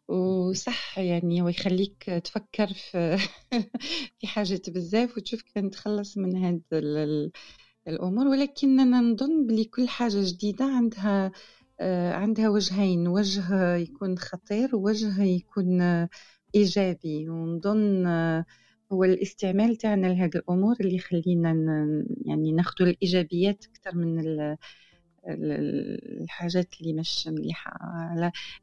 وصح 0.08 1.00
يعني 1.00 1.42
هو 1.42 1.50
يخليك 1.50 2.04
تفكر 2.04 2.68
في 2.68 3.18
في 4.20 4.28
حاجات 4.28 4.70
بزاف 4.70 5.18
وتشوف 5.18 5.42
كيف 5.42 5.58
نتخلص 5.58 6.18
من 6.18 6.36
هاد 6.38 6.62
الأمور. 7.88 8.28
ولكن 8.28 8.80
أنا 8.80 9.02
نظن 9.02 9.48
بلي 9.48 9.66
كل 9.66 9.88
حاجة 9.88 10.18
جديدة 10.22 10.66
عندها 10.66 11.26
آه، 11.26 11.32
عندها 12.14 12.50
وجهين. 12.50 13.08
وجه 13.08 13.76
يكون 13.76 14.18
خطير 14.18 14.76
ووجه 14.76 15.24
يكون 15.24 15.82
إيجابي. 16.56 17.30
ونظن 17.30 18.06
آه، 18.08 18.46
هو 18.92 19.04
الاستعمال 19.04 19.76
تاعنا 19.76 20.08
لهذه 20.08 20.36
الأمور 20.36 20.76
اللي 20.82 20.96
يخلينا 20.96 21.50
يعني 22.26 22.52
ناخذ 22.52 22.86
الإيجابيات 22.86 23.66
أكثر 23.66 23.96
من 23.96 24.20
الحاجات 26.22 26.82
اللي 26.82 26.94
مش 26.94 27.28
مليحة. 27.28 27.72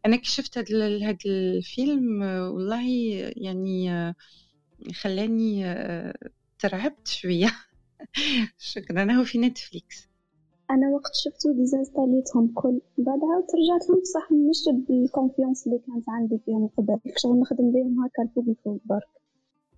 أنا 0.07 0.17
كشفت 0.17 0.59
هذا 0.59 1.19
الفيلم 1.27 2.23
والله 2.23 2.89
يعني 3.37 4.15
خلاني 4.95 5.65
ترعبت 6.59 7.09
شوية. 7.09 7.53
شكرا. 8.59 9.13
هو 9.13 9.25
في 9.25 9.39
نتفليكس. 9.39 10.08
أنا 10.71 10.89
وقت 10.89 11.13
شفتو 11.15 11.53
désinstallيتهم 11.53 12.53
كل. 12.55 12.81
بعدها 12.99 13.47
ترجعت 13.49 13.91
لهم 13.91 14.01
بصح 14.01 14.33
مش 14.33 14.87
بال 14.89 15.03
confiance 15.03 15.67
اللي 15.67 15.79
كانت 15.79 16.05
عندي 16.09 16.39
فيهم 16.45 16.71
قبل. 16.79 16.99
شغل 17.17 17.41
نخدم 17.41 17.73
بهم 17.73 18.05
هكا 18.05 18.23
الفوق 18.23 18.45
الفوق 18.49 18.81
برك. 18.85 19.19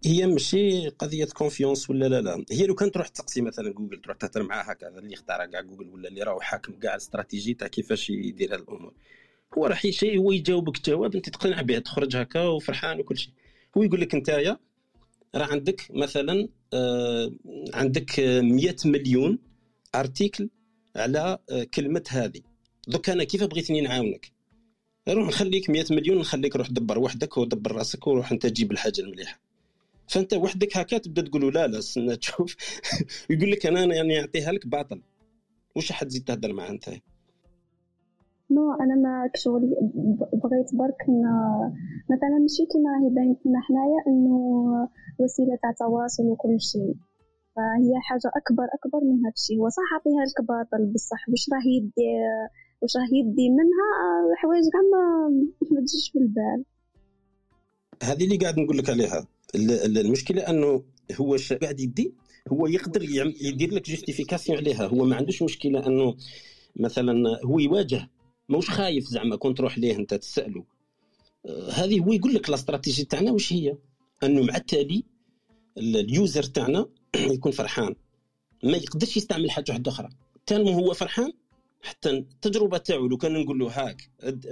هي 0.05 0.27
ماشي 0.27 0.89
قضية 0.89 1.25
confiance 1.25 1.91
ولا 1.91 2.09
لا 2.09 2.21
لا. 2.21 2.45
هي 2.51 2.67
لو 2.67 2.75
كان 2.75 2.91
تروح 2.91 3.09
تسقسي 3.09 3.41
مثلا 3.41 3.73
جوجل 3.73 4.01
تروح 4.01 4.17
تهضر 4.17 4.43
معاه 4.43 4.63
هكا 4.63 4.99
اللي 4.99 5.15
اختار 5.15 5.47
كاع 5.47 5.61
جوجل 5.61 5.89
ولا 5.89 6.09
اللي 6.09 6.23
راهو 6.23 6.41
حاكم 6.41 6.73
كاع 6.73 6.93
الاستراتيجي 6.93 7.55
تاع 7.55 7.69
كيفاش 7.69 8.11
يدير 8.11 8.55
هذه 8.55 8.61
الأمور. 8.61 8.95
هو 9.59 9.67
راح 9.67 9.87
شيء 9.87 10.19
هو 10.19 10.33
يجاوبك 10.33 10.85
جواب 10.87 11.15
أنت 11.15 11.29
تقتنع 11.29 11.63
به 11.63 11.79
تخرج 11.79 12.17
هكا 12.17 12.43
وفرحان 12.43 13.01
وكل 13.01 13.17
شيء. 13.19 13.33
هو 13.77 13.83
يقول 13.83 14.01
لك 14.01 14.15
نتايا 14.15 14.59
راه 15.35 15.47
عندك 15.47 15.81
مثلا 15.91 16.49
آه، 16.75 17.33
عندك 17.75 18.21
100 18.21 18.77
مليون 18.85 19.39
ارتيكل 19.95 20.51
على 20.97 21.39
آه، 21.51 21.65
كلمة 21.75 22.05
هذه. 22.11 22.41
دوك 22.89 23.11
أنا 23.11 23.25
كيف 23.25 23.45
بغيتني 23.45 23.81
نعاونك؟ 23.81 24.33
روح 25.09 25.29
نخليك 25.29 25.71
100 25.71 25.85
مليون 25.91 26.19
نخليك 26.19 26.57
روح 26.57 26.71
دبر 26.71 26.99
وحدك 26.99 27.37
ودبر 27.37 27.73
راسك 27.73 28.07
وروح 28.07 28.33
أنت 28.33 28.47
تجيب 28.47 28.73
الحاجة 28.73 29.01
المليحة. 29.01 29.41
فأنت 30.09 30.35
وحدك 30.35 30.77
هكا 30.77 30.99
تبدا 30.99 31.23
تقول 31.23 31.55
لا 31.55 31.67
لا 31.67 31.79
استنى 31.79 32.17
تشوف. 32.17 32.57
يقول 33.31 33.51
لك 33.51 33.67
أنا 33.67 33.95
يعني 33.95 34.15
يعطيها 34.15 34.53
لك 34.53 34.67
باطل. 34.67 35.03
واش 35.77 35.93
حد 35.93 36.07
تزيد 36.07 36.25
تهدر 36.25 36.53
معاه 36.53 36.71
أنت؟ 36.71 36.89
نو 38.51 38.73
أنا 38.73 38.95
ما 38.95 39.31
شغل 39.35 39.61
بغيت 40.33 40.75
برك 40.75 41.03
مثلا 42.11 42.39
ماشي 42.41 42.67
كيما 42.73 42.91
راهي 42.91 43.15
باين 43.15 43.37
حنايا 43.69 44.01
إنه 44.07 44.89
وسيلة 45.19 45.59
تاع 45.63 45.73
تواصل 45.73 46.27
وكل 46.27 46.61
شيء. 46.61 46.95
فهي 47.57 47.93
حاجة 48.03 48.31
أكبر 48.37 48.65
أكبر 48.79 49.01
من 49.05 49.19
هذا 49.25 49.33
الشيء 49.37 49.59
هو 49.59 49.69
صح 49.69 49.89
عطيها 49.95 50.25
لك 50.29 50.41
باطل 50.49 50.93
بصح. 50.95 51.29
واش 51.29 51.47
راه 51.53 51.67
يدي 51.77 52.11
واش 52.83 52.97
راه 52.97 53.09
يدي 53.19 53.51
منها؟ 53.51 53.89
حوايج 54.37 54.65
كاع 54.73 54.81
ما 55.71 55.81
تجيش 55.81 56.11
في 56.13 56.19
البال 56.19 56.65
هذه 58.03 58.25
اللي 58.25 58.37
قاعد 58.37 58.59
نقول 58.59 58.79
لك 58.79 58.91
عليها. 58.91 59.27
المشكلة 59.85 60.43
أنه 60.51 60.83
هو 61.21 61.37
قاعد 61.63 61.81
يدي 61.81 62.15
هو 62.53 62.67
يقدر 62.67 63.03
يدير 63.41 63.75
لك 63.75 63.91
justification 63.91 64.59
عليها. 64.59 64.87
هو 64.87 65.05
ما 65.05 65.17
عندوش 65.17 65.43
مشكلة 65.43 65.87
أنه 65.87 66.17
مثلا 66.77 67.13
هو 67.45 67.59
يواجه 67.59 68.09
موش 68.49 68.71
خايف 68.71 69.05
زعما 69.05 69.37
كون 69.37 69.55
تروح 69.55 69.79
ليه 69.79 69.97
أنت 69.97 70.15
تسالو 70.15 70.65
آه، 71.47 71.71
هذه 71.71 72.01
هو 72.01 72.13
يقول 72.13 72.35
لك 72.35 72.49
الاستراتيجي 72.49 73.05
تاعنا 73.05 73.33
واش 73.33 73.53
هي؟ 73.53 73.77
أنه 74.23 74.43
مع 74.43 74.57
التالي 74.57 75.05
ال 75.79 75.92
user 75.92 76.43
تاعنا 76.43 76.87
يكون 77.37 77.53
فرحان. 77.53 77.95
ما 78.65 78.77
يقدرش 78.77 79.17
يستعمل 79.17 79.51
حاجة 79.51 79.65
واحدة 79.69 79.91
أخرى. 79.91 80.09
tellement 80.47 80.71
هو 80.71 80.95
فرحان 80.95 81.33
حتى 81.83 82.11
التجربة 82.11 82.79
تاعو 82.79 83.07
لو 83.07 83.17
كان 83.17 83.33
نقول 83.43 83.59
له 83.59 83.71
هاك 83.71 84.11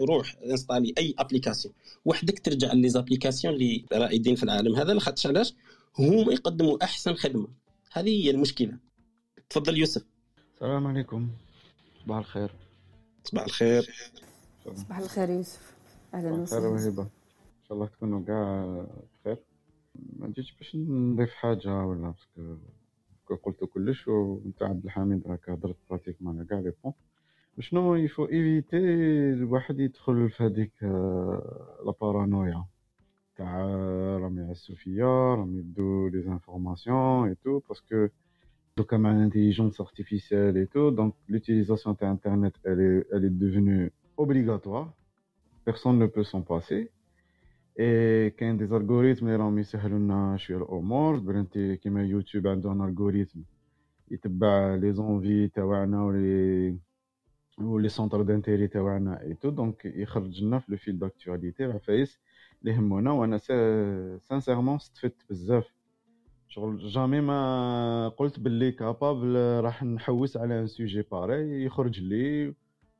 روح 0.08 0.36
installer 0.44 0.94
أي 0.98 1.14
application 1.18 1.74
وحدك 2.04 2.38
ترجع 2.38 2.72
les 2.72 2.88
applications 2.88 3.54
اللي 3.54 3.84
رائدين 3.92 4.34
في 4.34 4.42
العالم 4.42 4.76
هذا 4.76 4.94
لاخاطش 4.94 5.26
علاش؟ 5.26 5.54
هما 5.98 6.32
يقدموا 6.32 6.84
أحسن 6.84 7.14
خدمة. 7.14 7.48
هذه 7.92 8.24
هي 8.24 8.30
المشكلة. 8.30 8.78
تفضل 9.50 9.78
يوسف. 9.78 10.04
السلام 10.54 10.86
عليكم. 10.86 11.28
صباح 12.04 12.18
الخير. 12.18 12.50
صباح 13.24 13.44
الخير. 13.44 13.94
صباح 14.76 14.98
الخير 14.98 15.30
يوسف. 15.30 15.72
أهلا 16.14 16.32
وسهلا. 16.32 16.68
وهبه 16.68 17.02
إن 17.02 17.08
شاء 17.68 17.72
الله 17.72 17.86
تكونوا 17.86 18.24
كاع 18.26 18.86
بخير 19.20 19.36
ما 20.18 20.28
جيتش 20.28 20.56
باش 20.56 20.76
نضيف 20.76 21.34
حاجة 21.34 21.84
ولا 21.84 22.14
parce 23.28 23.33
que 23.33 23.36
قلت 23.42 23.64
كلش 23.64 24.08
وانت 24.08 24.62
عبد 24.62 24.84
الحميد 24.84 25.26
راك 25.26 25.50
هضرت 25.50 25.76
pratiquement 25.90 26.36
على 26.36 26.46
كاع 26.46 26.58
les 26.58 26.72
points 26.84 26.92
شنو 27.60 27.94
يفو 27.94 28.24
ايفيتي 28.24 28.76
الواحد 29.32 29.80
يدخل 29.80 30.30
في 30.30 30.44
هذيك 30.44 30.72
آه، 30.82 31.78
la 31.86 31.92
paranoïa 32.00 32.64
تاع 33.36 33.66
راهم 34.16 34.38
يعسو 34.38 34.74
فيا 34.74 35.34
راهم 35.34 35.58
يدو 35.58 36.08
les 36.08 36.22
informations 36.22 37.13
et 37.13 37.28
tout 37.28 37.58
parce 37.58 37.89
que 37.90 38.08
donc 38.76 38.96
مع 38.96 39.28
l'intelligence 39.28 39.80
artificielle 39.80 40.56
et 40.56 40.66
tout 40.66 40.90
donc 40.90 41.14
l'utilisation 41.28 41.92
d'internet 42.00 42.54
elle 42.64 42.80
est 42.80 43.06
elle 43.12 43.24
est 43.24 43.38
devenue 43.46 43.92
obligatoire. 44.18 44.92
Personne 45.64 45.98
ne 45.98 46.06
peut 46.06 46.24
s'en 46.24 46.42
passer. 46.42 46.90
Et 47.80 48.28
كاين 48.36 48.56
des 48.56 48.66
algorithmes 48.66 49.22
اللي 49.22 49.36
راهم 49.36 49.58
يسهلوا 49.58 49.98
لنا 49.98 50.36
شوية 50.36 50.56
الأمور 50.58 51.18
plenty 51.18 51.76
كيما 51.76 52.02
يوتيوب 52.04 52.46
عنده 52.46 52.72
un 52.72 52.80
algorithme 52.88 53.40
يتبع 54.10 54.74
les 54.74 54.92
envies 54.92 55.48
تاعنا 55.48 56.04
و 56.04 56.23
les 56.23 56.78
و 57.58 57.66
les 57.66 57.88
centres 57.88 58.22
d'intérêt 58.22 58.68
تاعنا 58.68 59.20
et 59.22 59.34
tout 59.34 59.50
donc 59.50 59.84
يخرج 59.84 60.42
لنا 60.44 60.58
في 60.58 60.72
le 60.72 60.76
fil 60.78 60.98
d'actualité 60.98 61.64
عفايس 61.64 62.18
اللي 62.62 62.72
يهمونا 62.72 63.12
وأنا 63.12 63.38
sincèrement 64.18 64.74
استفدت 64.76 65.22
بزاف 65.30 65.74
شغل 66.48 66.78
jamais 66.78 67.20
ما 67.20 68.08
قلت 68.08 68.40
باللي 68.40 68.72
capable 68.72 69.36
راح 69.64 69.82
نحوس 69.84 70.36
على 70.36 70.60
un 70.60 70.66
sujet 70.66 71.02
par 71.02 71.64
يخرج 71.64 72.00
لي 72.00 72.54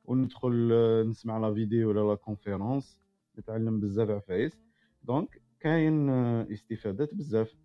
وندخل 0.05 0.71
نسمع 1.09 1.37
la 1.37 1.53
vidéo 1.53 1.89
ولا 1.89 2.09
la 2.09 2.15
conférence 2.15 2.97
نتعلم 3.39 3.79
بزاف 3.79 4.09
عفايس 4.09 4.68
donc 5.09 5.41
كاين 5.59 6.09
استفادات 6.55 7.15
بزاف 7.15 7.55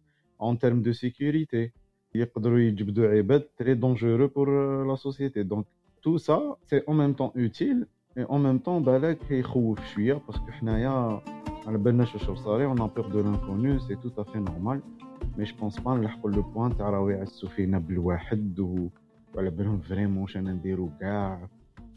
اون 0.40 0.58
تيرم 0.58 0.82
دو 0.82 0.92
سيكوريتي 0.92 1.72
يقدروا 2.14 2.58
يجبدوا 2.58 3.08
عباد 3.08 3.42
تري 3.56 3.74
دونجورو 3.74 4.28
بور 4.28 4.48
لا 4.88 4.94
سوسيتي 4.94 5.42
دونك 5.42 5.66
تو 6.02 6.16
سا 6.16 6.56
سي 6.66 6.78
اون 6.78 6.96
ميم 6.96 7.12
طون 7.12 7.30
اوتيل 7.36 7.86
اي 8.18 8.22
اون 8.24 8.42
ميم 8.42 8.58
طون 8.58 8.82
بالك 8.82 9.18
كيخوف 9.28 9.86
شوية 9.94 10.14
باسكو 10.14 10.50
حنايا 10.50 11.20
على 11.66 11.78
بالناش 11.78 12.14
واش 12.14 12.38
صاري 12.38 12.64
اون 12.64 12.86
بور 12.86 13.08
دو 13.08 13.20
لانكونو 13.20 13.78
سي 13.78 13.94
تو 13.94 14.22
افي 14.22 14.38
نورمال 14.38 14.80
مي 15.38 15.44
جو 15.44 15.56
بونس 15.60 15.80
با 15.80 15.94
نلحقوا 15.94 16.30
لو 16.30 16.42
بوان 16.42 16.76
تاع 16.76 16.90
راهو 16.90 17.08
يعسوا 17.08 17.48
فينا 17.48 17.78
بالواحد 17.78 18.60
و... 18.60 18.88
وعلى 19.34 19.50
بالهم 19.50 19.80
فريمون 19.80 20.22
واش 20.22 20.36
أنا 20.36 20.52
نديرو 20.52 20.90
كاع 21.00 21.48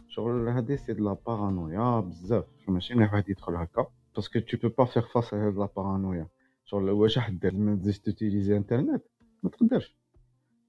شغل 0.09 0.47
هادي 0.47 0.77
سي 0.77 0.93
دو 0.93 1.05
لا 1.05 1.17
بارانويا 1.27 1.99
بزاف 1.99 2.45
ماشي 2.67 2.93
اي 2.93 2.99
واحد 2.99 3.29
يدخل 3.29 3.55
هكا 3.55 3.87
باسكو 4.17 4.39
تو 4.39 4.57
بو 4.57 4.69
با 4.77 4.85
فيغ 4.85 5.07
فاس 5.07 5.33
على 5.33 5.43
هاد 5.43 5.57
لا 5.57 5.69
بارانويا 5.75 6.27
شغل 6.65 6.89
واش 6.89 7.17
راح 7.17 7.29
دير 7.29 7.55
ما 7.55 7.75
تزيدش 7.75 7.99
توتيليزي 7.99 8.57
انترنت 8.57 9.03
ما 9.43 9.49
تقدرش 9.49 9.95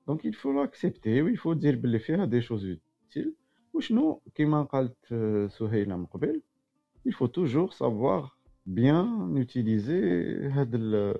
دونك 0.06 0.26
il 0.26 0.34
faut 0.34 0.52
l'accepter. 0.52 1.22
و 1.22 1.28
il 1.28 1.38
faut 1.38 1.54
dire 1.54 1.76
بلي 1.76 1.98
فيها 1.98 2.24
دي 2.24 2.40
شوز 2.40 2.76
اوتيل 3.04 3.34
وشنو 3.74 4.20
كيما 4.34 4.62
قالت 4.62 5.14
سهيله 5.50 5.96
من 5.96 6.06
قبل 6.06 6.42
il 7.08 7.12
faut 7.12 7.28
toujours 7.28 7.72
savoir 7.72 8.38
bien 8.66 9.06
utiliser 9.36 10.02
هاد 10.52 10.74
ال 10.74 11.14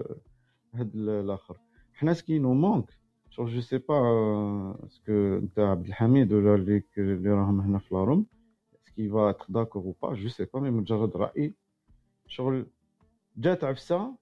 هاد 0.75 0.95
الآخر 0.95 1.57
حنا 1.95 2.13
سكي 2.13 2.39
نو 2.39 2.55
مونك 2.55 2.99
شغل 3.31 3.49
جو 3.49 3.61
سي 3.61 3.79
با 3.79 3.97
اسكو 4.87 5.13
انت 5.13 5.59
عبد 5.59 5.87
الحميد 5.87 6.33
ولا 6.33 6.55
اللي 6.55 6.83
اللي 6.99 7.31
راهم 7.31 7.61
هنا 7.61 7.79
في 7.79 7.95
لاروم 7.95 8.27
سكي 8.87 9.09
فا 9.09 9.31
اتر 9.31 9.47
داكور 9.49 9.95
شغل 12.29 12.67
جات 13.37 13.65
عفسة 13.65 14.15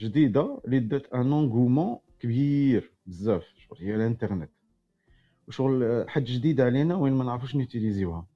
جديدة 0.00 0.60
اللي 0.64 0.80
دات 0.80 1.06
ان 1.14 1.32
انغومون 1.32 1.98
كبير 2.20 2.92
بزاف 3.06 3.44
شغل 3.56 3.78
هي 3.78 3.94
الانترنت. 3.94 4.50
وشغل 5.48 6.04
حاجة 6.08 6.24
جديدة 6.24 6.64
علينا 6.64 6.96
وين 6.96 7.12
ما 7.12 7.24
نعرفوش 7.24 7.56
نيتيليزيوها 7.56 8.26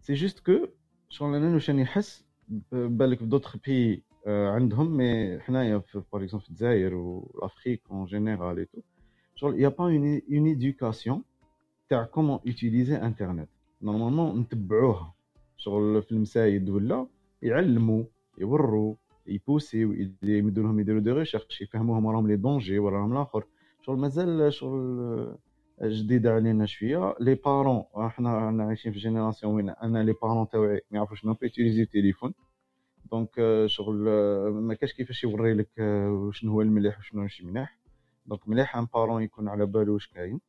سي 0.00 0.14
جوست 0.14 0.38
كو 0.38 0.66
شغل 1.08 1.34
أنا 1.34 1.54
واش 1.54 1.70
راني 1.70 1.82
نحس 1.82 2.24
بالك 2.72 3.18
في 3.18 3.24
دوطخ 3.26 3.56
بي 3.56 4.02
عندهم 4.26 4.96
مي 4.96 5.40
حنايا 5.40 5.78
في 5.78 6.02
باغ 6.12 6.22
اكزومبل 6.22 6.44
في 6.44 6.50
الجزائر 6.50 6.94
والافريك 6.94 7.82
اون 7.90 8.06
جينيرال 8.06 8.58
اي 8.58 8.64
تو 8.64 8.80
شغل 9.34 9.60
يا 9.60 9.68
با 9.68 9.84
اون 9.84 10.20
éducation 10.46 11.24
تاع 11.88 12.04
comment 12.04 12.38
utiliser 12.46 12.96
internet 12.96 13.48
normalement 13.82 14.40
نتبعوها. 14.40 15.14
شغل 15.56 16.02
في 16.02 16.12
المسايد 16.12 16.68
ولا 16.70 17.06
يعلموا 17.42 18.04
يوروا 18.40 18.94
يبوسيو 19.26 20.08
يمدوا 20.22 20.62
لهم 20.62 20.80
يديروا 20.80 21.00
des 21.00 21.10
recherches 21.10 21.60
يفهموهم 21.60 22.06
راهم 22.06 22.28
les 22.28 22.36
dangers 22.36 22.78
ولا 22.78 22.96
راهم 22.96 23.12
الآخر 23.12 23.44
شغل 23.82 23.98
مازال 23.98 24.52
شغل 24.52 25.36
جديده 25.82 26.34
علينا 26.34 26.66
شوية. 26.66 27.14
les 27.20 27.34
parents 27.34 27.84
إحنا 27.96 28.64
عايشين 28.64 28.92
في 28.92 28.98
génération 28.98 29.54
وين 29.54 29.70
أنا 29.70 30.02
les 30.02 30.14
parents 30.22 30.48
تاوعي 30.48 30.80
ما 30.90 30.96
يعرفوش 30.96 31.24
même 31.24 31.36
utiliser 31.42 31.82
التليفون. 31.82 32.34
donc 33.12 33.30
شغل 33.66 33.96
ما 34.50 34.74
كاش 34.74 34.92
كيفاش 34.92 35.24
يوري 35.24 35.54
لك 35.54 35.68
شنو 36.32 36.52
هو 36.52 36.62
المليح 36.62 36.98
وشنو 36.98 37.22
ماشي 37.22 37.46
مليح. 37.46 37.78
donc 38.26 38.48
مليح 38.48 38.76
un 38.76 38.86
parent 38.94 39.22
يكون 39.22 39.48
على 39.48 39.66
بالو 39.66 39.94
واش 39.94 40.08
كاين. 40.08 40.40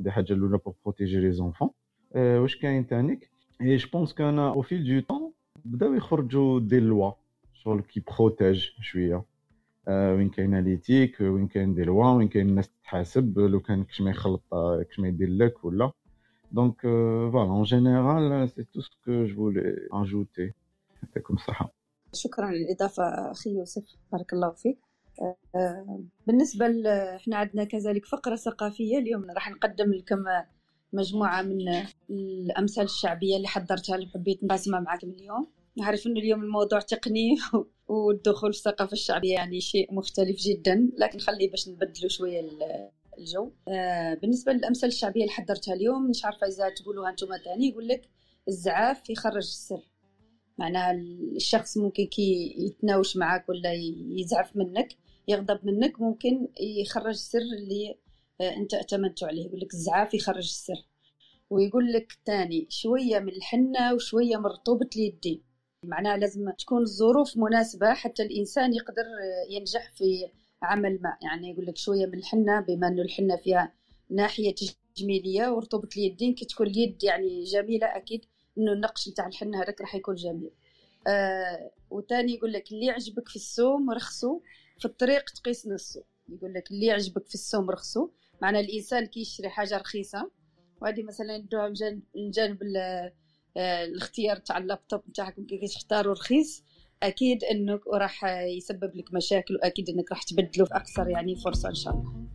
هذه 0.00 0.10
حاجة 0.10 0.32
الأولى 0.32 0.58
pour 0.58 0.74
protéger 0.84 1.20
les 1.20 1.32
enfants 1.32 1.70
واش 2.14 2.56
كاين 2.56 2.86
تانيك؟ 2.86 3.30
et 3.60 3.76
je 3.76 3.88
pense 3.92 4.14
qu'en 4.14 4.38
au 4.38 4.62
fil 4.62 4.84
du 4.84 5.06
temps 5.08 5.32
بداو 5.64 5.94
يخرجوا 5.94 6.60
des 6.60 6.80
lois. 6.80 7.12
شغل 7.66 7.82
qui 7.82 8.02
protègent 8.18 8.68
شوية 8.80 9.24
وين 9.88 10.28
كاين 10.28 10.58
l'éthique 10.60 11.20
وين 11.20 11.48
كاين 11.48 11.74
des 11.74 11.84
lois 11.84 12.10
وين 12.10 12.28
كاين 12.28 12.48
الناس 12.48 12.70
تحاسب 12.84 13.38
لو 13.38 13.60
كان 13.60 13.84
كش 13.84 14.00
ما 14.00 14.10
يخلط 14.10 14.42
كش 14.90 14.98
ما 14.98 15.08
يدير 15.08 15.28
لك 15.28 15.64
ولا. 15.64 15.92
donc 16.52 16.80
voilà 17.32 17.50
en 17.50 17.62
général 17.62 18.48
c'est 18.48 18.64
tout 18.64 18.80
ce 18.80 18.98
que 18.98 19.24
je 19.24 19.34
voulais 19.34 19.88
ajouter 19.92 20.52
يعطيكم 21.02 21.34
الصحه 21.34 21.72
شكرا 22.12 22.50
للإضافة 22.50 23.30
أخي 23.30 23.50
يوسف. 23.50 23.84
بارك 24.12 24.32
الله 24.32 24.50
فيك. 24.50 24.78
بالنسبة 26.26 26.66
إحنا 27.16 27.36
عندنا 27.36 27.64
كذلك 27.64 28.04
فقرة 28.04 28.36
ثقافية. 28.36 28.98
اليوم 28.98 29.30
راح 29.30 29.50
نقدم 29.50 29.92
لكم 29.92 30.24
مجموعة 30.92 31.42
من 31.42 31.58
الأمثال 32.10 32.84
الشعبية 32.84 33.36
اللي 33.36 33.48
حضرتها 33.48 33.96
اللي 33.96 34.06
حبيت 34.06 34.44
نقاسمها 34.44 34.80
معكم 34.80 35.08
اليوم. 35.08 35.46
نعرف 35.76 36.06
إنه 36.06 36.20
اليوم 36.20 36.42
الموضوع 36.42 36.80
تقني 36.80 37.36
والدخول 37.88 38.52
في 38.52 38.58
الثقافة 38.58 38.92
الشعبية 38.92 39.32
يعني 39.32 39.60
شيء 39.60 39.94
مختلف 39.94 40.36
جدا 40.36 40.90
لكن 40.98 41.18
خلي 41.18 41.48
باش 41.48 41.68
نبدلوا 41.68 42.08
شوية 42.08 42.50
الجو. 43.18 43.50
آه 43.68 44.14
بالنسبة 44.14 44.52
للأمثلة 44.52 44.88
الشعبية 44.88 45.20
اللي 45.20 45.32
حضرتها 45.32 45.74
اليوم 45.74 46.10
مش 46.10 46.24
عارفة 46.24 46.46
إذا 46.46 46.68
تقولوها 46.68 47.10
أنتم 47.10 47.36
تاني 47.44 47.68
يقول 47.68 47.88
لك 47.88 48.08
الزعاف 48.48 49.10
يخرج 49.10 49.36
السر. 49.36 49.82
معناها 50.58 50.92
الشخص 51.36 51.76
ممكن 51.78 52.06
كي 52.06 52.54
يتناوش 52.58 53.16
معك 53.16 53.48
ولا 53.48 53.72
يزعف 54.18 54.56
منك 54.56 54.88
يغضب 55.28 55.60
منك 55.66 56.00
ممكن 56.00 56.48
يخرج 56.60 57.06
السر 57.06 57.38
اللي 57.38 57.94
آه، 58.40 58.56
أنت 58.56 58.74
اتمنتوا 58.74 59.28
عليه. 59.28 59.46
يقول 59.46 59.60
لك 59.60 59.74
الزعاف 59.74 60.14
يخرج 60.14 60.36
السر. 60.36 60.86
ويقول 61.50 61.92
لك 61.92 62.12
تاني 62.24 62.66
شوية 62.70 63.18
من 63.18 63.28
الحنة 63.28 63.94
وشوية 63.94 64.36
من 64.36 64.46
رطوبة 64.46 64.88
اليدين. 64.96 65.45
معناها 65.84 66.16
لازم 66.16 66.50
تكون 66.50 66.82
الظروف 66.82 67.36
مناسبة 67.36 67.94
حتى 67.94 68.22
الإنسان 68.22 68.74
يقدر 68.74 69.04
ينجح 69.50 69.92
في 69.92 70.30
عمل 70.62 70.98
ما. 71.02 71.16
يعني 71.22 71.50
يقول 71.50 71.66
لك 71.66 71.76
شوية 71.76 72.06
من 72.06 72.14
الحنة 72.14 72.60
بما 72.60 72.88
أنه 72.88 73.02
الحنة 73.02 73.36
فيها 73.36 73.72
ناحية 74.10 74.54
تجميلية 74.96 75.48
ورطوبة 75.48 75.88
اليدين 75.96 76.34
كي 76.34 76.44
تكون 76.44 76.66
اليد 76.66 77.04
يعني 77.04 77.44
جميلة 77.44 77.86
أكيد 77.86 78.24
أنه 78.58 78.72
النقش 78.72 79.08
نتاع 79.08 79.26
الحنة 79.26 79.62
هذاك 79.62 79.80
راح 79.80 79.94
يكون 79.94 80.14
جميل. 80.14 80.50
آه 81.06 81.70
وتاني 81.90 82.34
يقول 82.34 82.52
لك 82.52 82.72
اللي 82.72 82.86
يعجبك 82.86 83.28
في 83.28 83.36
السوم 83.36 83.90
رخصو 83.90 84.40
في 84.78 84.84
الطريق 84.84 85.24
تقيس 85.24 85.66
نصو. 85.66 86.02
يقول 86.28 86.54
لك 86.54 86.70
اللي 86.70 86.86
يعجبك 86.86 87.26
في 87.26 87.34
السوم 87.34 87.70
رخصو. 87.70 88.10
معنى 88.42 88.60
الإنسان 88.60 89.06
كي 89.06 89.20
يشري 89.20 89.48
حاجة 89.48 89.78
رخيصة 89.78 90.30
وهذه 90.80 91.02
مثلا 91.02 91.46
من 92.16 92.30
جانب 92.30 92.58
الاختيار 93.56 94.36
تاع 94.36 94.58
اللابتوب 94.58 95.00
نتاعكم 95.08 95.46
كي 95.46 95.68
تختاروا 95.68 96.12
رخيص 96.12 96.64
أكيد 97.02 97.44
إنك 97.44 97.80
راح 97.94 98.24
يسبب 98.24 98.96
لك 98.96 99.14
مشاكل 99.14 99.54
وأكيد 99.54 99.90
إنك 99.90 100.12
راح 100.12 100.22
تبدله 100.22 100.64
في 100.64 100.76
أكثر 100.76 101.08
يعني 101.08 101.36
فرصة 101.36 101.68
إن 101.68 101.74
شاء 101.74 101.94
الله. 101.94 102.26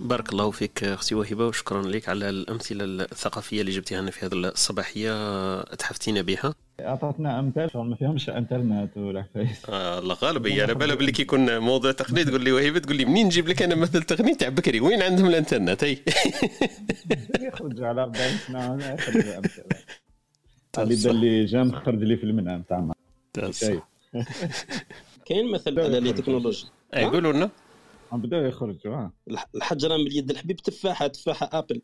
بارك 0.00 0.32
الله 0.32 0.50
فيك 0.50 0.84
أختي 0.84 1.14
وهبة 1.14 1.46
وشكرا 1.46 1.82
لك 1.82 2.08
على 2.08 2.30
الأمثلة 2.30 2.84
الثقافية 2.84 3.60
اللي 3.60 3.72
جبتيها 3.72 4.00
لنا 4.00 4.10
في 4.10 4.26
هذه 4.26 4.32
الصباحية 4.34 5.12
اتحفتينا 5.60 6.22
بها. 6.22 6.54
أعطتنا 6.80 7.38
أمثال؟ 7.40 7.70
ما 7.74 7.96
فيهمش 7.96 8.30
انترنت 8.30 8.96
ولا 8.96 9.22
فيس 9.32 9.70
آه 9.70 9.98
الله 9.98 10.14
غالب 10.14 10.46
على 10.46 10.56
يعني 10.56 10.74
بالي 10.74 10.96
باللي 10.96 11.12
كيكون 11.12 11.58
موضوع 11.58 11.92
تقني 11.92 12.24
تقول 12.24 12.44
لي 12.44 12.52
وهبه 12.52 12.78
تقول 12.78 12.96
لي 12.96 13.04
منين 13.04 13.26
نجيب 13.26 13.48
لك 13.48 13.62
أنا 13.62 13.74
مثل 13.74 14.02
تقني 14.02 14.34
تاع 14.34 14.48
بكري؟ 14.48 14.80
وين 14.80 15.02
عندهم 15.02 15.26
الإنترنت؟ 15.26 15.84
هي 15.84 15.98
يخرج 17.48 17.82
على 17.82 18.02
40 18.02 18.30
سنه 18.46 18.94
يخرج 18.94 19.16
اللي 20.78 21.10
اللي 21.10 21.44
جا 21.44 21.62
مخرج 21.62 22.02
لي 22.02 22.16
في 22.16 22.24
المنام 22.24 22.62
تاع 22.62 22.90
كاين 25.26 25.52
مثل 25.52 25.80
هذا 25.80 25.98
اللي 25.98 26.12
تكنولوجي. 26.12 26.66
اي 26.96 27.04
قولوا 27.04 27.32
لنا. 27.32 27.50
بداو 28.12 28.44
يخرجوا 28.44 29.08
الحجره 29.54 29.96
من 29.96 30.06
اليد 30.06 30.30
الحبيب 30.30 30.56
تفاحة 30.56 31.06
تفاحة 31.06 31.50
Apple. 31.52 31.82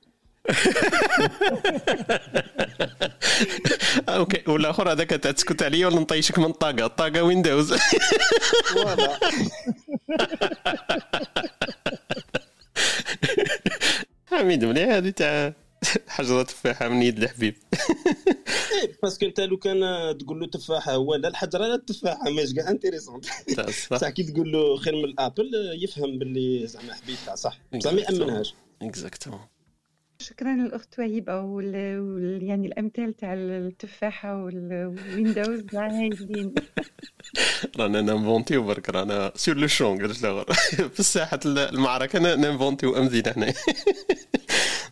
OK 4.08 4.50
والاخر 4.50 4.92
هذاك 4.92 5.10
تسكت 5.10 5.62
عليا 5.62 5.86
ولا 5.86 6.00
نطيشك 6.00 6.38
من 6.38 6.44
الطاقه 6.44 6.86
الطاقه 6.86 7.22
Windows 7.22 7.74
حميد 14.26 14.64
مليح 14.64 14.88
هذه 14.88 15.10
تاع 15.10 15.54
حجره 16.08 16.42
تفاحه 16.42 16.88
من 16.88 17.02
يد 17.02 17.22
الحبيب 17.22 17.54
parce 19.02 19.17
que 19.17 19.26
انت 19.26 19.40
لو 19.40 19.56
كان 19.56 19.80
تقول 20.18 20.40
له 20.40 20.46
تفاحه 20.46 20.92
هو 20.92 21.14
لا 21.14 21.28
الحجره 21.28 21.66
لا 21.66 21.74
التفاحه 21.74 22.30
ماش 22.30 22.52
كاع 22.52 22.70
intéressante 22.70 23.24
صح 23.96 24.08
كي 24.08 24.22
تقول 24.22 24.52
له 24.52 24.76
خير 24.76 24.96
من 24.96 25.04
ال 25.04 25.12
Apple 25.12 25.50
يفهم 25.82 26.18
باللي 26.18 26.66
زعما 26.66 26.94
حبيب 26.94 27.16
تاع 27.26 27.34
صح 27.34 27.58
بصح 27.74 27.92
ما 27.92 28.00
يامنهاش 28.00 28.54
exactement 28.82 29.40
شكرا 30.18 30.52
للأخت 30.56 30.98
وهيبة 30.98 31.40
وال... 31.40 32.00
وال... 32.00 32.42
يعني 32.42 32.66
الأمثال 32.66 33.16
تاع 33.16 33.34
التفاحة 33.34 34.44
وال 34.44 34.73
Windows 34.73 35.74
هايلين. 35.74 36.54
رانا 37.78 38.00
نـ 38.00 38.07
inventiou 38.07 38.62
برك 38.62 38.90
رانا 38.90 39.32
sur 39.36 39.56
le 39.56 39.66
champ 39.66 40.00
قالت 40.00 40.22
له. 40.22 40.44
في 40.94 41.02
ساحه 41.02 41.40
المعركة 41.46 42.18
نـ 42.18 42.26
inventiou 42.26 42.96
امثله 42.96 43.34
هنا. 43.36 43.52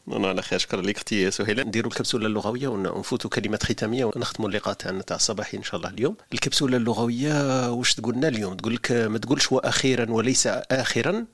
non 0.09 0.29
على 0.29 0.43
خير 0.43 0.59
شكرا 0.59 0.83
لك 0.83 0.97
أختي 0.97 1.31
سهيله 1.31 1.63
نديروا 1.63 1.91
الكبسولة 1.91 2.27
اللغوية 2.27 2.69
ونفوتوا 2.69 3.31
كلمات 3.31 3.63
ختامية 3.63 4.05
ونختموا 4.05 4.49
اللقاء 4.49 4.75
تاعنا 4.75 5.03
تاع 5.03 5.17
الصباحي 5.17 5.57
إن 5.57 5.63
شاء 5.63 5.77
الله 5.77 5.91
اليوم. 5.91 6.17
الكبسولة 6.33 6.77
اللغوية 6.77 7.71
واش 7.73 7.95
تقولنا 7.95 8.29
اليوم؟ 8.29 8.55
تقول 8.55 8.75
لك 8.75 8.93
ما 8.93 9.19
تقولش 9.19 9.53
وأخيرا 9.53 10.11
وليس 10.11 10.47
اخرا. 10.47 11.27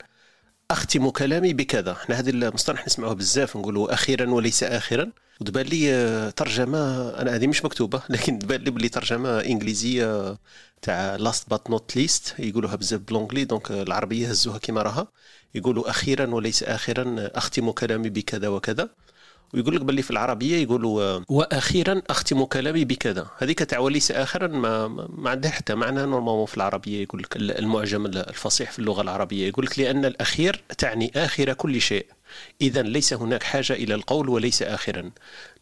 أختم 0.71 1.09
كلامي 1.09 1.53
بكذا. 1.53 1.91
إحنا 1.91 2.19
هذه 2.19 2.29
المصطلح 2.29 2.85
نسمعوه 2.85 3.13
بزاف 3.13 3.57
نقولوا 3.57 3.93
أخيرا 3.93 4.29
وليس 4.29 4.63
اخرا. 4.63 5.11
وتبان 5.41 5.65
لي 5.65 6.31
ترجمة 6.31 7.09
أنا 7.09 7.35
هذه 7.35 7.47
مش 7.47 7.65
مكتوبة 7.65 8.01
لكن 8.09 8.39
تبان 8.39 8.61
لي 8.61 8.71
بلي 8.71 8.89
ترجمة 8.89 9.39
إنجليزية 9.39 10.37
تاع 10.81 11.15
last 11.15 11.49
but 11.49 11.69
not 11.69 11.95
least 11.95 12.35
يقولوها 12.39 12.75
بزاف 12.75 13.01
ب 13.01 13.05
l'anglais 13.05 13.45
donc 13.45 13.71
العربية 13.71 14.29
هزوها 14.29 14.57
كما 14.57 14.81
راها. 14.81 15.07
يقولوا 15.55 15.89
أخيرا 15.89 16.27
وليس 16.35 16.63
اخرا 16.63 17.15
أختم 17.35 17.71
كلامي 17.71 18.09
بكذا 18.09 18.47
وكذا. 18.47 18.89
ويقول 19.53 19.75
لك 19.75 19.81
باللي 19.81 20.01
في 20.01 20.11
العربية 20.11 20.57
يقولوا 20.57 21.23
وأخيرا 21.29 22.01
أختم 22.09 22.43
كلامي 22.43 22.85
بكذا. 22.85 23.27
هذيك 23.37 23.59
تاع 23.59 23.79
وليس 23.79 24.11
اخرا 24.11 24.47
ما, 24.47 24.87
ما 25.17 25.29
عندها 25.29 25.51
حتى 25.51 25.75
معنى 25.75 26.05
normalement 26.05 26.45
في 26.45 26.57
العربية. 26.57 27.03
يقول 27.03 27.21
لك 27.21 27.35
المعجم 27.37 28.05
الفصيح 28.05 28.71
في 28.71 28.79
اللغة 28.79 29.01
العربية. 29.01 29.47
يقول 29.47 29.65
لك 29.65 29.79
لأن 29.79 30.05
الأخير 30.05 30.63
تعني 30.77 31.11
آخر 31.15 31.53
كل 31.53 31.81
شيء. 31.81 32.05
إذا 32.61 32.81
ليس 32.81 33.13
هناك 33.13 33.43
حاجة 33.43 33.73
إلى 33.73 33.95
القول 33.95 34.29
وليس 34.29 34.63
آخرا. 34.63 35.11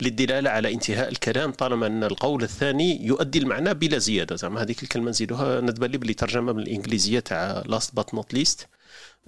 للدلالة 0.01 0.49
على 0.49 0.73
انتهاء 0.73 1.09
الكلام 1.09 1.51
طالما 1.51 1.87
أن 1.87 2.03
القول 2.03 2.43
الثاني 2.43 3.05
يؤدي 3.05 3.39
المعنى 3.39 3.73
بلا 3.73 3.97
زيادة. 3.97 4.35
زعما 4.35 4.61
هذيك 4.61 4.83
الكلمة 4.83 5.09
نزيدوها 5.09 5.61
ندبر 5.61 5.87
لي 5.87 5.97
بلي 5.97 6.13
ترجمة 6.13 6.53
من 6.53 6.59
الإنجليزية 6.59 7.19
تاع 7.19 7.63
last 7.65 7.95
but 7.95 8.13
not 8.13 8.33
least 8.33 8.67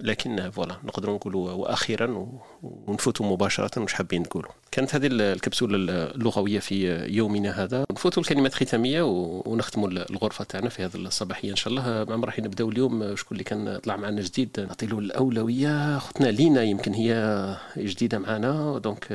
لكن 0.02 0.50
voilà 0.50 0.76
نقدروا 0.84 1.14
نقولوا 1.14 1.50
وأخيرا 1.50 2.28
ونفوتوا 2.62 3.26
مباشرة 3.26 3.80
واش 3.80 3.92
حابين 3.92 4.22
نقولوا 4.22 4.50
كانت 4.70 4.94
هذه 4.94 5.06
الكبسولة 5.12 5.76
اللغوية 5.76 6.58
في 6.58 7.04
يومنا 7.08 7.64
هذا. 7.64 7.84
نفوتوا 7.92 8.22
الكلمات 8.22 8.54
ختاميه 8.54 9.02
ونختموا 9.46 9.88
الغرفة 9.88 10.44
تاعنا 10.44 10.68
في 10.68 10.84
هذا 10.84 10.96
الصباحية 10.96 11.50
إن 11.50 11.56
شاء 11.56 11.68
الله. 11.68 12.16
ما 12.16 12.26
راح 12.26 12.38
نبداو 12.38 12.70
اليوم 12.70 13.16
شكون 13.16 13.32
اللي 13.32 13.44
كان 13.44 13.78
طلع 13.78 13.96
معنا 13.96 14.20
جديد. 14.20 14.60
نعطي 14.60 14.86
له 14.86 14.98
الأولوية 14.98 15.96
أختنا 15.96 16.26
لينا 16.28 16.62
يمكن 16.62 16.94
هي 16.94 17.56
جديدة 17.76 18.18
معنا. 18.18 18.78
donc 18.78 19.06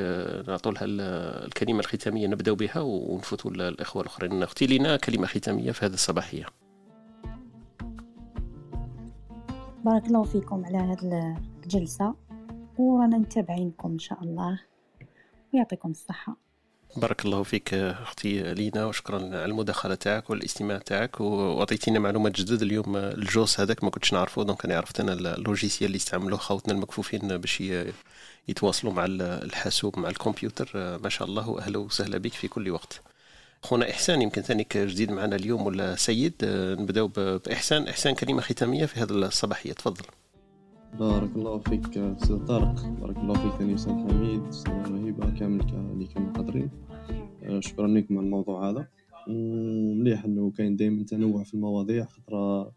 نعطوا 0.48 0.72
لها 0.72 0.84
الكلمة 1.46 1.80
الختامية 1.80 2.26
نبداو 2.26 2.54
بها 2.54 2.80
ونفوتوا 2.80 3.50
الإخوة 3.50 4.02
الأخرين. 4.02 4.42
أختي 4.42 4.66
لينا 4.66 4.96
كلمة 4.96 5.26
ختامية 5.26 5.72
في 5.72 5.86
هذه 5.86 5.94
الصباحية. 5.94 6.65
بارك 9.86 10.06
الله 10.06 10.22
فيكم 10.22 10.64
على 10.64 10.78
هذه 10.78 11.36
الجلسة 11.64 12.14
ورانا 12.78 13.18
متابعينكم 13.18 13.90
إن 13.90 13.98
شاء 13.98 14.22
الله 14.22 14.60
ويعطيكم 15.54 15.90
الصحة. 15.90 16.36
بارك 16.96 17.24
الله 17.24 17.42
فيك 17.42 17.74
أختي 17.74 18.54
لينا 18.54 18.86
وشكرا 18.86 19.16
على 19.16 19.44
المداخلة 19.44 19.94
تاعك 19.94 20.30
والاستماع 20.30 20.78
تاعك 20.78 21.20
وعطيتينا 21.20 21.98
معلومات 21.98 22.40
جدد 22.40 22.62
اليوم 22.62 22.96
الجوس 22.96 23.60
هذاك 23.60 23.84
ما 23.84 23.90
كنتش 23.90 24.12
نعرفه 24.12 24.42
donc 24.42 24.64
أنا 24.64 24.76
عرفت 24.76 25.00
أنا 25.00 25.12
ال 25.12 25.20
logiciel 25.20 25.86
اللي 25.86 25.96
استعملوه 25.96 26.38
خوتنا 26.38 26.74
المكفوفين 26.74 27.36
باش 27.36 27.62
يتواصلوا 28.48 28.92
مع 28.92 29.04
الحاسوب 29.08 29.98
مع 29.98 30.08
الكمبيوتر 30.08 30.98
ما 31.02 31.08
شاء 31.08 31.28
الله 31.28 31.58
أهلا 31.60 31.78
وسهلا 31.78 32.18
بك 32.18 32.32
في 32.32 32.48
كل 32.48 32.70
وقت. 32.70 33.02
خونا 33.66 33.90
إحسان 33.90 34.22
يمكن 34.22 34.42
ثانيك 34.42 34.76
جديد 34.76 35.10
معنا 35.10 35.36
اليوم 35.36 35.66
ولا 35.66 35.96
سيد 35.96 36.34
آه، 36.44 36.74
نبدأو 36.74 37.08
بإحسان. 37.08 37.82
إحسان 37.88 38.14
كلمة 38.14 38.40
ختامية 38.40 38.86
في 38.86 39.00
هذه 39.00 39.10
الصباحية. 39.10 39.72
تفضل. 39.72 40.04
بارك 40.98 41.36
الله 41.36 41.58
فيك 41.58 41.98
أستاذ 41.98 42.36
طارق. 42.36 42.86
بارك 42.86 43.16
الله 43.16 43.34
فيك 43.34 43.58
ثاني 43.58 43.74
أستاذ 43.74 43.92
حميد 43.92 44.46
أستاذ 44.46 44.72
رهيبة 44.72 45.38
كامل 45.38 45.60
اللي 45.60 46.06
كانوا 46.06 46.32
حاضرين 46.34 46.70
شكرا 47.58 47.86
لكم 47.88 48.18
على 48.18 48.24
الموضوع 48.24 48.70
هذا. 48.70 48.88
ومليح 49.28 50.24
إنه 50.24 50.50
كاين 50.50 50.76
دائما 50.76 51.04
تنوع 51.04 51.44
في 51.44 51.54
المواضيع 51.54 52.04
خطرة 52.04 52.72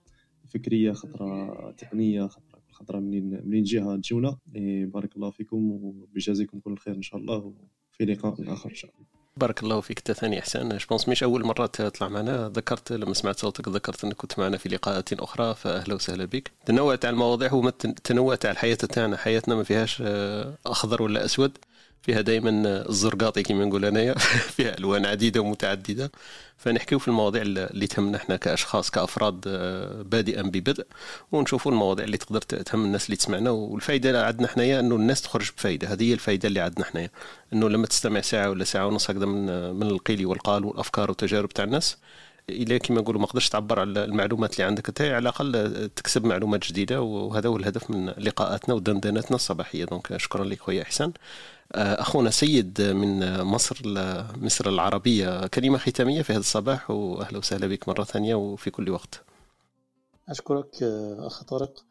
فكرية 0.47 0.91
خطرة 0.91 1.71
تقنية 1.71 2.27
خطره 2.27 2.61
خطرة 2.71 2.99
منين 2.99 3.41
منين 3.45 3.63
جهة 3.63 3.95
تجونا. 3.95 4.37
إيه، 4.55 4.85
بارك 4.85 5.15
الله 5.15 5.31
فيكم 5.31 5.71
وبجازيكم 5.71 6.59
كل 6.59 6.77
خير 6.77 6.95
إن 6.95 7.01
شاء 7.01 7.19
الله 7.19 7.37
وفي 7.37 8.05
لقاء 8.05 8.53
آخر 8.53 8.69
إن 8.69 8.75
شاء 8.75 8.91
الله. 8.91 9.18
بارك 9.39 9.63
الله 9.63 9.81
فيك 9.81 9.97
انت 9.97 10.11
ثاني 10.11 10.39
احسان. 10.39 10.77
جبونس 10.77 11.09
مش 11.09 11.23
أول 11.23 11.45
مرة 11.45 11.65
تطلع 11.65 12.07
معنا. 12.09 12.49
ذكرت 12.55 12.91
لما 12.91 13.13
سمعت 13.13 13.39
صوتك 13.39 13.67
ذكرت 13.67 14.03
أنك 14.03 14.15
كنت 14.15 14.39
معنا 14.39 14.57
في 14.57 14.69
لقاءات 14.69 15.13
أخرى 15.13 15.55
فأهلا 15.55 15.93
وسهلا 15.95 16.25
بك. 16.25 16.51
تنوع 16.65 16.95
تاع 16.95 17.09
المواضيع 17.09 17.49
هو 17.49 17.67
التنوع 17.67 18.35
تاع 18.35 18.51
الحياة 18.51 18.75
تاعنا. 18.75 19.17
حياتنا 19.17 19.55
ما 19.55 19.63
فيهاش 19.63 20.03
آه، 20.05 20.53
أخضر 20.65 21.01
ولا 21.01 21.25
أسود. 21.25 21.57
فيها 22.01 22.21
دائما 22.21 22.49
الزرقاطي 22.89 23.43
كما 23.43 23.65
نقول 23.65 23.85
أنايا. 23.85 24.13
فيها 24.55 24.77
ألوان 24.77 25.05
عديدة 25.05 25.41
ومتعددة. 25.41 26.11
فنحكيو 26.57 26.99
في 26.99 27.07
المواضيع 27.07 27.41
اللي 27.41 27.87
تهمنا 27.87 28.17
إحنا 28.17 28.35
كأشخاص 28.35 28.89
كأفراد 28.89 29.43
آه، 29.47 30.01
بادئا 30.01 30.41
ببدء. 30.41 30.85
ونشوفوا 31.31 31.71
المواضيع 31.71 32.05
اللي 32.05 32.17
تقدر 32.17 32.41
تهم 32.41 32.85
الناس 32.85 33.05
اللي 33.05 33.15
تسمعنا. 33.17 33.49
والفائده 33.49 34.09
اللي 34.09 34.19
عندنا 34.21 34.47
حنايا 34.47 34.79
إنه 34.79 34.95
الناس 34.95 35.21
تخرج 35.21 35.51
بفائده 35.57 35.87
هذه 35.93 36.03
هي 36.09 36.13
الفائده 36.13 36.47
اللي 36.47 36.59
عندنا 36.59 36.85
حنايا 36.85 37.09
إنه 37.53 37.69
لما 37.69 37.87
تستمع 37.87 38.21
ساعة 38.21 38.49
ولا 38.49 38.63
ساعة 38.63 38.87
ونص 38.87 39.09
هكذا 39.09 39.25
من 39.25 39.73
من 39.73 39.87
القيل 39.87 40.25
والقال 40.25 40.65
والأفكار 40.65 41.09
والتجارب 41.09 41.49
تاع 41.49 41.65
الناس. 41.65 41.97
إلا 42.49 42.77
كما 42.77 43.01
نقولوا 43.01 43.21
ما 43.21 43.27
قدرش 43.27 43.49
تعبر 43.49 43.79
على 43.79 44.03
المعلومات 44.05 44.53
اللي 44.53 44.63
عندك 44.63 44.87
أنت. 44.87 45.01
على 45.01 45.17
الأقل 45.17 45.89
تكسب 45.95 46.25
معلومات 46.25 46.67
جديدة. 46.67 47.01
وهذا 47.01 47.49
هو 47.49 47.57
الهدف 47.57 47.91
من 47.91 48.05
لقاءاتنا 48.09 48.75
ودندناتنا 48.75 49.35
الصباحية. 49.35 49.85
دونك 49.85 50.17
شكرا 50.17 50.45
لك 50.45 50.59
خويا 50.61 50.81
إحسان. 50.81 51.11
آه، 51.75 52.01
أخونا 52.01 52.29
سيد 52.29 52.81
من 52.81 53.41
مصر 53.43 53.81
مصر 54.37 54.69
العربية. 54.69 55.47
كلمة 55.47 55.77
ختامية 55.77 56.21
في 56.21 56.33
هذا 56.33 56.39
الصباح 56.39 56.91
وأهلا 56.91 57.37
وسهلا 57.37 57.67
بك 57.67 57.89
مرة 57.89 58.03
ثانية 58.03 58.35
وفي 58.35 58.71
كل 58.71 58.89
وقت. 58.89 59.23
أشكرك 60.29 60.83
آه، 60.83 61.27
أخ 61.27 61.43
طارق. 61.43 61.85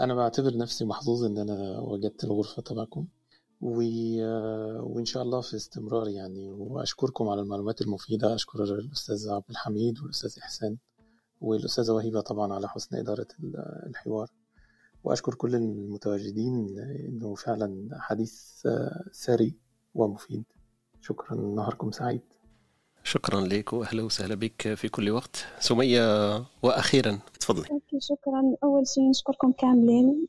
أنا 0.00 0.14
بعتبر 0.14 0.56
نفسي 0.56 0.84
محظوظ 0.84 1.24
إن 1.24 1.38
أنا 1.38 1.78
وجدت 1.78 2.24
الغرفة 2.24 2.62
تبعكم 2.62 3.06
و... 3.60 3.82
آه، 4.20 4.80
وإن 4.82 5.04
شاء 5.04 5.22
الله 5.22 5.40
في 5.40 5.56
استمرار 5.56 6.08
يعني. 6.08 6.50
وأشكركم 6.50 7.28
على 7.28 7.40
المعلومات 7.40 7.80
المفيدة. 7.80 8.34
أشكر 8.34 8.64
الأستاذ 8.64 9.30
عبد 9.30 9.50
الحميد 9.50 10.00
والأستاذ 10.00 10.38
إحسان 10.42 10.76
والأستاذة 11.40 11.92
وهيبة 11.92 12.20
طبعا 12.20 12.54
على 12.54 12.68
حسن 12.68 12.96
إدارة 12.96 13.26
الحوار. 13.86 14.30
وأشكر 15.04 15.34
كل 15.34 15.54
المتواجدين 15.54 16.78
إنه 17.08 17.34
فعلا 17.34 17.88
حديث 17.92 18.66
آه، 18.66 19.04
ثري 19.12 19.54
ومفيد. 19.94 20.44
شكرا 21.00 21.36
نهاركم 21.36 21.90
سعيد. 21.90 22.20
شكرا 23.02 23.40
لك 23.40 23.72
واهلا 23.72 24.02
وسهلا 24.02 24.34
بك 24.34 24.74
في 24.74 24.88
كل 24.88 25.10
وقت. 25.10 25.46
سمية 25.60 26.36
وأخيرا. 26.62 27.18
تفضلي 27.40 27.80
شكرا. 27.98 28.42
أول 28.62 28.88
شيء 28.88 29.10
نشكركم 29.10 29.52
كاملين 29.52 30.26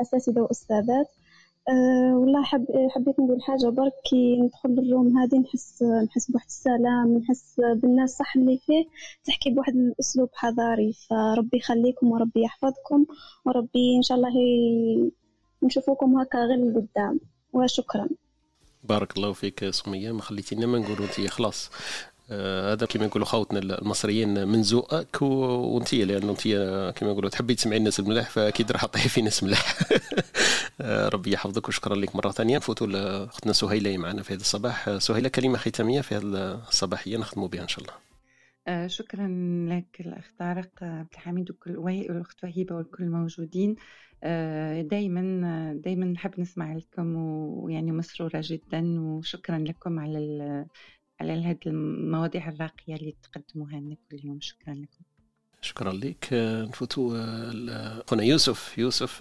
أساتذة 0.00 0.40
وأستاذات. 0.40 1.10
أه 1.68 2.16
والله 2.16 2.42
حب 2.42 2.66
حبيت 2.90 3.20
نقول 3.20 3.42
حاجة 3.42 3.68
برك 3.68 3.92
كي 4.10 4.40
ندخل 4.40 4.70
الروم 4.70 5.18
هذه 5.18 5.38
نحس 5.38 5.82
نحس 5.82 6.30
بواحد 6.30 6.46
السلام 6.46 7.18
نحس 7.18 7.60
بالناس 7.76 8.10
صح 8.10 8.36
اللي 8.36 8.58
فيه 8.66 8.84
تحكي 9.24 9.50
بواحد 9.50 9.74
الأسلوب 9.76 10.28
حضاري. 10.34 10.92
فربي 11.10 11.56
يخليكم 11.56 12.10
وربي 12.12 12.42
يحفظكم 12.42 13.06
وربي 13.44 13.96
إن 13.96 14.02
شاء 14.02 14.16
الله 14.18 14.30
نشوفوكم 15.62 16.16
هكا 16.20 16.38
غير 16.38 16.58
لقدام. 16.58 17.20
وشكرا. 17.52 18.08
بارك 18.84 19.16
الله 19.16 19.32
فيك 19.32 19.70
سمية. 19.70 20.12
ما 20.12 20.22
خليتينا 20.22 20.66
ما 20.66 20.78
نقولوا 20.78 21.06
انت 21.06 21.28
خلاص. 21.28 21.70
آه، 22.30 22.72
هذا 22.72 22.86
كما 22.86 23.06
نقولوا 23.06 23.26
خوتنا 23.26 23.58
المصريين 23.58 24.48
من 24.48 24.62
ذوقك 24.62 25.22
وانت 25.22 25.94
لأنه 25.94 26.30
انت 26.30 26.42
كما 26.96 27.12
نقولوا 27.12 27.30
تحبي 27.30 27.54
تسمعي 27.54 27.76
الناس 27.78 28.00
الملاح 28.00 28.30
فأكيد 28.30 28.72
راح 28.72 28.84
تطيحي 28.84 29.08
في 29.08 29.22
ناس 29.22 29.42
ملاح. 29.42 29.74
آه، 29.92 30.00
ربي 30.80 31.32
يحفظك 31.32 31.68
وشكرا 31.68 31.94
لك 31.94 32.16
مرة 32.16 32.30
ثانية. 32.30 32.56
نفوتوا 32.56 32.86
لاختنا 32.86 33.52
سهيلة 33.52 33.98
معنا 33.98 34.22
في 34.22 34.34
هذا 34.34 34.40
الصباح. 34.40 34.88
آه، 34.88 34.98
سهيلة 34.98 35.28
كلمة 35.28 35.58
ختامية 35.58 36.00
في 36.00 36.14
هذا 36.14 36.54
الصباحية 36.68 37.16
نختموا 37.16 37.48
بها 37.48 37.62
إن 37.62 37.68
شاء 37.68 37.84
الله. 37.84 38.02
شكرا 38.86 39.28
لك 39.68 40.00
الاخ 40.00 40.30
طارق 40.38 40.70
عبد 40.82 41.08
الحميد 41.12 41.50
وكل 41.50 41.76
والأخت 41.76 42.44
وهيبة 42.44 42.74
والكل 42.74 43.04
الموجودين 43.04 43.76
دايما 44.88 45.80
دايما 45.84 46.04
نحب 46.06 46.40
نسمع 46.40 46.72
لكم 46.72 47.16
ويعني 47.16 47.92
مسرورة 47.92 48.40
جدا. 48.44 49.00
وشكرا 49.00 49.58
لكم 49.58 49.98
على 49.98 50.66
على 51.20 51.32
هذه 51.32 51.58
المواضيع 51.66 52.48
الراقية 52.48 52.94
اللي 52.94 53.14
تقدموها 53.22 53.80
لنا 53.80 53.96
كل 54.10 54.26
يوم. 54.26 54.40
شكرا 54.40 54.74
لكم. 54.74 55.04
شكرا 55.64 55.92
لك. 55.92 56.28
نفوتوا 56.68 57.16
اخونا 58.06 58.22
يوسف 58.22 58.78
يوسف 58.78 59.18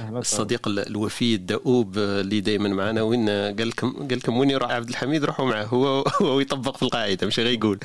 الصديق 0.00 0.68
الوفي 0.68 1.34
الدؤوب 1.34 1.98
اللي 1.98 2.40
دائما 2.40 2.68
معنا. 2.68 3.02
وين 3.02 3.28
قال 3.28 3.68
لكم 3.68 3.92
قال 4.08 4.18
لكم 4.18 4.36
وين 4.36 4.50
يروح 4.50 4.70
عبد 4.70 4.88
الحميد؟ 4.88 5.24
روحوا 5.24 5.46
معه. 5.46 5.64
هو 5.64 6.04
هو 6.22 6.40
يطبق 6.40 6.76
في 6.76 6.82
القاعدة 6.82 7.26
مش 7.26 7.40
غير 7.40 7.58
يقول 7.58 7.78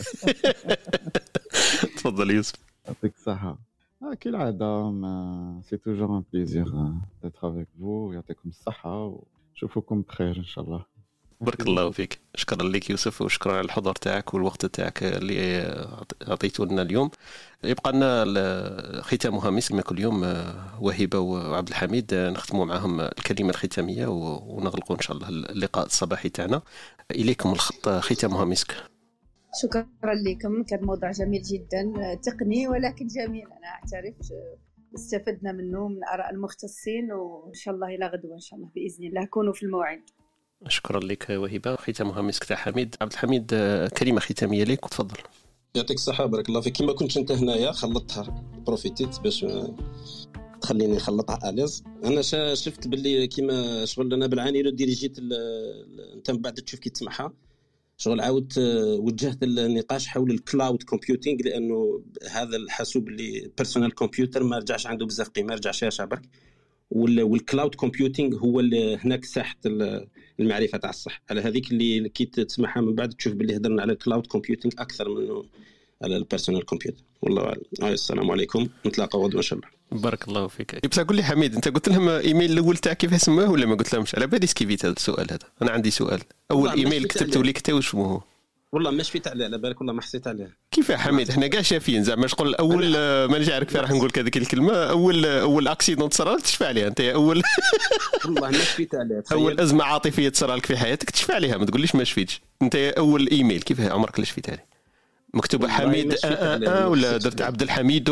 تفضل 1.97 2.31
يوسف. 2.31 2.55
يعطيك 2.87 3.13
الصحة. 3.15 3.57
آه 4.03 4.13
كالعادة 4.13 4.91
c'est 5.69 5.77
toujours 5.77 6.17
un 6.17 6.23
plaisir 6.33 6.65
d'être 7.23 7.49
avec 7.49 7.67
vous 7.79 8.11
يعطيكم 8.13 8.49
الصحة 8.49 9.19
ونشوفكم 9.53 10.01
بخير 10.01 10.37
إن 10.37 10.43
شاء 10.43 10.63
الله. 10.63 10.85
بارك 11.41 11.61
الله 11.61 11.91
فيك. 11.91 12.19
شكرا 12.35 12.63
لك 12.63 12.89
يوسف 12.89 13.21
وشكرا 13.21 13.53
على 13.53 13.65
الحضور 13.65 13.95
تاعك 13.95 14.33
والوقت 14.33 14.65
تاعك 14.65 15.03
اللي 15.03 15.61
أعطيته 16.27 16.65
لنا 16.65 16.81
اليوم. 16.81 17.11
يبقى 17.63 17.91
لنا 17.91 19.01
ختامها 19.01 19.49
مسك 19.49 19.71
كما 19.71 19.81
كل 19.81 19.99
يوم 19.99 20.21
وهبه 20.79 21.19
وعبد 21.19 21.67
الحميد 21.67 22.13
نختموا 22.13 22.65
معهم 22.65 23.01
الكلمة 23.01 23.49
الختامية 23.49 24.07
ونغلقوا 24.07 24.95
إن 24.95 25.01
شاء 25.01 25.17
الله 25.17 25.29
اللقاء 25.29 25.85
الصباحي 25.85 26.29
تاعنا. 26.29 26.61
إليكم 27.11 27.51
الخط 27.51 27.89
ختامها 27.89 28.45
مسك 28.45 28.75
شكرا 29.61 30.13
لكم 30.25 30.63
كان 30.63 30.83
موضوع 30.83 31.11
جميل 31.11 31.41
جدا 31.41 31.93
تقني 32.23 32.67
ولكن 32.67 33.07
جميل. 33.07 33.45
أنا 33.45 33.67
أعترف 33.67 34.15
استفدنا 34.95 35.51
منه 35.51 35.87
من 35.87 36.03
آراء 36.13 36.29
المختصين 36.29 37.11
وإن 37.11 37.53
شاء 37.53 37.73
الله 37.73 37.87
إلى 37.87 38.05
غدوة 38.05 38.35
إن 38.35 38.39
شاء 38.39 38.59
الله 38.59 38.69
بإذن 38.75 39.07
الله. 39.07 39.25
كونوا 39.25 39.53
في 39.53 39.63
الموعد. 39.63 40.01
شكرا 40.67 40.99
لك 40.99 41.29
وهبة. 41.29 41.75
ختامها 41.75 42.21
مسك 42.21 42.43
تاع 42.43 42.57
حميد. 42.57 42.95
عبد 43.01 43.11
الحميد 43.11 43.45
كلمة 43.97 44.19
ختامية 44.19 44.63
لك 44.63 44.85
وتفضل. 44.85 45.17
يعطيك 45.75 45.97
الصحة 45.97 46.25
بارك 46.25 46.49
الله 46.49 46.61
فيك. 46.61 46.77
كما 46.77 46.93
كنت 46.93 47.17
انت 47.17 47.31
هنايا 47.31 47.71
خلطتها. 47.71 48.45
profitéت 48.67 49.19
باش 49.19 49.45
تخليني 50.61 50.95
نخلطها 50.95 51.49
exprès 51.49 51.83
أنا 52.05 52.21
شفت 52.53 52.87
باللي 52.87 53.27
كيما 53.27 53.85
شغل 53.85 54.13
أنا 54.13 54.27
بالعاني 54.27 54.71
dirigéت 54.71 55.17
أنت 56.15 56.31
من 56.31 56.37
بعد 56.37 56.53
تشوف 56.53 56.79
كي 56.79 56.89
تسمعها. 56.89 57.33
شغل 57.97 58.21
عاودت 58.21 58.57
وجهت 58.99 59.43
النقاش 59.43 60.07
حول 60.07 60.31
ال 60.31 60.40
cloud 60.40 60.83
computing 60.83 61.37
لأنه 61.45 62.01
هذا 62.31 62.57
الحاسوب 62.57 63.07
اللي 63.07 63.51
personal 63.57 63.95
computer 63.95 64.43
ما 64.43 64.57
رجعش 64.57 64.87
عنده 64.87 65.05
بزاف 65.05 65.29
قيمة 65.29 65.53
رجع 65.53 65.71
شاشة 65.71 66.05
برك. 66.05 66.21
وال 66.91 67.15
cloud 67.15 67.75
computing 67.75 68.37
هو 68.37 68.59
اللي 68.59 68.97
هناك 68.97 69.25
ساحة 69.25 69.57
المعرفة 70.41 70.77
تاع 70.77 70.89
الصح. 70.89 71.21
على 71.29 71.41
هذيك 71.41 71.71
اللي 71.71 72.09
كي 72.09 72.25
تسمعها 72.25 72.81
من 72.81 72.95
بعد 72.95 73.09
تشوف 73.09 73.33
باللي 73.33 73.57
هضرنا 73.57 73.81
على 73.81 73.93
ال 73.93 73.99
cloud 73.99 74.27
computing 74.27 74.73
أكثر 74.79 75.09
من 75.09 75.43
على 76.03 76.17
ال 76.17 76.23
personal 76.23 76.65
computer 76.65 77.03
والله 77.21 77.43
أعلم. 77.43 77.93
السلام 77.93 78.31
عليكم. 78.31 78.67
نتلاقى 78.85 79.19
غدوه 79.19 79.37
إن 79.37 79.41
شاء 79.41 79.59
الله. 79.59 80.01
بارك 80.01 80.27
الله 80.27 80.47
فيك. 80.47 80.87
بصح 80.87 81.03
قول 81.03 81.15
لي 81.15 81.23
حميد 81.23 81.55
أنت 81.55 81.67
قلت 81.67 81.89
لهم 81.89 82.09
إيميل 82.09 82.51
الأول 82.51 82.77
تاعك 82.77 82.97
كيف 82.97 83.21
سماه 83.21 83.51
ولا 83.51 83.65
ما 83.65 83.75
قلت 83.75 83.93
لهمش؟ 83.93 84.15
على 84.15 84.27
بالي 84.27 84.47
esquivéت 84.47 84.85
هذا 84.85 84.93
السؤال 84.93 85.27
هذا. 85.31 85.47
أنا 85.61 85.71
عندي 85.71 85.91
سؤال. 85.91 86.21
أول 86.51 86.69
إيميل 86.69 87.05
كتبته 87.05 87.43
لك 87.43 87.57
أنت 87.57 87.69
واش 87.69 87.95
هو 87.95 88.21
والله 88.71 88.91
ما 88.91 89.03
شفيت 89.03 89.27
عليه 89.27 89.45
على 89.45 89.57
بالك 89.57 89.81
والله 89.81 89.93
ما 89.93 90.01
حسيت 90.01 90.27
عليه. 90.27 90.57
كيف 90.71 90.89
يا 90.89 90.97
حميد؟ 90.97 91.29
إحنا 91.29 91.47
كاع 91.47 91.61
شافين 91.61 92.03
زعما 92.03 92.27
شغل 92.27 92.55
أول 92.55 92.91
ما 93.27 93.39
نجي 93.39 93.53
عارف 93.53 93.75
راح 93.75 93.91
نقول 93.91 94.11
هذيك 94.17 94.37
الكلمة 94.37 94.73
اول 94.73 95.25
أول 95.25 95.67
accident 95.67 96.09
تصرى 96.09 96.33
لك 96.33 96.41
تشفى 96.41 96.65
عليها 96.65 96.87
أنت 96.87 97.01
أول. 97.01 97.41
والله 98.25 98.49
ما 98.49 98.51
شفيت 98.51 98.95
عليه 98.95 99.23
أول 99.31 99.59
أزمة 99.59 99.83
عاطفية 99.83 100.29
تصرى 100.29 100.55
لك 100.55 100.65
في 100.65 100.77
حياتك 100.77 101.09
تشفى 101.09 101.33
عليها 101.33 101.57
ما 101.57 101.65
تقوليش 101.65 101.95
ما 101.95 102.03
شفيتش 102.03 102.41
أنت 102.61 102.75
أول 102.75 103.29
إيميل 103.29 103.61
كيف 103.61 103.81
عمرك 103.81 104.19
لا 104.19 104.25
شفيت 104.25 104.49
عليه 104.49 104.65
مكتوبه 105.33 105.67
حميد. 105.67 106.13
آه 106.13 106.27
آه 106.27 106.83
آه 106.83 106.87
ولا 106.89 107.17
درت 107.17 107.41
عبد 107.41 107.61
الحميد. 107.61 108.09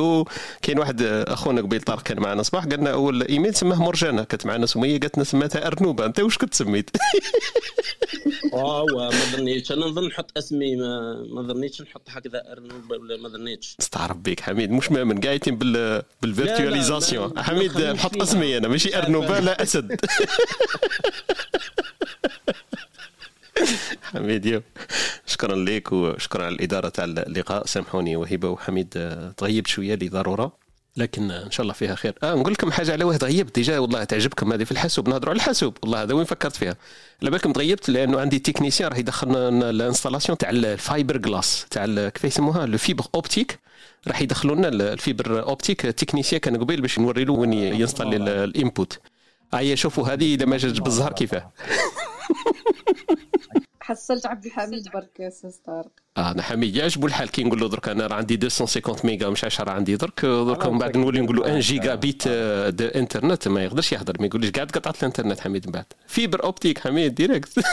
كاين 0.62 0.80
واحد 0.80 1.02
أخونا 1.02 1.62
قبيل 1.62 1.82
طارق 1.82 2.02
كان 2.02 2.20
معنا. 2.20 2.44
صباح 2.44 2.66
قالنا 2.66 2.92
أول 2.92 3.24
إيميل 3.24 3.56
سماه 3.56 3.84
مرجانة. 3.84 4.24
كانت 4.24 4.46
معنا 4.46 4.66
سمية 4.66 5.00
قالت 5.00 5.16
لنا 5.18 5.24
سماتها 5.24 5.68
أرنوبة. 5.68 6.06
أنت 6.06 6.20
واش 6.20 6.38
كنت 6.38 6.54
سميت؟ 6.54 6.90
آه 8.54 8.86
ما 8.96 9.10
ظنيتش. 9.10 9.72
أنا 9.72 9.86
نظن 9.86 10.08
نحط 10.08 10.38
اسمي 10.38 10.76
ما 10.76 11.26
ما 11.34 11.42
ظنيتش 11.42 11.82
نحط 11.82 12.10
هكذا 12.10 12.44
أرنوبة 12.52 12.98
ولا 12.98 13.18
ما 13.18 13.30
ظنيتش. 13.30 13.76
استعرف 13.80 14.18
بك 14.18 14.40
حميد. 14.40 14.72
مش 14.72 14.92
مؤمن 14.92 15.20
قايتين 15.20 15.58
بال 15.58 16.04
بال 16.22 16.36
virtualisation. 16.36 17.40
حميد 17.40 17.82
نحط 17.82 18.22
اسمي 18.22 18.58
أنا. 18.58 18.68
ماشي 18.68 18.98
أرنوبة 18.98 19.40
لا 19.40 19.64
أسد. 19.64 19.96
حميد 24.14 24.64
شكرا 25.26 25.56
لك 25.56 25.92
وشكرا 25.92 26.46
على 26.46 26.56
الإدارة 26.56 26.90
تاع 26.90 27.04
اللقاء. 27.06 27.66
سامحوني 27.66 28.16
وهبة 28.16 28.50
وحميد 28.50 28.90
تغيبت 29.38 29.68
شوية 29.68 29.96
لضرورة 29.96 30.52
لكن 30.98 31.32
إن 31.32 31.52
شاء 31.52 31.62
الله 31.62 31.74
فيها 31.74 31.96
خير. 31.96 32.16
آه 32.24 32.36
نقول 32.36 32.54
لكم 32.54 32.72
حاجة 32.72 32.92
على 32.92 33.04
واحد 33.04 33.24
غيبت 33.24 33.56
déjà 33.56 33.80
والله 33.80 34.04
تعجبكم 34.04 34.54
هذه 34.54 34.64
في 34.64 34.72
الحاسوب. 34.72 35.10
نهضروا 35.10 35.30
على 35.30 35.38
الحاسوب. 35.38 35.78
والله 35.84 36.04
هذا 36.04 36.14
وين 36.14 36.26
فكرت 36.26 36.56
فيها؟ 36.56 36.76
على 37.22 37.32
بالكم 37.32 37.54
تغيبت 37.54 37.90
لأنه 37.90 38.20
عندي 38.20 38.40
technicien 38.40 38.90
راح 38.90 38.98
يدخلنا 38.98 39.70
ال 39.70 39.75
installation 39.75 40.38
تاع 40.38 40.50
ال 40.50 40.61
fiber 40.61 41.18
glass 41.18 41.66
تاع 41.70 42.10
كيف 42.10 42.24
يسموها؟ 42.24 42.66
le 42.66 42.78
fibre 42.78 43.06
optique 43.16 43.60
راح 44.08 44.22
يدخلوا 44.22 44.56
لنا 44.56 44.68
ال 44.68 44.81
fibre 44.81 45.44
optique 45.44 45.82
technicien 45.82 46.42
كان 46.42 46.58
قبيل 46.58 46.82
باش 46.82 47.00
نوري 47.00 47.26
له 47.26 47.34
وين 47.34 47.54
ي 47.54 47.60
installer 47.60 48.16
ال 48.44 48.53
input 48.53 49.00
هيا 49.54 49.76
شوفوا 49.76 50.08
هذه 50.08 50.34
اذا 50.34 50.46
ما 50.46 50.58
جاتش 50.58 50.80
بالزهر 50.80 51.14
كيفاه. 51.14 51.52
حصلت 53.82 54.26
عبد 54.26 54.46
الحميد 54.46 54.84
برك 54.94 55.22
أستاذ 55.22 55.52
طارق. 55.66 55.92
آه 56.18 56.32
أنا 56.32 56.42
حميد. 56.42 56.76
يعجبو 56.76 57.08
الحال 57.08 57.30
كي 57.32 57.44
نقول 57.44 57.60
له 57.60 57.70
درك 57.70 57.90
أنا 57.90 58.08
راه 58.08 58.16
عندي 58.16 58.34
250 58.38 58.96
ميجا 59.04 59.30
مش 59.30 59.46
10 59.46 59.72
عندي 59.72 59.96
درك. 59.96 60.26
درك 60.26 60.66
من 60.66 60.78
بعد 60.78 60.98
نولي 60.98 61.22
نقول 61.22 61.36
له 61.36 61.42
1 61.42 61.60
جيجا 61.60 61.96
بيت 61.96 62.24
آه، 62.28 62.70
d'internet 62.70 63.48
ما 63.48 63.64
يقدرش 63.64 63.92
يهضر 63.94 64.14
ما 64.20 64.26
يقوليش 64.26 64.52
قاعد 64.52 64.72
قطعت 64.72 65.00
الإنترنت 65.00 65.40
حميد 65.40 65.66
من 65.66 65.72
بعد. 65.72 65.86
fibre 66.08 66.44
optique 66.44 66.80
حميد 66.80 67.16
direct 67.16 67.60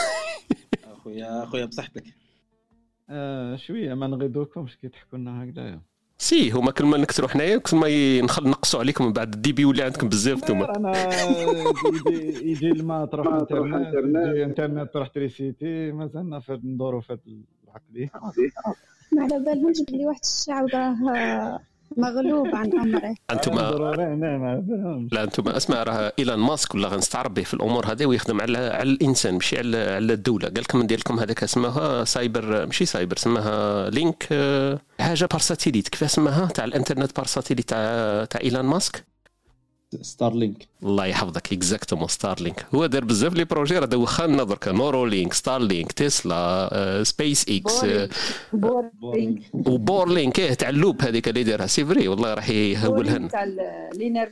اخويا 0.83 1.43
أخويا 1.43 1.65
بصحتك. 1.65 2.03
آه 3.09 3.55
شوية 3.55 3.93
ما 3.93 4.07
نغيضوكمش 4.07 4.77
كي 4.77 4.87
تحكوا 4.89 5.17
لنا 5.17 5.43
هكذايا. 5.43 5.81
سي 6.19 6.51
هما 6.51 6.71
كل 6.71 6.85
ما 6.85 6.97
نكثروا 6.97 7.29
حنايا 7.29 7.57
كل 7.57 7.77
ما 7.77 8.21
نقصوا 8.49 8.79
عليكم 8.79 9.05
من 9.05 9.13
بعد 9.13 9.33
الدي 9.33 9.51
بي 9.51 9.61
يولي 9.61 9.83
عندكم 9.83 10.09
بزاف 10.09 10.43
نتوما 10.43 10.75
أنا 10.77 10.91
يجي, 12.41 12.71
الماء 12.71 13.05
تروح 13.05 13.27
انترنت 13.33 13.95
يجي 13.95 14.43
انترنت 14.43 14.93
تروح 14.93 15.07
تريسيتي 15.07 15.91
مازلنا 15.91 16.39
في 16.39 16.51
هاد 17.11 17.19
العقليه 17.67 18.11
ما 19.11 19.23
على 19.23 19.39
بالهمش 19.39 19.81
بلي 19.87 20.05
واحد 20.05 20.19
الشعب 20.23 20.67
راه 20.73 21.59
مغلوب 21.97 22.47
عن 22.55 22.71
أمره. 22.79 23.15
ما 24.39 24.55
بالهمش 24.55 25.13
لا 25.13 25.23
أنتم 25.23 25.49
أسمع 25.49 25.83
راه 25.83 26.13
ايلون 26.19 26.39
ماسك 26.39 26.75
ولا 26.75 26.87
غنستعرب 26.87 27.33
به 27.33 27.43
في 27.43 27.53
الأمور 27.53 27.91
هذه 27.91 28.05
ويخدم 28.05 28.41
على 28.41 28.57
على 28.57 28.89
الإنسان 28.89 29.33
ماشي 29.33 29.57
على 29.57 29.77
على 29.77 30.13
الدولة. 30.13 30.47
قال 30.47 30.59
لكم 30.63 30.81
ندير 30.81 30.99
لكم 30.99 31.19
هذاك 31.19 31.43
اسمها 31.43 32.03
سايبر 32.03 32.65
ماشي 32.65 32.85
سايبر 32.85 33.17
سماها 33.17 33.89
لينك 33.89 34.27
آه، 34.31 34.79
حاجة 34.99 35.25
بار 35.25 35.39
ساتيليت. 35.39 35.87
كيف 35.87 36.03
اسمها؟ 36.03 36.45
تاع 36.45 36.65
الإنترنت 36.65 37.15
بار 37.15 37.25
ساتيليت 37.25 37.69
تاع 37.69 38.25
تاع 38.25 38.41
ايلون 38.41 38.65
ماسك؟ 38.65 39.05
ستارلينك 40.01 40.67
الله 40.83 41.05
يحفظك 41.05 41.53
exactement 41.53 42.07
ستارلينك 42.07 42.65
هو 42.75 42.85
دار 42.85 43.05
بزاف 43.05 43.33
les 43.33 43.45
projets 43.45 43.77
راه 43.79 43.85
دوخنا 43.85 44.43
درك. 44.43 44.67
نورالينك 44.67 45.33
ستارلينك 45.33 45.91
تسلا 45.91 46.69
آه، 46.73 47.03
سبيس 47.03 47.45
إكس 47.49 47.83
آه، 47.83 48.09
بورينغ 48.53 49.37
وبورلينك 49.53 50.39
إيه، 50.39 50.53
تاع 50.53 50.69
ال 50.69 50.75
loop 50.75 51.01
هذيك 51.01 51.27
اللي 51.29 51.43
دارها. 51.43 51.67
c'est 51.67 51.85
vrai 51.85 52.07
والله 52.07 52.33
راح 52.33 52.49
يهولها 52.49 53.27
تاع 53.27 53.43
ال- 53.43 53.59
ال 53.95 53.99
énergie 53.99 54.31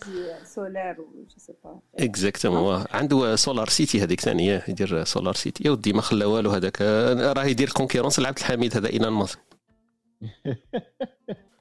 solaire 0.55 1.01
و 1.01 1.03
je 1.29 1.35
sais 1.37 1.53
pas 1.63 1.79
exactement 1.99 2.83
عنده 2.91 3.35
سولار 3.35 3.69
سيتي 3.69 4.03
هذيك 4.03 4.21
ثانية 4.21 4.63
يدير 4.67 5.03
سولار 5.03 5.33
سيتي 5.35 5.63
يا 5.65 5.71
ودي 5.71 5.93
ما 5.93 6.01
خلى 6.01 6.25
والو 6.25 6.49
هذاك. 6.51 6.81
راه 7.37 7.45
يدير 7.45 7.69
concurrence 7.69 8.19
لعبد 8.19 8.37
الحميد 8.37 8.77
هذا 8.77 8.89
إيلون 8.89 9.09
ماسك. 9.13 9.39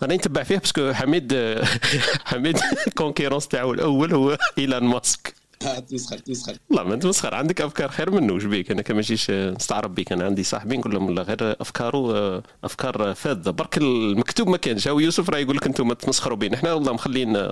أنا 0.05 0.15
نتبع 0.15 0.43
فيه 0.43 0.59
parce 0.59 0.80
que 0.80 0.93
حميد 0.93 1.35
حميد 2.31 2.59
concurrence 2.95 3.49
تاعو 3.49 3.73
الأول 3.73 4.15
هو 4.15 4.37
ايلون 4.59 4.83
ماسك. 4.85 5.35
تمسخر 5.91 6.19
تمسخر 6.19 6.57
لا 6.71 6.83
ما 6.83 6.97
تمسخر 6.97 7.35
عندك 7.35 7.61
أفكار 7.61 7.89
خير 7.89 8.11
منه 8.11 8.33
وش 8.33 8.45
بيك؟ 8.45 8.71
أنا 8.71 8.83
كما 8.83 8.99
نجيش 8.99 9.31
نستعرب 9.31 9.95
بيك. 9.95 10.13
أنا 10.13 10.25
عندي 10.25 10.43
صاحبين 10.43 10.81
نقول 10.81 10.95
لهم 10.95 11.15
لا 11.15 11.23
غير 11.23 11.57
افكاره 11.61 12.43
أفكار 12.65 13.15
فاذه 13.15 13.51
برك 13.51 13.79
المكتوب 13.79 14.49
ما 14.49 14.57
كانش. 14.57 14.89
هو 14.89 15.01
يوسف 15.01 15.31
راه 15.31 15.39
يقول 15.39 15.57
لك 15.57 15.67
أنتم 15.67 15.93
تمسخروا 15.93 16.37
بينا 16.37 16.55
إحنا 16.57 16.73
والله 16.73 16.93
مخلين 16.93 17.51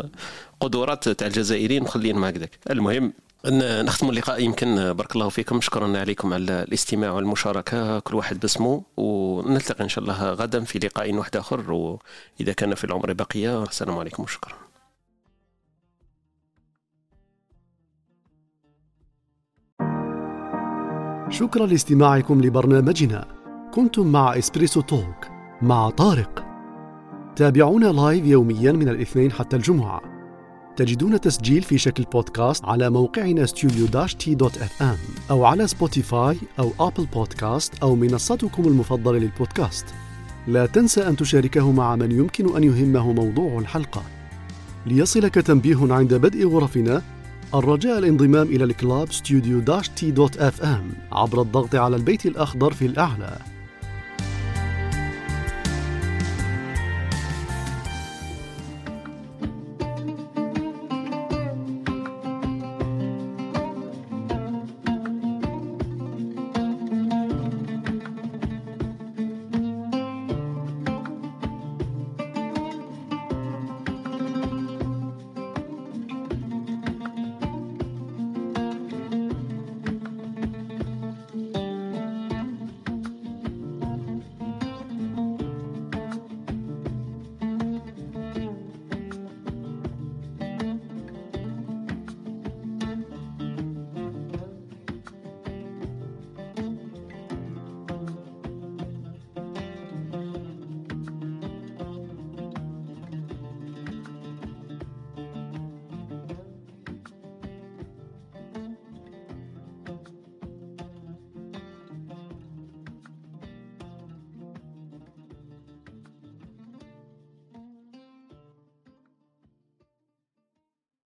قدرات 0.60 1.08
تاع 1.08 1.26
الجزائريين 1.26 1.82
مخلينهم 1.82 2.24
هكذاك. 2.24 2.58
المهم 2.70 3.12
نختم 3.82 4.10
اللقاء. 4.10 4.42
يمكن 4.42 4.92
بارك 4.92 5.14
الله 5.16 5.28
فيكم. 5.28 5.60
شكرا 5.60 5.98
عليكم 5.98 6.34
على 6.34 6.62
الاستماع 6.62 7.10
والمشاركة. 7.10 7.98
كل 7.98 8.14
واحد 8.14 8.40
باسمه 8.40 8.82
ونلتقي 8.96 9.84
إن 9.84 9.88
شاء 9.88 10.04
الله 10.04 10.32
غدا 10.32 10.64
في 10.64 10.78
لقاء 10.78 11.14
واحد 11.14 11.36
آخر. 11.36 11.72
وإذا 11.72 12.52
كان 12.52 12.74
في 12.74 12.84
العمر 12.84 13.12
بقيه 13.12 13.62
السلام 13.62 13.98
عليكم 13.98 14.22
وشكرا. 14.22 14.54
شكرا 21.30 21.66
لاستماعكم 21.66 22.40
لبرنامجنا. 22.40 23.26
كنتم 23.74 24.06
مع 24.06 24.38
إسبريسو 24.38 24.80
توك 24.80 25.26
مع 25.62 25.90
طارق. 25.90 26.44
تابعونا 27.36 27.86
live 27.86 28.26
يوميا 28.26 28.72
من 28.72 28.88
الاثنين 28.88 29.32
حتى 29.32 29.56
الجمعة. 29.56 30.11
تجدون 30.76 31.20
تسجيل 31.20 31.62
في 31.62 31.78
شكل 31.78 32.04
بودكاست 32.12 32.64
على 32.64 32.90
موقعنا 32.90 33.46
studio 33.46 34.14
تي 34.18 34.34
dot 34.34 34.58
FM 34.58 34.96
أو 35.30 35.44
على 35.44 35.66
سبوتيفاي 35.66 36.36
أو 36.58 36.72
أبل 36.80 37.06
بودكاست 37.06 37.72
أو 37.82 37.96
منصتكم 37.96 38.64
المفضلة 38.64 39.18
للبودكاست. 39.18 39.86
لا 40.46 40.66
تنسى 40.66 41.08
أن 41.08 41.16
تشاركه 41.16 41.72
مع 41.72 41.96
من 41.96 42.12
يمكن 42.12 42.56
أن 42.56 42.64
يهمه 42.64 43.12
موضوع 43.12 43.58
الحلقة. 43.58 44.02
ليصلك 44.86 45.34
تنبيه 45.34 45.94
عند 45.94 46.14
بدء 46.14 46.48
غرفنا 46.48 47.02
الرجاء 47.54 47.98
الانضمام 47.98 48.46
إلى 48.46 48.64
الكلاب 48.64 49.12
ام 50.62 50.92
عبر 51.12 51.42
الضغط 51.42 51.74
على 51.74 51.96
البيت 51.96 52.26
الأخضر 52.26 52.72
في 52.72 52.86
الأعلى. 52.86 53.51